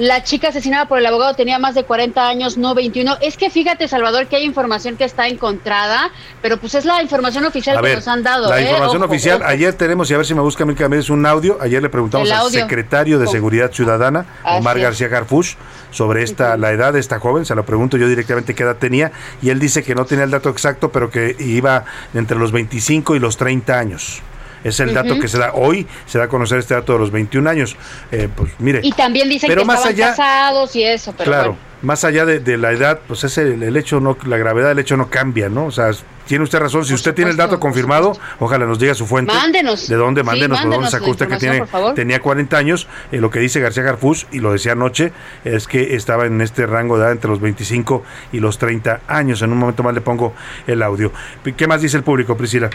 la 0.00 0.24
chica 0.24 0.48
asesinada 0.48 0.88
por 0.88 0.98
el 0.98 1.04
abogado 1.04 1.34
tenía 1.34 1.58
más 1.58 1.74
de 1.74 1.84
40 1.84 2.26
años, 2.26 2.56
no 2.56 2.74
21. 2.74 3.18
Es 3.20 3.36
que 3.36 3.50
fíjate, 3.50 3.86
Salvador, 3.86 4.28
que 4.28 4.36
hay 4.36 4.44
información 4.44 4.96
que 4.96 5.04
está 5.04 5.28
encontrada, 5.28 6.10
pero 6.40 6.56
pues 6.56 6.74
es 6.74 6.86
la 6.86 7.02
información 7.02 7.44
oficial 7.44 7.82
que 7.82 7.96
nos 7.96 8.08
han 8.08 8.22
dado. 8.22 8.48
La 8.48 8.60
¿eh? 8.60 8.62
información 8.62 9.02
Ojo, 9.02 9.12
oficial, 9.12 9.42
ojo. 9.42 9.50
ayer 9.50 9.74
tenemos, 9.74 10.10
y 10.10 10.14
a 10.14 10.16
ver 10.16 10.24
si 10.24 10.32
me 10.32 10.40
busca 10.40 10.64
Milka 10.64 10.84
Ramírez, 10.84 11.10
un 11.10 11.26
audio. 11.26 11.58
Ayer 11.60 11.82
le 11.82 11.90
preguntamos 11.90 12.30
al 12.30 12.50
secretario 12.50 13.18
de 13.18 13.24
Ojo. 13.24 13.32
Seguridad 13.32 13.72
Ciudadana, 13.72 14.24
Omar. 14.42 14.80
García 14.80 15.08
Garfush, 15.08 15.56
sobre 15.90 16.22
esta 16.22 16.56
la 16.56 16.72
edad 16.72 16.94
de 16.94 17.00
esta 17.00 17.20
joven. 17.20 17.44
Se 17.44 17.54
lo 17.54 17.66
pregunto 17.66 17.98
yo 17.98 18.08
directamente 18.08 18.54
qué 18.54 18.62
edad 18.62 18.76
tenía. 18.76 19.12
Y 19.42 19.50
él 19.50 19.58
dice 19.58 19.82
que 19.82 19.94
no 19.94 20.06
tenía 20.06 20.24
el 20.24 20.30
dato 20.30 20.48
exacto, 20.48 20.90
pero 20.90 21.10
que 21.10 21.36
iba 21.38 21.84
entre 22.14 22.38
los 22.38 22.52
25 22.52 23.16
y 23.16 23.18
los 23.18 23.36
30 23.36 23.78
años. 23.78 24.22
Es 24.64 24.78
el 24.80 24.92
dato 24.92 25.18
que 25.18 25.26
se 25.28 25.38
da 25.38 25.52
hoy, 25.54 25.86
se 26.06 26.18
da 26.18 26.24
a 26.24 26.28
conocer 26.28 26.58
este 26.58 26.74
dato 26.74 26.92
de 26.92 26.98
los 26.98 27.10
21 27.10 27.48
años. 27.48 27.76
Eh, 28.12 28.28
pues 28.34 28.52
mire, 28.58 28.80
Y 28.82 28.92
también 28.92 29.28
dicen 29.28 29.48
Pero 29.48 29.62
que 29.62 29.66
más 29.66 29.76
estaban 29.78 29.94
allá- 29.96 30.10
casados 30.10 30.76
y 30.76 30.82
eso, 30.84 31.14
pero 31.16 31.30
claro, 31.30 31.48
bueno. 31.52 31.58
más 31.82 32.04
allá 32.04 32.26
de, 32.26 32.40
de 32.40 32.56
la 32.58 32.72
edad, 32.72 33.00
pues 33.06 33.24
ese 33.24 33.42
el, 33.42 33.76
hecho 33.76 34.00
no, 34.00 34.16
la 34.26 34.36
gravedad 34.36 34.68
del 34.68 34.78
hecho 34.80 34.96
no 34.96 35.08
cambia, 35.08 35.48
¿no? 35.48 35.66
O 35.66 35.70
sea, 35.70 35.90
tiene 36.26 36.44
usted 36.44 36.58
razón. 36.60 36.84
Si 36.84 36.92
usted 36.94 37.14
tiene 37.14 37.30
el 37.32 37.36
dato 37.36 37.58
confirmado, 37.58 38.12
ojalá 38.38 38.66
nos 38.66 38.78
diga 38.78 38.94
su 38.94 39.06
fuente. 39.06 39.32
Mándenos. 39.32 39.88
¿De 39.88 39.96
dónde? 39.96 40.20
Sí, 40.20 40.26
Mándenos. 40.26 40.58
¿De 40.58 40.62
dónde 40.62 40.76
mándenos 40.76 40.90
sacó 40.90 41.06
la 41.06 41.10
usted 41.12 41.28
que 41.28 41.36
tiene, 41.38 41.64
por 41.66 41.94
tenía 41.94 42.20
40 42.20 42.56
años? 42.56 42.86
Eh, 43.10 43.16
lo 43.18 43.30
que 43.30 43.40
dice 43.40 43.60
García 43.60 43.82
Garfús, 43.82 44.26
y 44.30 44.38
lo 44.40 44.52
decía 44.52 44.72
anoche, 44.72 45.12
es 45.44 45.66
que 45.66 45.96
estaba 45.96 46.26
en 46.26 46.40
este 46.42 46.66
rango 46.66 46.98
de 46.98 47.04
edad 47.04 47.12
entre 47.12 47.30
los 47.30 47.40
25 47.40 48.04
y 48.32 48.38
los 48.40 48.58
30 48.58 49.00
años. 49.08 49.42
En 49.42 49.52
un 49.52 49.58
momento 49.58 49.82
más 49.82 49.94
le 49.94 50.02
pongo 50.02 50.34
el 50.66 50.82
audio. 50.82 51.10
¿Qué 51.56 51.66
más 51.66 51.80
dice 51.80 51.96
el 51.96 52.04
público, 52.04 52.36
Priscila? 52.36 52.70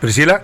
Priscila. 0.00 0.42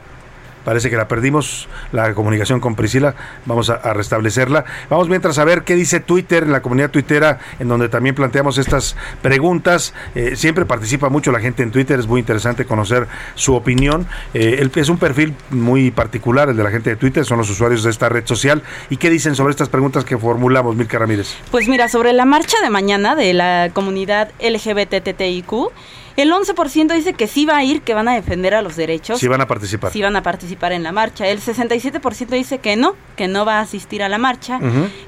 Parece 0.64 0.88
que 0.88 0.96
la 0.96 1.09
perdimos, 1.09 1.68
la 1.92 2.14
comunicación 2.14 2.59
con 2.59 2.74
Priscila. 2.74 3.14
Vamos 3.44 3.68
a, 3.68 3.92
restablecerla. 3.92 4.64
Vamos 4.88 5.09
mientras 5.11 5.38
a 5.38 5.44
ver 5.44 5.62
qué 5.62 5.74
dice 5.74 6.00
Twitter, 6.00 6.42
en 6.42 6.52
la 6.52 6.62
comunidad 6.62 6.90
tuitera, 6.90 7.38
en 7.59 7.68
donde 7.68 7.90
también 7.90 8.14
planteamos 8.14 8.57
estas 8.57 8.96
preguntas. 9.20 9.92
Eh, 10.14 10.36
siempre 10.36 10.64
participa 10.64 11.11
mucho 11.11 11.32
la 11.32 11.40
gente 11.40 11.62
en 11.62 11.70
Twitter, 11.70 12.00
es 12.00 12.07
muy 12.07 12.20
interesante 12.20 12.64
conocer 12.64 13.07
su 13.34 13.55
opinión. 13.55 14.07
Eh, 14.32 14.66
es 14.74 14.88
un 14.88 14.96
perfil 14.96 15.34
muy 15.50 15.90
particular, 15.90 16.48
el 16.48 16.57
de 16.57 16.64
la 16.64 16.70
gente 16.70 16.90
de 16.90 16.96
Twitter, 16.96 17.26
son 17.26 17.36
los 17.36 17.50
usuarios 17.50 17.84
de 17.84 17.90
esta 17.90 18.09
red 18.09 18.26
social. 18.26 18.62
¿Y 18.88 18.96
qué 18.96 19.11
dicen 19.11 19.34
sobre 19.34 19.50
estas 19.50 19.68
preguntas 19.68 20.07
que 20.07 20.16
formulamos, 20.16 20.76
Milka 20.76 20.98
Ramírez? 20.98 21.34
Pues 21.50 21.68
mira, 21.68 21.90
sobre 21.90 22.14
la 22.14 22.24
marcha 22.24 22.57
de 22.62 22.70
mañana 22.70 23.14
de 23.14 23.34
la 23.34 23.70
comunidad 23.74 24.30
LGBTTIQ, 24.40 25.52
el 26.16 26.32
11% 26.32 26.94
dice 26.94 27.14
que 27.14 27.26
sí 27.26 27.44
va 27.44 27.56
a 27.56 27.64
ir, 27.64 27.82
que 27.82 27.94
van 27.94 28.08
a 28.08 28.14
defender 28.14 28.54
a 28.54 28.62
los 28.62 28.76
derechos. 28.76 29.18
Si 29.18 29.28
van 29.28 29.40
a 29.40 29.46
participar. 29.46 29.92
Sí 29.92 30.00
van 30.02 30.16
a 30.16 30.22
participar 30.22 30.72
en 30.72 30.82
la 30.82 30.92
marcha. 30.92 31.26
El 31.26 31.40
67% 31.40 32.28
dice 32.28 32.58
que 32.58 32.76
no, 32.76 32.94
que 33.16 33.28
no 33.28 33.44
va 33.44 33.58
a 33.58 33.60
asistir 33.62 34.02
a 34.02 34.08
la 34.08 34.18
marcha. 34.18 34.60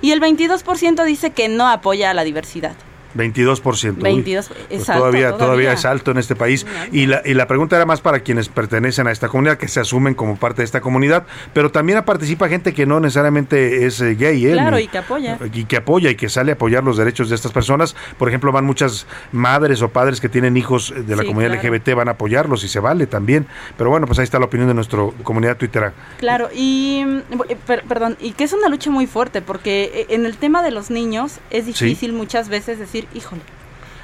Y 0.03 0.11
el 0.11 0.21
22% 0.21 1.05
dice 1.05 1.31
que 1.31 1.49
no 1.49 1.69
apoya 1.69 2.11
a 2.11 2.15
la 2.15 2.25
diversidad. 2.25 2.75
22%. 3.17 3.97
Uy, 3.97 4.03
22, 4.03 4.49
pues 4.49 4.89
alto 4.89 5.01
todavía, 5.01 5.29
todavía. 5.31 5.37
todavía 5.39 5.73
es 5.73 5.85
alto 5.85 6.11
en 6.11 6.19
este 6.19 6.37
país. 6.37 6.67
Y 6.93 7.07
la, 7.07 7.23
y 7.25 7.35
la 7.35 7.47
pregunta 7.47 7.77
era 7.77 7.87
más 7.87 8.01
para 8.01 8.21
quienes 8.21 8.49
pertenecen 8.49 9.07
a 9.07 9.13
esta 9.13 9.29
comunidad, 9.29 9.59
que 9.59 9.69
se 9.69 9.81
asumen 9.81 10.15
como 10.15 10.37
parte 10.37 10.63
de 10.63 10.65
esta 10.67 10.81
comunidad, 10.81 11.25
pero 11.53 11.71
también 11.71 12.03
participa 12.05 12.49
gente 12.49 12.75
que 12.75 12.87
no 12.87 13.01
necesariamente 13.01 13.87
es 13.87 14.01
eh, 14.01 14.15
gay. 14.15 14.47
¿eh? 14.47 14.53
Claro, 14.53 14.79
y 14.79 14.89
que 14.89 14.99
apoya. 14.99 15.39
y 15.53 15.65
que 15.65 15.77
apoya 15.77 16.11
y 16.11 16.15
que 16.17 16.29
sale 16.29 16.53
a 16.53 16.55
apoyar 16.55 16.85
los 16.85 16.97
derechos 16.97 17.29
de 17.29 17.35
estas 17.35 17.53
personas. 17.53 17.97
Por 18.19 18.29
ejemplo, 18.29 18.53
van 18.53 18.65
muchas 18.65 19.07
madres 19.33 19.83
o 19.83 19.89
padres 19.89 20.21
que 20.21 20.29
tienen 20.29 20.57
hijos 20.57 20.93
de 20.97 21.17
la 21.17 21.23
Sí, 21.23 21.29
comunidad 21.29 21.53
claro. 21.61 21.75
LGBT, 21.77 21.95
van 21.95 22.09
a 22.09 22.13
apoyarlos 22.13 22.63
y 22.65 22.69
se 22.69 22.81
vale 22.81 23.07
también. 23.07 23.47
Pero 23.77 23.91
bueno, 23.91 24.07
pues 24.07 24.19
ahí 24.19 24.25
está 24.25 24.39
la 24.39 24.47
opinión 24.47 24.69
de 24.69 24.75
nuestra 24.75 25.01
comunidad 25.23 25.57
twittera. 25.57 25.93
Claro, 26.19 26.49
y 26.55 27.03
mm, 27.07 27.19
eh, 27.49 27.57
per- 27.67 27.85
perdón, 27.85 28.17
y 28.21 28.33
que 28.33 28.45
es 28.45 28.53
una 28.53 28.69
lucha 28.69 28.91
muy 28.91 29.07
fuerte 29.07 29.43
porque 29.43 29.91
eh, 29.95 30.07
en 30.11 30.27
el 30.27 30.37
tema 30.37 30.63
de 30.63 30.71
los 30.71 30.91
niños 30.91 31.39
es 31.51 31.67
difícil 31.67 32.13
muchas 32.13 32.49
veces 32.49 32.79
decir, 32.79 33.06
híjole, 33.15 33.43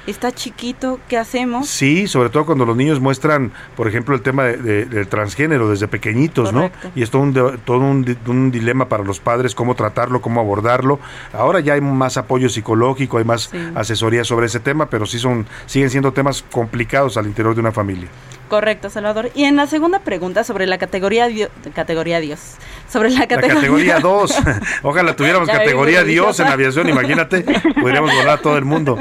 está 0.05 0.31
chiquito, 0.33 0.99
¿qué 1.07 1.17
hacemos? 1.17 1.69
Sí, 1.69 2.07
sobre 2.07 2.29
todo 2.29 2.45
cuando 2.45 2.65
los 2.65 2.75
niños 2.75 2.99
muestran, 2.99 3.51
por 3.77 3.87
ejemplo, 3.87 4.13
el 4.15 4.21
tema 4.21 4.43
de- 4.43 4.57
de- 4.57 4.85
del 4.85 5.07
transgénero 5.07 5.69
desde 5.69 5.87
pequeñitos, 5.87 6.51
Correcto. 6.51 6.77
¿no? 6.87 6.91
Y 6.95 7.03
es 7.03 7.09
todo, 7.09 7.21
un, 7.21 7.33
todo 7.65 7.77
un 7.79 8.51
dilema 8.51 8.89
para 8.89 9.03
los 9.03 9.19
padres, 9.21 9.55
cómo 9.55 9.75
tratarlo, 9.75 10.21
cómo 10.21 10.41
abordarlo. 10.41 10.99
Ahora 11.31 11.61
ya 11.61 11.73
hay 11.75 11.81
más 11.81 12.17
apoyo 12.17 12.49
psicológico, 12.49 13.17
hay 13.17 13.23
más 13.23 13.49
asesoría 13.75 14.23
sobre 14.25 14.47
ese 14.47 14.59
tema, 14.59 14.89
pero 14.89 15.05
sí 15.05 15.19
son, 15.19 15.45
siguen 15.67 15.89
siendo 15.89 16.11
temas 16.11 16.43
complicados 16.51 17.15
al 17.15 17.25
interior 17.27 17.53
de 17.55 17.61
una 17.61 17.71
familia. 17.71 18.09
Correcto, 18.53 18.91
Salvador. 18.91 19.31
Y 19.33 19.45
en 19.45 19.55
la 19.55 19.65
segunda 19.65 19.97
pregunta 20.01 20.43
sobre 20.43 20.67
la 20.67 20.77
categoría 20.77 21.27
dio- 21.27 21.49
categoría 21.73 22.19
Dios, 22.19 22.39
sobre 22.87 23.09
la 23.09 23.21
La 23.21 23.27
categoría, 23.27 23.55
categoría 23.55 23.99
2. 23.99 24.35
Ojalá 24.83 25.15
tuviéramos 25.15 25.47
Ya 25.51 25.57
categoría 25.57 26.03
Dios 26.03 26.39
en 26.39 26.45
aviación, 26.45 26.87
imagínate, 26.87 27.41
podríamos 27.81 28.11
volar 28.13 28.37
a 28.37 28.41
todo 28.43 28.55
el 28.59 28.63
mundo. 28.65 28.99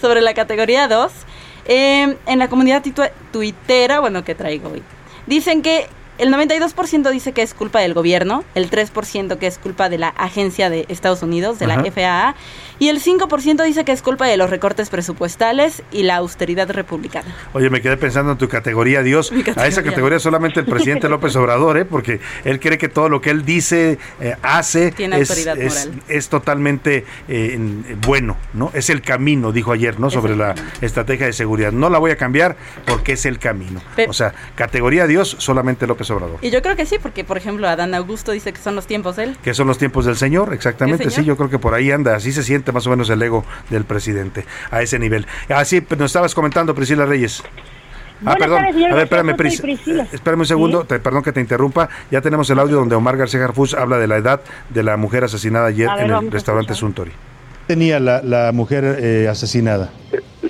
sobre 0.00 0.22
la 0.22 0.32
categoría 0.32 0.88
2, 0.88 1.12
eh, 1.66 2.16
en 2.24 2.38
la 2.38 2.48
comunidad 2.48 2.82
tuitera, 3.30 4.00
bueno, 4.00 4.24
que 4.24 4.34
traigo 4.34 4.70
hoy, 4.70 4.82
dicen 5.26 5.60
que 5.60 5.86
el 6.18 6.32
92% 6.32 7.10
dice 7.10 7.32
que 7.32 7.42
es 7.42 7.54
culpa 7.54 7.80
del 7.80 7.94
gobierno, 7.94 8.44
el 8.54 8.70
3% 8.70 9.38
que 9.38 9.46
es 9.46 9.58
culpa 9.58 9.88
de 9.88 9.98
la 9.98 10.08
agencia 10.08 10.68
de 10.70 10.84
Estados 10.88 11.22
Unidos, 11.22 11.58
de 11.58 11.66
Ajá. 11.66 11.82
la 11.82 11.90
FAA, 11.92 12.34
y 12.80 12.88
el 12.88 13.00
5% 13.02 13.64
dice 13.64 13.84
que 13.84 13.92
es 13.92 14.02
culpa 14.02 14.26
de 14.26 14.36
los 14.36 14.50
recortes 14.50 14.88
presupuestales 14.90 15.82
y 15.92 16.02
la 16.04 16.16
austeridad 16.16 16.70
republicana. 16.70 17.34
Oye, 17.52 17.70
me 17.70 17.80
quedé 17.80 17.96
pensando 17.96 18.32
en 18.32 18.38
tu 18.38 18.48
categoría 18.48 19.02
Dios. 19.02 19.32
A 19.56 19.66
esa 19.66 19.82
categoría. 19.82 20.18
solamente 20.18 20.60
el 20.60 20.66
presidente 20.66 21.08
López 21.08 21.34
Obrador, 21.36 21.78
¿eh? 21.78 21.84
porque 21.84 22.20
él 22.44 22.60
cree 22.60 22.78
que 22.78 22.88
todo 22.88 23.08
lo 23.08 23.20
que 23.20 23.30
él 23.30 23.44
dice, 23.44 23.98
eh, 24.20 24.36
hace, 24.42 24.90
Tiene 24.92 25.20
es, 25.20 25.30
autoridad 25.30 25.58
es- 25.58 25.86
moral. 25.86 26.02
es 26.08 26.28
totalmente 26.28 27.04
eh, 27.28 27.50
en- 27.54 27.84
bueno, 28.06 28.36
¿no? 28.54 28.70
Es 28.74 28.90
el 28.90 29.02
camino, 29.02 29.52
dijo 29.52 29.72
ayer, 29.72 29.98
¿no? 30.00 30.10
Sobre 30.10 30.34
la 30.36 30.54
estrategia 30.80 31.26
de 31.26 31.32
seguridad. 31.32 31.72
No 31.72 31.90
la 31.90 31.98
voy 31.98 32.10
a 32.10 32.16
cambiar 32.16 32.56
porque 32.86 33.12
es 33.12 33.26
el 33.26 33.38
camino. 33.38 33.80
Pe- 33.96 34.06
o 34.08 34.12
sea, 34.12 34.32
categoría 34.54 35.06
Dios 35.06 35.36
solamente 35.38 35.86
López 35.86 36.07
Obrador. 36.10 36.38
Y 36.42 36.50
yo 36.50 36.62
creo 36.62 36.76
que 36.76 36.86
sí, 36.86 36.96
porque 37.02 37.24
por 37.24 37.36
ejemplo 37.36 37.68
Adán 37.68 37.94
Augusto 37.94 38.32
dice 38.32 38.52
que 38.52 38.60
son 38.60 38.74
los 38.74 38.86
tiempos 38.86 39.16
de 39.16 39.24
él. 39.24 39.36
Que 39.42 39.54
son 39.54 39.66
los 39.66 39.78
tiempos 39.78 40.04
del 40.04 40.16
Señor, 40.16 40.52
exactamente. 40.54 41.10
Sí, 41.10 41.24
yo 41.24 41.36
creo 41.36 41.50
que 41.50 41.58
por 41.58 41.74
ahí 41.74 41.90
anda, 41.90 42.14
así 42.16 42.32
se 42.32 42.42
siente 42.42 42.72
más 42.72 42.86
o 42.86 42.90
menos 42.90 43.08
el 43.10 43.22
ego 43.22 43.44
del 43.70 43.84
presidente 43.84 44.44
a 44.70 44.82
ese 44.82 44.98
nivel. 44.98 45.26
Así 45.48 45.82
nos 45.90 46.06
estabas 46.06 46.34
comentando, 46.34 46.74
Priscila 46.74 47.06
Reyes. 47.06 47.42
Ah, 47.44 48.34
Buenas 48.34 48.38
perdón. 48.40 48.58
tardes, 48.64 48.84
a 48.84 48.94
ver, 48.94 49.04
espérame, 49.04 49.36
Pris. 49.36 49.60
Priscila. 49.60 50.02
eh, 50.02 50.08
Espérame 50.12 50.40
un 50.40 50.46
segundo, 50.46 50.84
te- 50.84 50.98
perdón 50.98 51.22
que 51.22 51.30
te 51.32 51.40
interrumpa. 51.40 51.88
Ya 52.10 52.20
tenemos 52.20 52.50
el 52.50 52.58
audio 52.58 52.74
donde 52.76 52.96
Omar 52.96 53.16
García 53.16 53.44
Harfus 53.44 53.74
habla 53.74 53.96
de 53.98 54.08
la 54.08 54.16
edad 54.16 54.40
de 54.70 54.82
la 54.82 54.96
mujer 54.96 55.22
asesinada 55.22 55.66
ayer 55.68 55.88
ver, 55.96 56.06
en 56.10 56.24
el 56.24 56.30
restaurante. 56.32 56.74
Suntory. 56.74 57.12
Tenía 57.68 58.00
la, 58.00 58.20
la 58.22 58.50
mujer 58.52 58.96
eh, 59.00 59.28
asesinada. 59.30 59.90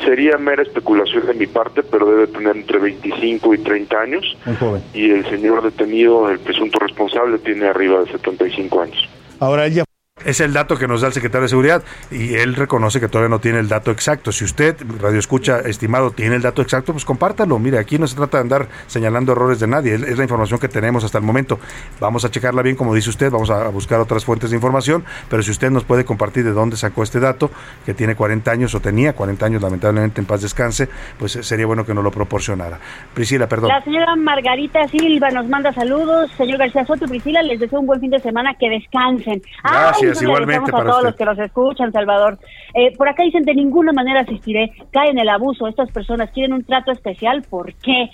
Sería 0.08 0.38
mera 0.38 0.62
especulación 0.62 1.26
de 1.26 1.34
mi 1.34 1.46
parte, 1.46 1.82
pero 1.82 2.10
debe 2.10 2.28
tener 2.28 2.56
entre 2.56 2.78
25 2.78 3.52
y 3.52 3.58
30 3.58 4.00
años. 4.00 4.38
Muy 4.46 4.56
joven. 4.56 4.82
Y 4.94 5.10
el 5.10 5.28
señor 5.28 5.62
detenido, 5.62 6.30
el 6.30 6.38
presunto 6.38 6.78
responsable, 6.78 7.36
tiene 7.36 7.66
arriba 7.66 8.00
de 8.00 8.12
75 8.12 8.80
años. 8.80 9.06
Ahora 9.38 9.66
ella 9.66 9.84
es 10.24 10.40
el 10.40 10.52
dato 10.52 10.76
que 10.76 10.88
nos 10.88 11.00
da 11.00 11.08
el 11.08 11.12
secretario 11.12 11.42
de 11.42 11.48
Seguridad 11.48 11.82
y 12.10 12.34
él 12.34 12.54
reconoce 12.54 13.00
que 13.00 13.08
todavía 13.08 13.28
no 13.28 13.40
tiene 13.40 13.58
el 13.58 13.68
dato 13.68 13.90
exacto. 13.90 14.32
Si 14.32 14.44
usted, 14.44 14.76
Radio 15.00 15.18
Escucha, 15.18 15.60
estimado, 15.60 16.10
tiene 16.10 16.36
el 16.36 16.42
dato 16.42 16.62
exacto, 16.62 16.92
pues 16.92 17.04
compártalo. 17.04 17.58
Mire, 17.58 17.78
aquí 17.78 17.98
no 17.98 18.06
se 18.06 18.16
trata 18.16 18.38
de 18.38 18.42
andar 18.42 18.68
señalando 18.86 19.32
errores 19.32 19.60
de 19.60 19.66
nadie, 19.66 19.94
es 19.94 20.16
la 20.18 20.22
información 20.22 20.58
que 20.58 20.68
tenemos 20.68 21.04
hasta 21.04 21.18
el 21.18 21.24
momento. 21.24 21.58
Vamos 22.00 22.24
a 22.24 22.30
checarla 22.30 22.62
bien, 22.62 22.76
como 22.76 22.94
dice 22.94 23.10
usted, 23.10 23.30
vamos 23.30 23.50
a 23.50 23.68
buscar 23.68 24.00
otras 24.00 24.24
fuentes 24.24 24.50
de 24.50 24.56
información, 24.56 25.04
pero 25.28 25.42
si 25.42 25.50
usted 25.50 25.70
nos 25.70 25.84
puede 25.84 26.04
compartir 26.04 26.44
de 26.44 26.52
dónde 26.52 26.76
sacó 26.76 27.02
este 27.02 27.20
dato, 27.20 27.50
que 27.84 27.94
tiene 27.94 28.14
40 28.14 28.50
años 28.50 28.74
o 28.74 28.80
tenía 28.80 29.12
40 29.12 29.46
años, 29.46 29.62
lamentablemente 29.62 30.20
en 30.20 30.26
paz 30.26 30.42
descanse, 30.42 30.88
pues 31.18 31.36
eh, 31.36 31.42
sería 31.42 31.66
bueno 31.66 31.84
que 31.84 31.94
nos 31.94 32.04
lo 32.04 32.10
proporcionara. 32.10 32.78
Priscila, 33.14 33.48
perdón. 33.48 33.68
La 33.68 33.82
señora 33.82 34.16
Margarita 34.16 34.86
Silva 34.88 35.30
nos 35.30 35.48
manda 35.48 35.72
saludos. 35.72 36.30
Señor 36.36 36.58
García 36.58 36.84
Soto 36.84 37.06
Priscila, 37.06 37.42
les 37.42 37.60
deseo 37.60 37.80
un 37.80 37.86
buen 37.86 38.00
fin 38.00 38.10
de 38.10 38.20
semana, 38.20 38.54
que 38.54 38.68
descansen. 38.68 39.42
Gracias, 39.62 40.07
le 40.14 40.24
igualmente 40.24 40.70
para 40.70 40.84
a 40.84 40.86
todos 40.86 40.96
usted. 40.96 41.08
los 41.08 41.16
que 41.16 41.24
nos 41.24 41.38
escuchan, 41.38 41.92
Salvador. 41.92 42.38
Eh, 42.74 42.96
por 42.96 43.08
acá 43.08 43.22
dicen, 43.22 43.44
de 43.44 43.54
ninguna 43.54 43.92
manera 43.92 44.20
asistiré. 44.20 44.72
Caen 44.92 45.12
en 45.12 45.18
el 45.20 45.28
abuso. 45.28 45.66
Estas 45.66 45.90
personas 45.90 46.30
quieren 46.30 46.52
un 46.52 46.64
trato 46.64 46.92
especial. 46.92 47.42
¿Por 47.48 47.74
qué? 47.74 48.10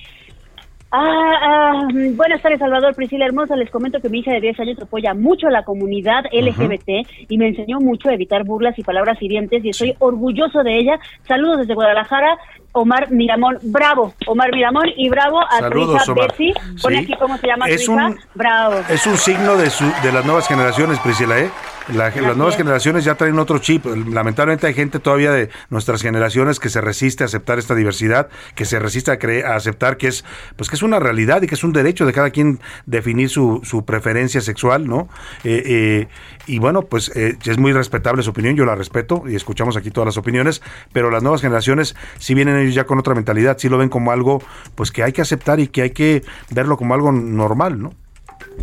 Ah, 0.97 1.40
ah, 1.42 1.88
buenas 2.14 2.40
tardes, 2.40 2.61
Salvador 2.61 2.95
Priscila 2.95 3.26
Hermosa. 3.26 3.57
Les 3.57 3.68
comento 3.68 4.01
que 4.01 4.09
mi 4.09 4.20
hija 4.20 4.32
de 4.32 4.40
10 4.40 4.61
años 4.61 4.78
apoya 4.80 5.12
mucho 5.12 5.49
a 5.49 5.51
la 5.51 5.64
comunidad 5.64 6.24
LGBT 6.32 7.05
y 7.28 7.36
me 7.36 7.49
enseñó 7.49 7.80
mucho 7.80 8.11
a 8.11 8.14
evitar 8.14 8.45
burlas 8.45 8.78
y 8.78 8.84
palabras 8.84 9.20
hirientes 9.20 9.64
y 9.64 9.70
estoy 9.70 9.97
orgulloso 9.99 10.62
de 10.62 10.78
ella. 10.78 11.01
Saludos 11.26 11.59
desde 11.59 11.74
Guadalajara, 11.74 12.38
Omar 12.74 13.10
Miramón. 13.10 13.58
Bravo, 13.62 14.14
Omar 14.26 14.50
Miramón 14.52 14.86
y 14.96 15.08
bravo 15.08 15.40
a 15.40 15.58
Saludos, 15.60 16.08
Omar. 16.08 16.28
Betsy. 16.28 16.52
Pone 16.82 16.98
Sí. 16.98 17.04
aquí 17.04 17.14
cómo 17.18 17.38
se 17.38 17.46
llama 17.46 17.66
Es 17.68 17.82
hija. 17.82 17.92
un- 17.92 18.18
Bravo. 18.34 18.80
Es 18.88 19.06
un 19.06 19.16
signo 19.16 19.56
de, 19.56 19.70
su- 19.70 19.90
de 20.02 20.12
las 20.12 20.24
nuevas 20.24 20.46
generaciones, 20.48 20.98
Priscila, 20.98 21.38
¿eh? 21.38 21.50
La- 21.88 22.08
las 22.08 22.36
nuevas 22.36 22.54
es. 22.54 22.58
generaciones 22.58 23.04
ya 23.04 23.14
traen 23.14 23.38
otro 23.38 23.58
chip. 23.58 23.84
Lamentablemente 23.84 24.66
hay 24.66 24.72
gente 24.74 24.98
todavía 25.00 25.30
de 25.32 25.50
nuestras 25.68 26.00
generaciones 26.00 26.58
que 26.58 26.70
se 26.70 26.80
resiste 26.80 27.24
a 27.24 27.26
aceptar 27.26 27.58
esta 27.58 27.74
diversidad, 27.74 28.28
que 28.54 28.64
se 28.64 28.78
resiste 28.78 29.10
a, 29.10 29.18
creer, 29.18 29.44
a 29.46 29.54
aceptar 29.56 29.98
que 29.98 30.08
es, 30.08 30.24
pues 30.56 30.70
que 30.70 30.76
es 30.76 30.82
una 30.82 30.98
realidad 30.98 31.42
y 31.42 31.46
que 31.46 31.54
es 31.54 31.62
un 31.62 31.74
derecho 31.74 32.06
de 32.06 32.12
cada 32.14 32.30
quien 32.30 32.58
definir 32.86 33.28
su, 33.28 33.60
su 33.64 33.84
preferencia 33.84 34.40
sexual, 34.40 34.88
¿no? 34.88 35.08
Eh, 35.44 35.62
eh, 35.66 36.08
y 36.46 36.58
bueno, 36.58 36.82
pues 36.82 37.14
eh, 37.16 37.36
es 37.44 37.58
muy 37.58 37.72
respetable 37.74 38.22
su 38.22 38.30
opinión, 38.30 38.56
yo 38.56 38.64
la 38.64 38.74
respeto 38.74 39.22
y 39.28 39.34
escuchamos 39.36 39.76
aquí 39.76 39.90
todas 39.90 40.06
las 40.06 40.16
opiniones, 40.16 40.62
pero 40.94 41.10
las 41.10 41.22
nuevas 41.22 41.42
generaciones 41.42 41.94
si 42.18 42.32
vienen 42.34 42.56
ellos 42.64 42.74
ya 42.74 42.84
con 42.84 42.98
otra 42.98 43.14
mentalidad, 43.14 43.58
sí 43.58 43.68
lo 43.68 43.78
ven 43.78 43.88
como 43.88 44.12
algo, 44.12 44.42
pues 44.74 44.90
que 44.90 45.02
hay 45.02 45.12
que 45.12 45.22
aceptar 45.22 45.60
y 45.60 45.68
que 45.68 45.82
hay 45.82 45.90
que 45.90 46.22
verlo 46.50 46.76
como 46.76 46.94
algo 46.94 47.12
normal, 47.12 47.80
¿no? 47.80 47.92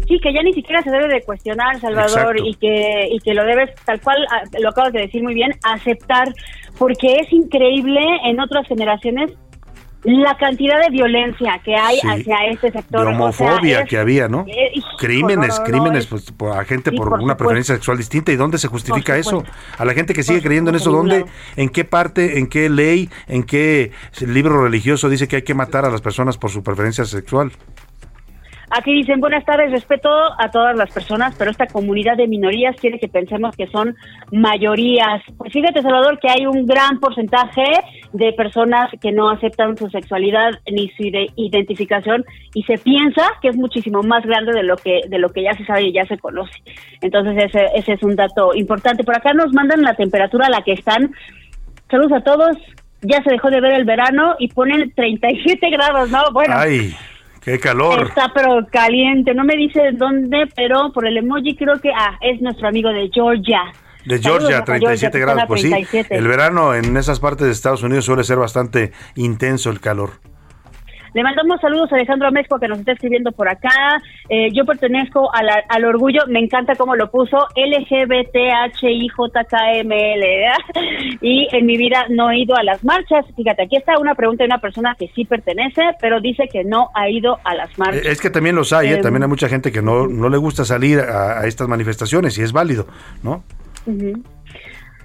Sí, 0.08 0.20
que 0.20 0.34
ya 0.34 0.42
ni 0.42 0.54
siquiera 0.54 0.82
se 0.82 0.90
debe 0.90 1.08
de 1.08 1.22
cuestionar, 1.22 1.80
Salvador, 1.80 2.38
Exacto. 2.38 2.44
y 2.46 2.54
que, 2.56 3.08
y 3.12 3.20
que 3.20 3.34
lo 3.34 3.44
debes, 3.44 3.74
tal 3.86 4.00
cual, 4.02 4.18
ah, 4.32 4.44
lo 4.60 4.70
acabas 4.70 4.94
de 4.94 5.02
decir 5.02 5.24
muy 5.24 5.34
bien, 5.34 5.52
aceptar, 5.64 6.34
porque 6.78 7.18
es 7.18 7.32
increíble 7.32 8.02
en 8.26 8.40
otras 8.40 8.68
generaciones 8.68 9.32
la 10.04 10.36
cantidad 10.38 10.82
de 10.82 10.90
violencia 10.90 11.62
que 11.64 11.76
hay 11.76 11.98
Sí. 12.00 12.08
hacia 12.08 12.38
este 12.50 12.72
sector. 12.72 13.02
de 13.02 13.08
O 13.08 13.10
sea, 13.10 13.16
homofobia 13.16 13.82
es- 13.82 13.90
que 13.90 13.98
había, 13.98 14.28
¿no? 14.28 14.46
eh, 14.48 14.72
hijo, 14.74 14.88
crímenes, 14.98 15.50
no, 15.50 15.54
no, 15.56 15.60
no, 15.60 15.64
crímenes 15.66 16.12
es- 16.12 16.32
pues, 16.32 16.56
a 16.56 16.64
gente 16.66 16.90
Sí, 16.92 16.98
por, 16.98 17.06
por 17.10 17.14
una 17.20 17.22
supuesto. 17.22 17.38
preferencia 17.38 17.76
sexual 17.76 17.98
distinta. 17.98 18.32
¿Y 18.32 18.36
dónde 18.36 18.58
se 18.58 18.68
justifica 18.68 19.18
eso? 19.18 19.44
A 19.78 19.86
la 19.86 19.94
gente 19.94 20.14
que 20.14 20.24
sigue 20.24 20.40
Por 20.40 20.48
creyendo 20.48 20.70
en 20.72 20.76
eso, 20.78 20.92
¿dónde, 20.92 21.26
en 21.56 21.70
qué 21.70 21.86
parte, 21.86 22.40
en 22.40 22.48
qué 22.48 22.70
ley, 22.70 23.10
en 23.28 23.44
qué 23.44 23.92
libro 24.22 24.64
religioso 24.64 25.08
dice 25.10 25.28
que 25.28 25.38
hay 25.38 25.42
que 25.44 25.54
matar 25.54 25.86
a 25.86 25.92
las 25.92 26.02
personas 26.02 26.38
por 26.38 26.50
su 26.50 26.64
preferencia 26.64 27.06
sexual? 27.06 27.52
Aquí 28.74 28.94
dicen, 28.94 29.20
buenas 29.20 29.44
tardes, 29.44 29.72
respeto 29.72 30.10
a 30.10 30.50
todas 30.50 30.76
las 30.78 30.92
personas, 30.94 31.36
pero 31.38 31.52
esta 31.52 31.68
comunidad 31.68 32.16
de 32.16 32.28
minorías 32.28 32.76
quiere 32.80 33.00
que 33.00 33.08
pensemos 33.10 33.56
que 33.56 33.68
son 33.68 33.96
mayorías. 34.32 35.22
Pues 35.38 35.52
fíjate, 35.52 35.82
Salvador, 35.82 36.20
que 36.20 36.30
hay 36.30 36.46
un 36.46 36.66
gran 36.66 37.00
porcentaje 37.00 37.64
de 38.14 38.34
personas 38.34 38.90
que 39.02 39.12
no 39.12 39.30
aceptan 39.30 39.76
su 39.78 39.90
sexualidad 39.90 40.52
ni 40.72 40.90
su 40.92 41.04
ide- 41.04 41.32
identificación 41.36 42.24
y 42.54 42.64
se 42.64 42.78
piensa 42.78 43.24
que 43.42 43.50
es 43.50 43.56
muchísimo 43.58 44.04
más 44.04 44.26
grande 44.26 44.54
de 44.54 44.64
lo 44.64 44.76
que 44.78 45.02
de 45.08 45.20
lo 45.20 45.30
que 45.30 45.44
ya 45.44 45.54
se 45.54 45.66
sabe 45.66 45.84
y 45.84 45.94
ya 45.94 46.06
se 46.06 46.18
conoce. 46.18 46.58
Entonces 47.02 47.44
ese, 47.46 47.66
ese 47.76 47.94
es 47.94 48.04
un 48.04 48.16
dato 48.16 48.52
importante. 48.56 49.04
Por 49.04 49.16
acá 49.18 49.34
nos 49.34 49.54
mandan 49.54 49.82
la 49.82 49.94
temperatura 49.96 50.48
a 50.48 50.50
la 50.50 50.62
que 50.62 50.74
están. 50.74 51.12
Saludos 51.90 52.14
a 52.14 52.22
todos. 52.22 52.58
Ya 53.02 53.22
se 53.24 53.32
dejó 53.32 53.50
de 53.50 53.62
ver 53.62 53.74
el 53.74 53.84
verano 53.86 54.36
y 54.40 54.48
ponen 54.50 54.92
37 54.96 55.70
grados, 55.72 56.10
¿no? 56.12 56.20
Bueno. 56.34 56.54
¡Ay! 56.56 56.94
¡Qué 57.44 57.60
calor! 57.60 58.08
Está 58.10 58.32
pero 58.34 58.68
caliente, 58.72 59.34
no 59.34 59.44
me 59.44 59.56
dice 59.56 59.92
dónde, 59.94 60.48
pero 60.56 60.92
por 60.94 61.08
el 61.08 61.18
emoji 61.18 61.56
creo 61.56 61.80
que 61.82 61.90
ah, 61.90 62.18
es 62.22 62.40
nuestro 62.42 62.68
amigo 62.68 62.90
de 62.90 63.10
Georgia. 63.12 63.74
De 64.06 64.20
Georgia, 64.20 64.60
hasta 64.60 64.66
37 64.66 65.12
que 65.12 65.20
grados. 65.20 65.44
Pues 65.48 65.62
sí, 65.62 65.70
37. 65.70 66.16
el 66.16 66.28
verano 66.28 66.74
en 66.76 66.96
esas 66.98 67.20
partes 67.20 67.48
de 67.48 67.54
Estados 67.54 67.84
Unidos 67.84 68.06
suele 68.06 68.24
ser 68.24 68.38
bastante 68.38 68.92
intenso 69.16 69.70
el 69.70 69.80
calor. 69.80 70.12
Le 71.14 71.24
mandamos 71.24 71.60
saludos 71.60 71.92
a 71.92 71.96
Alejandro 71.96 72.32
Mezco 72.32 72.58
que 72.58 72.70
nos 72.70 72.80
está 72.80 72.94
escribiendo 72.94 73.32
por 73.34 73.50
acá. 73.50 73.70
Eh, 74.30 74.48
yo 74.54 74.64
pertenezco 74.66 75.30
a 75.34 75.44
la- 75.44 75.64
al 75.68 75.84
orgullo, 75.86 76.22
me 76.28 76.40
encanta 76.40 76.76
cómo 76.76 76.96
lo 76.96 77.12
puso, 77.12 77.38
LGBTHIJKML. 77.56 80.24
¿eh? 80.24 81.18
Y 81.22 81.48
en 81.52 81.66
mi 81.66 81.78
vida 81.78 82.06
no 82.10 82.32
he 82.32 82.40
ido 82.40 82.56
a 82.56 82.64
las 82.64 82.84
marchas. 82.84 83.26
Fíjate, 83.36 83.64
aquí 83.64 83.76
está 83.78 83.98
una 84.00 84.16
pregunta 84.16 84.44
de 84.44 84.48
una 84.48 84.60
persona 84.60 84.96
que 84.98 85.10
sí 85.16 85.26
pertenece, 85.26 85.82
pero 86.00 86.20
dice 86.22 86.48
que 86.52 86.64
no 86.64 86.90
ha 86.96 87.10
ido 87.10 87.38
a 87.44 87.56
las 87.56 87.78
marchas. 87.78 88.06
Es 88.06 88.22
que 88.22 88.30
también 88.30 88.56
los 88.56 88.72
hay, 88.74 88.90
¿eh? 88.90 88.94
Em. 88.96 89.02
también 89.02 89.24
hay 89.24 89.30
mucha 89.30 89.50
gente 89.50 89.72
que 89.72 89.82
no, 89.82 90.08
no 90.08 90.30
le 90.30 90.38
gusta 90.38 90.66
salir 90.66 91.00
a, 91.00 91.40
a 91.42 91.48
estas 91.48 91.68
manifestaciones 91.68 92.38
y 92.38 92.44
es 92.44 92.52
válido, 92.54 92.88
¿no? 93.24 93.44
Ujú. 93.86 94.24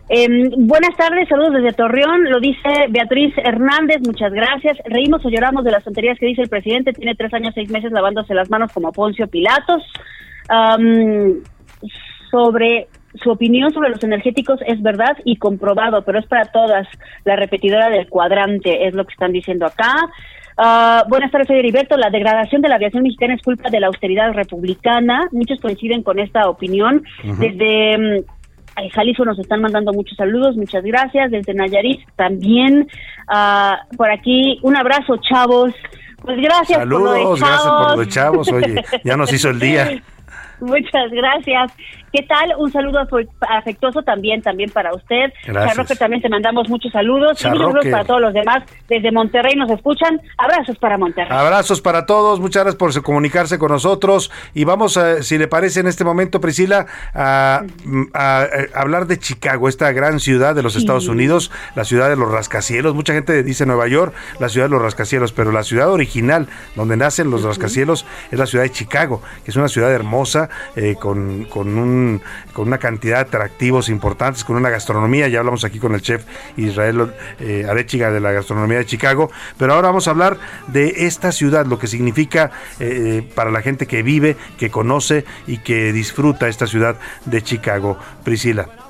Em, 0.09 0.51
buenas 0.69 0.97
tardes, 0.97 1.29
saludos 1.29 1.55
desde 1.55 1.73
Torreón, 1.73 2.31
lo 2.31 2.39
dice 2.39 2.87
Beatriz 2.91 3.35
Hernández, 3.39 3.99
muchas 4.07 4.33
gracias. 4.33 4.79
Reímos 4.85 5.25
o 5.25 5.29
lloramos 5.29 5.65
de 5.65 5.73
las 5.73 5.83
tonterías 5.83 6.17
que 6.19 6.27
dice 6.27 6.43
el 6.43 6.49
presidente, 6.49 6.93
tiene 6.93 7.17
tres 7.17 7.35
años, 7.35 7.53
seis 7.55 7.71
meses 7.71 7.91
lavándose 7.91 8.33
las 8.35 8.49
manos 8.49 8.73
como 8.73 8.93
Poncio 8.93 9.27
Pilatos. 9.27 9.83
Sobre 12.31 12.87
su 13.23 13.31
opinión 13.31 13.73
sobre 13.73 13.91
los 13.91 14.03
energéticos 14.05 14.61
es 14.67 14.81
verdad 14.83 15.17
y 15.25 15.37
comprobado, 15.37 16.03
pero 16.03 16.19
es 16.19 16.27
para 16.27 16.45
todas. 16.47 16.87
La 17.25 17.35
repetidora 17.37 17.89
del 17.89 18.09
cuadrante 18.09 18.87
es 18.87 18.95
lo 18.95 19.05
que 19.05 19.13
están 19.13 19.33
diciendo 19.33 19.67
acá. 19.67 19.93
Ah, 20.59 21.05
buenas 21.09 21.31
tardes, 21.31 21.49
soy 21.49 21.59
Heriberto. 21.59 21.97
La 21.97 22.11
degradación 22.11 22.63
de 22.63 22.69
la 22.69 22.77
aviación 22.77 23.03
mexicana 23.03 23.35
es 23.35 23.43
culpa 23.43 23.69
de 23.69 23.81
la 23.81 23.89
austeridad 23.89 24.33
republicana. 24.33 25.29
Muchos 25.33 25.61
coinciden 25.61 26.03
con 26.03 26.19
esta 26.19 26.49
opinión. 26.49 27.03
Ujú. 27.25 27.43
Desde 27.43 28.25
eh, 28.77 28.91
Jalisco 28.91 29.25
nos 29.25 29.39
están 29.39 29.61
mandando 29.61 29.93
muchos 29.93 30.17
saludos, 30.17 30.57
muchas 30.57 30.85
gracias. 30.85 31.31
Desde 31.31 31.55
Nayarit 31.55 32.01
también. 32.17 32.89
Ah, 33.29 33.81
por 33.97 34.11
aquí, 34.11 34.59
un 34.63 34.77
abrazo, 34.77 35.17
chavos. 35.29 35.73
Pues 36.23 36.39
gracias 36.39 36.79
por 36.79 36.89
lo 36.89 37.13
de 37.13 37.19
Saludos, 37.21 37.41
gracias 37.41 37.63
por 37.67 37.91
lo 37.91 37.97
de 37.97 38.09
chavos. 38.09 38.47
chavos, 38.47 38.65
oye, 38.65 38.85
ya 39.05 39.17
nos 39.17 39.33
hizo 39.33 39.51
el 39.51 39.61
día. 39.61 40.03
Muchas 40.61 41.11
gracias. 41.11 41.73
¿Qué 42.13 42.23
tal? 42.23 42.53
Un 42.59 42.73
saludo 42.73 43.01
afe- 43.01 43.29
afectuoso 43.49 44.03
también, 44.03 44.41
también 44.43 44.71
para 44.71 44.95
usted. 44.95 45.33
Gracias. 45.47 45.75
Charroque 45.75 45.97
también 45.97 46.23
te 46.23 46.29
mandamos 46.29 46.69
muchos 46.69 46.93
saludos. 46.93 47.43
Y 47.45 47.49
muchos 47.49 47.63
saludos 47.63 47.87
para 47.91 48.05
todos 48.05 48.21
los 48.21 48.33
demás. 48.33 48.63
Desde 48.89 49.13
Monterrey 49.13 49.55
nos 49.57 49.71
escuchan. 49.71 50.21
Abrazos 50.39 50.79
para 50.79 50.97
Monterrey. 50.99 51.37
Abrazos 51.37 51.81
para 51.81 52.07
todos, 52.07 52.41
muchas 52.41 52.63
gracias 52.65 52.79
por 52.79 53.03
comunicarse 53.03 53.59
con 53.59 53.71
nosotros 53.73 54.31
y 54.55 54.65
vamos, 54.65 54.97
a, 54.97 55.23
si 55.23 55.37
le 55.39 55.49
parece 55.49 55.81
en 55.81 55.89
este 55.89 56.05
momento, 56.05 56.41
Priscila, 56.41 56.87
a, 57.15 57.63
a- 58.15 58.47
a 58.75 58.81
hablar 58.81 59.07
de 59.07 59.19
Chicago, 59.19 59.69
esta 59.69 59.93
gran 59.93 60.21
ciudad 60.21 60.55
de 60.55 60.63
los 60.63 60.73
Sí. 60.75 60.79
Estados 60.81 61.09
Unidos, 61.09 61.51
la 61.75 61.85
ciudad 61.85 62.09
de 62.09 62.17
los 62.17 62.31
rascacielos. 62.31 62.95
Mucha 62.95 63.13
gente 63.15 63.43
dice 63.43 63.67
Nueva 63.67 63.89
York, 63.89 64.15
la 64.39 64.49
ciudad 64.49 64.67
de 64.67 64.71
los 64.71 64.83
rascacielos, 64.83 65.33
pero 65.33 65.53
la 65.53 65.63
ciudad 65.65 65.91
original 65.91 66.49
donde 66.77 66.97
nacen 66.97 67.31
los 67.31 67.43
rascacielos 67.43 68.07
es 68.31 68.39
la 68.39 68.47
ciudad 68.47 68.65
de 68.65 68.71
Chicago, 68.71 69.23
que 69.45 69.51
es 69.51 69.57
una 69.57 69.69
ciudad 69.69 69.91
hermosa, 69.93 70.49
eh, 70.77 70.97
con, 71.01 71.45
con, 71.45 71.77
un, 71.79 72.06
con 72.53 72.69
una 72.69 72.79
cantidad 72.79 73.17
de 73.17 73.23
atractivos 73.23 73.89
importantes, 73.89 74.45
con 74.45 74.57
una 74.57 74.71
gastronomía. 74.71 75.29
Ya 75.29 75.41
hablamos 75.41 75.65
aquí 75.65 75.79
con 75.79 75.95
el 75.95 76.03
chef 76.03 76.25
Israel 76.57 77.13
eh, 77.41 77.67
Arechiga 77.69 78.11
de 78.11 78.21
la 78.21 78.33
gastronomía 78.33 78.79
de 78.79 78.87
Chicago, 78.87 79.31
pero 79.59 79.75
ahora 79.75 79.89
vamos 79.89 80.09
a 80.09 80.11
hablar 80.11 80.39
de 80.69 81.07
esta 81.07 81.33
ciudad, 81.33 81.67
lo 81.67 81.79
que 81.79 81.87
significa 81.87 82.51
eh, 82.81 83.29
para 83.35 83.51
la 83.51 83.63
gente 83.63 83.87
que 83.87 84.03
vive, 84.03 84.37
que 84.59 84.71
conoce 84.71 85.25
y 85.47 85.59
que 85.59 85.93
disfruta 85.93 86.49
esta 86.49 86.67
ciudad 86.67 86.97
de 87.25 87.43
Chicago. 87.43 87.99
Priscila. 88.25 88.86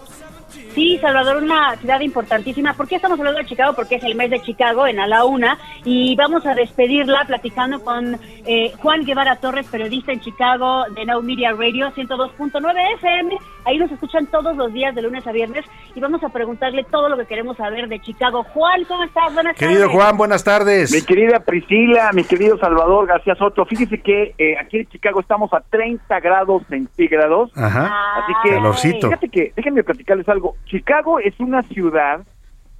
Sí, 0.76 0.98
Salvador, 1.00 1.42
una 1.42 1.74
ciudad 1.76 2.00
importantísima. 2.00 2.74
¿Por 2.74 2.86
qué 2.86 2.96
estamos 2.96 3.18
hablando 3.18 3.40
de 3.40 3.46
Chicago? 3.46 3.72
Porque 3.74 3.94
es 3.94 4.04
el 4.04 4.14
mes 4.14 4.28
de 4.28 4.42
Chicago 4.42 4.86
en 4.86 5.00
A 5.00 5.06
la 5.06 5.24
Una 5.24 5.56
y 5.86 6.14
vamos 6.16 6.44
a 6.44 6.54
despedirla 6.54 7.24
platicando 7.26 7.82
con 7.82 8.20
eh, 8.44 8.72
Juan 8.76 9.06
Guevara 9.06 9.36
Torres, 9.36 9.66
periodista 9.68 10.12
en 10.12 10.20
Chicago 10.20 10.84
de 10.94 11.06
Now 11.06 11.22
Media 11.22 11.52
Radio 11.52 11.90
102.9 11.92 12.94
FM. 12.96 13.38
Ahí 13.64 13.78
nos 13.78 13.90
escuchan 13.90 14.26
todos 14.26 14.54
los 14.54 14.70
días 14.74 14.94
de 14.94 15.00
lunes 15.00 15.26
a 15.26 15.32
viernes 15.32 15.64
y 15.94 16.00
vamos 16.00 16.22
a 16.22 16.28
preguntarle 16.28 16.84
todo 16.84 17.08
lo 17.08 17.16
que 17.16 17.24
queremos 17.24 17.56
saber 17.56 17.88
de 17.88 17.98
Chicago. 18.00 18.44
Juan, 18.44 18.84
¿cómo 18.84 19.02
estás? 19.04 19.32
Buenas 19.32 19.56
Querido 19.56 19.80
tardes. 19.80 19.96
Juan, 19.96 20.16
buenas 20.18 20.44
tardes. 20.44 20.92
Mi 20.92 21.00
querida 21.00 21.40
Priscila, 21.40 22.10
mi 22.12 22.24
querido 22.24 22.58
Salvador 22.58 23.06
García 23.06 23.34
Soto, 23.36 23.64
fíjese 23.64 24.02
que 24.02 24.34
eh, 24.36 24.58
aquí 24.60 24.76
en 24.76 24.86
Chicago 24.88 25.20
estamos 25.20 25.50
a 25.54 25.60
30 25.70 26.20
grados 26.20 26.64
centígrados. 26.68 27.50
Ajá. 27.56 27.90
Así 28.18 28.32
que, 28.42 28.50
Calorcito. 28.50 29.06
fíjate 29.08 29.28
que, 29.30 29.52
déjenme 29.56 29.82
platicarles 29.82 30.28
algo. 30.28 30.54
Chicago 30.66 31.18
es 31.18 31.38
una 31.40 31.62
ciudad 31.62 32.20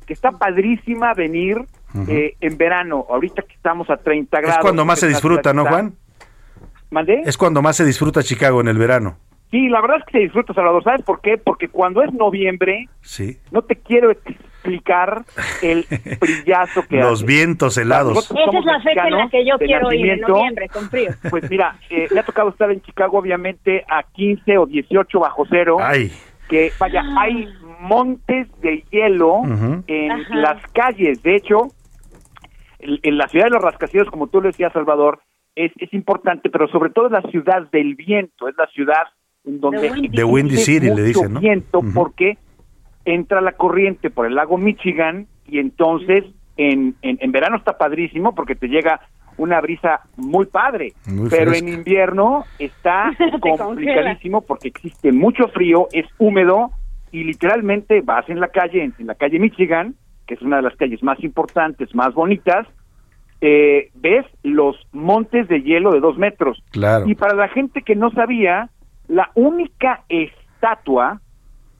que 0.06 0.12
está 0.12 0.30
padrísima 0.32 1.14
venir 1.14 1.58
eh, 2.08 2.34
en 2.40 2.56
verano. 2.58 3.06
Ahorita 3.08 3.42
que 3.42 3.54
estamos 3.54 3.88
a 3.90 3.96
30 3.96 4.38
grados. 4.40 4.56
Es 4.58 4.62
cuando 4.62 4.84
más 4.84 5.00
se 5.00 5.08
disfruta, 5.08 5.52
¿no, 5.52 5.64
Juan? 5.66 5.94
¿Mandé? 6.90 7.22
Es 7.24 7.36
cuando 7.36 7.62
más 7.62 7.76
se 7.76 7.84
disfruta 7.84 8.22
Chicago 8.22 8.60
en 8.60 8.68
el 8.68 8.78
verano. 8.78 9.16
Sí, 9.50 9.68
la 9.68 9.80
verdad 9.80 9.98
es 9.98 10.04
que 10.06 10.12
se 10.12 10.18
disfruta, 10.24 10.52
Salvador. 10.54 10.82
¿Sabes 10.84 11.02
por 11.02 11.20
qué? 11.20 11.38
Porque 11.38 11.68
cuando 11.68 12.02
es 12.02 12.12
noviembre, 12.12 12.88
Sí. 13.00 13.38
no 13.52 13.62
te 13.62 13.76
quiero 13.76 14.10
explicar 14.10 15.24
el 15.62 15.86
brillazo 16.20 16.82
que 16.88 16.96
Los 16.96 17.20
hace. 17.20 17.26
vientos 17.26 17.78
helados. 17.78 18.18
Esa 18.30 18.58
es 18.58 18.64
la 18.64 18.80
fecha 18.80 19.06
en 19.06 19.16
la 19.18 19.28
que 19.28 19.46
yo 19.46 19.56
quiero 19.58 19.92
ir, 19.92 20.10
en 20.10 20.20
noviembre, 20.20 20.68
con 20.68 20.90
frío. 20.90 21.10
Pues 21.30 21.48
mira, 21.48 21.76
eh, 21.90 22.08
me 22.12 22.20
ha 22.20 22.24
tocado 22.24 22.48
estar 22.50 22.70
en 22.70 22.82
Chicago, 22.82 23.18
obviamente, 23.18 23.84
a 23.88 24.02
15 24.02 24.58
o 24.58 24.66
18 24.66 25.20
bajo 25.20 25.44
cero. 25.48 25.76
Ay. 25.80 26.12
Que, 26.48 26.72
vaya, 26.78 27.02
hay 27.18 27.48
montes 27.80 28.48
de 28.60 28.84
hielo 28.90 29.42
en 29.86 30.12
Ajá. 30.12 30.34
las 30.34 30.66
calles. 30.72 31.22
De 31.22 31.36
hecho, 31.36 31.68
en, 32.78 32.98
en 33.02 33.18
la 33.18 33.28
ciudad 33.28 33.46
de 33.46 33.50
los 33.50 33.62
rascacielos, 33.62 34.10
como 34.10 34.26
tú 34.28 34.40
lo 34.40 34.48
decías, 34.48 34.72
Salvador, 34.72 35.20
es, 35.54 35.72
es 35.78 35.92
importante, 35.94 36.50
pero 36.50 36.68
sobre 36.68 36.90
todo 36.90 37.06
es 37.06 37.12
la 37.12 37.22
ciudad 37.30 37.68
del 37.70 37.94
viento, 37.94 38.48
es 38.48 38.56
la 38.56 38.66
ciudad 38.68 39.04
en 39.44 39.60
donde 39.60 39.90
The 40.12 40.24
Windy 40.24 40.56
City, 40.56 40.86
le 40.90 41.02
dicen, 41.02 41.34
¿no? 41.34 41.40
viento 41.40 41.80
porque 41.94 42.36
entra 43.04 43.40
la 43.40 43.52
corriente 43.52 44.10
por 44.10 44.26
el 44.26 44.34
lago 44.34 44.58
Michigan 44.58 45.26
y 45.46 45.60
entonces 45.60 46.24
en, 46.56 46.96
en, 47.02 47.18
en 47.20 47.32
verano 47.32 47.56
está 47.56 47.78
padrísimo 47.78 48.34
porque 48.34 48.56
te 48.56 48.66
llega 48.68 49.00
una 49.38 49.60
brisa 49.60 50.00
muy 50.16 50.46
padre, 50.46 50.94
Muy 51.06 51.28
pero 51.28 51.50
fresca. 51.50 51.68
en 51.68 51.74
invierno 51.74 52.44
está 52.58 53.12
complicadísimo 53.58 54.40
porque 54.40 54.68
existe 54.68 55.12
mucho 55.12 55.48
frío, 55.48 55.88
es 55.92 56.06
húmedo 56.18 56.72
y 57.16 57.24
literalmente 57.24 58.02
vas 58.02 58.28
en 58.28 58.40
la 58.40 58.48
calle, 58.48 58.84
en, 58.84 58.94
en 58.98 59.06
la 59.06 59.14
calle 59.14 59.38
Michigan, 59.38 59.94
que 60.26 60.34
es 60.34 60.42
una 60.42 60.56
de 60.56 60.62
las 60.62 60.76
calles 60.76 61.02
más 61.02 61.18
importantes, 61.24 61.94
más 61.94 62.12
bonitas, 62.12 62.66
eh, 63.40 63.88
ves 63.94 64.26
los 64.42 64.76
montes 64.92 65.48
de 65.48 65.62
hielo 65.62 65.92
de 65.92 66.00
dos 66.00 66.18
metros. 66.18 66.62
Claro. 66.72 67.08
Y 67.08 67.14
para 67.14 67.34
la 67.34 67.48
gente 67.48 67.80
que 67.80 67.96
no 67.96 68.10
sabía, 68.10 68.68
la 69.08 69.30
única 69.34 70.02
estatua 70.10 71.22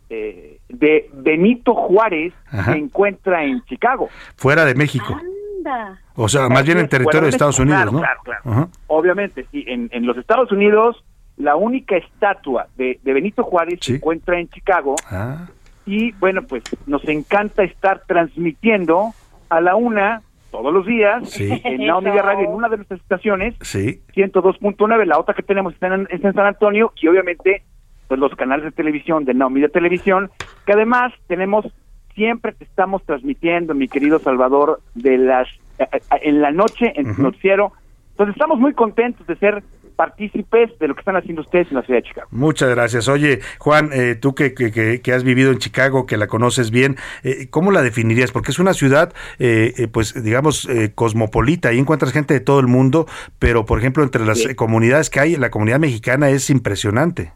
eh, 0.09 0.59
de 0.71 1.11
Benito 1.13 1.75
Juárez 1.75 2.33
Ajá. 2.51 2.73
se 2.73 2.79
encuentra 2.79 3.45
en 3.45 3.63
Chicago. 3.65 4.09
Fuera 4.37 4.65
de 4.65 4.75
México. 4.75 5.21
Anda. 5.59 6.01
O 6.15 6.31
sea, 6.31 6.49
más 6.49 6.65
bien 6.65 6.79
en 6.79 6.89
territorio 6.89 7.25
de 7.25 7.29
Estados 7.29 7.59
Unidos, 7.59 7.93
¿no? 7.93 7.99
Claro, 7.99 8.21
claro. 8.25 8.41
Ajá. 8.43 8.69
Obviamente, 8.87 9.45
sí, 9.51 9.67
en, 9.69 9.91
en 9.93 10.07
los 10.07 10.17
Estados 10.17 10.51
Unidos 10.51 11.05
la 11.37 11.57
única 11.57 11.97
estatua 11.97 12.67
de, 12.77 12.99
de 13.03 13.13
Benito 13.13 13.43
Juárez 13.45 13.79
se 13.83 13.97
encuentra 13.97 14.39
en 14.41 14.49
Chicago 14.49 14.97
Ah, 15.11 15.47
y 15.85 16.13
bueno, 16.13 16.43
pues 16.43 16.63
nos 16.87 17.07
encanta 17.09 17.63
estar 17.63 18.03
transmitiendo 18.07 19.11
a 19.49 19.61
la 19.61 19.77
una 19.77 20.23
todos 20.51 20.73
los 20.73 20.87
días 20.87 21.29
Sí. 21.31 21.61
en 21.65 21.87
Now 21.87 22.01
Media 22.01 22.23
Radio 22.23 22.49
en 22.49 22.55
una 22.55 22.69
de 22.69 22.77
nuestras 22.77 23.01
estaciones 23.01 23.55
sí. 23.61 24.01
102.9, 24.15 25.05
la 25.05 25.19
otra 25.19 25.35
que 25.35 25.43
tenemos 25.43 25.75
está 25.75 25.89
en, 25.89 26.09
está 26.11 26.29
en 26.29 26.35
San 26.35 26.47
Antonio 26.47 26.93
y 27.01 27.09
obviamente 27.09 27.63
pues 28.09 28.21
los 28.21 28.35
canales 28.37 28.65
de 28.65 28.71
televisión 28.73 29.25
de 29.25 29.35
Media 29.35 29.69
Televisión, 29.69 30.31
que 30.65 30.73
además 30.73 31.13
tenemos 31.27 31.67
siempre 32.15 32.53
te 32.53 32.65
estamos 32.65 33.03
transmitiendo, 33.05 33.75
mi 33.75 33.89
querido 33.89 34.19
Salvador, 34.21 34.81
de 34.95 35.19
las 35.19 35.49
eh, 35.79 35.87
eh, 35.93 36.01
en 36.23 36.41
la 36.41 36.51
noche 36.53 36.93
en 36.97 37.15
tu 37.15 37.23
noticiero. 37.23 37.73
Entonces 38.13 38.35
estamos 38.37 38.59
muy 38.59 38.73
contentos 38.73 39.27
de 39.27 39.37
ser 39.37 39.63
partícipes 39.97 40.79
de 40.79 40.89
lo 40.89 40.95
que 40.95 41.01
están 41.01 41.17
haciendo 41.17 41.43
ustedes 41.43 41.69
en 41.71 41.77
la 41.77 41.83
ciudad 41.83 42.01
de 42.01 42.09
Chicago. 42.09 42.29
Muchas 42.31 42.71
gracias. 42.71 43.09
Oye, 43.09 43.41
Juan, 43.59 43.91
eh, 43.93 44.15
tú 44.15 44.35
que, 44.35 44.55
que, 44.55 45.01
que- 45.03 45.13
has 45.13 45.25
vivido 45.25 45.51
en 45.51 45.59
Chicago, 45.59 46.07
que 46.07 46.17
la 46.17 46.27
conoces 46.27 46.71
bien, 46.71 46.97
eh, 47.25 47.49
¿cómo 47.51 47.73
la 47.73 47.83
definirías? 47.83 48.31
Porque 48.33 48.51
es 48.51 48.59
una 48.59 48.75
ciudad, 48.75 49.13
eh, 49.39 49.73
eh, 49.79 49.89
pues 49.89 50.23
digamos, 50.23 50.69
eh, 50.69 50.93
cosmopolita. 50.95 51.71
Ahí 51.71 51.79
encuentras 51.79 52.13
gente 52.13 52.35
de 52.35 52.41
todo 52.41 52.61
el 52.61 52.67
mundo, 52.67 53.07
pero 53.39 53.65
por 53.65 53.79
ejemplo, 53.79 54.03
entre 54.03 54.25
las 54.27 54.39
Sí. 54.43 54.55
comunidades 54.55 55.09
que 55.11 55.21
hay, 55.21 55.37
la 55.37 55.51
comunidad 55.51 55.79
mexicana 55.81 56.29
es 56.31 56.51
impresionante. 56.51 57.33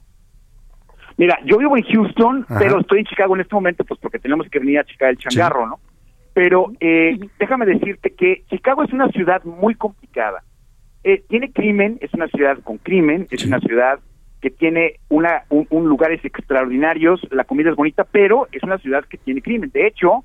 Mira, 1.16 1.38
yo 1.44 1.58
vivo 1.58 1.76
en 1.76 1.84
Houston, 1.84 2.46
Ajá. 2.48 2.58
pero 2.58 2.80
estoy 2.80 3.00
en 3.00 3.04
Chicago 3.06 3.34
en 3.34 3.42
este 3.42 3.54
momento, 3.54 3.84
pues 3.84 3.98
porque 4.00 4.18
tenemos 4.18 4.46
que 4.50 4.58
venir 4.58 4.78
a 4.78 4.84
checar 4.84 5.10
el 5.10 5.18
changarro, 5.18 5.66
¿no? 5.66 5.80
Pero 6.32 6.72
eh, 6.80 7.18
déjame 7.38 7.66
decirte 7.66 8.14
que 8.14 8.44
Chicago 8.48 8.84
es 8.84 8.92
una 8.92 9.08
ciudad 9.08 9.42
muy 9.44 9.74
complicada. 9.74 10.42
Eh, 11.02 11.22
tiene 11.28 11.50
crimen, 11.52 11.98
es 12.00 12.12
una 12.14 12.28
ciudad 12.28 12.58
con 12.62 12.78
crimen, 12.78 13.26
es 13.30 13.44
una 13.46 13.60
ciudad 13.60 14.00
que 14.40 14.50
tiene 14.50 15.00
una, 15.08 15.44
un, 15.48 15.66
un 15.70 15.88
lugares 15.88 16.24
extraordinarios, 16.24 17.20
la 17.30 17.44
comida 17.44 17.70
es 17.70 17.76
bonita, 17.76 18.04
pero 18.04 18.48
es 18.52 18.62
una 18.62 18.78
ciudad 18.78 19.04
que 19.04 19.18
tiene 19.18 19.42
crimen. 19.42 19.70
De 19.72 19.86
hecho, 19.86 20.24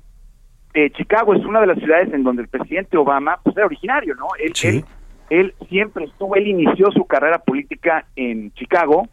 eh, 0.74 0.90
Chicago 0.90 1.34
es 1.34 1.44
una 1.44 1.60
de 1.60 1.66
las 1.66 1.78
ciudades 1.78 2.12
en 2.12 2.22
donde 2.22 2.42
el 2.42 2.48
presidente 2.48 2.96
Obama 2.96 3.38
pues, 3.42 3.56
era 3.56 3.66
originario, 3.66 4.14
¿no? 4.14 4.26
Él, 4.38 4.52
él, 4.62 4.84
él 5.30 5.54
siempre 5.68 6.04
estuvo, 6.04 6.34
él 6.36 6.46
inició 6.46 6.90
su 6.92 7.06
carrera 7.06 7.38
política 7.38 8.06
en 8.16 8.52
Chicago. 8.52 9.08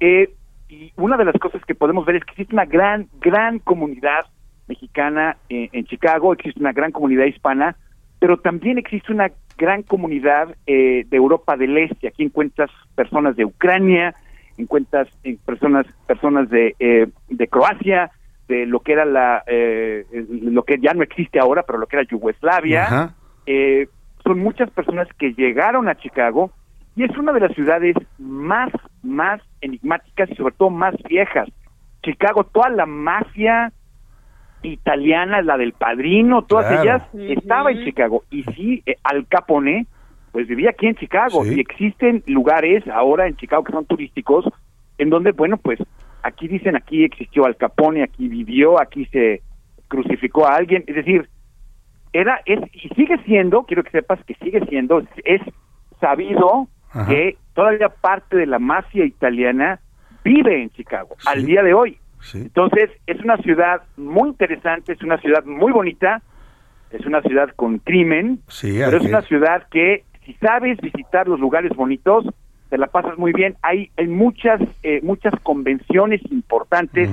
Eh, 0.00 0.30
y 0.68 0.92
una 0.96 1.16
de 1.16 1.24
las 1.24 1.36
cosas 1.38 1.64
que 1.64 1.76
podemos 1.76 2.04
ver 2.04 2.16
es 2.16 2.24
que 2.24 2.32
existe 2.32 2.54
una 2.54 2.64
gran, 2.64 3.08
gran 3.20 3.60
comunidad 3.60 4.26
mexicana 4.66 5.36
eh, 5.48 5.68
en 5.72 5.84
Chicago, 5.86 6.32
existe 6.32 6.58
una 6.58 6.72
gran 6.72 6.90
comunidad 6.90 7.26
hispana, 7.26 7.76
pero 8.18 8.38
también 8.38 8.78
existe 8.78 9.12
una 9.12 9.30
gran 9.56 9.82
comunidad 9.82 10.54
eh, 10.66 11.04
de 11.08 11.16
Europa 11.16 11.56
del 11.56 11.76
Este. 11.78 12.08
Aquí 12.08 12.24
encuentras 12.24 12.70
personas 12.94 13.36
de 13.36 13.44
Ucrania, 13.44 14.14
encuentras 14.56 15.08
eh, 15.24 15.36
personas 15.44 15.86
personas 16.06 16.48
de, 16.50 16.74
eh, 16.78 17.08
de 17.28 17.48
Croacia, 17.48 18.10
de 18.48 18.66
lo 18.66 18.80
que 18.80 18.92
era 18.92 19.04
la 19.04 19.42
eh, 19.46 20.04
lo 20.28 20.62
que 20.64 20.78
ya 20.80 20.92
no 20.94 21.02
existe 21.02 21.38
ahora, 21.38 21.62
pero 21.62 21.78
lo 21.78 21.86
que 21.86 21.96
era 21.96 22.08
Yugoslavia. 22.08 23.14
Eh, 23.46 23.88
son 24.24 24.40
muchas 24.40 24.70
personas 24.70 25.08
que 25.18 25.32
llegaron 25.34 25.88
a 25.88 25.96
Chicago 25.96 26.50
y 26.96 27.04
es 27.04 27.16
una 27.16 27.32
de 27.32 27.40
las 27.40 27.54
ciudades 27.54 27.94
más 28.18 28.72
más 29.02 29.40
enigmáticas 29.60 30.30
y 30.30 30.34
sobre 30.34 30.54
todo 30.54 30.70
más 30.70 30.94
viejas. 31.08 31.48
Chicago, 32.02 32.44
toda 32.44 32.70
la 32.70 32.86
mafia 32.86 33.72
italiana, 34.72 35.42
la 35.42 35.56
del 35.56 35.72
padrino, 35.72 36.42
todas 36.42 36.66
Claro. 36.66 36.82
ellas 36.82 37.02
estaba 37.38 37.70
en 37.70 37.84
Chicago. 37.84 38.22
Y 38.30 38.42
sí, 38.54 38.82
eh, 38.86 38.96
Al 39.04 39.26
Capone, 39.26 39.86
pues 40.32 40.46
vivía 40.48 40.70
aquí 40.70 40.86
en 40.86 40.94
Chicago. 40.96 41.44
Y 41.46 41.60
existen 41.60 42.22
lugares 42.26 42.86
ahora 42.88 43.26
en 43.26 43.36
Chicago 43.36 43.64
que 43.64 43.72
son 43.72 43.86
turísticos, 43.86 44.44
en 44.98 45.10
donde, 45.10 45.32
bueno, 45.32 45.56
pues 45.56 45.78
aquí 46.22 46.48
dicen, 46.48 46.76
aquí 46.76 47.04
existió 47.04 47.44
Al 47.46 47.56
Capone, 47.56 48.02
aquí 48.02 48.28
vivió, 48.28 48.80
aquí 48.80 49.06
se 49.06 49.42
crucificó 49.88 50.46
a 50.46 50.56
alguien. 50.56 50.84
Es 50.86 50.96
decir, 50.96 51.28
era, 52.12 52.40
es, 52.46 52.60
y 52.72 52.88
sigue 52.94 53.18
siendo, 53.24 53.64
quiero 53.64 53.82
que 53.84 53.90
sepas 53.90 54.22
que 54.24 54.34
sigue 54.34 54.60
siendo, 54.66 55.02
es 55.24 55.40
sabido 56.00 56.68
Ajá. 56.90 57.06
que 57.08 57.36
todavía 57.54 57.88
parte 57.88 58.36
de 58.36 58.46
la 58.46 58.58
mafia 58.58 59.04
italiana 59.04 59.80
vive 60.24 60.62
en 60.62 60.70
Chicago, 60.70 61.14
al 61.26 61.44
día 61.44 61.62
de 61.62 61.72
hoy. 61.74 61.98
Entonces, 62.34 62.90
es 63.06 63.20
una 63.20 63.36
ciudad 63.38 63.82
muy 63.96 64.30
interesante, 64.30 64.92
es 64.92 65.02
una 65.02 65.18
ciudad 65.18 65.44
muy 65.44 65.72
bonita, 65.72 66.22
es 66.90 67.04
una 67.06 67.22
ciudad 67.22 67.50
con 67.56 67.78
crimen, 67.78 68.40
Sí, 68.48 68.78
pero 68.78 68.98
es 68.98 69.04
una 69.04 69.22
ciudad 69.22 69.66
que 69.70 70.04
si 70.24 70.34
sabes 70.34 70.78
visitar 70.80 71.28
los 71.28 71.38
lugares 71.38 71.74
bonitos, 71.76 72.24
te 72.68 72.78
la 72.78 72.88
pasas 72.88 73.16
muy 73.16 73.32
bien. 73.32 73.56
Hay, 73.62 73.90
hay 73.96 74.08
muchas, 74.08 74.60
eh, 74.82 75.00
muchas 75.02 75.32
convenciones 75.42 76.20
importantes 76.30 77.08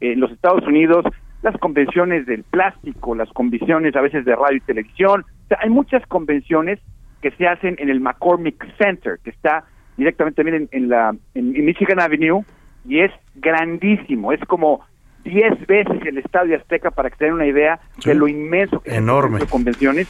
en 0.00 0.20
los 0.20 0.30
Estados 0.30 0.66
Unidos, 0.66 1.04
las 1.42 1.56
convenciones 1.58 2.26
del 2.26 2.44
plástico, 2.44 3.14
las 3.14 3.30
convenciones 3.30 3.94
a 3.94 4.00
veces 4.00 4.24
de 4.24 4.34
radio 4.34 4.56
y 4.56 4.60
televisión. 4.60 5.20
O 5.44 5.48
sea, 5.48 5.58
hay 5.60 5.70
muchas 5.70 6.04
convenciones 6.06 6.80
que 7.20 7.30
se 7.32 7.46
hacen 7.46 7.76
en 7.78 7.90
el 7.90 8.00
McCormick 8.00 8.64
Center, 8.78 9.18
que 9.22 9.30
está 9.30 9.64
directamente 9.96 10.42
también 10.42 10.68
en, 10.72 10.82
en 10.82 10.88
la 10.88 11.14
en 11.34 11.64
Michigan 11.64 12.00
Avenue 12.00 12.42
y 12.86 13.00
es 13.00 13.10
grandísimo. 13.34 14.32
Es 14.32 14.40
como 14.46 14.80
10 15.24 15.66
veces 15.66 15.98
el 16.06 16.18
Estadio 16.18 16.56
Azteca 16.56 16.90
para 16.90 17.10
que 17.10 17.24
den 17.24 17.34
una 17.34 17.46
idea 17.46 17.80
de 18.04 18.14
lo 18.14 18.28
inmenso 18.28 18.80
que 18.80 18.90
es 18.90 18.96
Enorme. 18.96 19.38
de 19.40 19.46
convenciones. 19.46 20.08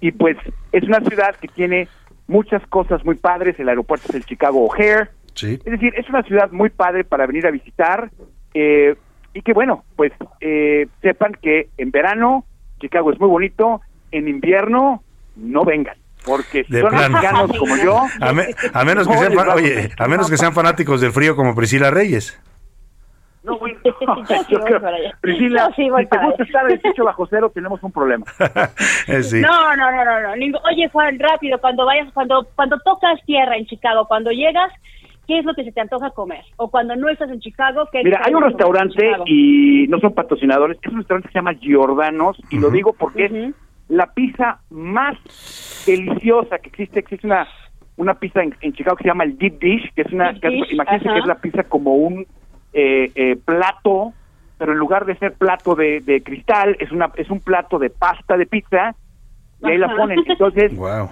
Y 0.00 0.12
pues 0.12 0.36
es 0.72 0.82
una 0.84 1.00
ciudad 1.00 1.34
que 1.36 1.48
tiene 1.48 1.88
muchas 2.26 2.66
cosas 2.68 3.04
muy 3.04 3.16
padres. 3.16 3.58
El 3.58 3.68
aeropuerto 3.68 4.06
es 4.08 4.14
el 4.14 4.24
Chicago 4.24 4.66
O'Hare. 4.66 5.08
Es 5.42 5.64
decir, 5.64 5.94
es 5.96 6.08
una 6.08 6.22
ciudad 6.22 6.50
muy 6.52 6.68
padre 6.70 7.04
para 7.04 7.26
venir 7.26 7.46
a 7.46 7.50
visitar. 7.50 8.10
eh, 8.54 8.94
y 9.32 9.42
que 9.42 9.52
bueno, 9.52 9.84
pues 9.94 10.12
eh, 10.40 10.88
sepan 11.02 11.32
que 11.40 11.68
en 11.78 11.92
verano 11.92 12.44
Chicago 12.80 13.12
es 13.12 13.20
muy 13.20 13.28
bonito. 13.28 13.80
En 14.10 14.26
invierno 14.26 15.02
no 15.36 15.64
vengan. 15.64 15.96
Porque 16.24 16.64
si 16.64 16.72
De 16.72 16.80
son 16.82 16.90
plano. 16.90 17.08
mexicanos 17.18 17.50
como 17.58 17.76
yo, 17.76 18.02
A, 18.20 18.32
me- 18.32 18.48
a 18.72 18.84
menos 18.84 19.08
que 19.08 19.14
no 19.14 19.20
sean, 19.20 19.48
oye, 19.50 19.90
a 19.98 20.06
menos 20.08 20.30
que 20.30 20.36
sean 20.36 20.52
fanáticos 20.52 21.00
del 21.00 21.12
frío 21.12 21.34
como 21.36 21.54
Priscila 21.54 21.90
Reyes. 21.90 22.38
No, 23.42 23.58
yo 23.66 23.74
creo- 24.64 24.86
allá. 24.86 25.16
Priscila, 25.22 25.70
sí 25.74 25.88
voy 25.88 26.04
si 26.04 26.10
te 26.10 26.18
gusta 26.18 26.42
estar 26.44 26.66
de 26.66 26.76
techo 26.82 27.04
bajo 27.04 27.26
cero, 27.30 27.50
tenemos 27.54 27.82
un 27.82 27.90
problema. 27.90 28.26
Eh, 29.06 29.22
sí. 29.22 29.40
No, 29.40 29.74
no, 29.76 29.90
no, 29.90 30.04
no, 30.04 30.20
no. 30.20 30.58
Oye, 30.70 30.88
Juan, 30.92 31.18
rápido, 31.18 31.58
cuando 31.58 31.86
vayas, 31.86 32.12
cuando, 32.12 32.46
cuando 32.54 32.78
tocas 32.84 33.18
tierra 33.24 33.56
en 33.56 33.64
Chicago, 33.64 34.04
cuando 34.06 34.30
llegas, 34.30 34.70
¿qué 35.26 35.38
es 35.38 35.44
lo 35.46 35.54
que 35.54 35.64
se 35.64 35.72
te 35.72 35.80
antoja 35.80 36.10
comer? 36.10 36.44
O 36.56 36.70
cuando 36.70 36.94
no 36.96 37.08
estás 37.08 37.30
en 37.30 37.40
Chicago, 37.40 37.88
¿qué 37.90 38.02
Mira, 38.04 38.20
hay 38.22 38.34
un 38.34 38.40
comer 38.42 38.52
en 38.52 38.58
restaurante 38.58 39.10
y 39.24 39.86
no 39.88 39.98
son 40.00 40.12
patrocinadores, 40.12 40.76
es 40.82 40.92
un 40.92 40.98
restaurante 40.98 41.28
que 41.28 41.32
se 41.32 41.38
llama 41.38 41.54
Giordano's 41.54 42.36
y 42.50 42.58
lo 42.58 42.68
digo 42.70 42.92
porque 42.92 43.24
es 43.24 43.32
la 43.90 44.06
pizza 44.14 44.60
más 44.70 45.16
deliciosa 45.86 46.58
que 46.58 46.68
existe. 46.70 47.00
Existe 47.00 47.26
una 47.26 47.46
una 47.96 48.14
pizza 48.14 48.42
en, 48.42 48.54
en 48.62 48.72
Chicago 48.72 48.96
que 48.96 49.02
se 49.02 49.08
llama 49.08 49.24
el 49.24 49.36
Deep 49.36 49.58
Dish, 49.58 49.92
que 49.94 50.00
es 50.02 50.12
una, 50.12 50.32
que- 50.40 50.48
dish, 50.48 50.72
imagínense 50.72 51.06
ajá. 51.06 51.14
que 51.14 51.20
es 51.20 51.26
la 51.26 51.34
pizza 51.34 51.64
como 51.64 51.96
un 51.96 52.26
eh, 52.72 53.10
eh, 53.14 53.36
plato, 53.44 54.14
pero 54.56 54.72
en 54.72 54.78
lugar 54.78 55.04
de 55.04 55.16
ser 55.16 55.34
plato 55.34 55.74
de, 55.74 56.00
de 56.00 56.22
cristal, 56.22 56.76
es 56.80 56.90
una 56.92 57.10
es 57.16 57.28
un 57.28 57.40
plato 57.40 57.78
de 57.78 57.90
pasta 57.90 58.38
de 58.38 58.46
pizza 58.46 58.94
y 59.62 59.66
ahí 59.70 59.76
la 59.76 59.94
ponen. 59.94 60.18
Entonces, 60.26 60.74
Wow. 60.74 61.10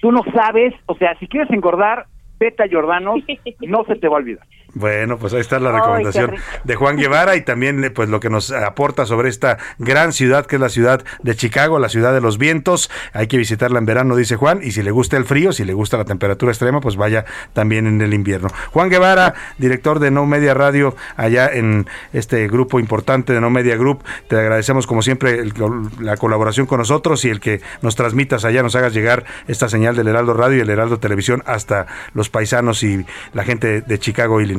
tú 0.00 0.12
no 0.12 0.22
sabes, 0.32 0.74
o 0.86 0.94
sea, 0.94 1.16
si 1.18 1.26
quieres 1.26 1.50
engordar, 1.50 2.06
vete 2.38 2.62
a 2.62 2.68
Giordano's, 2.68 3.24
no 3.66 3.82
se 3.84 3.96
te 3.96 4.06
va 4.06 4.18
a 4.18 4.20
olvidar. 4.20 4.46
Bueno, 4.74 5.18
pues 5.18 5.32
ahí 5.32 5.40
está 5.40 5.58
la 5.58 5.72
recomendación 5.72 6.30
de 6.64 6.74
Juan 6.76 6.96
Guevara 6.96 7.36
y 7.36 7.40
también 7.40 7.82
eh, 7.82 7.90
pues 7.90 8.10
lo 8.10 8.20
que 8.20 8.28
nos 8.28 8.50
aporta 8.52 9.06
sobre 9.06 9.30
esta 9.30 9.56
gran 9.78 10.12
ciudad 10.12 10.44
que 10.46 10.56
es 10.56 10.60
la 10.60 10.68
ciudad 10.68 11.02
de 11.22 11.34
Chicago, 11.34 11.78
la 11.78 11.88
ciudad 11.88 12.12
de 12.12 12.20
los 12.20 12.36
vientos. 12.38 12.90
Hay 13.14 13.28
que 13.28 13.38
visitarla 13.38 13.78
en 13.78 13.86
verano, 13.86 14.14
dice 14.14 14.36
Juan, 14.36 14.60
y 14.62 14.72
si 14.72 14.82
le 14.82 14.90
gusta 14.90 15.16
el 15.16 15.24
frío, 15.24 15.52
si 15.52 15.64
le 15.64 15.72
gusta 15.72 15.96
la 15.96 16.04
temperatura 16.04 16.52
extrema, 16.52 16.80
pues 16.80 16.96
vaya 16.96 17.24
también 17.54 17.86
en 17.86 18.00
el 18.02 18.12
invierno. 18.12 18.48
Juan 18.70 18.90
Guevara, 18.90 19.34
director 19.56 20.00
de 20.00 20.10
No 20.10 20.26
Media 20.26 20.52
Radio, 20.52 20.94
allá 21.16 21.48
en 21.48 21.86
este 22.12 22.46
grupo 22.46 22.78
importante 22.78 23.32
de 23.32 23.40
No 23.40 23.48
Media 23.50 23.74
Group, 23.76 24.04
te 24.28 24.36
agradecemos 24.38 24.86
como 24.86 25.00
siempre 25.02 25.38
el- 25.40 25.54
la 25.98 26.18
colaboración 26.18 26.66
con 26.66 26.78
nosotros 26.78 27.24
y 27.24 27.30
el 27.30 27.40
que 27.40 27.62
nos 27.80 27.96
transmitas 27.96 28.44
allá, 28.44 28.62
nos 28.62 28.76
hagas 28.76 28.92
llegar 28.92 29.24
esta 29.48 29.68
señal 29.70 29.96
del 29.96 30.08
Heraldo 30.08 30.34
Radio 30.34 30.58
y 30.58 30.60
el 30.60 30.70
Heraldo 30.70 30.98
Televisión 31.00 31.42
hasta 31.46 31.86
los 32.12 32.28
paisanos 32.28 32.82
y 32.82 33.04
la 33.32 33.44
gente 33.44 33.80
de 33.80 33.98
Chicago, 33.98 34.40
Illinois. 34.42 34.57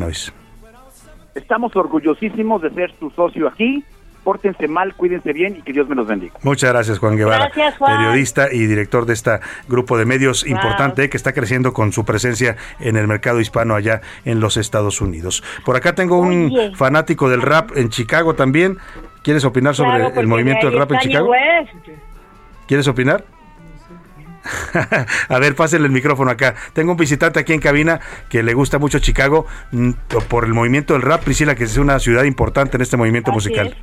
Estamos 1.36 1.76
orgullosísimos 1.76 2.62
de 2.62 2.70
ser 2.72 2.94
su 3.00 3.10
socio 3.12 3.48
aquí. 3.48 3.84
Pórtense 4.24 4.68
mal, 4.68 4.94
cuídense 4.96 5.32
bien 5.32 5.56
y 5.58 5.62
que 5.62 5.72
Dios 5.72 5.88
me 5.88 5.96
los 5.96 6.06
bendiga. 6.06 6.34
Muchas 6.44 6.72
gracias, 6.72 7.00
Juan 7.00 7.16
Guevara, 7.16 7.46
Gracias, 7.46 7.78
Juan. 7.78 7.98
periodista 7.98 8.52
y 8.52 8.66
director 8.68 9.06
de 9.06 9.14
este 9.14 9.40
grupo 9.70 9.98
de 9.98 10.06
medios 10.06 10.44
Wow. 10.44 10.52
importante 10.52 11.06
eh, 11.06 11.10
que 11.10 11.16
está 11.16 11.32
creciendo 11.32 11.72
con 11.74 11.94
su 11.94 12.04
presencia 12.04 12.58
en 12.82 12.98
el 12.98 13.08
mercado 13.08 13.40
hispano 13.40 13.76
allá 13.76 14.02
en 14.26 14.42
los 14.42 14.58
Estados 14.58 15.00
Unidos. 15.00 15.42
Por 15.66 15.78
acá 15.78 15.96
tengo 15.96 16.20
un 16.20 16.48
Oye. 16.48 16.76
fanático 16.76 17.30
del 17.30 17.42
rap 17.42 17.72
en 17.78 17.90
Chicago 17.90 18.36
también. 18.36 18.78
¿Quieres 19.24 19.46
opinar 19.46 19.74
sobre 19.74 19.98
Claro, 20.00 20.20
el 20.20 20.28
movimiento 20.28 20.66
de 20.68 20.72
del 20.72 20.80
rap 20.80 20.92
en 20.92 21.00
Chicago? 21.00 21.30
West. 21.30 21.72
¿Quieres 22.68 22.88
opinar? 22.90 23.24
A 25.30 25.40
ver, 25.40 25.56
pásenle 25.56 25.88
el 25.88 25.92
micrófono 25.92 26.32
acá. 26.32 26.56
Tengo 26.74 26.92
un 26.92 26.98
visitante 26.98 27.40
aquí 27.40 27.54
en 27.54 27.60
cabina 27.60 28.00
que 28.30 28.44
le 28.44 28.54
gusta 28.54 28.80
mucho 28.80 29.00
Chicago 29.00 29.46
mm, 29.72 29.92
por 30.30 30.46
el 30.46 30.54
movimiento 30.54 30.94
del 30.94 31.02
rap, 31.02 31.24
Priscila, 31.24 31.56
que 31.56 31.66
es 31.66 31.78
una 31.78 32.00
ciudad 32.00 32.24
importante 32.24 32.78
en 32.78 32.82
este 32.82 32.98
movimiento 32.98 33.32
Así 33.32 33.36
musical. 33.36 33.76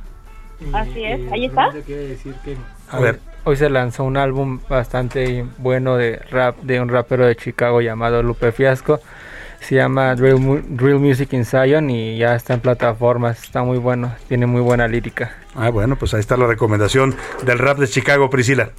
Así 0.73 1.03
es, 1.03 1.31
ahí 1.31 1.45
está. 1.45 1.69
A 2.89 2.99
ver. 2.99 3.19
Hoy 3.43 3.55
se 3.55 3.69
lanzó 3.69 4.03
un 4.03 4.17
álbum 4.17 4.59
bastante 4.67 5.45
bueno 5.57 5.95
de 5.95 6.17
rap 6.31 6.57
de 6.63 6.81
un 6.81 6.89
rapero 6.89 7.25
de 7.25 7.35
Chicago 7.35 7.79
llamado 7.79 8.21
Lupe 8.23 8.51
Fiasco. 8.51 8.99
Se 9.61 9.75
llama 9.75 10.15
Real, 10.15 10.37
Mu- 10.39 10.61
Real 10.75 10.99
Music 10.99 11.31
in 11.33 11.45
Zion 11.45 11.89
y 11.89 12.17
ya 12.17 12.35
está 12.35 12.53
en 12.55 12.59
plataformas. 12.59 13.41
Está 13.43 13.63
muy 13.63 13.77
bueno, 13.77 14.13
tiene 14.27 14.45
muy 14.47 14.61
buena 14.61 14.87
lírica. 14.87 15.31
Ah, 15.55 15.69
bueno, 15.69 15.95
pues 15.95 16.13
ahí 16.13 16.19
está 16.19 16.35
la 16.37 16.45
recomendación 16.45 17.15
del 17.43 17.57
rap 17.59 17.77
de 17.77 17.87
Chicago, 17.87 18.29
Priscila. 18.29 18.69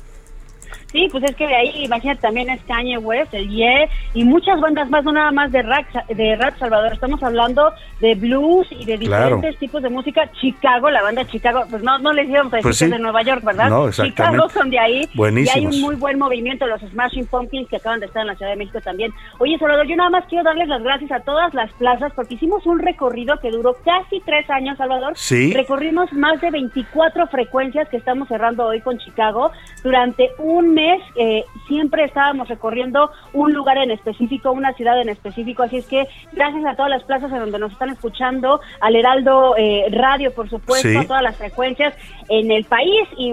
Sí, 0.90 1.06
pues 1.12 1.22
es 1.24 1.36
que 1.36 1.46
de 1.46 1.54
ahí, 1.54 1.84
imagínate, 1.84 2.20
también 2.22 2.48
es 2.50 2.62
Kanye 2.62 2.96
West, 2.98 3.34
el 3.34 3.48
Ye, 3.50 3.88
y 4.14 4.24
muchas 4.24 4.58
bandas 4.60 4.88
más, 4.88 5.04
no 5.04 5.12
nada 5.12 5.30
más 5.30 5.52
de 5.52 5.62
rap, 5.62 5.86
de 6.08 6.36
rap 6.36 6.56
Salvador. 6.58 6.92
Estamos 6.94 7.22
hablando 7.22 7.72
de 8.00 8.14
blues 8.14 8.66
y 8.70 8.84
de 8.86 8.96
Claro. 8.98 9.36
diferentes 9.36 9.58
tipos 9.58 9.82
de 9.82 9.90
música. 9.90 10.30
Chicago, 10.40 10.90
la 10.90 11.02
banda 11.02 11.24
Chicago, 11.26 11.64
pues 11.68 11.82
no, 11.82 11.98
no 11.98 12.12
les 12.12 12.28
íbamos 12.28 12.52
a 12.52 12.56
decir 12.56 12.62
Pues 12.68 12.78
que 12.78 12.84
es 12.86 12.90
de 12.90 12.98
Nueva 12.98 13.22
York, 13.22 13.42
¿verdad? 13.44 13.68
No, 13.68 13.88
exactamente. 13.88 14.36
Chicago 14.38 14.48
son 14.48 14.70
de 14.70 14.78
ahí. 14.78 15.08
Buenísimos. 15.14 15.56
Y 15.56 15.58
hay 15.58 15.66
un 15.66 15.80
muy 15.82 15.94
buen 15.96 16.18
movimiento, 16.18 16.66
los 16.66 16.80
Smashing 16.80 17.26
Pumpkins, 17.26 17.68
que 17.68 17.76
acaban 17.76 18.00
de 18.00 18.06
estar 18.06 18.22
en 18.22 18.28
la 18.28 18.34
Ciudad 18.36 18.52
de 18.52 18.56
México 18.56 18.80
también. 18.80 19.12
Oye, 19.38 19.58
Salvador, 19.58 19.86
yo 19.86 19.96
nada 19.96 20.10
más 20.10 20.24
quiero 20.28 20.44
darles 20.44 20.68
las 20.68 20.82
gracias 20.82 21.12
a 21.12 21.20
todas 21.20 21.52
las 21.52 21.70
plazas, 21.72 22.12
porque 22.14 22.34
hicimos 22.34 22.64
un 22.66 22.78
recorrido 22.78 23.36
que 23.40 23.50
duró 23.50 23.76
casi 23.84 24.20
tres 24.24 24.48
años, 24.48 24.78
Salvador. 24.78 25.12
Sí. 25.16 25.52
Recorrimos 25.52 26.10
más 26.14 26.40
de 26.40 26.50
24 26.50 27.26
frecuencias 27.26 27.88
que 27.90 27.98
estamos 27.98 28.28
cerrando 28.28 28.64
hoy 28.66 28.80
con 28.80 28.96
Chicago 28.98 29.52
durante 29.82 30.30
un 30.38 30.77
mes 30.78 31.02
eh, 31.16 31.44
siempre 31.66 32.04
estábamos 32.04 32.48
recorriendo 32.48 33.10
un 33.32 33.52
lugar 33.52 33.78
en 33.78 33.90
específico, 33.90 34.52
una 34.52 34.72
ciudad 34.74 35.00
en 35.00 35.08
específico, 35.08 35.64
así 35.64 35.78
es 35.78 35.86
que 35.86 36.06
gracias 36.32 36.64
a 36.64 36.76
todas 36.76 36.90
las 36.90 37.02
plazas 37.02 37.32
en 37.32 37.40
donde 37.40 37.58
nos 37.58 37.72
están 37.72 37.90
escuchando, 37.90 38.60
al 38.80 38.94
Heraldo 38.94 39.56
eh, 39.56 39.86
Radio, 39.90 40.32
por 40.32 40.48
supuesto, 40.48 40.88
Sí. 40.88 40.96
a 40.96 41.04
todas 41.06 41.22
las 41.22 41.36
frecuencias 41.36 41.94
en 42.28 42.52
el 42.52 42.64
país 42.64 43.08
y 43.16 43.32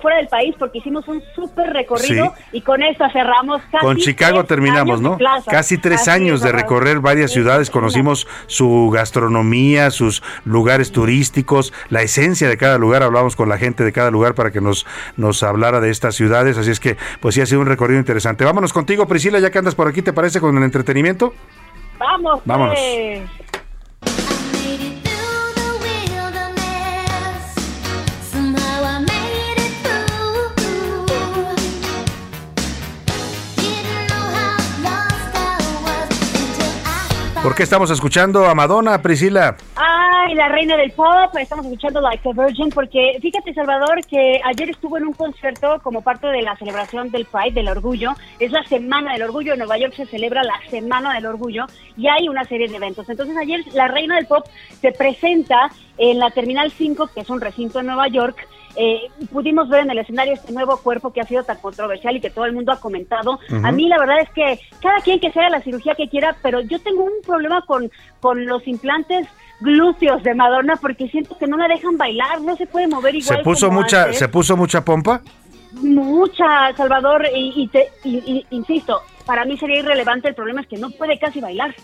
fuera 0.00 0.18
del 0.18 0.28
país, 0.28 0.54
porque 0.58 0.78
hicimos 0.78 1.06
un 1.08 1.20
súper 1.34 1.72
recorrido 1.72 2.26
Sí. 2.36 2.58
y 2.58 2.60
con 2.60 2.82
esto 2.82 3.04
cerramos 3.12 3.60
casi 3.72 3.84
Con 3.84 3.96
Chicago 3.96 4.36
tres 4.38 4.48
terminamos, 4.48 5.00
¿no? 5.00 5.18
Casi 5.46 5.78
tres 5.78 6.02
Así 6.02 6.10
años 6.10 6.42
de 6.42 6.52
recorrer 6.52 7.00
varias 7.00 7.30
Sí, 7.30 7.40
ciudades, 7.40 7.70
conocimos 7.70 8.28
su 8.46 8.90
gastronomía, 8.92 9.90
sus 9.90 10.22
lugares 10.44 10.92
turísticos, 10.92 11.72
la 11.88 12.02
esencia 12.02 12.48
de 12.48 12.56
cada 12.56 12.78
lugar, 12.78 13.02
hablamos 13.02 13.34
con 13.34 13.48
la 13.48 13.58
gente 13.58 13.82
de 13.82 13.92
cada 13.92 14.10
lugar 14.10 14.34
para 14.34 14.50
que 14.52 14.60
nos, 14.60 14.86
nos 15.16 15.42
hablara 15.42 15.80
de 15.80 15.90
estas 15.90 16.14
ciudades, 16.14 16.56
así 16.58 16.70
es 16.70 16.80
que 16.84 16.96
pues 17.18 17.34
sí 17.34 17.40
ha 17.40 17.46
sido 17.46 17.62
un 17.62 17.66
recorrido 17.66 17.98
interesante. 17.98 18.44
Vámonos 18.44 18.72
contigo, 18.72 19.06
Priscila, 19.08 19.38
ya 19.38 19.50
que 19.50 19.58
andas 19.58 19.74
por 19.74 19.88
aquí, 19.88 20.02
¿te 20.02 20.12
parece 20.12 20.38
con 20.38 20.56
el 20.56 20.62
entretenimiento? 20.62 21.34
Vamos, 21.98 22.42
Vámonos. 22.44 22.78
pues. 22.78 23.63
¿Por 37.44 37.54
qué 37.54 37.62
estamos 37.62 37.90
escuchando 37.90 38.46
a 38.46 38.54
Madonna, 38.54 39.02
Priscila? 39.02 39.54
Ay, 39.76 40.34
la 40.34 40.48
reina 40.48 40.78
del 40.78 40.92
pop, 40.92 41.36
estamos 41.38 41.66
escuchando 41.66 42.00
Like 42.00 42.26
a 42.26 42.32
Virgin 42.32 42.70
porque 42.70 43.18
fíjate 43.20 43.52
Salvador 43.52 44.00
que 44.06 44.40
ayer 44.42 44.70
estuvo 44.70 44.96
en 44.96 45.04
un 45.04 45.12
concierto 45.12 45.78
como 45.82 46.00
parte 46.00 46.26
de 46.28 46.40
la 46.40 46.56
celebración 46.56 47.10
del 47.10 47.26
Pride, 47.26 47.52
del 47.52 47.68
orgullo, 47.68 48.12
es 48.38 48.50
la 48.50 48.64
Semana 48.64 49.12
del 49.12 49.24
Orgullo, 49.24 49.52
en 49.52 49.58
Nueva 49.58 49.76
York 49.76 49.92
se 49.94 50.06
celebra 50.06 50.42
la 50.42 50.58
Semana 50.70 51.12
del 51.12 51.26
Orgullo 51.26 51.66
y 51.98 52.08
hay 52.08 52.30
una 52.30 52.44
serie 52.44 52.66
de 52.66 52.76
eventos. 52.76 53.10
Entonces 53.10 53.36
ayer 53.36 53.60
la 53.74 53.88
reina 53.88 54.16
del 54.16 54.26
pop 54.26 54.46
se 54.80 54.92
presenta 54.92 55.70
en 55.98 56.20
la 56.20 56.30
Terminal 56.30 56.70
5, 56.70 57.10
que 57.14 57.20
es 57.20 57.28
un 57.28 57.42
recinto 57.42 57.78
en 57.78 57.88
Nueva 57.88 58.08
York, 58.08 58.38
eh, 58.76 59.08
pudimos 59.32 59.68
ver 59.68 59.80
en 59.82 59.90
el 59.90 59.98
escenario 59.98 60.34
este 60.34 60.52
nuevo 60.52 60.76
cuerpo 60.78 61.12
que 61.12 61.20
ha 61.20 61.26
sido 61.26 61.44
tan 61.44 61.58
controversial 61.58 62.16
y 62.16 62.20
que 62.20 62.30
todo 62.30 62.44
el 62.44 62.52
mundo 62.52 62.72
ha 62.72 62.80
comentado. 62.80 63.38
A 63.62 63.70
mí 63.72 63.88
la 63.88 63.98
verdad 63.98 64.20
es 64.20 64.30
que 64.30 64.58
cada 64.82 64.98
quien 65.00 65.20
que 65.20 65.30
se 65.30 65.40
haga 65.40 65.50
la 65.50 65.62
cirugía 65.62 65.94
que 65.94 66.08
quiera, 66.08 66.36
pero 66.42 66.60
yo 66.60 66.78
tengo 66.80 67.04
un 67.04 67.12
problema 67.26 67.62
con, 67.66 67.90
con 68.20 68.44
los 68.46 68.66
implantes 68.66 69.26
glúteos 69.60 70.22
de 70.24 70.34
Madonna 70.34 70.76
porque 70.76 71.08
siento 71.08 71.38
que 71.38 71.46
no 71.46 71.56
la 71.56 71.68
dejan 71.68 71.96
bailar, 71.96 72.40
no 72.40 72.56
se 72.56 72.66
puede 72.66 72.88
mover 72.88 73.14
igual. 73.14 73.38
¿Se 73.38 73.42
puso 73.44 73.68
como 73.68 73.80
mucha, 73.82 74.02
antes. 74.02 74.18
se 74.18 74.28
puso 74.28 74.56
mucha 74.56 74.84
pompa? 74.84 75.20
Mucha, 75.82 76.72
Salvador, 76.76 77.26
y, 77.34 77.52
y 77.56 77.68
te- 77.68 77.88
y- 78.04 78.18
y- 78.18 78.46
insisto, 78.50 79.00
para 79.26 79.44
mí 79.44 79.56
sería 79.58 79.80
irrelevante, 79.80 80.28
el 80.28 80.34
problema 80.34 80.60
es 80.60 80.66
que 80.68 80.76
no 80.76 80.90
puede 80.90 81.18
casi 81.18 81.40
bailar. 81.40 81.74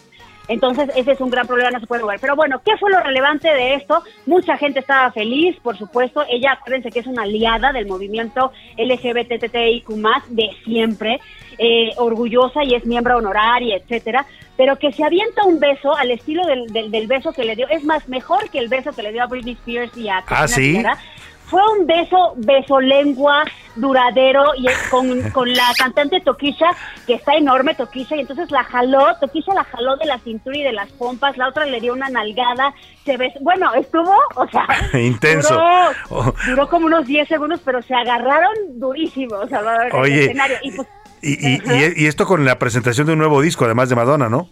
Entonces, 0.48 0.90
ese 0.96 1.12
es 1.12 1.20
un 1.20 1.30
gran 1.30 1.46
problema, 1.46 1.70
no 1.70 1.80
se 1.80 1.86
puede 1.86 2.02
mover. 2.02 2.18
Pero 2.20 2.34
bueno, 2.36 2.60
¿qué 2.64 2.76
fue 2.78 2.90
lo 2.90 3.00
relevante 3.00 3.48
de 3.48 3.74
esto? 3.74 4.02
Mucha 4.26 4.56
gente 4.56 4.80
estaba 4.80 5.12
feliz, 5.12 5.56
por 5.62 5.78
supuesto. 5.78 6.24
Ella, 6.28 6.52
acuérdense 6.52 6.90
que 6.90 7.00
es 7.00 7.06
una 7.06 7.22
aliada 7.22 7.72
del 7.72 7.86
movimiento 7.86 8.52
LGBTTIQ+, 8.76 9.88
de 10.28 10.50
siempre, 10.64 11.20
eh, 11.58 11.90
orgullosa 11.96 12.64
y 12.64 12.74
es 12.74 12.84
miembro 12.84 13.18
honoraria, 13.18 13.76
etcétera. 13.76 14.26
Pero 14.56 14.76
que 14.76 14.92
se 14.92 15.04
avienta 15.04 15.44
un 15.44 15.58
beso 15.58 15.96
al 15.96 16.10
estilo 16.10 16.44
del, 16.46 16.66
del, 16.66 16.90
del 16.90 17.06
beso 17.06 17.32
que 17.32 17.44
le 17.44 17.56
dio, 17.56 17.68
es 17.68 17.84
más, 17.84 18.08
mejor 18.08 18.50
que 18.50 18.58
el 18.58 18.68
beso 18.68 18.92
que 18.92 19.02
le 19.02 19.12
dio 19.12 19.22
a 19.22 19.26
Britney 19.26 19.54
Spears 19.54 19.96
y 19.96 20.08
a 20.08 20.18
Ah, 20.26 20.44
Christina 20.46 20.96
¿sí? 20.96 21.19
Fue 21.50 21.60
un 21.78 21.86
beso, 21.86 22.34
beso 22.36 22.80
lengua, 22.80 23.42
duradero, 23.76 24.44
y 24.56 24.66
con, 24.90 25.20
con 25.32 25.52
la 25.52 25.64
cantante 25.76 26.20
Toquisha, 26.20 26.70
que 27.06 27.14
está 27.14 27.34
enorme 27.34 27.74
Toquisha, 27.74 28.16
y 28.16 28.20
entonces 28.20 28.50
la 28.50 28.62
jaló, 28.64 29.06
Toquisha 29.20 29.52
la 29.54 29.64
jaló 29.64 29.96
de 29.96 30.06
la 30.06 30.18
cintura 30.20 30.56
y 30.56 30.62
de 30.62 30.72
las 30.72 30.88
pompas, 30.92 31.36
la 31.36 31.48
otra 31.48 31.66
le 31.66 31.80
dio 31.80 31.92
una 31.92 32.08
nalgada, 32.08 32.72
se 33.04 33.16
bes 33.16 33.32
bueno, 33.40 33.72
estuvo, 33.74 34.14
o 34.36 34.46
sea, 34.48 34.66
Intenso. 35.00 35.54
Duró, 35.54 35.66
Oh. 36.10 36.34
duró 36.46 36.68
como 36.68 36.86
unos 36.86 37.06
10 37.06 37.28
segundos, 37.28 37.60
pero 37.64 37.82
se 37.82 37.94
agarraron 37.94 38.52
durísimo, 38.78 39.46
Salvador, 39.48 39.86
en 39.86 39.94
el 39.96 40.00
Oye, 40.02 40.24
escenario. 40.24 40.56
Y 40.62 40.70
pues, 40.72 40.88
Y, 41.22 41.32
y- 41.48 41.60
y- 41.66 42.04
y 42.04 42.06
esto 42.06 42.24
con 42.26 42.44
la 42.44 42.58
presentación 42.58 43.06
de 43.06 43.12
un 43.12 43.18
nuevo 43.18 43.40
disco, 43.42 43.64
además 43.66 43.88
de 43.90 43.96
Madonna, 43.96 44.28
¿no? 44.28 44.48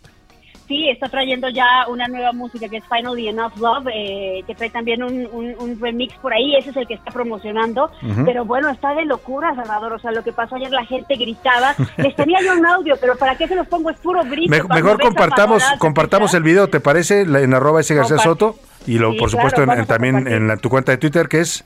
Sí, 0.68 0.88
está 0.90 1.08
trayendo 1.08 1.48
ya 1.48 1.86
una 1.88 2.06
nueva 2.08 2.32
música 2.32 2.68
que 2.68 2.76
es 2.76 2.84
Finally 2.94 3.28
Enough 3.28 3.56
Love, 3.56 3.86
eh, 3.92 4.42
que 4.46 4.54
trae 4.54 4.68
también 4.68 5.02
un, 5.02 5.26
un- 5.32 5.54
un 5.58 5.80
remix 5.80 6.14
por 6.18 6.32
ahí, 6.34 6.54
ese 6.56 6.70
es 6.70 6.76
el 6.76 6.86
que 6.86 6.92
está 6.94 7.10
promocionando. 7.10 7.90
Pero 8.26 8.44
bueno, 8.44 8.68
está 8.68 8.94
de 8.94 9.06
locura, 9.06 9.54
Salvador. 9.54 9.94
O 9.94 9.98
sea, 9.98 10.12
lo 10.12 10.22
que 10.22 10.32
pasó 10.32 10.56
ayer, 10.56 10.70
la 10.70 10.84
gente 10.84 11.14
gritaba. 11.16 11.74
Les 11.96 12.14
tenía 12.14 12.38
yo 12.42 12.52
un 12.58 12.66
audio, 12.66 12.96
pero 13.00 13.16
¿para 13.16 13.34
qué 13.36 13.48
se 13.48 13.54
los 13.54 13.66
pongo? 13.66 13.88
Es 13.90 13.96
puro 13.98 14.20
grito. 14.24 14.50
Me- 14.50 14.62
mejor 14.74 15.00
compartamos 15.00 15.64
compartamos 15.78 16.34
el 16.34 16.42
video, 16.42 16.68
¿te 16.68 16.80
parece? 16.80 17.22
En 17.22 17.54
arroba 17.54 17.80
ese 17.80 17.94
García. 17.94 18.18
Soto. 18.18 18.56
Y 18.86 18.98
lo, 18.98 19.12
Sí, 19.12 19.18
por 19.18 19.30
supuesto, 19.30 19.62
en- 19.62 19.86
también 19.86 20.28
en 20.28 20.48
la- 20.48 20.56
tu 20.58 20.68
cuenta 20.68 20.92
de 20.92 20.98
Twitter, 20.98 21.28
que 21.28 21.40
es 21.40 21.64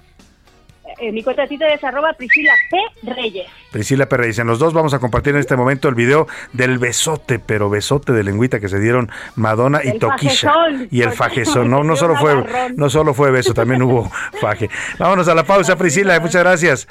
Eh, 0.99 1.13
mi 1.13 1.23
cuenta 1.23 1.43
de 1.43 1.49
Twitter 1.49 1.69
es 1.73 1.83
arroba 1.85 2.13
Priscila 2.13 2.53
P. 2.71 2.79
Reyes. 3.15 3.47
Priscila 3.71 4.07
Perra. 4.07 4.27
Dicen 4.27 4.47
los 4.47 4.59
dos, 4.59 4.73
vamos 4.73 4.95
a 4.95 4.99
compartir 4.99 5.35
en 5.35 5.41
este 5.41 5.57
momento 5.57 5.89
el 5.89 5.95
video 5.95 6.27
del 6.53 6.79
besote, 6.79 7.39
pero 7.39 7.71
besote 7.71 8.13
de 8.13 8.23
lengüita 8.25 8.61
que 8.61 8.69
se 8.69 8.79
dieron 8.79 9.11
Madonna 9.37 9.81
y 9.83 9.89
El 9.89 9.99
Toquisha. 9.99 10.53
fajezón, 10.53 10.89
Y 10.91 11.03
el 11.03 11.13
fajezón. 11.13 11.71
No, 11.71 11.83
no 11.85 11.97
solo 11.97 12.17
fue, 12.17 12.73
no 12.77 12.91
solo 12.91 13.15
fue 13.15 13.31
beso, 13.31 13.55
también 13.55 13.83
hubo 13.83 14.11
faje. 14.41 14.69
Vámonos 14.99 15.29
a 15.29 15.35
la 15.35 15.45
pausa, 15.45 15.77
Priscila. 15.77 16.19
Muchas 16.21 16.43
gracias. 16.43 16.89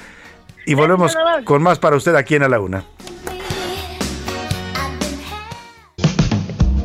Y 0.66 0.74
volvemos 0.74 1.16
con 1.44 1.64
más 1.64 1.80
para 1.80 1.96
usted 1.96 2.16
aquí 2.16 2.36
en 2.36 2.44
A 2.44 2.50
la 2.50 2.60
Una. 2.60 2.84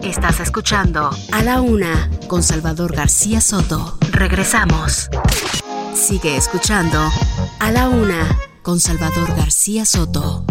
Estás 0.02 0.40
escuchando 0.40 1.10
A 1.32 1.43
la 1.43 1.60
Una 1.60 2.09
con 2.28 2.43
Salvador 2.43 2.94
García 2.94 3.40
Soto. 3.40 3.98
Regresamos. 4.12 5.10
Sigue 5.97 6.36
escuchando 6.36 7.10
A 7.59 7.73
la 7.73 7.89
Una 7.89 8.39
con 8.62 8.78
Salvador 8.78 9.35
García 9.35 9.86
Soto. 9.86 10.44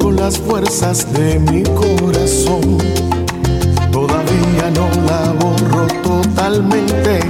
Con 0.00 0.16
las 0.16 0.36
fuerzas 0.36 1.06
de 1.12 1.38
mi 1.38 1.62
corazón. 1.62 2.78
Todavía 3.92 4.70
no 4.74 4.88
la 5.06 5.32
borro 5.38 5.86
totalmente, 6.02 7.20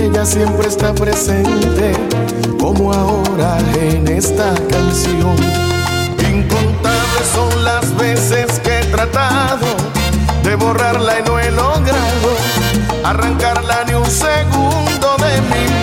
ella 0.00 0.24
siempre 0.24 0.68
está 0.68 0.94
presente, 0.94 1.94
como 2.60 2.92
ahora 2.92 3.58
en 3.74 4.06
esta 4.06 4.54
canción. 4.70 5.34
Incontables 6.30 7.26
son 7.34 7.64
las 7.64 7.96
veces 7.96 8.60
que 8.60 8.78
he 8.78 8.84
tratado 8.84 9.66
de 10.44 10.54
borrarla 10.54 11.18
y 11.18 11.22
no 11.24 11.40
he 11.40 11.50
logrado 11.50 12.30
arrancarla 13.02 13.82
ni 13.88 13.94
un 13.94 14.06
segundo 14.06 15.16
de 15.18 15.40
mi 15.50 15.81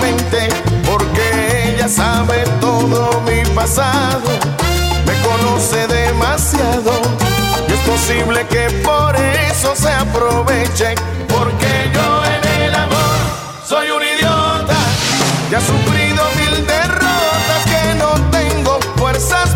ella 1.79 1.87
sabe 1.87 2.43
todo 2.59 3.21
mi 3.21 3.41
pasado, 3.55 4.29
me 5.05 5.13
conoce 5.21 5.87
demasiado. 5.87 6.91
Y 7.69 7.71
es 7.71 7.79
posible 7.79 8.45
que 8.47 8.69
por 8.83 9.15
eso 9.15 9.73
se 9.77 9.89
aproveche, 9.89 10.95
porque 11.29 11.89
yo 11.93 12.25
en 12.25 12.63
el 12.63 12.75
amor 12.75 13.19
soy 13.65 13.91
un 13.91 14.03
idiota. 14.03 14.75
Y 15.49 15.55
he 15.55 15.61
sufrido 15.61 16.21
mil 16.35 16.67
derrotas 16.67 17.63
que 17.65 17.95
no 17.95 18.11
tengo 18.29 18.77
fuerzas 18.97 19.55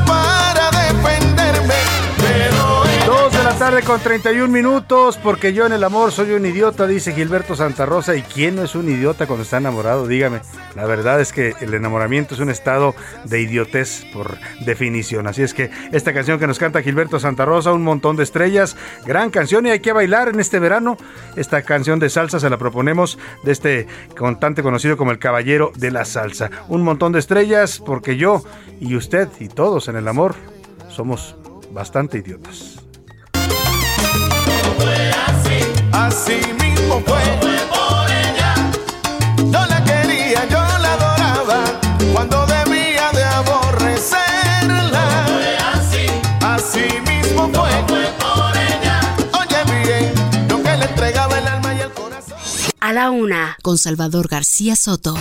con 3.64 4.02
31 4.02 4.50
minutos, 4.50 5.18
porque 5.18 5.54
yo 5.54 5.66
en 5.66 5.72
el 5.72 5.86
amor 5.86 6.12
soy 6.12 6.32
un 6.32 6.46
idiota, 6.46 6.86
dice 6.86 7.14
Gilberto 7.14 7.56
Santa 7.56 7.86
Rosa. 7.86 8.14
¿Y 8.14 8.22
quién 8.22 8.58
no 8.58 8.64
es 8.64 8.76
un 8.76 8.90
idiota 8.90 9.26
cuando 9.26 9.44
está 9.44 9.56
enamorado? 9.58 10.06
Dígame. 10.06 10.42
La 10.76 10.86
verdad 10.86 11.22
es 11.22 11.32
que 11.32 11.56
el 11.62 11.74
enamoramiento 11.74 12.34
es 12.34 12.42
un 12.42 12.50
estado 12.50 12.94
de 13.24 13.40
idiotez 13.40 14.04
por 14.12 14.38
definición. 14.66 15.28
Así 15.28 15.44
es 15.44 15.54
que 15.54 15.72
esta 15.94 16.14
canción 16.14 16.40
que 16.40 16.48
nos 16.48 16.60
canta 16.60 16.82
Gilberto 16.82 17.22
Santa 17.22 17.46
Rosa, 17.46 17.72
un 17.72 17.84
montón 17.84 18.18
de 18.18 18.24
estrellas, 18.24 18.76
gran 19.06 19.30
canción 19.30 19.66
y 19.66 19.70
hay 19.70 19.80
que 19.80 19.94
bailar 19.94 20.28
en 20.28 20.42
este 20.42 20.60
verano. 20.60 20.98
Esta 21.38 21.62
canción 21.62 22.00
de 22.00 22.10
salsa 22.10 22.42
se 22.42 22.50
la 22.50 22.58
proponemos 22.58 23.18
de 23.44 23.54
este 23.54 23.88
cantante 24.14 24.62
conocido 24.62 24.98
como 24.98 25.12
el 25.12 25.20
Caballero 25.20 25.72
de 25.78 25.90
la 25.90 26.04
Salsa. 26.04 26.52
Un 26.68 26.82
montón 26.82 27.14
de 27.14 27.20
estrellas, 27.20 27.82
porque 27.84 28.18
yo 28.18 28.44
y 28.82 28.98
usted 28.98 29.30
y 29.40 29.48
todos 29.48 29.88
en 29.88 29.96
el 29.96 30.10
amor 30.10 30.36
somos 30.90 31.38
bastante 31.72 32.18
idiotas. 32.18 32.83
Con 53.62 53.78
Salvador 53.78 54.28
García 54.28 54.76
Soto. 54.76 55.16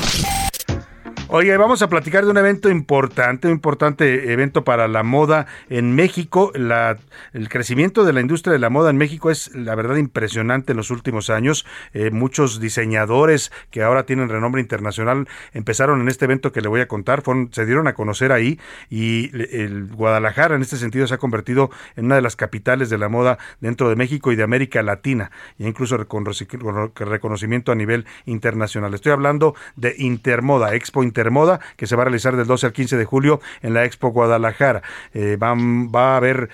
Oye, 1.34 1.56
vamos 1.56 1.80
a 1.80 1.88
platicar 1.88 2.26
de 2.26 2.30
un 2.30 2.36
evento 2.36 2.68
importante, 2.68 3.48
un 3.48 3.54
importante 3.54 4.34
evento 4.34 4.64
para 4.64 4.86
la 4.86 5.02
moda 5.02 5.46
en 5.70 5.94
México. 5.94 6.52
La, 6.54 6.98
el 7.32 7.48
crecimiento 7.48 8.04
de 8.04 8.12
la 8.12 8.20
industria 8.20 8.52
de 8.52 8.58
la 8.58 8.68
moda 8.68 8.90
en 8.90 8.98
México 8.98 9.30
es, 9.30 9.50
la 9.54 9.74
verdad, 9.74 9.96
impresionante 9.96 10.72
en 10.72 10.76
los 10.76 10.90
últimos 10.90 11.30
años. 11.30 11.64
Eh, 11.94 12.10
muchos 12.10 12.60
diseñadores 12.60 13.50
que 13.70 13.82
ahora 13.82 14.04
tienen 14.04 14.28
renombre 14.28 14.60
internacional 14.60 15.26
empezaron 15.54 16.02
en 16.02 16.08
este 16.10 16.26
evento 16.26 16.52
que 16.52 16.60
le 16.60 16.68
voy 16.68 16.82
a 16.82 16.86
contar, 16.86 17.22
fueron, 17.22 17.48
se 17.50 17.64
dieron 17.64 17.86
a 17.88 17.94
conocer 17.94 18.30
ahí 18.30 18.60
y 18.90 19.30
el 19.56 19.86
Guadalajara 19.86 20.56
en 20.56 20.60
este 20.60 20.76
sentido 20.76 21.06
se 21.06 21.14
ha 21.14 21.18
convertido 21.18 21.70
en 21.96 22.04
una 22.04 22.16
de 22.16 22.20
las 22.20 22.36
capitales 22.36 22.90
de 22.90 22.98
la 22.98 23.08
moda 23.08 23.38
dentro 23.58 23.88
de 23.88 23.96
México 23.96 24.32
y 24.32 24.36
de 24.36 24.42
América 24.42 24.82
Latina, 24.82 25.30
e 25.58 25.66
incluso 25.66 25.96
con 26.08 26.26
reconocimiento 26.26 27.72
a 27.72 27.74
nivel 27.74 28.04
internacional. 28.26 28.92
Estoy 28.92 29.12
hablando 29.12 29.54
de 29.76 29.94
Intermoda, 29.96 30.74
Expo 30.74 31.02
Intermoda 31.22 31.32
Moda, 31.32 31.60
que 31.76 31.86
se 31.86 31.96
va 31.96 32.02
a 32.02 32.04
realizar 32.06 32.36
del 32.36 32.46
12 32.46 32.66
al 32.66 32.72
15 32.72 32.96
de 32.96 33.04
julio 33.04 33.40
en 33.62 33.74
la 33.74 33.84
Expo 33.84 34.08
Guadalajara. 34.08 34.82
Eh, 35.14 35.36
va 35.36 36.14
a 36.14 36.16
haber 36.16 36.50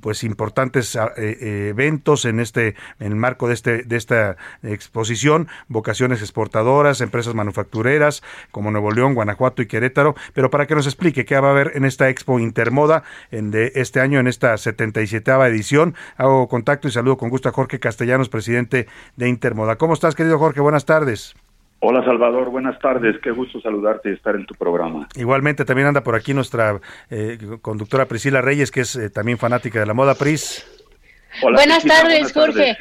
pues 0.00 0.24
importantes 0.24 0.96
ah, 0.96 1.12
eh, 1.16 1.36
eh, 1.40 1.68
eventos 1.70 2.24
en 2.24 2.40
este 2.40 2.76
en 2.98 3.08
el 3.08 3.16
marco 3.16 3.48
de 3.48 3.54
este 3.54 3.82
de 3.82 3.96
esta 3.96 4.36
exposición, 4.62 5.48
vocaciones 5.68 6.22
exportadoras, 6.22 7.00
empresas 7.00 7.34
manufactureras 7.34 8.22
como 8.50 8.70
Nuevo 8.70 8.90
León, 8.90 9.14
Guanajuato 9.14 9.60
y 9.60 9.66
Querétaro, 9.66 10.14
pero 10.34 10.50
para 10.50 10.66
que 10.66 10.74
nos 10.74 10.86
explique 10.86 11.24
qué 11.24 11.38
va 11.38 11.48
a 11.48 11.50
haber 11.50 11.72
en 11.74 11.84
esta 11.84 12.08
Expo 12.08 12.38
Intermoda 12.38 13.02
en 13.30 13.50
de 13.50 13.72
este 13.74 14.00
año 14.00 14.20
en 14.20 14.28
esta 14.28 14.56
77 14.56 15.30
edición, 15.30 15.94
hago 16.16 16.48
contacto 16.48 16.88
y 16.88 16.90
saludo 16.90 17.16
con 17.16 17.28
gusto 17.28 17.48
a 17.48 17.52
Jorge 17.52 17.78
Castellanos, 17.78 18.28
presidente 18.28 18.86
de 19.16 19.28
Intermoda. 19.28 19.76
¿Cómo 19.76 19.94
estás, 19.94 20.14
querido 20.14 20.38
Jorge? 20.38 20.60
Buenas 20.60 20.84
tardes. 20.84 21.34
Hola 21.82 22.04
Salvador, 22.04 22.50
buenas 22.50 22.78
tardes, 22.78 23.16
qué 23.22 23.30
gusto 23.30 23.58
saludarte 23.62 24.10
y 24.10 24.12
estar 24.12 24.34
en 24.34 24.44
tu 24.44 24.54
programa. 24.54 25.08
Igualmente 25.16 25.64
también 25.64 25.88
anda 25.88 26.02
por 26.02 26.14
aquí 26.14 26.34
nuestra 26.34 26.78
eh, 27.08 27.38
conductora 27.62 28.06
Priscila 28.06 28.42
Reyes, 28.42 28.70
que 28.70 28.82
es 28.82 28.96
eh, 28.96 29.08
también 29.08 29.38
fanática 29.38 29.80
de 29.80 29.86
la 29.86 29.94
moda, 29.94 30.14
Pris. 30.14 30.66
Hola, 31.42 31.56
buenas 31.56 31.82
tardes, 31.82 32.34
Jorge. 32.34 32.76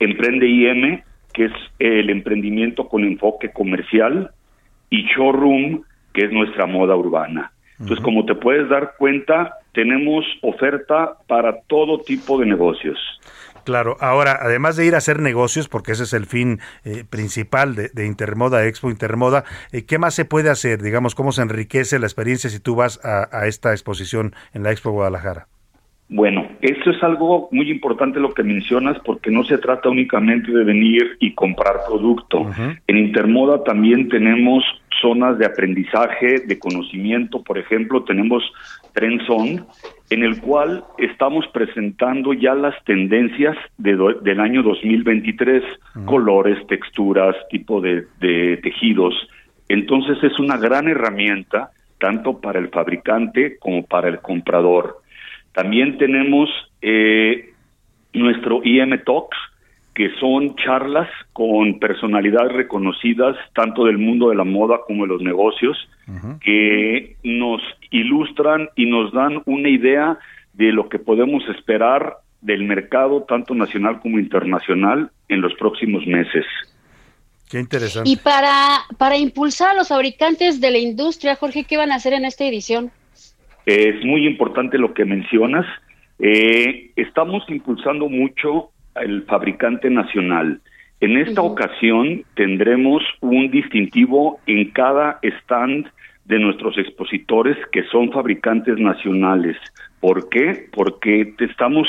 Emprende 0.00 0.48
IM, 0.48 1.02
que 1.32 1.46
es 1.46 1.52
el 1.78 2.10
emprendimiento 2.10 2.88
con 2.88 3.04
enfoque 3.04 3.52
comercial, 3.52 4.32
y 4.90 5.04
Showroom, 5.04 5.82
que 6.12 6.26
es 6.26 6.32
nuestra 6.32 6.66
moda 6.66 6.94
urbana. 6.94 7.53
Entonces, 7.80 8.04
como 8.04 8.24
te 8.24 8.34
puedes 8.34 8.68
dar 8.68 8.94
cuenta, 8.98 9.58
tenemos 9.72 10.24
oferta 10.42 11.14
para 11.26 11.60
todo 11.62 11.98
tipo 11.98 12.38
de 12.38 12.46
negocios. 12.46 12.98
Claro, 13.64 13.96
ahora, 14.00 14.38
además 14.40 14.76
de 14.76 14.84
ir 14.84 14.94
a 14.94 14.98
hacer 14.98 15.20
negocios, 15.20 15.68
porque 15.68 15.92
ese 15.92 16.04
es 16.04 16.12
el 16.12 16.26
fin 16.26 16.60
eh, 16.84 17.04
principal 17.08 17.74
de, 17.74 18.06
Intermoda, 18.06 18.66
Expo 18.66 18.90
Intermoda, 18.90 19.44
eh, 19.72 19.86
¿qué 19.86 19.98
más 19.98 20.14
se 20.14 20.26
puede 20.26 20.50
hacer? 20.50 20.82
Digamos, 20.82 21.14
¿cómo 21.14 21.32
se 21.32 21.42
enriquece 21.42 21.98
la 21.98 22.06
experiencia 22.06 22.50
si 22.50 22.60
tú 22.60 22.76
vas 22.76 23.00
a, 23.02 23.46
esta 23.46 23.72
exposición 23.72 24.34
en 24.52 24.64
la 24.64 24.70
Expo 24.70 24.90
Guadalajara? 24.90 25.48
Bueno, 26.08 26.46
eso 26.60 26.90
es 26.90 27.02
algo 27.02 27.48
muy 27.50 27.70
importante 27.70 28.20
lo 28.20 28.34
que 28.34 28.42
mencionas 28.42 28.98
porque 29.04 29.30
no 29.30 29.42
se 29.44 29.58
trata 29.58 29.88
únicamente 29.88 30.52
de 30.52 30.62
venir 30.62 31.16
y 31.18 31.34
comprar 31.34 31.76
producto. 31.88 32.46
En 32.86 32.98
Intermoda 32.98 33.64
también 33.64 34.08
tenemos 34.08 34.62
zonas 35.00 35.38
de 35.38 35.46
aprendizaje, 35.46 36.40
de 36.40 36.58
conocimiento. 36.58 37.42
Por 37.42 37.58
ejemplo, 37.58 38.04
tenemos 38.04 38.42
Trenzón, 38.92 39.66
en 40.10 40.22
el 40.22 40.40
cual 40.40 40.84
estamos 40.98 41.46
presentando 41.52 42.32
ya 42.32 42.54
las 42.54 42.74
tendencias 42.84 43.56
del 43.76 44.40
año 44.40 44.62
2023, 44.62 45.62
colores, 46.04 46.64
texturas, 46.68 47.34
tipo 47.50 47.80
de, 47.80 48.06
tejidos. 48.62 49.14
Entonces 49.68 50.18
es 50.22 50.38
una 50.38 50.56
gran 50.58 50.88
herramienta 50.88 51.70
tanto 51.98 52.40
para 52.40 52.58
el 52.58 52.68
fabricante 52.68 53.58
como 53.58 53.84
para 53.84 54.08
el 54.08 54.20
comprador. 54.20 55.00
También 55.54 55.96
tenemos 55.98 56.50
eh, 56.82 57.52
nuestro 58.12 58.60
IM 58.64 59.02
Talks, 59.04 59.36
que 59.94 60.10
son 60.18 60.56
charlas 60.56 61.08
con 61.32 61.78
personalidades 61.78 62.52
reconocidas 62.52 63.36
tanto 63.54 63.84
del 63.84 63.96
mundo 63.96 64.30
de 64.30 64.34
la 64.34 64.44
moda 64.44 64.80
como 64.86 65.04
de 65.04 65.08
los 65.08 65.22
negocios, 65.22 65.76
que 66.40 67.16
nos 67.22 67.62
ilustran 67.90 68.68
y 68.74 68.86
nos 68.86 69.12
dan 69.12 69.40
una 69.46 69.68
idea 69.68 70.18
de 70.52 70.72
lo 70.72 70.88
que 70.88 70.98
podemos 70.98 71.42
esperar 71.48 72.16
del 72.40 72.64
mercado 72.64 73.22
tanto 73.22 73.54
nacional 73.54 74.00
como 74.00 74.18
internacional 74.18 75.10
en 75.28 75.40
los 75.40 75.54
próximos 75.54 76.06
meses. 76.06 76.44
Qué 77.48 77.60
interesante. 77.60 78.10
Y 78.10 78.16
para, 78.16 78.80
para 78.98 79.16
impulsar 79.16 79.70
a 79.70 79.74
los 79.74 79.88
fabricantes 79.88 80.60
de 80.60 80.70
la 80.72 80.78
industria, 80.78 81.36
Jorge, 81.36 81.64
¿qué 81.64 81.76
van 81.76 81.92
a 81.92 81.96
hacer 81.96 82.12
en 82.12 82.24
esta 82.24 82.44
edición? 82.44 82.90
Es 83.66 84.04
muy 84.04 84.26
importante 84.26 84.78
lo 84.78 84.92
que 84.92 85.04
mencionas. 85.04 85.66
Eh, 86.18 86.90
estamos 86.96 87.44
impulsando 87.48 88.08
mucho 88.08 88.70
el 88.96 89.22
fabricante 89.24 89.90
nacional. 89.90 90.60
En 91.00 91.16
esta 91.18 91.42
ocasión 91.42 92.24
tendremos 92.34 93.02
un 93.20 93.50
distintivo 93.50 94.40
en 94.46 94.70
cada 94.70 95.18
stand 95.22 95.86
de 96.24 96.38
nuestros 96.38 96.78
expositores 96.78 97.56
que 97.72 97.82
son 97.84 98.10
fabricantes 98.10 98.78
nacionales. 98.78 99.56
¿Por 100.00 100.28
qué? 100.28 100.66
Porque 100.72 101.34
estamos 101.40 101.88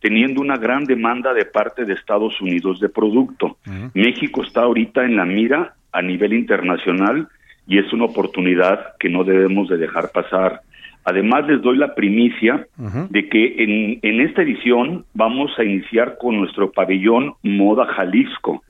teniendo 0.00 0.40
una 0.40 0.56
gran 0.56 0.84
demanda 0.84 1.32
de 1.32 1.44
parte 1.44 1.84
de 1.84 1.94
Estados 1.94 2.40
Unidos 2.40 2.80
de 2.80 2.88
producto. 2.88 3.58
México 3.94 4.42
está 4.42 4.62
ahorita 4.62 5.04
en 5.04 5.16
la 5.16 5.24
mira 5.24 5.74
a 5.92 6.02
nivel 6.02 6.32
internacional 6.32 7.28
y 7.66 7.78
es 7.78 7.92
una 7.92 8.04
oportunidad 8.04 8.96
que 8.98 9.08
no 9.08 9.24
debemos 9.24 9.68
de 9.68 9.76
dejar 9.76 10.10
pasar. 10.12 10.60
Además, 11.04 11.46
les 11.46 11.62
doy 11.62 11.76
la 11.76 11.94
primicia 11.94 12.66
de 12.76 13.28
que 13.28 13.64
en, 13.64 13.98
en 14.02 14.20
esta 14.20 14.42
edición 14.42 15.04
vamos 15.14 15.50
a 15.58 15.64
iniciar 15.64 16.18
con 16.18 16.36
nuestro 16.36 16.70
pabellón 16.72 17.34
Moda 17.42 17.86
Jalisco, 17.86 18.62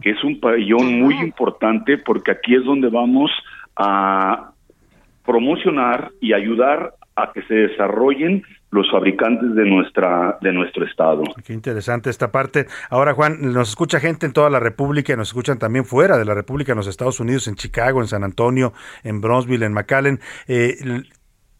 que 0.00 0.10
es 0.10 0.22
un 0.24 0.40
pabellón 0.40 1.00
muy 1.00 1.14
importante 1.14 1.98
porque 1.98 2.32
aquí 2.32 2.54
es 2.54 2.64
donde 2.64 2.88
vamos 2.88 3.30
a 3.76 4.50
promocionar 5.24 6.10
y 6.20 6.32
ayudar 6.32 6.94
a 7.16 7.32
que 7.32 7.42
se 7.42 7.54
desarrollen 7.54 8.44
los 8.70 8.90
fabricantes 8.90 9.54
de 9.54 9.64
nuestra 9.64 10.38
de 10.40 10.52
nuestro 10.52 10.84
estado. 10.84 11.22
Qué 11.44 11.52
interesante 11.52 12.10
esta 12.10 12.30
parte. 12.30 12.66
Ahora, 12.90 13.14
Juan, 13.14 13.52
nos 13.52 13.70
escucha 13.70 14.00
gente 14.00 14.26
en 14.26 14.32
toda 14.32 14.50
la 14.50 14.60
República 14.60 15.12
y 15.12 15.16
nos 15.16 15.28
escuchan 15.28 15.58
también 15.58 15.84
fuera 15.84 16.18
de 16.18 16.24
la 16.24 16.34
República, 16.34 16.72
en 16.72 16.76
los 16.76 16.86
Estados 16.86 17.18
Unidos, 17.18 17.48
en 17.48 17.54
Chicago, 17.54 18.00
en 18.00 18.08
San 18.08 18.22
Antonio, 18.22 18.72
en 19.02 19.20
Bronzeville, 19.20 19.64
en 19.64 19.72
McAllen. 19.72 20.20
Eh, 20.46 20.76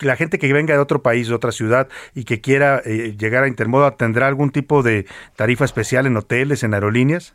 la 0.00 0.16
gente 0.16 0.38
que 0.38 0.52
venga 0.52 0.74
de 0.74 0.80
otro 0.80 1.02
país, 1.02 1.28
de 1.28 1.34
otra 1.34 1.52
ciudad 1.52 1.88
y 2.14 2.24
que 2.24 2.40
quiera 2.40 2.80
eh, 2.84 3.14
llegar 3.18 3.44
a 3.44 3.48
Intermoda, 3.48 3.96
¿tendrá 3.96 4.26
algún 4.26 4.50
tipo 4.50 4.82
de 4.82 5.06
tarifa 5.36 5.64
especial 5.64 6.06
en 6.06 6.16
hoteles, 6.16 6.62
en 6.62 6.74
aerolíneas? 6.74 7.34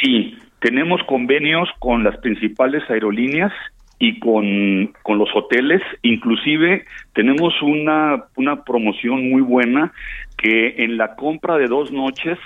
Sí, 0.00 0.38
tenemos 0.60 1.00
convenios 1.06 1.68
con 1.78 2.04
las 2.04 2.16
principales 2.18 2.82
aerolíneas 2.88 3.52
y 3.98 4.18
con, 4.18 4.92
con 5.02 5.18
los 5.18 5.28
hoteles. 5.34 5.82
Inclusive 6.02 6.84
tenemos 7.12 7.52
una, 7.62 8.24
una 8.36 8.64
promoción 8.64 9.28
muy 9.30 9.42
buena 9.42 9.92
que 10.36 10.84
en 10.84 10.96
la 10.96 11.16
compra 11.16 11.58
de 11.58 11.66
dos 11.66 11.92
noches 11.92 12.38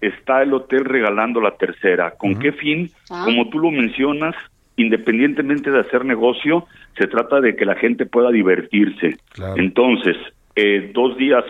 está 0.00 0.42
el 0.42 0.52
hotel 0.52 0.84
regalando 0.84 1.40
la 1.40 1.56
tercera. 1.56 2.12
¿Con 2.12 2.38
qué 2.38 2.52
fin? 2.52 2.90
Ah. 3.10 3.22
Como 3.24 3.48
tú 3.48 3.58
lo 3.58 3.70
mencionas, 3.70 4.34
independientemente 4.78 5.70
de 5.70 5.80
hacer 5.80 6.04
negocio, 6.04 6.66
se 6.96 7.06
trata 7.06 7.40
de 7.40 7.54
que 7.54 7.66
la 7.66 7.74
gente 7.74 8.06
pueda 8.06 8.30
divertirse. 8.30 9.18
Entonces, 9.56 10.16
eh, 10.56 10.90
dos 10.94 11.18
días 11.18 11.44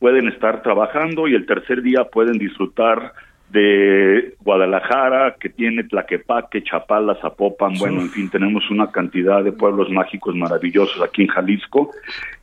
pueden 0.00 0.28
estar 0.28 0.62
trabajando 0.62 1.28
y 1.28 1.34
el 1.34 1.46
tercer 1.46 1.82
día 1.82 2.04
pueden 2.04 2.38
disfrutar 2.38 3.12
de 3.50 4.34
Guadalajara, 4.40 5.36
que 5.38 5.48
tiene 5.48 5.84
Tlaquepaque, 5.84 6.64
Chapala, 6.64 7.16
Zapopan, 7.20 7.74
bueno, 7.78 8.00
en 8.00 8.10
fin, 8.10 8.28
tenemos 8.28 8.68
una 8.70 8.90
cantidad 8.90 9.44
de 9.44 9.52
pueblos 9.52 9.90
mágicos 9.90 10.34
maravillosos 10.34 11.00
aquí 11.00 11.22
en 11.22 11.28
Jalisco 11.28 11.90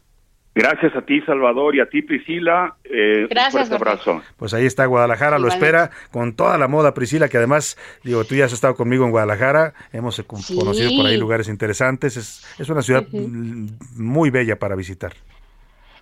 Gracias 0.58 0.96
a 0.96 1.02
ti, 1.04 1.22
Salvador, 1.22 1.76
y 1.76 1.80
a 1.82 1.86
ti, 1.88 2.02
Priscila. 2.02 2.76
Eh, 2.84 3.28
Gracias, 3.30 3.54
un 3.54 3.68
fuerte 3.68 3.76
abrazo. 3.76 4.22
Pues 4.38 4.54
ahí 4.56 4.66
está 4.66 4.86
Guadalajara, 4.88 5.38
lo 5.38 5.48
espera 5.50 5.92
con 6.12 6.34
toda 6.36 6.58
la 6.58 6.68
moda, 6.68 6.96
Priscila, 6.96 7.30
que 7.30 7.38
además, 7.38 7.78
digo, 8.04 8.24
tú 8.26 8.34
ya 8.34 8.46
has 8.46 8.54
estado 8.54 8.76
conmigo 8.76 9.06
en 9.06 9.12
Guadalajara, 9.12 9.74
hemos 9.94 10.16
Sí. 10.16 10.24
conocido 10.24 10.90
por 10.98 11.06
ahí 11.06 11.18
lugares 11.18 11.48
interesantes, 11.48 12.18
es, 12.18 12.44
es 12.58 12.68
una 12.70 12.82
ciudad 12.82 13.06
mm, 13.12 13.68
muy 13.98 14.32
bella 14.32 14.58
para 14.58 14.76
visitar. 14.76 15.14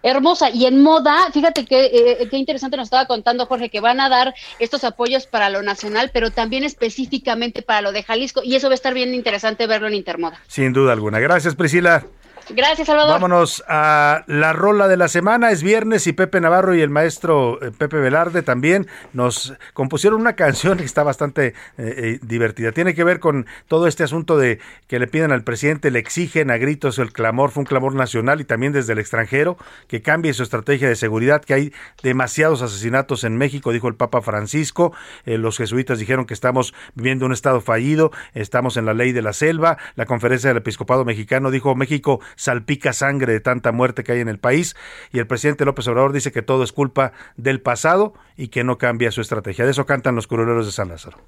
Hermosa. 0.04 0.52
Y 0.52 0.68
en 0.68 0.82
moda, 0.84 1.32
fíjate 1.34 1.66
que 1.66 1.86
eh, 1.88 2.28
qué 2.30 2.38
interesante 2.38 2.78
nos 2.78 2.86
estaba 2.86 3.08
contando 3.08 3.48
Jorge, 3.48 3.70
que 3.70 3.80
van 3.80 4.00
a 4.00 4.08
dar 4.08 4.36
estos 4.60 4.84
apoyos 4.84 5.26
para 5.26 5.50
lo 5.50 5.64
nacional, 5.64 6.12
pero 6.14 6.30
también 6.30 6.64
específicamente 6.64 7.64
para 7.64 7.82
lo 7.82 7.92
de 7.92 8.04
Jalisco. 8.04 8.42
Y 8.44 8.56
eso 8.56 8.68
va 8.68 8.74
a 8.74 8.76
estar 8.76 8.94
bien 8.94 9.16
interesante 9.16 9.66
verlo 9.66 9.88
en 9.88 9.96
Intermoda. 9.96 10.40
Sin 10.48 10.74
duda 10.74 10.94
alguna. 10.94 11.20
Gracias, 11.20 11.56
Priscila. 11.56 12.06
Gracias, 12.50 12.88
Salvador. 12.88 13.14
Vámonos 13.14 13.64
a 13.68 14.24
la 14.28 14.54
rola 14.54 14.88
de 14.88 14.98
la 14.98 15.08
semana. 15.08 15.52
Es 15.52 15.64
viernes 15.64 16.06
y 16.06 16.14
Pepe 16.14 16.40
Navarro 16.40 16.76
y 16.76 16.82
el 16.82 16.90
maestro 16.90 17.62
eh, 17.62 17.72
Pepe 17.76 17.98
Velarde 17.98 18.44
también 18.44 18.88
nos 19.14 19.54
compusieron 19.74 20.22
una 20.22 20.34
canción 20.34 20.78
que 20.78 20.84
está 20.84 21.04
bastante 21.04 21.48
eh, 21.48 21.54
eh, 21.78 22.20
divertida. 22.22 22.72
Tiene 22.72 22.94
que 22.94 23.04
ver 23.04 23.20
con 23.20 23.48
todo 23.68 23.88
este 23.88 24.04
asunto 24.04 24.38
de 24.38 24.60
que 24.88 25.00
le 25.00 25.08
piden 25.08 25.32
al 25.32 25.44
presidente, 25.44 25.90
le 25.90 26.00
exigen 26.00 26.52
a 26.52 26.58
gritos 26.58 27.00
el 27.00 27.12
clamor, 27.14 27.50
fue 27.50 27.62
un 27.62 27.68
clamor 27.68 27.96
nacional 27.96 28.42
y 28.42 28.46
también 28.46 28.74
desde 28.74 28.94
el 28.94 29.00
extranjero, 29.00 29.58
que 29.88 30.02
cambie 30.02 30.34
su 30.34 30.44
estrategia 30.44 30.88
de 30.88 30.96
seguridad, 30.96 31.44
que 31.44 31.54
hay 31.56 31.74
demasiados 32.04 32.62
asesinatos 32.62 33.24
en 33.24 33.38
México, 33.38 33.72
dijo 33.72 33.88
el 33.88 33.96
Papa 33.96 34.22
Francisco. 34.22 34.94
Los 35.26 35.58
jesuitas 35.58 36.00
dijeron 36.00 36.26
que 36.26 36.34
estamos 36.34 36.74
viviendo 36.94 37.26
un 37.26 37.34
estado 37.34 37.62
fallido, 37.62 38.12
estamos 38.34 38.78
en 38.78 38.86
la 38.86 38.94
ley 38.94 39.12
de 39.12 39.22
la 39.22 39.34
selva. 39.34 39.78
La 39.96 40.06
conferencia 40.06 40.50
del 40.50 40.58
episcopado 40.58 41.06
mexicano 41.06 41.52
dijo 41.52 41.76
México 41.76 42.20
salpica 42.36 42.94
sangre 42.94 43.34
de 43.34 43.40
tanta 43.40 43.72
muerte 43.72 44.04
que 44.04 44.14
hay 44.14 44.20
en 44.20 44.30
el 44.30 44.40
país 44.40 44.76
y 45.12 45.20
el 45.20 45.28
presidente 45.28 45.66
López 45.66 45.88
Obrador 45.88 46.14
dice 46.14 46.32
que 46.32 46.42
todo 46.42 46.64
es 46.64 46.72
culpa 46.72 47.12
del 47.38 47.62
pasado 47.62 48.14
y 48.38 48.48
que 48.50 48.64
no 48.64 48.78
cambia 48.78 49.12
su 49.12 49.22
estrategia. 49.22 49.66
De 49.66 49.72
eso 49.72 49.86
cantan 49.86 50.16
los 50.16 50.28
curuleros 50.28 50.66
de 50.66 50.72
San 50.72 50.90
Lázaro. 50.90 51.20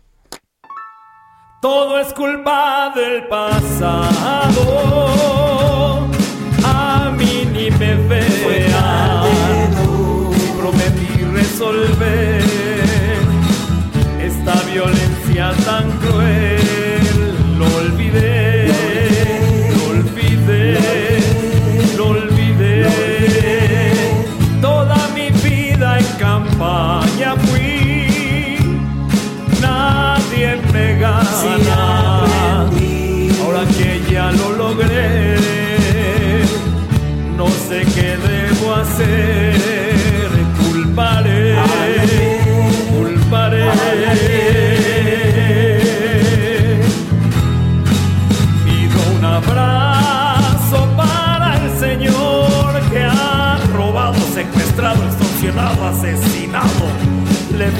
Todo 1.61 1.99
es 1.99 2.13
culpa 2.13 2.93
del 2.95 3.27
pasado. 3.27 4.57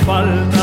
Falta 0.08 0.57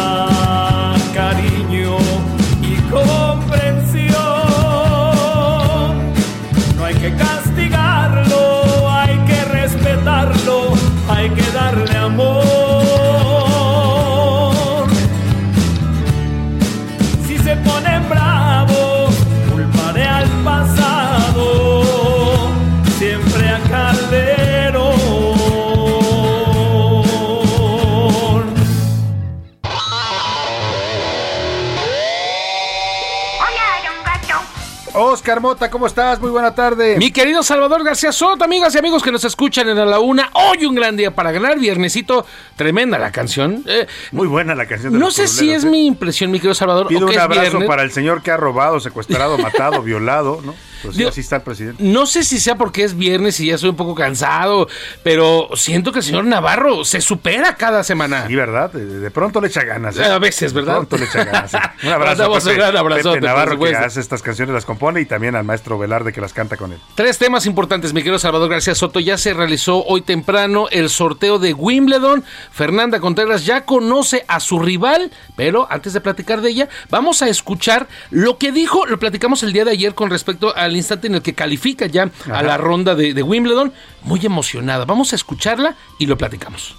Oscar 35.25 35.41
Mota, 35.41 35.71
¿cómo 35.71 35.87
estás? 35.87 36.21
Muy 36.21 36.31
buena 36.31 36.55
tarde. 36.55 36.99
Mi 36.99 37.11
querido 37.11 37.43
Salvador 37.43 37.83
García 37.83 38.13
Soto, 38.13 38.45
amigas 38.45 38.75
y 38.75 38.79
amigos 38.79 39.03
que 39.03 39.11
nos 39.11 39.25
escuchan 39.25 39.67
en 39.71 39.79
A 39.79 39.87
la 39.87 39.99
Una, 39.99 40.29
hoy 40.35 40.67
un 40.67 40.75
gran 40.75 40.99
día 40.99 41.15
para 41.15 41.33
ganar, 41.33 41.59
viernesito, 41.59 42.27
tremenda 42.57 42.99
la 42.99 43.11
canción. 43.11 43.65
Eh, 43.67 43.87
Muy 44.13 44.27
buena 44.27 44.55
la 44.55 44.67
canción. 44.67 44.93
de 44.93 44.99
no 44.99 45.07
los 45.07 45.15
sé 45.15 45.27
si 45.27 45.51
es 45.51 45.65
¿eh? 45.65 45.67
mi 45.71 45.87
impresión, 45.87 46.31
mi 46.31 46.41
querido 46.41 46.53
Salvador, 46.55 46.89
Pido 46.89 47.07
o 47.07 47.09
que 47.09 47.15
un 47.15 47.19
es 47.19 47.25
abrazo 47.25 47.41
viernes. 47.41 47.67
para 47.69 47.83
el 47.85 47.91
señor 47.91 48.21
que 48.21 48.33
ha 48.33 48.37
robado, 48.37 48.81
secuestrado, 48.81 49.39
matado, 49.39 49.81
violado, 49.83 50.43
¿no? 50.45 50.55
Pues 50.85 50.97
Digo, 50.97 51.09
así 51.09 51.21
está 51.21 51.37
el 51.37 51.43
presidente. 51.43 51.83
No 51.83 52.07
sé 52.07 52.25
si 52.25 52.39
sea 52.39 52.57
porque 52.57 52.85
es 52.85 52.97
viernes 52.97 53.41
y 53.41 53.47
ya 53.47 53.55
estoy 53.55 53.71
un 53.71 53.77
poco 53.77 53.95
cansado, 53.95 54.69
pero 55.03 55.49
siento 55.55 55.93
que 55.93 56.01
el 56.01 56.05
señor 56.05 56.25
Navarro 56.25 56.85
se 56.85 57.01
supera 57.01 57.57
cada 57.57 57.83
semana. 57.83 58.27
Sí, 58.27 58.35
¿verdad? 58.35 58.71
De, 58.73 59.11
pronto 59.11 59.41
le 59.41 59.49
echa 59.49 59.65
ganas. 59.65 59.97
¿eh? 59.97 60.05
A 60.05 60.19
veces, 60.19 60.53
¿verdad? 60.53 60.81
De 60.81 60.87
pronto 60.87 60.99
le 60.99 61.05
echa 61.05 61.25
ganas. 61.25 61.51
sí. 61.51 61.57
Un 61.87 61.93
abrazo. 61.93 62.25
A 62.25 62.29
un 62.29 62.57
gran 62.57 62.77
abrazote, 62.77 63.17
Pepe 63.17 63.27
Navarro 63.27 63.59
que 63.59 63.75
hace 63.75 64.01
estas 64.01 64.23
canciones, 64.23 64.55
las 64.55 64.65
compone 64.65 65.01
y 65.01 65.07
también 65.07 65.35
al 65.35 65.45
maestro 65.45 65.79
Velarde 65.79 66.13
que 66.13 66.21
las 66.21 66.33
canta 66.33 66.57
con 66.57 66.73
él. 66.73 66.79
Tres 66.95 67.19
temas 67.19 67.47
importantes, 67.47 67.93
mi 67.93 68.01
querido 68.01 68.19
Salvador 68.19 68.51
García 68.51 68.75
Soto. 68.75 69.01
Ya 69.01 69.19
se 69.19 69.35
realizó 69.35 69.85
hoy 69.85 70.03
temprano 70.03 70.67
el 70.71 70.91
sorteo 70.91 71.39
de 71.39 71.53
Wimbledon. 71.53 72.25
Fernanda 72.53 73.01
Contreras 73.01 73.45
ya 73.45 73.65
conoce 73.65 74.25
a 74.29 74.41
su 74.41 74.59
rival, 74.59 75.11
pero 75.37 75.67
antes 75.71 75.93
de 75.93 76.01
platicar 76.01 76.41
de 76.41 76.51
ella, 76.51 76.69
vamos 76.91 77.23
a 77.23 77.29
escuchar 77.29 77.89
lo 78.11 78.39
que 78.39 78.53
dijo, 78.53 78.87
lo 78.87 78.99
platicamos 78.99 79.43
el 79.43 79.53
día 79.53 79.65
de 79.65 79.73
ayer 79.73 79.95
con 79.95 80.11
respecto 80.11 80.55
al 80.57 80.74
instante 80.77 81.07
en 81.07 81.15
el 81.17 81.23
que 81.23 81.35
califica 81.35 81.87
ya 81.87 82.11
a 82.31 82.43
la 82.43 82.57
ronda 82.57 82.95
de, 82.95 83.15
de 83.15 83.23
Wimbledon. 83.23 83.73
Muy 84.03 84.25
emocionada. 84.25 84.85
Vamos 84.85 85.13
a 85.13 85.17
escucharla 85.17 85.77
y 85.99 86.07
lo 86.07 86.19
platicamos. 86.19 86.77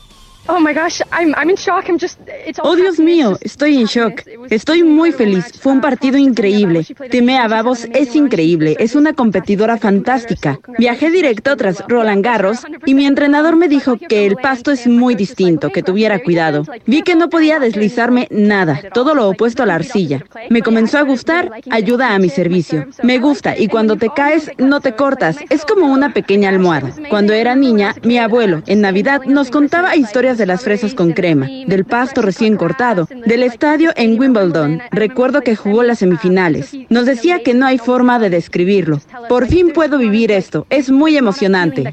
Oh 0.47 0.59
my 0.59 0.73
gosh, 0.73 1.01
I'm, 1.11 1.33
I'm 1.35 1.49
in 1.49 1.55
shock. 1.55 1.89
I'm 1.89 1.97
just, 1.97 2.19
it's 2.45 2.59
all 2.59 2.67
Oh 2.67 2.75
Dios 2.75 2.99
mío, 2.99 3.35
estoy 3.41 3.77
en 3.77 3.87
shock. 3.87 4.21
Estoy 4.51 4.83
muy 4.83 5.11
feliz. 5.11 5.51
Fue 5.59 5.71
un 5.71 5.81
partido 5.81 6.19
increíble. 6.19 6.85
Timea 7.09 7.47
Babos 7.47 7.87
es 7.93 8.15
increíble. 8.15 8.75
Es 8.79 8.93
una 8.93 9.13
competidora 9.13 9.77
fantástica. 9.77 10.59
Viajé 10.77 11.09
directo 11.09 11.57
tras 11.57 11.83
Roland 11.87 12.23
Garros 12.23 12.59
y 12.85 12.93
mi 12.93 13.07
entrenador 13.07 13.55
me 13.55 13.67
dijo 13.67 13.97
que 13.97 14.27
el 14.27 14.35
pasto 14.35 14.71
es 14.71 14.85
muy 14.85 15.15
distinto, 15.15 15.71
que 15.71 15.81
tuviera 15.81 16.19
cuidado. 16.19 16.63
Vi 16.85 17.01
que 17.01 17.15
no 17.15 17.29
podía 17.29 17.59
deslizarme 17.59 18.27
nada, 18.29 18.81
todo 18.93 19.15
lo 19.15 19.27
opuesto 19.27 19.63
a 19.63 19.65
la 19.65 19.75
arcilla. 19.75 20.23
Me 20.51 20.61
comenzó 20.61 20.99
a 20.99 21.03
gustar, 21.03 21.49
ayuda 21.71 22.13
a 22.13 22.19
mi 22.19 22.29
servicio. 22.29 22.85
Me 23.01 23.17
gusta 23.17 23.57
y 23.57 23.67
cuando 23.67 23.95
te 23.95 24.09
caes 24.15 24.51
no 24.59 24.79
te 24.79 24.93
cortas. 24.93 25.37
Es 25.49 25.65
como 25.65 25.91
una 25.91 26.13
pequeña 26.13 26.49
almohada. 26.49 26.91
Cuando 27.09 27.33
era 27.33 27.55
niña, 27.55 27.95
mi 28.03 28.19
abuelo 28.19 28.61
en 28.67 28.81
Navidad 28.81 29.23
nos 29.25 29.49
contaba 29.49 29.95
historias 29.95 30.34
de 30.37 30.45
las 30.45 30.63
fresas 30.63 30.93
con 30.93 31.13
crema, 31.13 31.47
del 31.67 31.85
pasto 31.85 32.21
recién 32.21 32.57
cortado, 32.57 33.07
del 33.25 33.43
estadio 33.43 33.91
en 33.95 34.19
Wimbledon. 34.19 34.81
Recuerdo 34.91 35.41
que 35.41 35.55
jugó 35.55 35.83
las 35.83 35.99
semifinales. 35.99 36.71
Nos 36.89 37.05
decía 37.05 37.43
que 37.43 37.53
no 37.53 37.65
hay 37.65 37.77
forma 37.77 38.19
de 38.19 38.29
describirlo. 38.29 39.01
Por 39.29 39.47
fin 39.47 39.71
puedo 39.73 39.97
vivir 39.97 40.31
esto. 40.31 40.65
Es 40.69 40.89
muy 40.89 41.17
emocionante. 41.17 41.83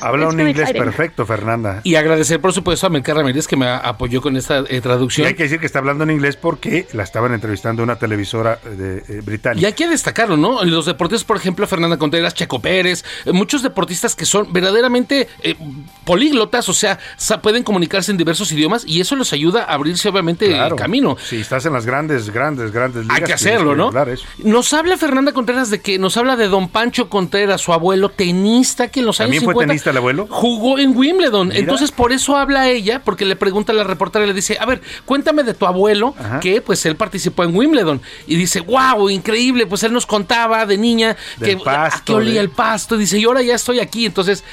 Habla 0.00 0.28
un 0.28 0.40
inglés 0.40 0.72
perfecto, 0.72 1.26
Fernanda. 1.26 1.80
Y 1.84 1.94
agradecer, 1.94 2.40
por 2.40 2.52
supuesto, 2.52 2.86
a 2.86 2.90
Melcar 2.90 3.16
Ramírez 3.16 3.46
que 3.46 3.56
me 3.56 3.68
apoyó 3.68 4.20
con 4.20 4.36
esta 4.36 4.60
eh, 4.60 4.76
Y 4.76 4.80
traducción. 4.80 5.26
hay 5.26 5.34
que 5.34 5.44
decir 5.44 5.60
que 5.60 5.66
está 5.66 5.78
hablando 5.78 6.04
en 6.04 6.10
inglés 6.10 6.36
porque 6.36 6.86
la 6.92 7.02
estaban 7.02 7.32
entrevistando 7.34 7.82
en 7.82 7.90
una 7.90 7.98
televisora 7.98 8.58
de, 8.64 8.98
eh, 9.08 9.20
británica. 9.24 9.62
Y 9.62 9.64
hay 9.66 9.72
que 9.72 9.88
destacarlo, 9.88 10.36
¿no? 10.36 10.64
Los 10.64 10.86
deportes, 10.86 11.24
por 11.24 11.36
ejemplo, 11.36 11.66
Fernanda 11.66 11.96
Contreras, 11.98 12.34
Checo 12.34 12.60
Pérez, 12.60 13.04
eh, 13.24 13.32
muchos 13.32 13.62
deportistas 13.62 14.14
que 14.14 14.24
son 14.24 14.52
verdaderamente 14.52 15.28
eh, 15.42 15.56
políglotas, 16.04 16.68
o 16.68 16.74
sea, 16.74 16.98
pueden 17.42 17.62
comunicarse 17.62 18.10
en 18.10 18.16
diversos 18.16 18.50
idiomas 18.52 18.84
y 18.86 19.00
eso 19.00 19.16
les 19.16 19.32
ayuda 19.32 19.64
a 19.64 19.74
abrirse, 19.74 20.08
obviamente, 20.08 20.46
Claro. 20.48 20.74
el 20.74 20.80
camino. 20.80 21.16
Si 21.22 21.36
estás 21.36 21.66
en 21.66 21.72
las 21.72 21.86
grandes, 21.86 22.30
grandes, 22.30 22.72
grandes 22.72 23.02
ligas. 23.02 23.16
Hay 23.18 23.24
que 23.24 23.32
hacerlo, 23.32 23.76
¿no? 23.76 23.90
Nos 24.38 24.72
habla 24.72 24.96
Fernanda 24.96 25.32
Contreras 25.32 25.70
de 25.70 25.80
que 25.80 25.98
nos 25.98 26.16
habla 26.16 26.36
de 26.36 26.48
don 26.48 26.68
Pancho 26.68 27.08
Contreras, 27.08 27.60
su 27.60 27.72
abuelo 27.72 28.08
tenista, 28.10 28.88
que 28.88 29.00
en 29.00 29.06
los 29.06 29.20
años 29.20 29.26
¿También 29.28 29.44
fue 29.44 29.52
50 29.54 29.68
tenista 29.70 29.90
el 29.90 29.96
abuelo? 29.98 30.26
jugó 30.30 30.78
en 30.78 30.96
Wimbledon. 30.96 31.48
Mira. 31.48 31.60
Entonces, 31.60 31.92
por 31.92 32.12
eso 32.12 32.36
habla 32.36 32.68
ella, 32.68 33.02
porque 33.04 33.24
le 33.24 33.36
pregunta 33.36 33.72
a 33.72 33.74
la 33.74 33.84
reportera, 33.84 34.26
le 34.26 34.34
dice, 34.34 34.56
a 34.60 34.66
ver, 34.66 34.80
cuéntame 35.04 35.42
de 35.42 35.54
tu 35.54 35.66
abuelo, 35.66 36.14
que 36.40 36.60
pues 36.60 36.84
él 36.86 36.96
participó 36.96 37.44
en 37.44 37.54
Wimbledon. 37.54 38.00
Y 38.26 38.36
dice, 38.36 38.60
wow, 38.60 39.08
increíble, 39.08 39.66
pues 39.66 39.82
él 39.82 39.92
nos 39.92 40.06
contaba 40.06 40.66
de 40.66 40.76
niña 40.78 41.16
Del 41.38 41.58
que, 41.58 41.64
pasto, 41.64 41.98
a 41.98 42.04
qué 42.04 42.12
olía 42.14 42.34
de- 42.34 42.40
el 42.40 42.50
pasto. 42.50 42.96
Dice, 42.96 43.18
y 43.18 43.24
ahora 43.24 43.42
ya 43.42 43.54
estoy 43.54 43.80
aquí. 43.80 44.06
Entonces, 44.06 44.44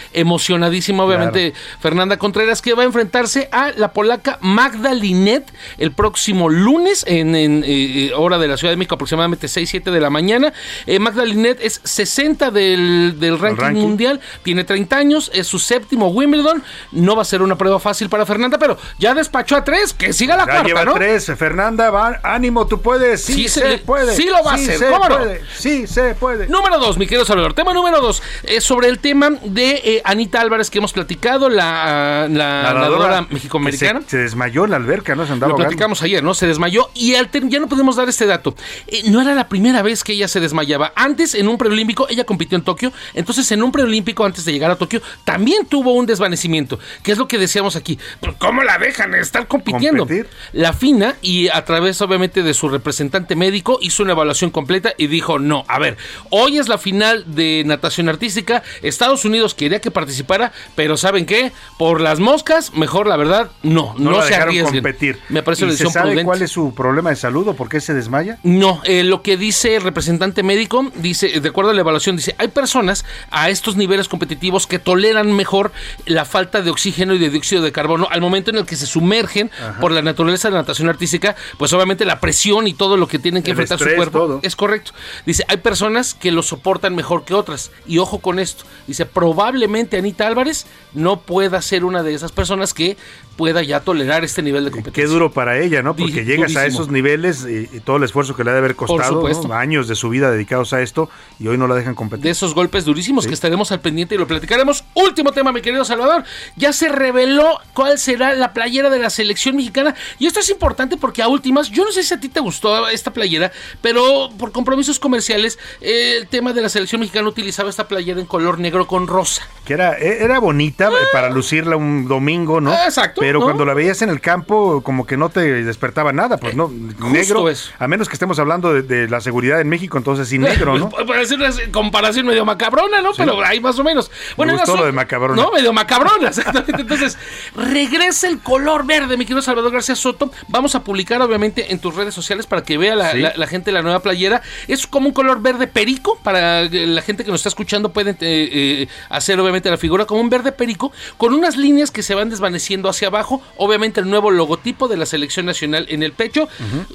obviamente, 1.04 1.54
Fernanda 1.80 2.18
Contreras, 2.18 2.62
que 2.62 2.74
va 2.74 2.84
a 2.84 2.86
enfrentarse 2.86 3.50
a 3.52 3.72
la 3.72 3.92
polaca 3.94 4.38
Magda 4.42 4.94
Linet 4.94 5.52
el 5.78 5.92
próximo 5.92 6.50
lunes, 6.50 7.04
en, 7.08 7.36
en, 7.36 7.64
eh, 7.66 8.12
hora 8.16 8.38
de 8.38 8.48
la 8.48 8.58
Ciudad 8.58 8.72
de 8.72 8.78
México, 8.78 8.96
aproximadamente 8.96 9.48
6, 9.48 9.70
7 9.70 9.92
de 9.92 10.00
la 10.00 10.10
mañana. 10.10 10.54
Eh, 10.86 11.00
Magda 11.00 11.26
Linet 11.26 11.60
es 11.62 11.82
60 11.84 12.52
del, 12.52 13.16
del 13.20 13.40
ranking, 13.40 13.62
ranking. 13.62 13.82
mundial, 13.82 14.20
tiene 14.44 14.64
30 14.64 14.96
años, 14.98 15.32
es 15.34 15.48
su 15.48 15.60
séptimo 15.60 16.08
Wimbledon. 16.10 16.64
No 16.92 17.16
va 17.16 17.22
a 17.22 17.26
ser 17.26 17.42
una 17.42 17.58
prueba 17.58 17.80
fácil 17.80 18.10
para 18.10 18.26
Fernanda, 18.26 18.58
pero 18.58 18.78
ya 19.00 19.14
despachó 19.14 19.56
a 19.56 19.64
tres, 19.64 19.94
que 19.94 20.14
siga 20.14 20.36
la 20.38 20.46
Ya 20.46 20.52
cuarta, 20.52 20.68
lleva 20.68 20.86
¿no? 20.86 20.94
tres. 20.94 21.26
Fernanda, 21.38 21.90
va, 21.90 22.20
ánimo, 22.24 22.68
tú 22.68 22.82
puedes. 22.82 23.24
Sí, 23.24 23.34
Sí 23.34 23.48
se, 23.50 23.62
se- 23.72 23.78
puede. 23.80 24.16
sí 24.16 24.26
lo 24.26 24.44
va 24.44 24.52
a 24.52 24.56
hacer, 24.56 24.80
¿cómo 24.90 25.08
no? 25.10 25.18
Sí, 25.58 25.88
se 25.88 26.16
puede. 26.16 26.48
Número 26.48 26.80
dos, 26.80 26.98
mi 26.98 27.06
querido 27.06 27.26
Salvador. 27.26 27.54
Tema 27.54 27.74
número 27.74 28.02
dos, 28.02 28.22
es 28.44 28.64
sobre 28.64 28.88
el 28.88 29.00
tema 29.00 29.30
de 29.44 29.82
eh, 29.84 30.02
Anita 30.04 30.42
Álvarez 30.42 30.67
que 30.70 30.80
hemos 30.80 30.94
platicado, 30.94 31.50
la, 31.50 32.28
la 32.30 32.74
nadadora 32.74 33.28
mexicoamericana. 33.30 34.02
Se, 34.02 34.10
se 34.10 34.18
desmayó 34.18 34.66
en 34.66 34.72
la 34.72 34.78
alberca, 34.78 35.16
¿no? 35.16 35.26
Se 35.26 35.34
andaba 35.34 35.50
Lo 35.50 35.54
ahogando. 35.56 35.70
platicamos 35.70 36.02
ayer, 36.02 36.24
¿no? 36.24 36.34
Se 36.34 36.48
desmayó 36.48 36.90
y 36.94 37.16
al 37.16 37.30
ya 37.50 37.60
no 37.60 37.68
podemos 37.68 37.96
dar 37.96 38.10
este 38.10 38.26
dato. 38.26 38.56
Eh, 38.88 39.04
no 39.10 39.22
era 39.22 39.36
la 39.36 39.48
primera 39.48 39.82
vez 39.82 40.04
que 40.04 40.14
ella 40.14 40.28
se 40.28 40.40
desmayaba. 40.40 40.94
Antes, 40.96 41.36
en 41.36 41.48
un 41.48 41.58
preolímpico, 41.58 42.08
ella 42.10 42.24
compitió 42.24 42.58
en 42.58 42.64
Tokio. 42.64 42.92
Entonces, 43.14 43.52
en 43.52 43.62
un 43.62 43.72
preolímpico, 43.72 44.26
antes 44.26 44.46
de 44.46 44.54
llegar 44.54 44.72
a 44.72 44.76
Tokio, 44.76 45.02
también 45.24 45.66
tuvo 45.66 45.94
un 45.94 46.06
desvanecimiento. 46.06 46.80
Que 47.04 47.12
es 47.12 47.18
lo 47.18 47.28
que 47.28 47.38
decíamos 47.38 47.76
aquí. 47.76 48.00
¿Cómo 48.40 48.64
la 48.64 48.78
dejan 48.78 49.14
estar 49.14 49.48
compitiendo? 49.48 50.00
Competir. 50.00 50.28
La 50.54 50.74
FINA, 50.74 51.16
y 51.22 51.50
a 51.50 51.64
través, 51.66 52.02
obviamente, 52.02 52.44
de 52.44 52.54
su 52.54 52.70
representante 52.70 53.36
médico, 53.36 53.78
hizo 53.82 54.04
una 54.04 54.14
evaluación 54.14 54.50
completa 54.50 54.94
y 54.98 55.08
dijo: 55.08 55.38
No, 55.40 55.64
a 55.68 55.80
ver, 55.80 55.98
hoy 56.32 56.58
es 56.58 56.68
la 56.68 56.78
final 56.78 57.24
de 57.28 57.64
natación 57.66 58.10
artística. 58.10 58.64
Estados 58.82 59.26
Unidos 59.26 59.54
quería 59.54 59.80
que 59.82 59.92
participara, 59.92 60.52
pero 60.76 60.98
¿saben 60.98 61.26
qué? 61.26 61.52
Por 61.78 62.02
las 62.02 62.20
moscas, 62.20 62.74
mejor 62.74 63.08
la 63.08 63.18
verdad, 63.18 63.52
no, 63.64 63.94
no, 63.98 64.12
No, 64.12 64.18
la 64.20 64.24
se 64.28 64.36
arriesguen. 64.36 64.74
competir. 64.76 65.20
Me 65.30 65.44
parece 65.44 65.64
¿Y 65.64 65.66
una 65.66 65.72
se 65.72 65.84
decisión 65.84 65.94
sabe 65.94 66.06
prudente. 66.12 66.26
cuál 66.26 66.42
es 66.42 66.52
su 66.52 66.74
problema 66.74 67.10
de 67.10 67.16
salud 67.16 67.48
o 67.48 67.54
por 67.56 67.70
qué 67.70 67.80
se 67.82 67.94
desmaya? 67.94 68.40
No, 68.44 68.82
eh, 68.86 69.04
lo 69.04 69.22
que 69.22 69.38
dice 69.38 69.76
el 69.76 69.84
representante 69.84 70.44
médico, 70.44 70.92
dice, 70.96 71.40
de 71.40 71.50
acuerdo 71.50 71.72
a 71.72 71.74
la 71.74 71.82
evaluación, 71.82 72.16
dice, 72.16 72.36
hay 72.38 72.48
personas 72.50 73.06
a 73.32 73.50
estos 73.50 73.76
niveles 73.76 74.08
competitivos 74.08 74.68
que 74.68 74.80
toleran 74.80 75.32
mejor 75.36 75.72
la 76.06 76.26
falta 76.26 76.62
de 76.62 76.70
oxígeno 76.70 77.14
y 77.14 77.18
de 77.20 77.30
dióxido 77.30 77.62
de 77.62 77.72
carbono 77.72 78.08
al 78.12 78.22
momento 78.22 78.52
en 78.52 78.58
el 78.58 78.66
que 78.66 78.76
se 78.76 78.86
sumergen 78.86 79.52
Ajá. 79.62 79.80
por 79.80 79.92
la 79.92 80.02
naturaleza 80.02 80.48
de 80.48 80.54
la 80.54 80.62
natación 80.62 80.90
artística, 80.90 81.36
pues 81.58 81.74
obviamente 81.74 82.06
la 82.06 82.20
presión 82.20 82.68
y 82.68 82.74
todo 82.74 82.98
lo 82.98 83.08
que 83.08 83.20
tienen 83.20 83.44
que 83.44 83.52
El 83.52 83.54
enfrentar 83.54 83.78
su 83.78 83.84
estrés, 83.84 83.98
cuerpo 83.98 84.20
todo. 84.20 84.40
es 84.44 84.56
correcto. 84.56 84.92
Dice, 85.26 85.44
hay 85.48 85.58
personas 85.58 86.14
que 86.14 86.32
lo 86.32 86.44
soportan 86.44 86.96
mejor 86.96 87.26
que 87.26 87.34
otras. 87.34 87.72
Y 87.88 87.98
ojo 88.00 88.20
con 88.20 88.40
esto. 88.40 88.64
Dice, 88.88 89.06
probablemente 89.06 89.98
Anita 89.98 90.28
Álvarez 90.38 90.68
no 90.94 91.22
pueda 91.22 91.62
ser 91.62 91.84
una 91.84 92.04
de 92.04 92.14
esas 92.14 92.32
personas 92.32 92.74
que 92.74 92.96
pueda 93.36 93.62
ya 93.64 93.82
tolerar 93.82 94.24
este 94.24 94.42
nivel 94.42 94.66
de 94.66 94.72
competencia. 94.72 95.04
Qué 95.04 95.08
duro 95.08 95.32
para 95.32 95.60
ella, 95.60 95.82
¿no? 95.84 95.96
Porque 95.96 96.26
llegas 96.26 96.56
a 96.56 96.66
esos 96.66 96.90
niveles 96.90 97.46
y, 97.48 97.70
y 97.76 97.80
todo 97.82 97.98
el 97.98 98.04
esfuerzo 98.04 98.36
que 98.36 98.44
le 98.44 98.50
ha 98.50 98.54
de 98.54 98.60
haber 98.60 98.76
costado, 98.76 99.26
años 99.54 99.88
de 99.88 99.96
su 99.96 100.10
vida 100.10 100.32
dedicados 100.32 100.74
a 100.74 100.82
esto 100.82 101.10
y 101.40 101.48
hoy 101.48 101.58
no 101.58 101.68
la 101.68 101.76
dejan 101.76 101.94
competir. 101.96 102.24
de 102.24 102.30
esos 102.32 102.54
golpes 102.54 102.86
durísimos 102.86 103.28
que 103.28 103.34
estaremos 103.34 103.72
al 103.72 103.80
pendiente 103.80 104.16
y 104.16 104.18
lo 104.18 104.28
platicaremos. 104.28 104.84
Último 104.96 105.32
tema, 105.32 105.52
mi 105.52 105.62
querido 105.62 105.86
Salvador. 105.86 106.24
Ya 106.56 106.74
se 106.74 106.90
reveló 106.90 107.60
cuál 107.74 108.00
será 108.00 108.34
la 108.34 108.54
playera 108.54 108.90
de 108.90 109.00
la 109.00 109.10
selección 109.10 109.56
mexicana. 109.56 109.96
Y 110.20 110.26
esto 110.28 110.40
es 110.40 110.50
importante 110.50 110.98
porque 110.98 111.22
a 111.22 111.28
últimas, 111.28 111.70
yo 111.70 111.84
no 111.86 111.92
sé 111.92 112.04
si 112.04 112.14
a 112.14 112.20
ti 112.20 112.30
te 112.30 112.40
gustó 112.40 112.88
esta 112.90 113.12
playera, 113.14 113.52
pero 113.82 114.30
por 114.38 114.52
compromisos 114.52 115.00
comerciales, 115.00 115.58
eh, 115.82 116.18
el 116.18 116.28
tema 116.28 116.54
de 116.54 116.62
la 116.62 116.70
selección 116.70 117.02
mexicana 117.02 117.28
utilizaba 117.30 117.70
esta 117.70 117.88
playera 117.88 118.20
en 118.20 118.26
color 118.26 118.60
negro 118.60 118.88
con 118.88 119.08
rosa. 119.08 119.48
Que 119.66 119.74
era, 119.74 119.98
e- 119.98 120.24
era 120.28 120.40
bonita 120.40 120.90
eh, 120.90 121.06
para 121.12 121.30
lucirla 121.30 121.76
un 121.76 122.08
domingo, 122.08 122.62
¿no? 122.62 122.72
Exacto, 122.74 123.22
Pero 123.22 123.40
¿no? 123.40 123.46
cuando 123.46 123.66
la 123.66 123.74
veías 123.74 124.02
en 124.02 124.10
el 124.10 124.22
campo, 124.22 124.82
como 124.84 125.06
que 125.06 125.18
no 125.18 125.30
te 125.30 125.42
despertaba 125.64 126.14
nada, 126.14 126.38
pues 126.38 126.56
no. 126.56 126.72
negro. 127.12 127.50
eso. 127.50 127.72
A 127.80 127.88
menos 127.88 128.08
que 128.08 128.14
estemos 128.14 128.38
hablando 128.40 128.74
de, 128.74 128.82
de 128.84 129.08
la 129.10 129.20
seguridad 129.22 129.60
en 129.62 129.70
México, 129.70 129.98
entonces 129.98 130.28
sí 130.30 130.38
negro, 130.38 130.78
¿no? 130.78 130.90
Para 131.08 131.22
hacer 131.22 131.38
una 131.40 131.50
comparación 131.72 132.26
medio 132.28 132.46
macabrona, 132.46 133.02
¿no? 133.02 133.12
Pero 133.18 133.44
ahí 133.44 133.60
más 133.60 133.80
o 133.80 133.84
menos. 133.84 134.12
Me 134.38 134.44
era 134.44 134.54
gustó 134.54 134.74
su- 134.74 134.78
lo 134.78 134.86
de 134.86 134.92
macabrona. 134.92 135.42
No, 135.42 135.52
medio 135.52 135.74
macabrona, 135.74 136.28
exactamente. 136.30 136.82
Entonces, 136.82 137.18
regresa 137.56 138.28
el 138.28 138.40
color 138.40 138.86
verde, 138.86 139.18
mi 139.18 139.26
querido 139.26 139.42
Salvador 139.42 139.72
García 139.72 139.96
Soto. 139.96 140.32
Vamos 140.48 140.76
a 140.76 140.84
publicar, 140.84 141.22
obviamente, 141.22 141.72
en 141.72 141.80
tus 141.80 141.96
redes 141.96 142.14
sociales 142.14 142.46
para 142.46 142.64
que 142.64 142.78
vea 142.78 142.96
la, 142.96 143.12
Sí. 143.12 143.20
la- 143.20 143.34
la 143.36 143.48
gente 143.48 143.72
la 143.72 143.82
nueva 143.82 144.00
playera. 144.02 144.42
Es 144.68 144.86
como 144.88 145.08
un 145.08 145.14
color 145.14 145.42
verde 145.42 145.68
perico. 145.68 146.20
Para 146.24 146.64
la 146.64 147.02
gente 147.02 147.24
que 147.24 147.32
nos 147.32 147.40
está 147.40 147.50
escuchando 147.50 147.94
pueden 147.94 148.16
eh, 148.22 148.50
eh, 148.52 148.88
hacer, 149.10 149.40
obviamente, 149.40 149.70
la 149.70 149.78
figura 149.78 150.06
como 150.06 150.17
como 150.18 150.24
un 150.24 150.30
verde 150.32 150.52
perico, 150.52 150.92
con 151.18 151.34
unas 151.34 151.58
líneas 151.58 151.92
que 151.92 152.02
se 152.02 152.16
van 152.16 152.30
desvaneciendo 152.30 152.90
hacia 152.90 153.10
abajo. 153.10 153.40
Obviamente 153.56 154.00
el 154.02 154.10
nuevo 154.10 154.32
logotipo 154.32 154.88
de 154.88 154.98
la 154.98 155.06
selección 155.06 155.46
nacional 155.46 155.86
en 155.90 156.02
el 156.02 156.12
pecho. 156.12 156.50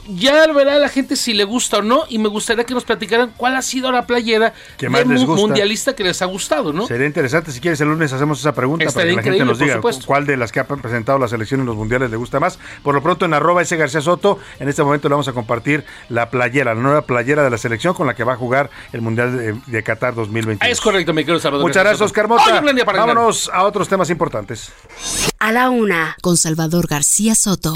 Ya 0.09 0.45
verá 0.53 0.79
la 0.79 0.89
gente 0.89 1.15
si 1.15 1.33
le 1.33 1.45
gusta 1.45 1.79
o 1.79 1.83
no. 1.83 2.05
Y 2.09 2.19
me 2.19 2.29
gustaría 2.29 2.65
que 2.65 2.75
nos 2.75 2.85
platicaran 2.85 3.33
cuál 3.37 3.55
ha 3.55 3.63
sido 3.63 3.93
la 3.93 4.07
playera 4.07 4.55
¿Qué 4.77 4.89
más 4.89 5.07
les 5.07 5.25
gusta? 5.25 5.41
mundialista 5.41 5.95
que 5.95 6.03
les 6.03 6.21
ha 6.21 6.27
gustado, 6.27 6.73
¿no? 6.73 6.87
Sería 6.89 7.07
interesante, 7.07 7.53
si 7.53 7.61
quieres 7.61 7.81
el 7.81 7.89
lunes 7.89 8.13
hacemos 8.13 8.41
esa 8.41 8.55
pregunta 8.55 8.87
para 8.87 9.07
que 9.07 9.13
la 9.15 9.23
gente 9.23 9.45
nos 9.45 9.59
diga 9.61 9.81
cuál 10.05 10.27
de 10.27 10.37
las 10.37 10.51
que 10.51 10.59
ha 10.59 10.67
presentado 10.67 11.19
la 11.21 11.29
selección 11.29 11.61
en 11.61 11.67
los 11.67 11.77
mundiales 11.77 12.11
le 12.11 12.17
gusta 12.17 12.41
más. 12.41 12.59
Por 12.83 12.95
lo 12.95 13.03
pronto 13.03 13.25
en 13.25 13.35
arroba 13.35 13.63
ese 13.63 13.77
García 13.77 14.01
Soto, 14.01 14.41
en 14.59 14.69
este 14.69 14.83
momento 14.83 15.09
le 15.09 15.13
vamos 15.13 15.29
a 15.29 15.33
compartir 15.33 15.85
la 16.09 16.29
playera, 16.31 16.75
la 16.75 16.81
nueva 16.81 17.03
playera 17.03 17.45
de 17.45 17.51
la 17.51 17.59
selección 17.59 17.95
con 17.95 18.09
la 18.09 18.15
que 18.15 18.25
va 18.25 18.33
a 18.33 18.37
jugar 18.37 18.71
el 18.93 19.01
Mundial 19.01 19.37
de, 19.37 19.55
de 19.67 19.83
Qatar 19.85 20.15
2022. 20.17 20.69
Es 20.73 20.81
correcto, 20.81 21.13
mi 21.13 21.23
querido 21.23 21.39
Salvador. 21.39 21.69
Muchas 21.69 21.85
gracias, 21.85 22.01
Oscar 22.01 22.27
Mota. 22.27 22.43
Hoy 22.47 22.73
Vámonos 23.15 23.51
a 23.53 23.65
otros 23.65 23.89
temas 23.89 24.09
importantes. 24.09 24.73
A 25.39 25.53
la 25.53 25.69
una, 25.69 26.17
con 26.23 26.39
Salvador 26.39 26.87
García 26.87 27.35
Soto. 27.35 27.75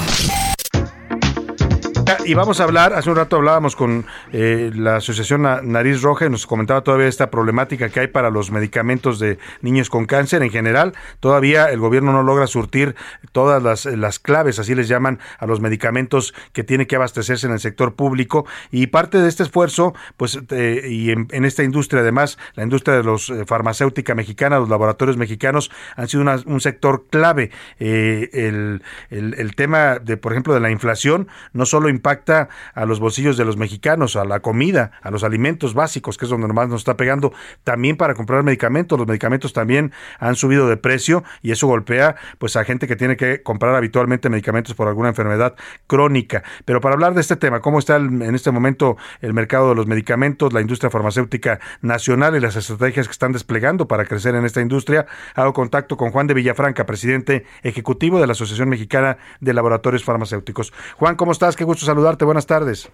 Y 2.25 2.33
vamos 2.33 2.59
a 2.59 2.63
hablar, 2.65 2.93
hace 2.93 3.09
un 3.09 3.15
rato 3.15 3.37
hablábamos 3.37 3.75
con 3.75 4.05
eh, 4.31 4.71
la 4.75 4.97
Asociación 4.97 5.41
Na- 5.43 5.61
Nariz 5.61 6.01
Roja 6.01 6.25
y 6.25 6.29
nos 6.29 6.45
comentaba 6.47 6.81
todavía 6.81 7.07
esta 7.07 7.29
problemática 7.29 7.89
que 7.89 7.99
hay 8.01 8.07
para 8.07 8.29
los 8.29 8.51
medicamentos 8.51 9.19
de 9.19 9.37
niños 9.61 9.89
con 9.89 10.05
cáncer 10.05 10.41
en 10.43 10.49
general. 10.49 10.93
Todavía 11.19 11.69
el 11.71 11.79
gobierno 11.79 12.11
no 12.11 12.23
logra 12.23 12.47
surtir 12.47 12.95
todas 13.31 13.61
las, 13.63 13.85
las 13.85 14.19
claves, 14.19 14.59
así 14.59 14.75
les 14.75 14.87
llaman, 14.87 15.19
a 15.39 15.45
los 15.45 15.59
medicamentos 15.61 16.33
que 16.53 16.63
tiene 16.63 16.87
que 16.87 16.95
abastecerse 16.95 17.47
en 17.47 17.53
el 17.53 17.59
sector 17.59 17.95
público. 17.95 18.45
Y 18.71 18.87
parte 18.87 19.19
de 19.19 19.27
este 19.29 19.43
esfuerzo, 19.43 19.93
pues, 20.17 20.39
eh, 20.51 20.87
y 20.89 21.11
en, 21.11 21.27
en 21.31 21.45
esta 21.45 21.63
industria 21.63 22.01
además, 22.01 22.37
la 22.55 22.63
industria 22.63 22.95
de 22.97 23.03
los 23.03 23.29
eh, 23.29 23.45
farmacéutica 23.45 24.15
mexicana, 24.15 24.59
los 24.59 24.69
laboratorios 24.69 25.17
mexicanos, 25.17 25.71
han 25.95 26.07
sido 26.07 26.21
una- 26.23 26.41
un 26.45 26.61
sector 26.61 27.05
clave. 27.09 27.51
Eh, 27.79 28.29
el, 28.33 28.81
el- 29.09 29.35
el 29.37 29.55
tema 29.55 29.99
de, 29.99 30.17
por 30.17 30.31
ejemplo, 30.33 30.53
de 30.53 30.59
la 30.59 30.71
inflación, 30.71 31.27
no 31.53 31.65
solo 31.65 31.89
impacta 31.97 32.49
a 32.73 32.85
los 32.85 32.99
bolsillos 32.99 33.37
de 33.37 33.45
los 33.45 33.57
mexicanos, 33.57 34.15
a 34.15 34.25
la 34.25 34.39
comida, 34.39 34.91
a 35.01 35.11
los 35.11 35.23
alimentos 35.23 35.73
básicos, 35.73 36.17
que 36.17 36.25
es 36.25 36.29
donde 36.29 36.47
más 36.47 36.69
nos 36.69 36.81
está 36.81 36.95
pegando, 36.95 37.33
también 37.63 37.97
para 37.97 38.13
comprar 38.13 38.43
medicamentos. 38.43 38.97
Los 38.97 39.07
medicamentos 39.07 39.53
también 39.53 39.91
han 40.19 40.35
subido 40.35 40.67
de 40.67 40.77
precio 40.77 41.23
y 41.41 41.51
eso 41.51 41.67
golpea 41.67 42.15
pues 42.37 42.55
a 42.55 42.63
gente 42.63 42.87
que 42.87 42.95
tiene 42.95 43.17
que 43.17 43.43
comprar 43.43 43.75
habitualmente 43.75 44.29
medicamentos 44.29 44.75
por 44.75 44.87
alguna 44.87 45.09
enfermedad 45.09 45.55
crónica. 45.87 46.43
Pero 46.65 46.81
para 46.81 46.93
hablar 46.93 47.13
de 47.13 47.21
este 47.21 47.35
tema, 47.35 47.61
¿cómo 47.61 47.79
está 47.79 47.97
en 47.97 48.35
este 48.35 48.51
momento 48.51 48.97
el 49.21 49.33
mercado 49.33 49.69
de 49.69 49.75
los 49.75 49.87
medicamentos, 49.87 50.53
la 50.53 50.61
industria 50.61 50.89
farmacéutica 50.89 51.59
nacional 51.81 52.35
y 52.35 52.39
las 52.39 52.55
estrategias 52.55 53.07
que 53.07 53.11
están 53.11 53.31
desplegando 53.31 53.87
para 53.87 54.05
crecer 54.05 54.35
en 54.35 54.45
esta 54.45 54.61
industria? 54.61 55.07
Hago 55.35 55.53
contacto 55.53 55.97
con 55.97 56.11
Juan 56.11 56.27
de 56.27 56.33
Villafranca, 56.33 56.85
presidente 56.85 57.45
ejecutivo 57.63 58.19
de 58.19 58.27
la 58.27 58.33
Asociación 58.33 58.69
Mexicana 58.69 59.17
de 59.39 59.53
Laboratorios 59.53 60.03
Farmacéuticos. 60.03 60.73
Juan, 60.97 61.15
¿cómo 61.15 61.31
estás? 61.31 61.55
Qué 61.55 61.63
gusto 61.63 61.85
saludarte. 61.87 62.23
Buenas 62.25 62.45
tardes. 62.45 62.91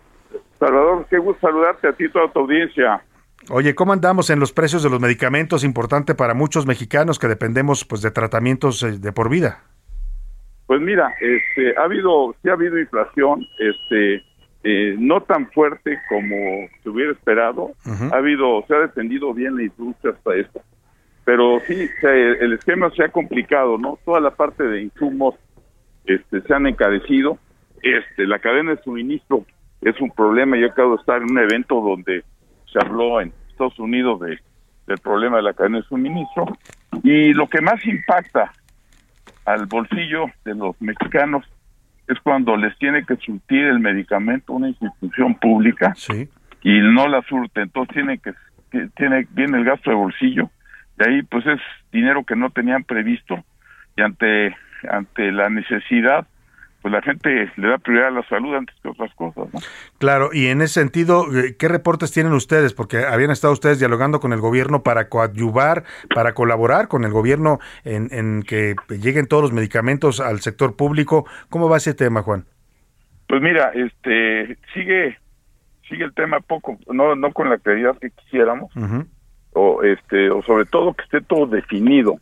Salvador, 0.59 1.05
qué 1.09 1.17
gusto 1.17 1.41
saludarte 1.47 1.87
a 1.89 1.93
ti 1.93 2.05
y 2.05 2.09
toda 2.09 2.31
tu 2.31 2.39
audiencia. 2.39 3.03
Oye, 3.49 3.75
¿cómo 3.75 3.91
andamos 3.91 4.29
en 4.29 4.39
los 4.39 4.53
precios 4.53 4.83
de 4.83 4.89
los 4.89 5.01
medicamentos? 5.01 5.65
Importante 5.65 6.15
para 6.15 6.33
muchos 6.33 6.65
mexicanos 6.65 7.19
que 7.19 7.27
dependemos 7.27 7.83
pues 7.83 8.01
de 8.01 8.11
tratamientos 8.11 8.81
eh, 8.83 8.93
de 8.99 9.11
por 9.11 9.29
vida. 9.29 9.59
Pues 10.65 10.79
mira, 10.79 11.13
este, 11.19 11.77
ha 11.77 11.83
habido, 11.83 12.33
sí 12.41 12.49
ha 12.49 12.53
habido 12.53 12.79
inflación, 12.79 13.45
este, 13.59 14.23
eh, 14.63 14.95
no 14.97 15.21
tan 15.23 15.51
fuerte 15.51 15.99
como 16.07 16.35
se 16.81 16.89
hubiera 16.89 17.11
esperado. 17.11 17.71
Ha 18.13 18.15
habido, 18.15 18.63
se 18.67 18.73
ha 18.75 18.79
defendido 18.79 19.33
bien 19.33 19.57
la 19.57 19.63
industria 19.63 20.13
hasta 20.13 20.35
esto. 20.35 20.61
Pero 21.25 21.59
sí, 21.67 21.89
se- 21.99 22.31
el 22.43 22.53
esquema 22.53 22.89
se 22.91 23.03
ha 23.03 23.09
complicado, 23.09 23.77
¿no? 23.77 23.99
Toda 24.05 24.21
la 24.21 24.31
parte 24.31 24.63
de 24.63 24.83
insumos, 24.83 25.35
este, 26.05 26.41
se 26.41 26.53
han 26.53 26.65
encarecido. 26.67 27.37
Este, 27.83 28.25
la 28.25 28.39
cadena 28.39 28.71
de 28.71 28.81
suministro 28.83 29.45
es 29.81 29.99
un 30.01 30.09
problema. 30.11 30.57
Yo 30.57 30.67
acabo 30.67 30.95
de 30.95 31.01
estar 31.01 31.17
en 31.21 31.29
un 31.31 31.37
evento 31.39 31.79
donde 31.81 32.23
se 32.71 32.79
habló 32.79 33.21
en 33.21 33.31
Estados 33.49 33.77
Unidos 33.77 34.19
de, 34.21 34.39
del 34.87 34.97
problema 34.99 35.37
de 35.37 35.43
la 35.43 35.53
cadena 35.53 35.77
de 35.79 35.83
suministro. 35.83 36.45
Y 37.03 37.33
lo 37.33 37.47
que 37.47 37.61
más 37.61 37.85
impacta 37.85 38.51
al 39.45 39.65
bolsillo 39.65 40.25
de 40.45 40.55
los 40.55 40.81
mexicanos 40.81 41.45
es 42.07 42.17
cuando 42.21 42.55
les 42.55 42.77
tiene 42.79 43.05
que 43.05 43.15
surtir 43.17 43.65
el 43.65 43.79
medicamento 43.79 44.53
una 44.53 44.69
institución 44.69 45.35
pública 45.35 45.93
y 46.61 46.79
no 46.79 47.07
la 47.07 47.21
surte, 47.23 47.61
entonces 47.61 47.93
tiene 47.93 48.17
que, 48.19 48.31
que- 48.71 48.87
tiene 48.95 49.27
viene 49.31 49.57
el 49.57 49.65
gasto 49.65 49.89
de 49.89 49.95
bolsillo, 49.97 50.49
de 50.97 51.09
ahí 51.09 51.21
pues 51.23 51.45
es 51.45 51.59
dinero 51.91 52.23
que 52.23 52.35
no 52.35 52.49
tenían 52.51 52.83
previsto 52.85 53.43
y 53.97 54.01
ante 54.01 54.55
ante 54.89 55.31
la 55.31 55.49
necesidad 55.49 56.27
pues 56.83 56.91
la 56.91 57.01
gente 57.01 57.49
le 57.55 57.67
da 57.69 57.77
prioridad 57.79 58.09
a 58.09 58.11
la 58.11 58.27
salud 58.27 58.53
antes 58.53 58.75
que 58.83 58.89
otras 58.89 59.11
cosas, 59.15 59.51
¿no? 59.53 59.59
Claro, 59.97 60.29
y 60.33 60.47
en 60.47 60.61
ese 60.61 60.75
sentido, 60.81 61.25
eh, 61.35 61.55
¿qué 61.57 61.67
reportes 61.69 62.11
tienen 62.11 62.33
ustedes? 62.33 62.73
Porque 62.73 62.97
habían 63.05 63.31
estado 63.31 63.53
ustedes 63.53 63.79
dialogando 63.79 64.19
con 64.19 64.33
el 64.33 64.41
gobierno 64.41 64.83
para 64.83 65.09
coadyuvar, 65.09 65.85
para 66.13 66.33
colaborar 66.33 66.89
con 66.89 67.05
el 67.05 67.11
gobierno 67.11 67.59
en, 67.85 68.09
en 68.11 68.43
que 68.43 68.75
lleguen 68.89 69.27
todos 69.27 69.41
los 69.43 69.53
medicamentos 69.53 70.19
al 70.19 70.41
sector 70.41 70.75
público. 70.75 71.25
¿Cómo 71.49 71.69
va 71.69 71.77
ese 71.77 71.93
tema, 71.95 72.21
Juan? 72.21 72.43
Pues 73.27 73.41
mira, 73.41 73.71
este 73.73 74.57
sigue 74.73 75.17
sigue 75.89 76.03
el 76.03 76.13
tema 76.13 76.41
poco, 76.41 76.77
no 76.91 77.15
no 77.15 77.31
con 77.31 77.49
la 77.49 77.57
claridad 77.57 77.97
que 77.97 78.09
quisiéramos. 78.11 78.71
o 79.53 79.83
este 79.83 80.29
o 80.31 80.41
sobre 80.43 80.65
todo 80.65 80.93
que 80.93 81.03
esté 81.03 81.21
todo 81.21 81.45
definido 81.47 82.15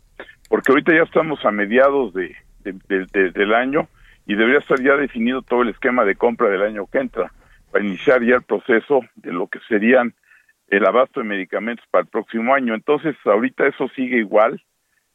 porque 0.48 0.70
ahorita 0.70 0.92
ya 0.94 1.02
estamos 1.04 1.42
a 1.46 1.50
mediados 1.50 2.12
de, 2.12 2.36
de- 2.62 2.74
de- 2.88 3.06
de- 3.12 3.30
del 3.30 3.54
año 3.54 3.88
y 4.26 4.34
debería 4.34 4.60
estar 4.60 4.80
ya 4.80 4.96
definido 4.96 5.42
todo 5.42 5.62
el 5.62 5.70
esquema 5.70 6.04
de 6.04 6.16
compra 6.16 6.48
del 6.48 6.62
año 6.62 6.86
que 6.86 6.98
entra 6.98 7.32
para 7.70 7.84
iniciar 7.84 8.22
ya 8.22 8.36
el 8.36 8.42
proceso 8.42 9.00
de 9.16 9.32
lo 9.32 9.48
que 9.48 9.58
serían 9.68 10.14
el 10.68 10.86
abasto 10.86 11.20
de 11.20 11.26
medicamentos 11.26 11.84
para 11.90 12.02
el 12.02 12.08
próximo 12.08 12.54
año. 12.54 12.74
Entonces 12.74 13.16
ahorita 13.24 13.66
eso 13.66 13.88
sigue 13.88 14.18
igual. 14.18 14.62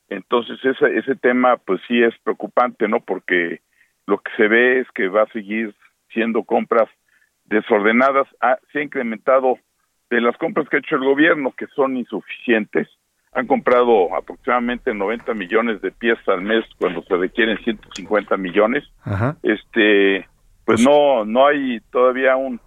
Entonces 0.09 0.59
ese 0.63 0.97
ese 0.97 1.15
tema 1.15 1.57
pues 1.57 1.81
sí 1.88 2.01
es 2.01 2.17
preocupante 2.23 2.88
no 2.88 2.99
porque 2.99 3.61
lo 4.05 4.19
que 4.19 4.31
se 4.38 4.47
ve 4.47 4.79
es 4.79 4.88
que 4.91 5.07
va 5.07 5.23
a 5.23 5.31
seguir 5.31 5.75
siendo 6.09 6.43
compras 6.43 6.89
desordenadas. 7.45 8.27
Ah, 8.41 8.57
se 8.71 8.79
ha 8.79 8.84
incrementado 8.84 9.57
de 10.09 10.21
las 10.21 10.38
compras 10.38 10.67
que 10.69 10.77
ha 10.77 10.79
hecho 10.79 10.95
el 10.95 11.03
gobierno, 11.03 11.51
que 11.51 11.67
son 11.67 11.97
insuficientes, 11.97 12.88
han 13.38 13.45
comprado 13.45 14.15
aproximadamente 14.15 14.95
90 14.95 15.35
millones 15.35 15.80
de 15.84 15.91
piezas 15.91 16.27
al 16.27 16.41
mes 16.41 16.65
cuando 16.80 17.03
se 17.03 17.15
requieren 17.15 17.57
150 17.59 18.35
millones. 18.35 18.84
Ajá. 19.03 19.38
Este, 19.43 20.27
pues 20.65 20.81
no 20.81 21.23
no 21.23 21.45
hay 21.45 21.80
todavía 21.91 22.35
un 22.35 22.59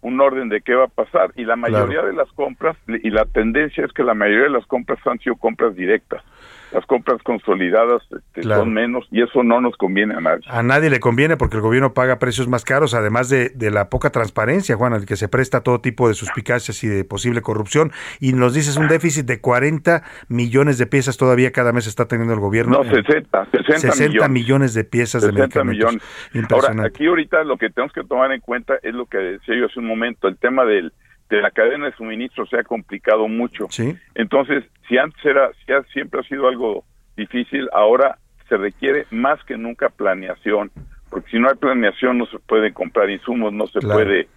un 0.00 0.20
orden 0.20 0.48
de 0.48 0.60
qué 0.60 0.74
va 0.74 0.86
a 0.86 0.88
pasar 0.88 1.32
y 1.36 1.44
la 1.44 1.54
mayoría 1.54 2.02
de 2.02 2.12
las 2.12 2.28
compras 2.32 2.76
y 2.88 3.10
la 3.10 3.26
tendencia 3.26 3.84
es 3.84 3.92
que 3.92 4.02
la 4.02 4.14
mayoría 4.14 4.44
de 4.44 4.50
las 4.50 4.66
compras 4.66 4.98
han 5.06 5.20
sido 5.20 5.36
compras 5.36 5.76
directas. 5.76 6.24
Las 6.72 6.84
compras 6.86 7.22
consolidadas 7.22 8.02
este, 8.10 8.40
Claro. 8.42 8.62
son 8.62 8.72
menos 8.74 9.06
y 9.10 9.22
eso 9.22 9.42
no 9.42 9.60
nos 9.60 9.76
conviene 9.76 10.14
a 10.14 10.20
nadie. 10.20 10.42
A 10.48 10.62
nadie 10.62 10.90
le 10.90 11.00
conviene 11.00 11.36
porque 11.36 11.56
el 11.56 11.62
gobierno 11.62 11.94
paga 11.94 12.18
precios 12.18 12.48
más 12.48 12.64
caros, 12.64 12.94
además 12.94 13.28
de, 13.28 13.48
de 13.50 13.70
la 13.70 13.88
poca 13.88 14.10
transparencia, 14.10 14.76
Juan, 14.76 14.92
al 14.92 15.06
que 15.06 15.16
se 15.16 15.28
presta 15.28 15.62
todo 15.62 15.80
tipo 15.80 16.08
de 16.08 16.14
suspicacias 16.14 16.82
y 16.84 16.88
de 16.88 17.04
posible 17.04 17.40
corrupción. 17.42 17.92
Y 18.20 18.32
nos 18.32 18.54
dices 18.54 18.76
un 18.76 18.88
déficit 18.88 19.26
de 19.26 19.40
40 19.40 20.02
millones 20.28 20.78
de 20.78 20.86
piezas 20.86 21.16
todavía 21.16 21.52
cada 21.52 21.72
mes 21.72 21.86
está 21.86 22.06
teniendo 22.06 22.34
el 22.34 22.40
gobierno. 22.40 22.82
No, 22.82 22.84
60, 22.90 23.46
60, 23.50 23.78
60 23.78 24.08
millones. 24.08 24.30
millones 24.30 24.74
de 24.74 24.84
piezas 24.84 25.22
de 25.22 25.28
60 25.32 25.64
medicamentos. 25.64 25.94
millones. 26.34 26.52
Ahora, 26.52 26.84
aquí 26.86 27.06
ahorita 27.06 27.44
lo 27.44 27.56
que 27.56 27.70
tenemos 27.70 27.92
que 27.92 28.04
tomar 28.04 28.32
en 28.32 28.40
cuenta 28.40 28.74
es 28.82 28.94
lo 28.94 29.06
que 29.06 29.18
decía 29.18 29.56
yo 29.56 29.66
hace 29.66 29.78
un 29.80 29.86
momento, 29.86 30.28
el 30.28 30.36
tema 30.36 30.64
del, 30.64 30.92
de 31.28 31.42
la 31.42 31.50
cadena 31.50 31.86
de 31.86 31.92
suministro 31.92 32.46
se 32.46 32.58
ha 32.58 32.64
complicado 32.64 33.28
mucho. 33.28 33.66
Sí. 33.70 33.96
Entonces, 34.14 34.64
si 34.88 34.96
antes 34.98 35.22
era, 35.24 35.50
si 35.66 35.72
ha- 35.72 35.82
siempre 35.92 36.20
ha 36.20 36.22
sido 36.24 36.48
algo 36.48 36.84
difícil, 37.16 37.68
ahora 37.72 38.18
se 38.48 38.56
requiere 38.56 39.06
más 39.10 39.42
que 39.44 39.56
nunca 39.58 39.90
planeación, 39.90 40.70
porque 41.10 41.30
si 41.30 41.38
no 41.38 41.48
hay 41.48 41.56
planeación 41.56 42.16
no 42.18 42.26
se 42.26 42.38
puede 42.38 42.72
comprar 42.72 43.10
insumos, 43.10 43.52
no 43.52 43.66
se 43.66 43.80
Claro. 43.80 43.94
puede 43.96 44.28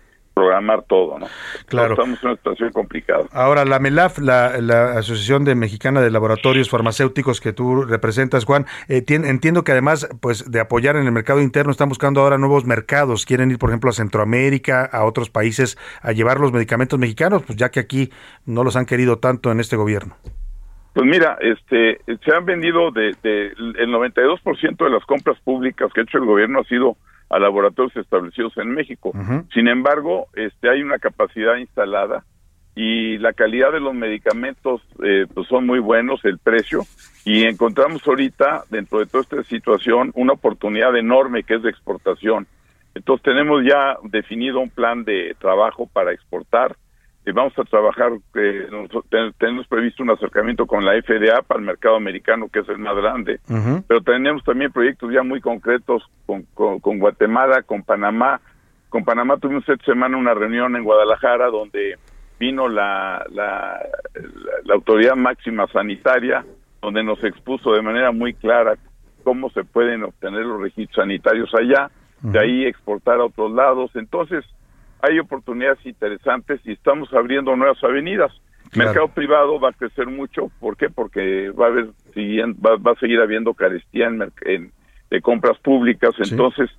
programar 0.41 0.83
todo, 0.83 1.19
¿no? 1.19 1.27
Claro. 1.67 1.93
Estamos 1.93 2.19
en 2.23 2.29
una 2.29 2.37
situación 2.37 2.71
complicada. 2.71 3.25
Ahora, 3.31 3.63
la 3.65 3.79
MELAF, 3.79 4.17
la, 4.19 4.59
la 4.59 4.93
Asociación 4.97 5.43
de 5.45 5.55
Mexicana 5.55 6.01
de 6.01 6.09
Laboratorios 6.09 6.69
Farmacéuticos 6.69 7.39
que 7.41 7.53
tú 7.53 7.83
representas, 7.83 8.45
Juan, 8.45 8.65
eh, 8.87 9.01
tien- 9.05 9.25
entiendo 9.25 9.63
que 9.63 9.71
además 9.71 10.09
pues 10.21 10.49
de 10.49 10.59
apoyar 10.59 10.95
en 10.95 11.05
el 11.05 11.11
mercado 11.11 11.41
interno, 11.41 11.71
están 11.71 11.89
buscando 11.89 12.21
ahora 12.21 12.37
nuevos 12.37 12.65
mercados. 12.65 13.25
Quieren 13.25 13.51
ir, 13.51 13.59
por 13.59 13.69
ejemplo, 13.69 13.89
a 13.89 13.93
Centroamérica, 13.93 14.85
a 14.85 15.05
otros 15.05 15.29
países, 15.29 15.77
a 16.01 16.11
llevar 16.11 16.39
los 16.39 16.51
medicamentos 16.51 16.97
mexicanos, 16.97 17.43
pues 17.45 17.57
ya 17.57 17.69
que 17.69 17.79
aquí 17.79 18.09
no 18.45 18.63
los 18.63 18.75
han 18.75 18.85
querido 18.85 19.19
tanto 19.19 19.51
en 19.51 19.59
este 19.59 19.75
gobierno. 19.75 20.15
Pues 20.93 21.05
mira, 21.05 21.37
este, 21.39 22.01
se 22.05 22.35
han 22.35 22.45
vendido 22.45 22.91
de, 22.91 23.15
de 23.23 23.47
el 23.47 23.89
92% 23.93 24.83
de 24.83 24.89
las 24.89 25.05
compras 25.05 25.37
públicas 25.43 25.89
que 25.93 26.01
ha 26.01 26.03
hecho 26.03 26.17
el 26.17 26.25
gobierno 26.25 26.59
ha 26.59 26.63
sido 26.65 26.97
a 27.31 27.39
laboratorios 27.39 27.95
establecidos 27.95 28.55
en 28.57 28.71
México. 28.71 29.13
Sin 29.53 29.67
embargo, 29.67 30.27
este, 30.35 30.69
hay 30.69 30.83
una 30.83 30.99
capacidad 30.99 31.55
instalada 31.55 32.25
y 32.75 33.17
la 33.17 33.33
calidad 33.33 33.71
de 33.71 33.79
los 33.79 33.93
medicamentos 33.93 34.81
eh, 35.03 35.25
pues 35.33 35.47
son 35.47 35.65
muy 35.65 35.79
buenos, 35.79 36.23
el 36.25 36.39
precio, 36.39 36.81
y 37.25 37.43
encontramos 37.43 38.05
ahorita, 38.07 38.63
dentro 38.69 38.99
de 38.99 39.05
toda 39.05 39.23
esta 39.23 39.43
situación, 39.43 40.11
una 40.15 40.33
oportunidad 40.33 40.95
enorme 40.95 41.43
que 41.43 41.55
es 41.55 41.63
de 41.63 41.69
exportación. 41.69 42.47
Entonces 42.95 43.23
tenemos 43.23 43.63
ya 43.65 43.97
definido 44.03 44.59
un 44.59 44.69
plan 44.69 45.03
de 45.03 45.35
trabajo 45.39 45.87
para 45.91 46.11
exportar. 46.11 46.75
Y 47.25 47.31
vamos 47.31 47.53
a 47.59 47.63
trabajar, 47.63 48.11
eh, 48.35 48.67
tenemos 49.37 49.67
previsto 49.67 50.01
un 50.03 50.09
acercamiento 50.09 50.65
con 50.65 50.83
la 50.83 50.93
FDA 51.01 51.41
para 51.43 51.59
el 51.59 51.65
mercado 51.65 51.95
americano, 51.95 52.47
que 52.51 52.59
es 52.59 52.69
el 52.69 52.79
más 52.79 52.95
grande, 52.95 53.39
pero 53.87 54.01
tenemos 54.01 54.43
también 54.43 54.71
proyectos 54.71 55.11
ya 55.13 55.21
muy 55.21 55.39
concretos 55.41 56.03
con, 56.25 56.43
con, 56.53 56.79
con 56.79 56.97
Guatemala, 56.99 57.61
con 57.63 57.83
Panamá. 57.83 58.41
Con 58.89 59.05
Panamá 59.05 59.37
tuvimos 59.37 59.67
esta 59.69 59.85
semana 59.85 60.17
una 60.17 60.33
reunión 60.33 60.75
en 60.75 60.83
Guadalajara 60.83 61.47
donde 61.47 61.97
vino 62.39 62.67
la, 62.67 63.23
la, 63.31 63.79
la- 64.15 64.21
la 64.65 64.73
autoridad 64.73 65.15
máxima 65.15 65.67
sanitaria, 65.67 66.43
donde 66.81 67.03
nos 67.03 67.23
expuso 67.23 67.71
de 67.73 67.81
manera 67.83 68.11
muy 68.11 68.33
clara 68.33 68.73
cómo 69.23 69.51
se 69.51 69.63
pueden 69.63 70.03
obtener 70.03 70.43
los 70.45 70.59
registros 70.59 70.95
sanitarios 71.03 71.51
allá, 71.53 71.91
de 72.23 72.39
ahí 72.39 72.65
exportar 72.65 73.19
a 73.19 73.25
otros 73.25 73.51
lados. 73.51 73.91
Entonces, 73.95 74.43
hay 75.01 75.19
oportunidades 75.19 75.85
interesantes 75.85 76.59
y 76.63 76.73
estamos 76.73 77.13
abriendo 77.13 77.55
nuevas 77.55 77.83
avenidas. 77.83 78.31
Claro. 78.71 78.89
Mercado 78.89 79.07
privado 79.09 79.59
va 79.59 79.69
a 79.69 79.73
crecer 79.73 80.07
mucho, 80.07 80.49
¿por 80.59 80.77
qué? 80.77 80.89
Porque 80.89 81.49
va 81.49 81.65
a 81.65 81.69
haber 81.69 81.87
va, 82.63 82.77
va 82.77 82.91
a 82.91 82.99
seguir 82.99 83.19
habiendo 83.19 83.53
carestía 83.53 84.07
en- 84.45 84.71
de 85.09 85.21
compras 85.21 85.57
públicas, 85.59 86.15
entonces 86.31 86.69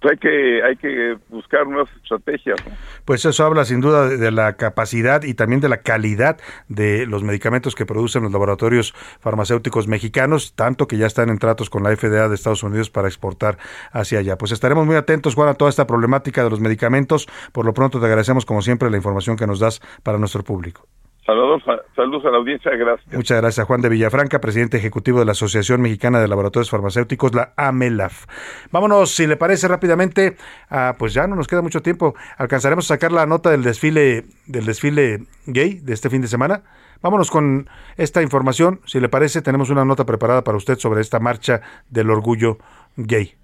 pues 0.00 0.12
hay 0.12 0.18
que 0.18 0.62
hay 0.62 0.76
que 0.76 1.16
buscar 1.28 1.66
nuevas 1.66 1.90
estrategias. 1.96 2.56
Pues 3.04 3.24
eso 3.24 3.44
habla 3.44 3.64
sin 3.64 3.80
duda 3.80 4.08
de, 4.08 4.16
de 4.18 4.30
la 4.30 4.56
capacidad 4.56 5.22
y 5.22 5.34
también 5.34 5.60
de 5.60 5.68
la 5.68 5.78
calidad 5.78 6.38
de 6.68 7.06
los 7.06 7.22
medicamentos 7.22 7.74
que 7.74 7.86
producen 7.86 8.22
los 8.22 8.32
laboratorios 8.32 8.92
farmacéuticos 9.20 9.88
mexicanos, 9.88 10.54
tanto 10.54 10.86
que 10.86 10.98
ya 10.98 11.06
están 11.06 11.30
en 11.30 11.38
tratos 11.38 11.70
con 11.70 11.82
la 11.82 11.94
FDA 11.96 12.28
de 12.28 12.34
Estados 12.34 12.62
Unidos 12.62 12.90
para 12.90 13.08
exportar 13.08 13.58
hacia 13.92 14.18
allá. 14.18 14.36
Pues 14.36 14.52
estaremos 14.52 14.86
muy 14.86 14.96
atentos, 14.96 15.34
Juan, 15.34 15.48
a 15.48 15.54
toda 15.54 15.70
esta 15.70 15.86
problemática 15.86 16.44
de 16.44 16.50
los 16.50 16.60
medicamentos. 16.60 17.26
Por 17.52 17.64
lo 17.64 17.74
pronto 17.74 18.00
te 18.00 18.06
agradecemos 18.06 18.44
como 18.44 18.62
siempre 18.62 18.90
la 18.90 18.96
información 18.96 19.36
que 19.36 19.46
nos 19.46 19.60
das 19.60 19.80
para 20.02 20.18
nuestro 20.18 20.42
público. 20.42 20.86
Saludos, 21.26 21.64
saludos 21.96 22.24
a 22.24 22.30
la 22.30 22.36
audiencia, 22.36 22.70
gracias. 22.76 23.12
Muchas 23.12 23.40
gracias 23.40 23.66
Juan 23.66 23.80
de 23.80 23.88
Villafranca, 23.88 24.40
presidente 24.40 24.76
ejecutivo 24.76 25.18
de 25.18 25.24
la 25.24 25.32
Asociación 25.32 25.80
Mexicana 25.80 26.20
de 26.20 26.28
Laboratorios 26.28 26.70
Farmacéuticos, 26.70 27.34
la 27.34 27.52
AMELAF. 27.56 28.26
Vámonos, 28.70 29.10
si 29.10 29.26
le 29.26 29.36
parece 29.36 29.66
rápidamente, 29.66 30.36
ah, 30.70 30.94
pues 30.96 31.14
ya 31.14 31.26
no 31.26 31.34
nos 31.34 31.48
queda 31.48 31.62
mucho 31.62 31.82
tiempo. 31.82 32.14
¿Alcanzaremos 32.38 32.84
a 32.84 32.94
sacar 32.94 33.10
la 33.10 33.26
nota 33.26 33.50
del 33.50 33.64
desfile, 33.64 34.24
del 34.46 34.66
desfile 34.66 35.24
gay 35.46 35.80
de 35.80 35.94
este 35.94 36.10
fin 36.10 36.22
de 36.22 36.28
semana? 36.28 36.62
Vámonos 37.02 37.32
con 37.32 37.68
esta 37.96 38.22
información. 38.22 38.80
Si 38.86 39.00
le 39.00 39.08
parece, 39.08 39.42
tenemos 39.42 39.68
una 39.68 39.84
nota 39.84 40.06
preparada 40.06 40.44
para 40.44 40.56
usted 40.56 40.78
sobre 40.78 41.00
esta 41.00 41.18
marcha 41.18 41.60
del 41.90 42.08
orgullo 42.10 42.58
gay. 42.96 43.34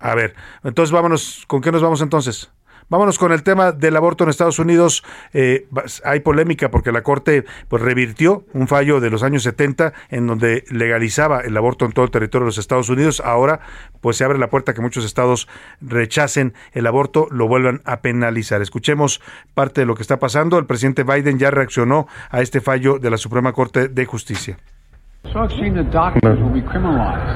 A 0.00 0.14
ver, 0.14 0.34
entonces 0.64 0.90
vámonos, 0.90 1.44
¿con 1.46 1.60
qué 1.60 1.70
nos 1.70 1.82
vamos 1.82 2.00
entonces? 2.00 2.50
Vámonos 2.90 3.18
con 3.18 3.32
el 3.32 3.42
tema 3.42 3.72
del 3.72 3.96
aborto 3.96 4.24
en 4.24 4.30
Estados 4.30 4.58
Unidos. 4.58 5.04
Eh, 5.34 5.66
hay 6.04 6.20
polémica 6.20 6.70
porque 6.70 6.90
la 6.90 7.02
Corte 7.02 7.44
pues, 7.68 7.82
revirtió 7.82 8.46
un 8.54 8.66
fallo 8.66 9.00
de 9.00 9.10
los 9.10 9.22
años 9.22 9.42
70 9.42 9.92
en 10.08 10.26
donde 10.26 10.64
legalizaba 10.70 11.40
el 11.40 11.54
aborto 11.56 11.84
en 11.84 11.92
todo 11.92 12.06
el 12.06 12.10
territorio 12.10 12.44
de 12.44 12.48
los 12.48 12.58
Estados 12.58 12.88
Unidos. 12.88 13.20
Ahora 13.20 13.60
pues 14.00 14.16
se 14.16 14.24
abre 14.24 14.38
la 14.38 14.48
puerta 14.48 14.72
que 14.72 14.80
muchos 14.80 15.04
estados 15.04 15.48
rechacen 15.82 16.54
el 16.72 16.86
aborto, 16.86 17.28
lo 17.30 17.46
vuelvan 17.46 17.82
a 17.84 18.00
penalizar. 18.00 18.62
Escuchemos 18.62 19.20
parte 19.52 19.82
de 19.82 19.86
lo 19.86 19.94
que 19.94 20.02
está 20.02 20.18
pasando. 20.18 20.58
El 20.58 20.66
presidente 20.66 21.02
Biden 21.02 21.38
ya 21.38 21.50
reaccionó 21.50 22.06
a 22.30 22.40
este 22.40 22.60
fallo 22.62 22.98
de 22.98 23.10
la 23.10 23.18
Suprema 23.18 23.52
Corte 23.52 23.88
de 23.88 24.06
Justicia. 24.06 24.56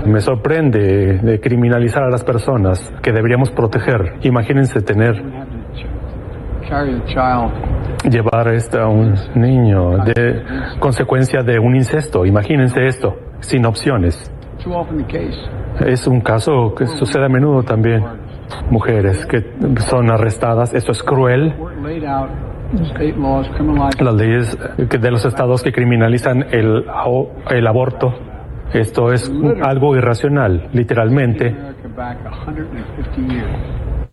Me 0.07 0.21
sorprende 0.21 1.19
de 1.19 1.41
criminalizar 1.41 2.05
a 2.05 2.11
las 2.11 2.25
personas 2.25 2.93
que 3.03 3.13
deberíamos 3.13 3.51
proteger. 3.51 4.19
Imagínense 4.23 4.81
tener, 4.81 5.23
llevar 8.09 8.49
a 8.49 8.89
un 8.89 9.15
niño 9.35 9.99
de 10.05 10.43
consecuencia 10.79 11.43
de 11.43 11.59
un 11.59 11.77
incesto. 11.77 12.25
Imagínense 12.25 12.87
esto, 12.87 13.17
sin 13.41 13.67
opciones. 13.67 14.33
Es 15.81 16.07
un 16.07 16.21
caso 16.21 16.75
que 16.75 16.87
sucede 16.87 17.27
a 17.27 17.29
menudo 17.29 17.63
también. 17.63 18.05
Mujeres 18.71 19.27
que 19.27 19.45
son 19.81 20.11
arrestadas. 20.11 20.73
Esto 20.73 20.93
es 20.93 21.03
cruel. 21.03 21.55
Las 24.01 24.15
leyes 24.15 24.59
de 24.79 25.11
los 25.11 25.25
estados 25.25 25.63
que 25.63 25.73
criminalizan 25.73 26.47
el, 26.51 26.85
el 27.51 27.67
aborto. 27.67 28.15
Esto 28.73 29.13
es 29.13 29.31
algo 29.63 29.97
irracional, 29.97 30.69
literalmente. 30.73 31.55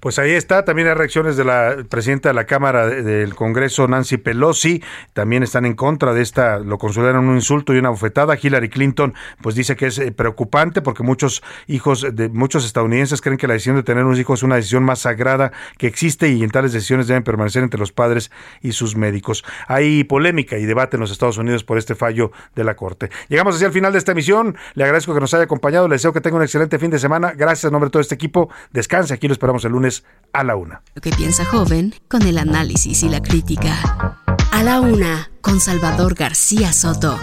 America 0.02 0.08
back 0.08 0.08
150 0.08 0.08
years. 0.08 0.10
Pues 0.10 0.18
ahí 0.20 0.32
está, 0.32 0.64
también 0.64 0.88
hay 0.88 0.94
reacciones 0.94 1.36
de 1.38 1.44
la 1.44 1.78
presidenta 1.90 2.30
de 2.30 2.34
la 2.34 2.46
Cámara 2.46 2.88
de- 2.88 3.04
del 3.04 3.36
Congreso, 3.36 3.88
Nancy 3.88 4.18
Pelosi, 4.18 4.82
también 5.14 5.44
están 5.44 5.66
en 5.66 5.74
contra 5.76 6.14
de 6.14 6.22
esta, 6.22 6.60
lo 6.60 6.78
consideran 6.78 7.28
un 7.28 7.36
insulto 7.36 7.74
y 7.74 7.80
una 7.80 7.90
bofetada. 7.90 8.38
Hillary 8.42 8.70
Clinton, 8.70 9.14
pues 9.42 9.56
dice 9.56 9.76
que 9.76 9.88
es 9.88 10.00
eh, 10.00 10.12
preocupante 10.12 10.82
porque 10.82 11.04
muchos 11.04 11.44
hijos 11.68 12.06
de 12.14 12.30
muchos 12.30 12.66
estadounidenses 12.66 13.22
creen 13.22 13.38
que 13.38 13.48
la 13.48 13.54
decisión 13.54 13.76
de 13.76 13.84
tener 13.84 14.06
un 14.06 14.16
hijo 14.18 14.34
es 14.34 14.44
una 14.44 14.56
decisión 14.56 14.84
más 14.84 15.00
sagrada 15.00 15.52
que 15.78 15.88
existe 15.88 16.30
y 16.30 16.44
en 16.44 16.50
tales 16.50 16.72
decisiones 16.72 17.08
deben 17.08 17.24
permanecer 17.24 17.64
entre 17.64 17.80
los 17.80 17.92
padres 17.92 18.32
y 18.62 18.72
sus 18.72 18.96
médicos. 18.96 19.44
Hay 19.68 20.04
polémica 20.06 20.58
y 20.58 20.66
debate 20.66 20.96
en 20.98 21.02
los 21.02 21.12
Estados 21.12 21.38
Unidos 21.38 21.64
por 21.64 21.78
este 21.78 21.96
fallo 21.96 22.32
de 22.56 22.64
la 22.64 22.76
Corte. 22.76 23.10
Llegamos 23.28 23.56
hacia 23.56 23.68
el 23.68 23.74
final 23.74 23.92
de 23.92 23.98
esta 24.00 24.14
emisión, 24.14 24.56
le 24.76 24.84
agradezco 24.86 25.14
que 25.14 25.20
nos 25.20 25.34
haya 25.34 25.44
acompañado, 25.44 25.88
le 25.88 25.96
deseo 25.96 26.14
que 26.14 26.22
tenga 26.22 26.38
un 26.38 26.44
excelente 26.44 26.80
fin 26.80 26.90
de 26.92 27.00
semana, 27.00 27.34
gracias 27.36 27.66
en 27.66 27.72
nombre 27.72 27.88
de 27.88 27.92
todo 27.92 28.02
este 28.02 28.16
equipo, 28.16 28.50
descanse, 28.72 29.14
aquí 29.14 29.28
lo 29.28 29.34
esperamos 29.34 29.66
el 29.66 29.72
lunes 29.74 29.89
a 30.34 30.44
la 30.44 30.56
una. 30.56 30.82
Lo 30.96 31.02
que 31.02 31.12
piensa 31.12 31.46
joven 31.46 31.94
con 32.08 32.22
el 32.24 32.38
análisis 32.38 33.04
y 33.04 33.10
la 33.10 33.22
crítica. 33.22 34.18
A 34.52 34.64
la 34.64 34.80
una 34.80 35.32
con 35.42 35.60
Salvador 35.60 36.16
García 36.16 36.74
Soto. 36.74 37.18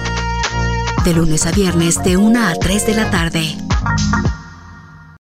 De 1.05 1.13
lunes 1.13 1.47
a 1.47 1.53
viernes 1.53 2.03
de 2.03 2.17
1 2.17 2.47
a 2.47 2.55
3 2.55 2.87
de 2.87 2.95
la 2.95 3.11
tarde. 3.11 3.57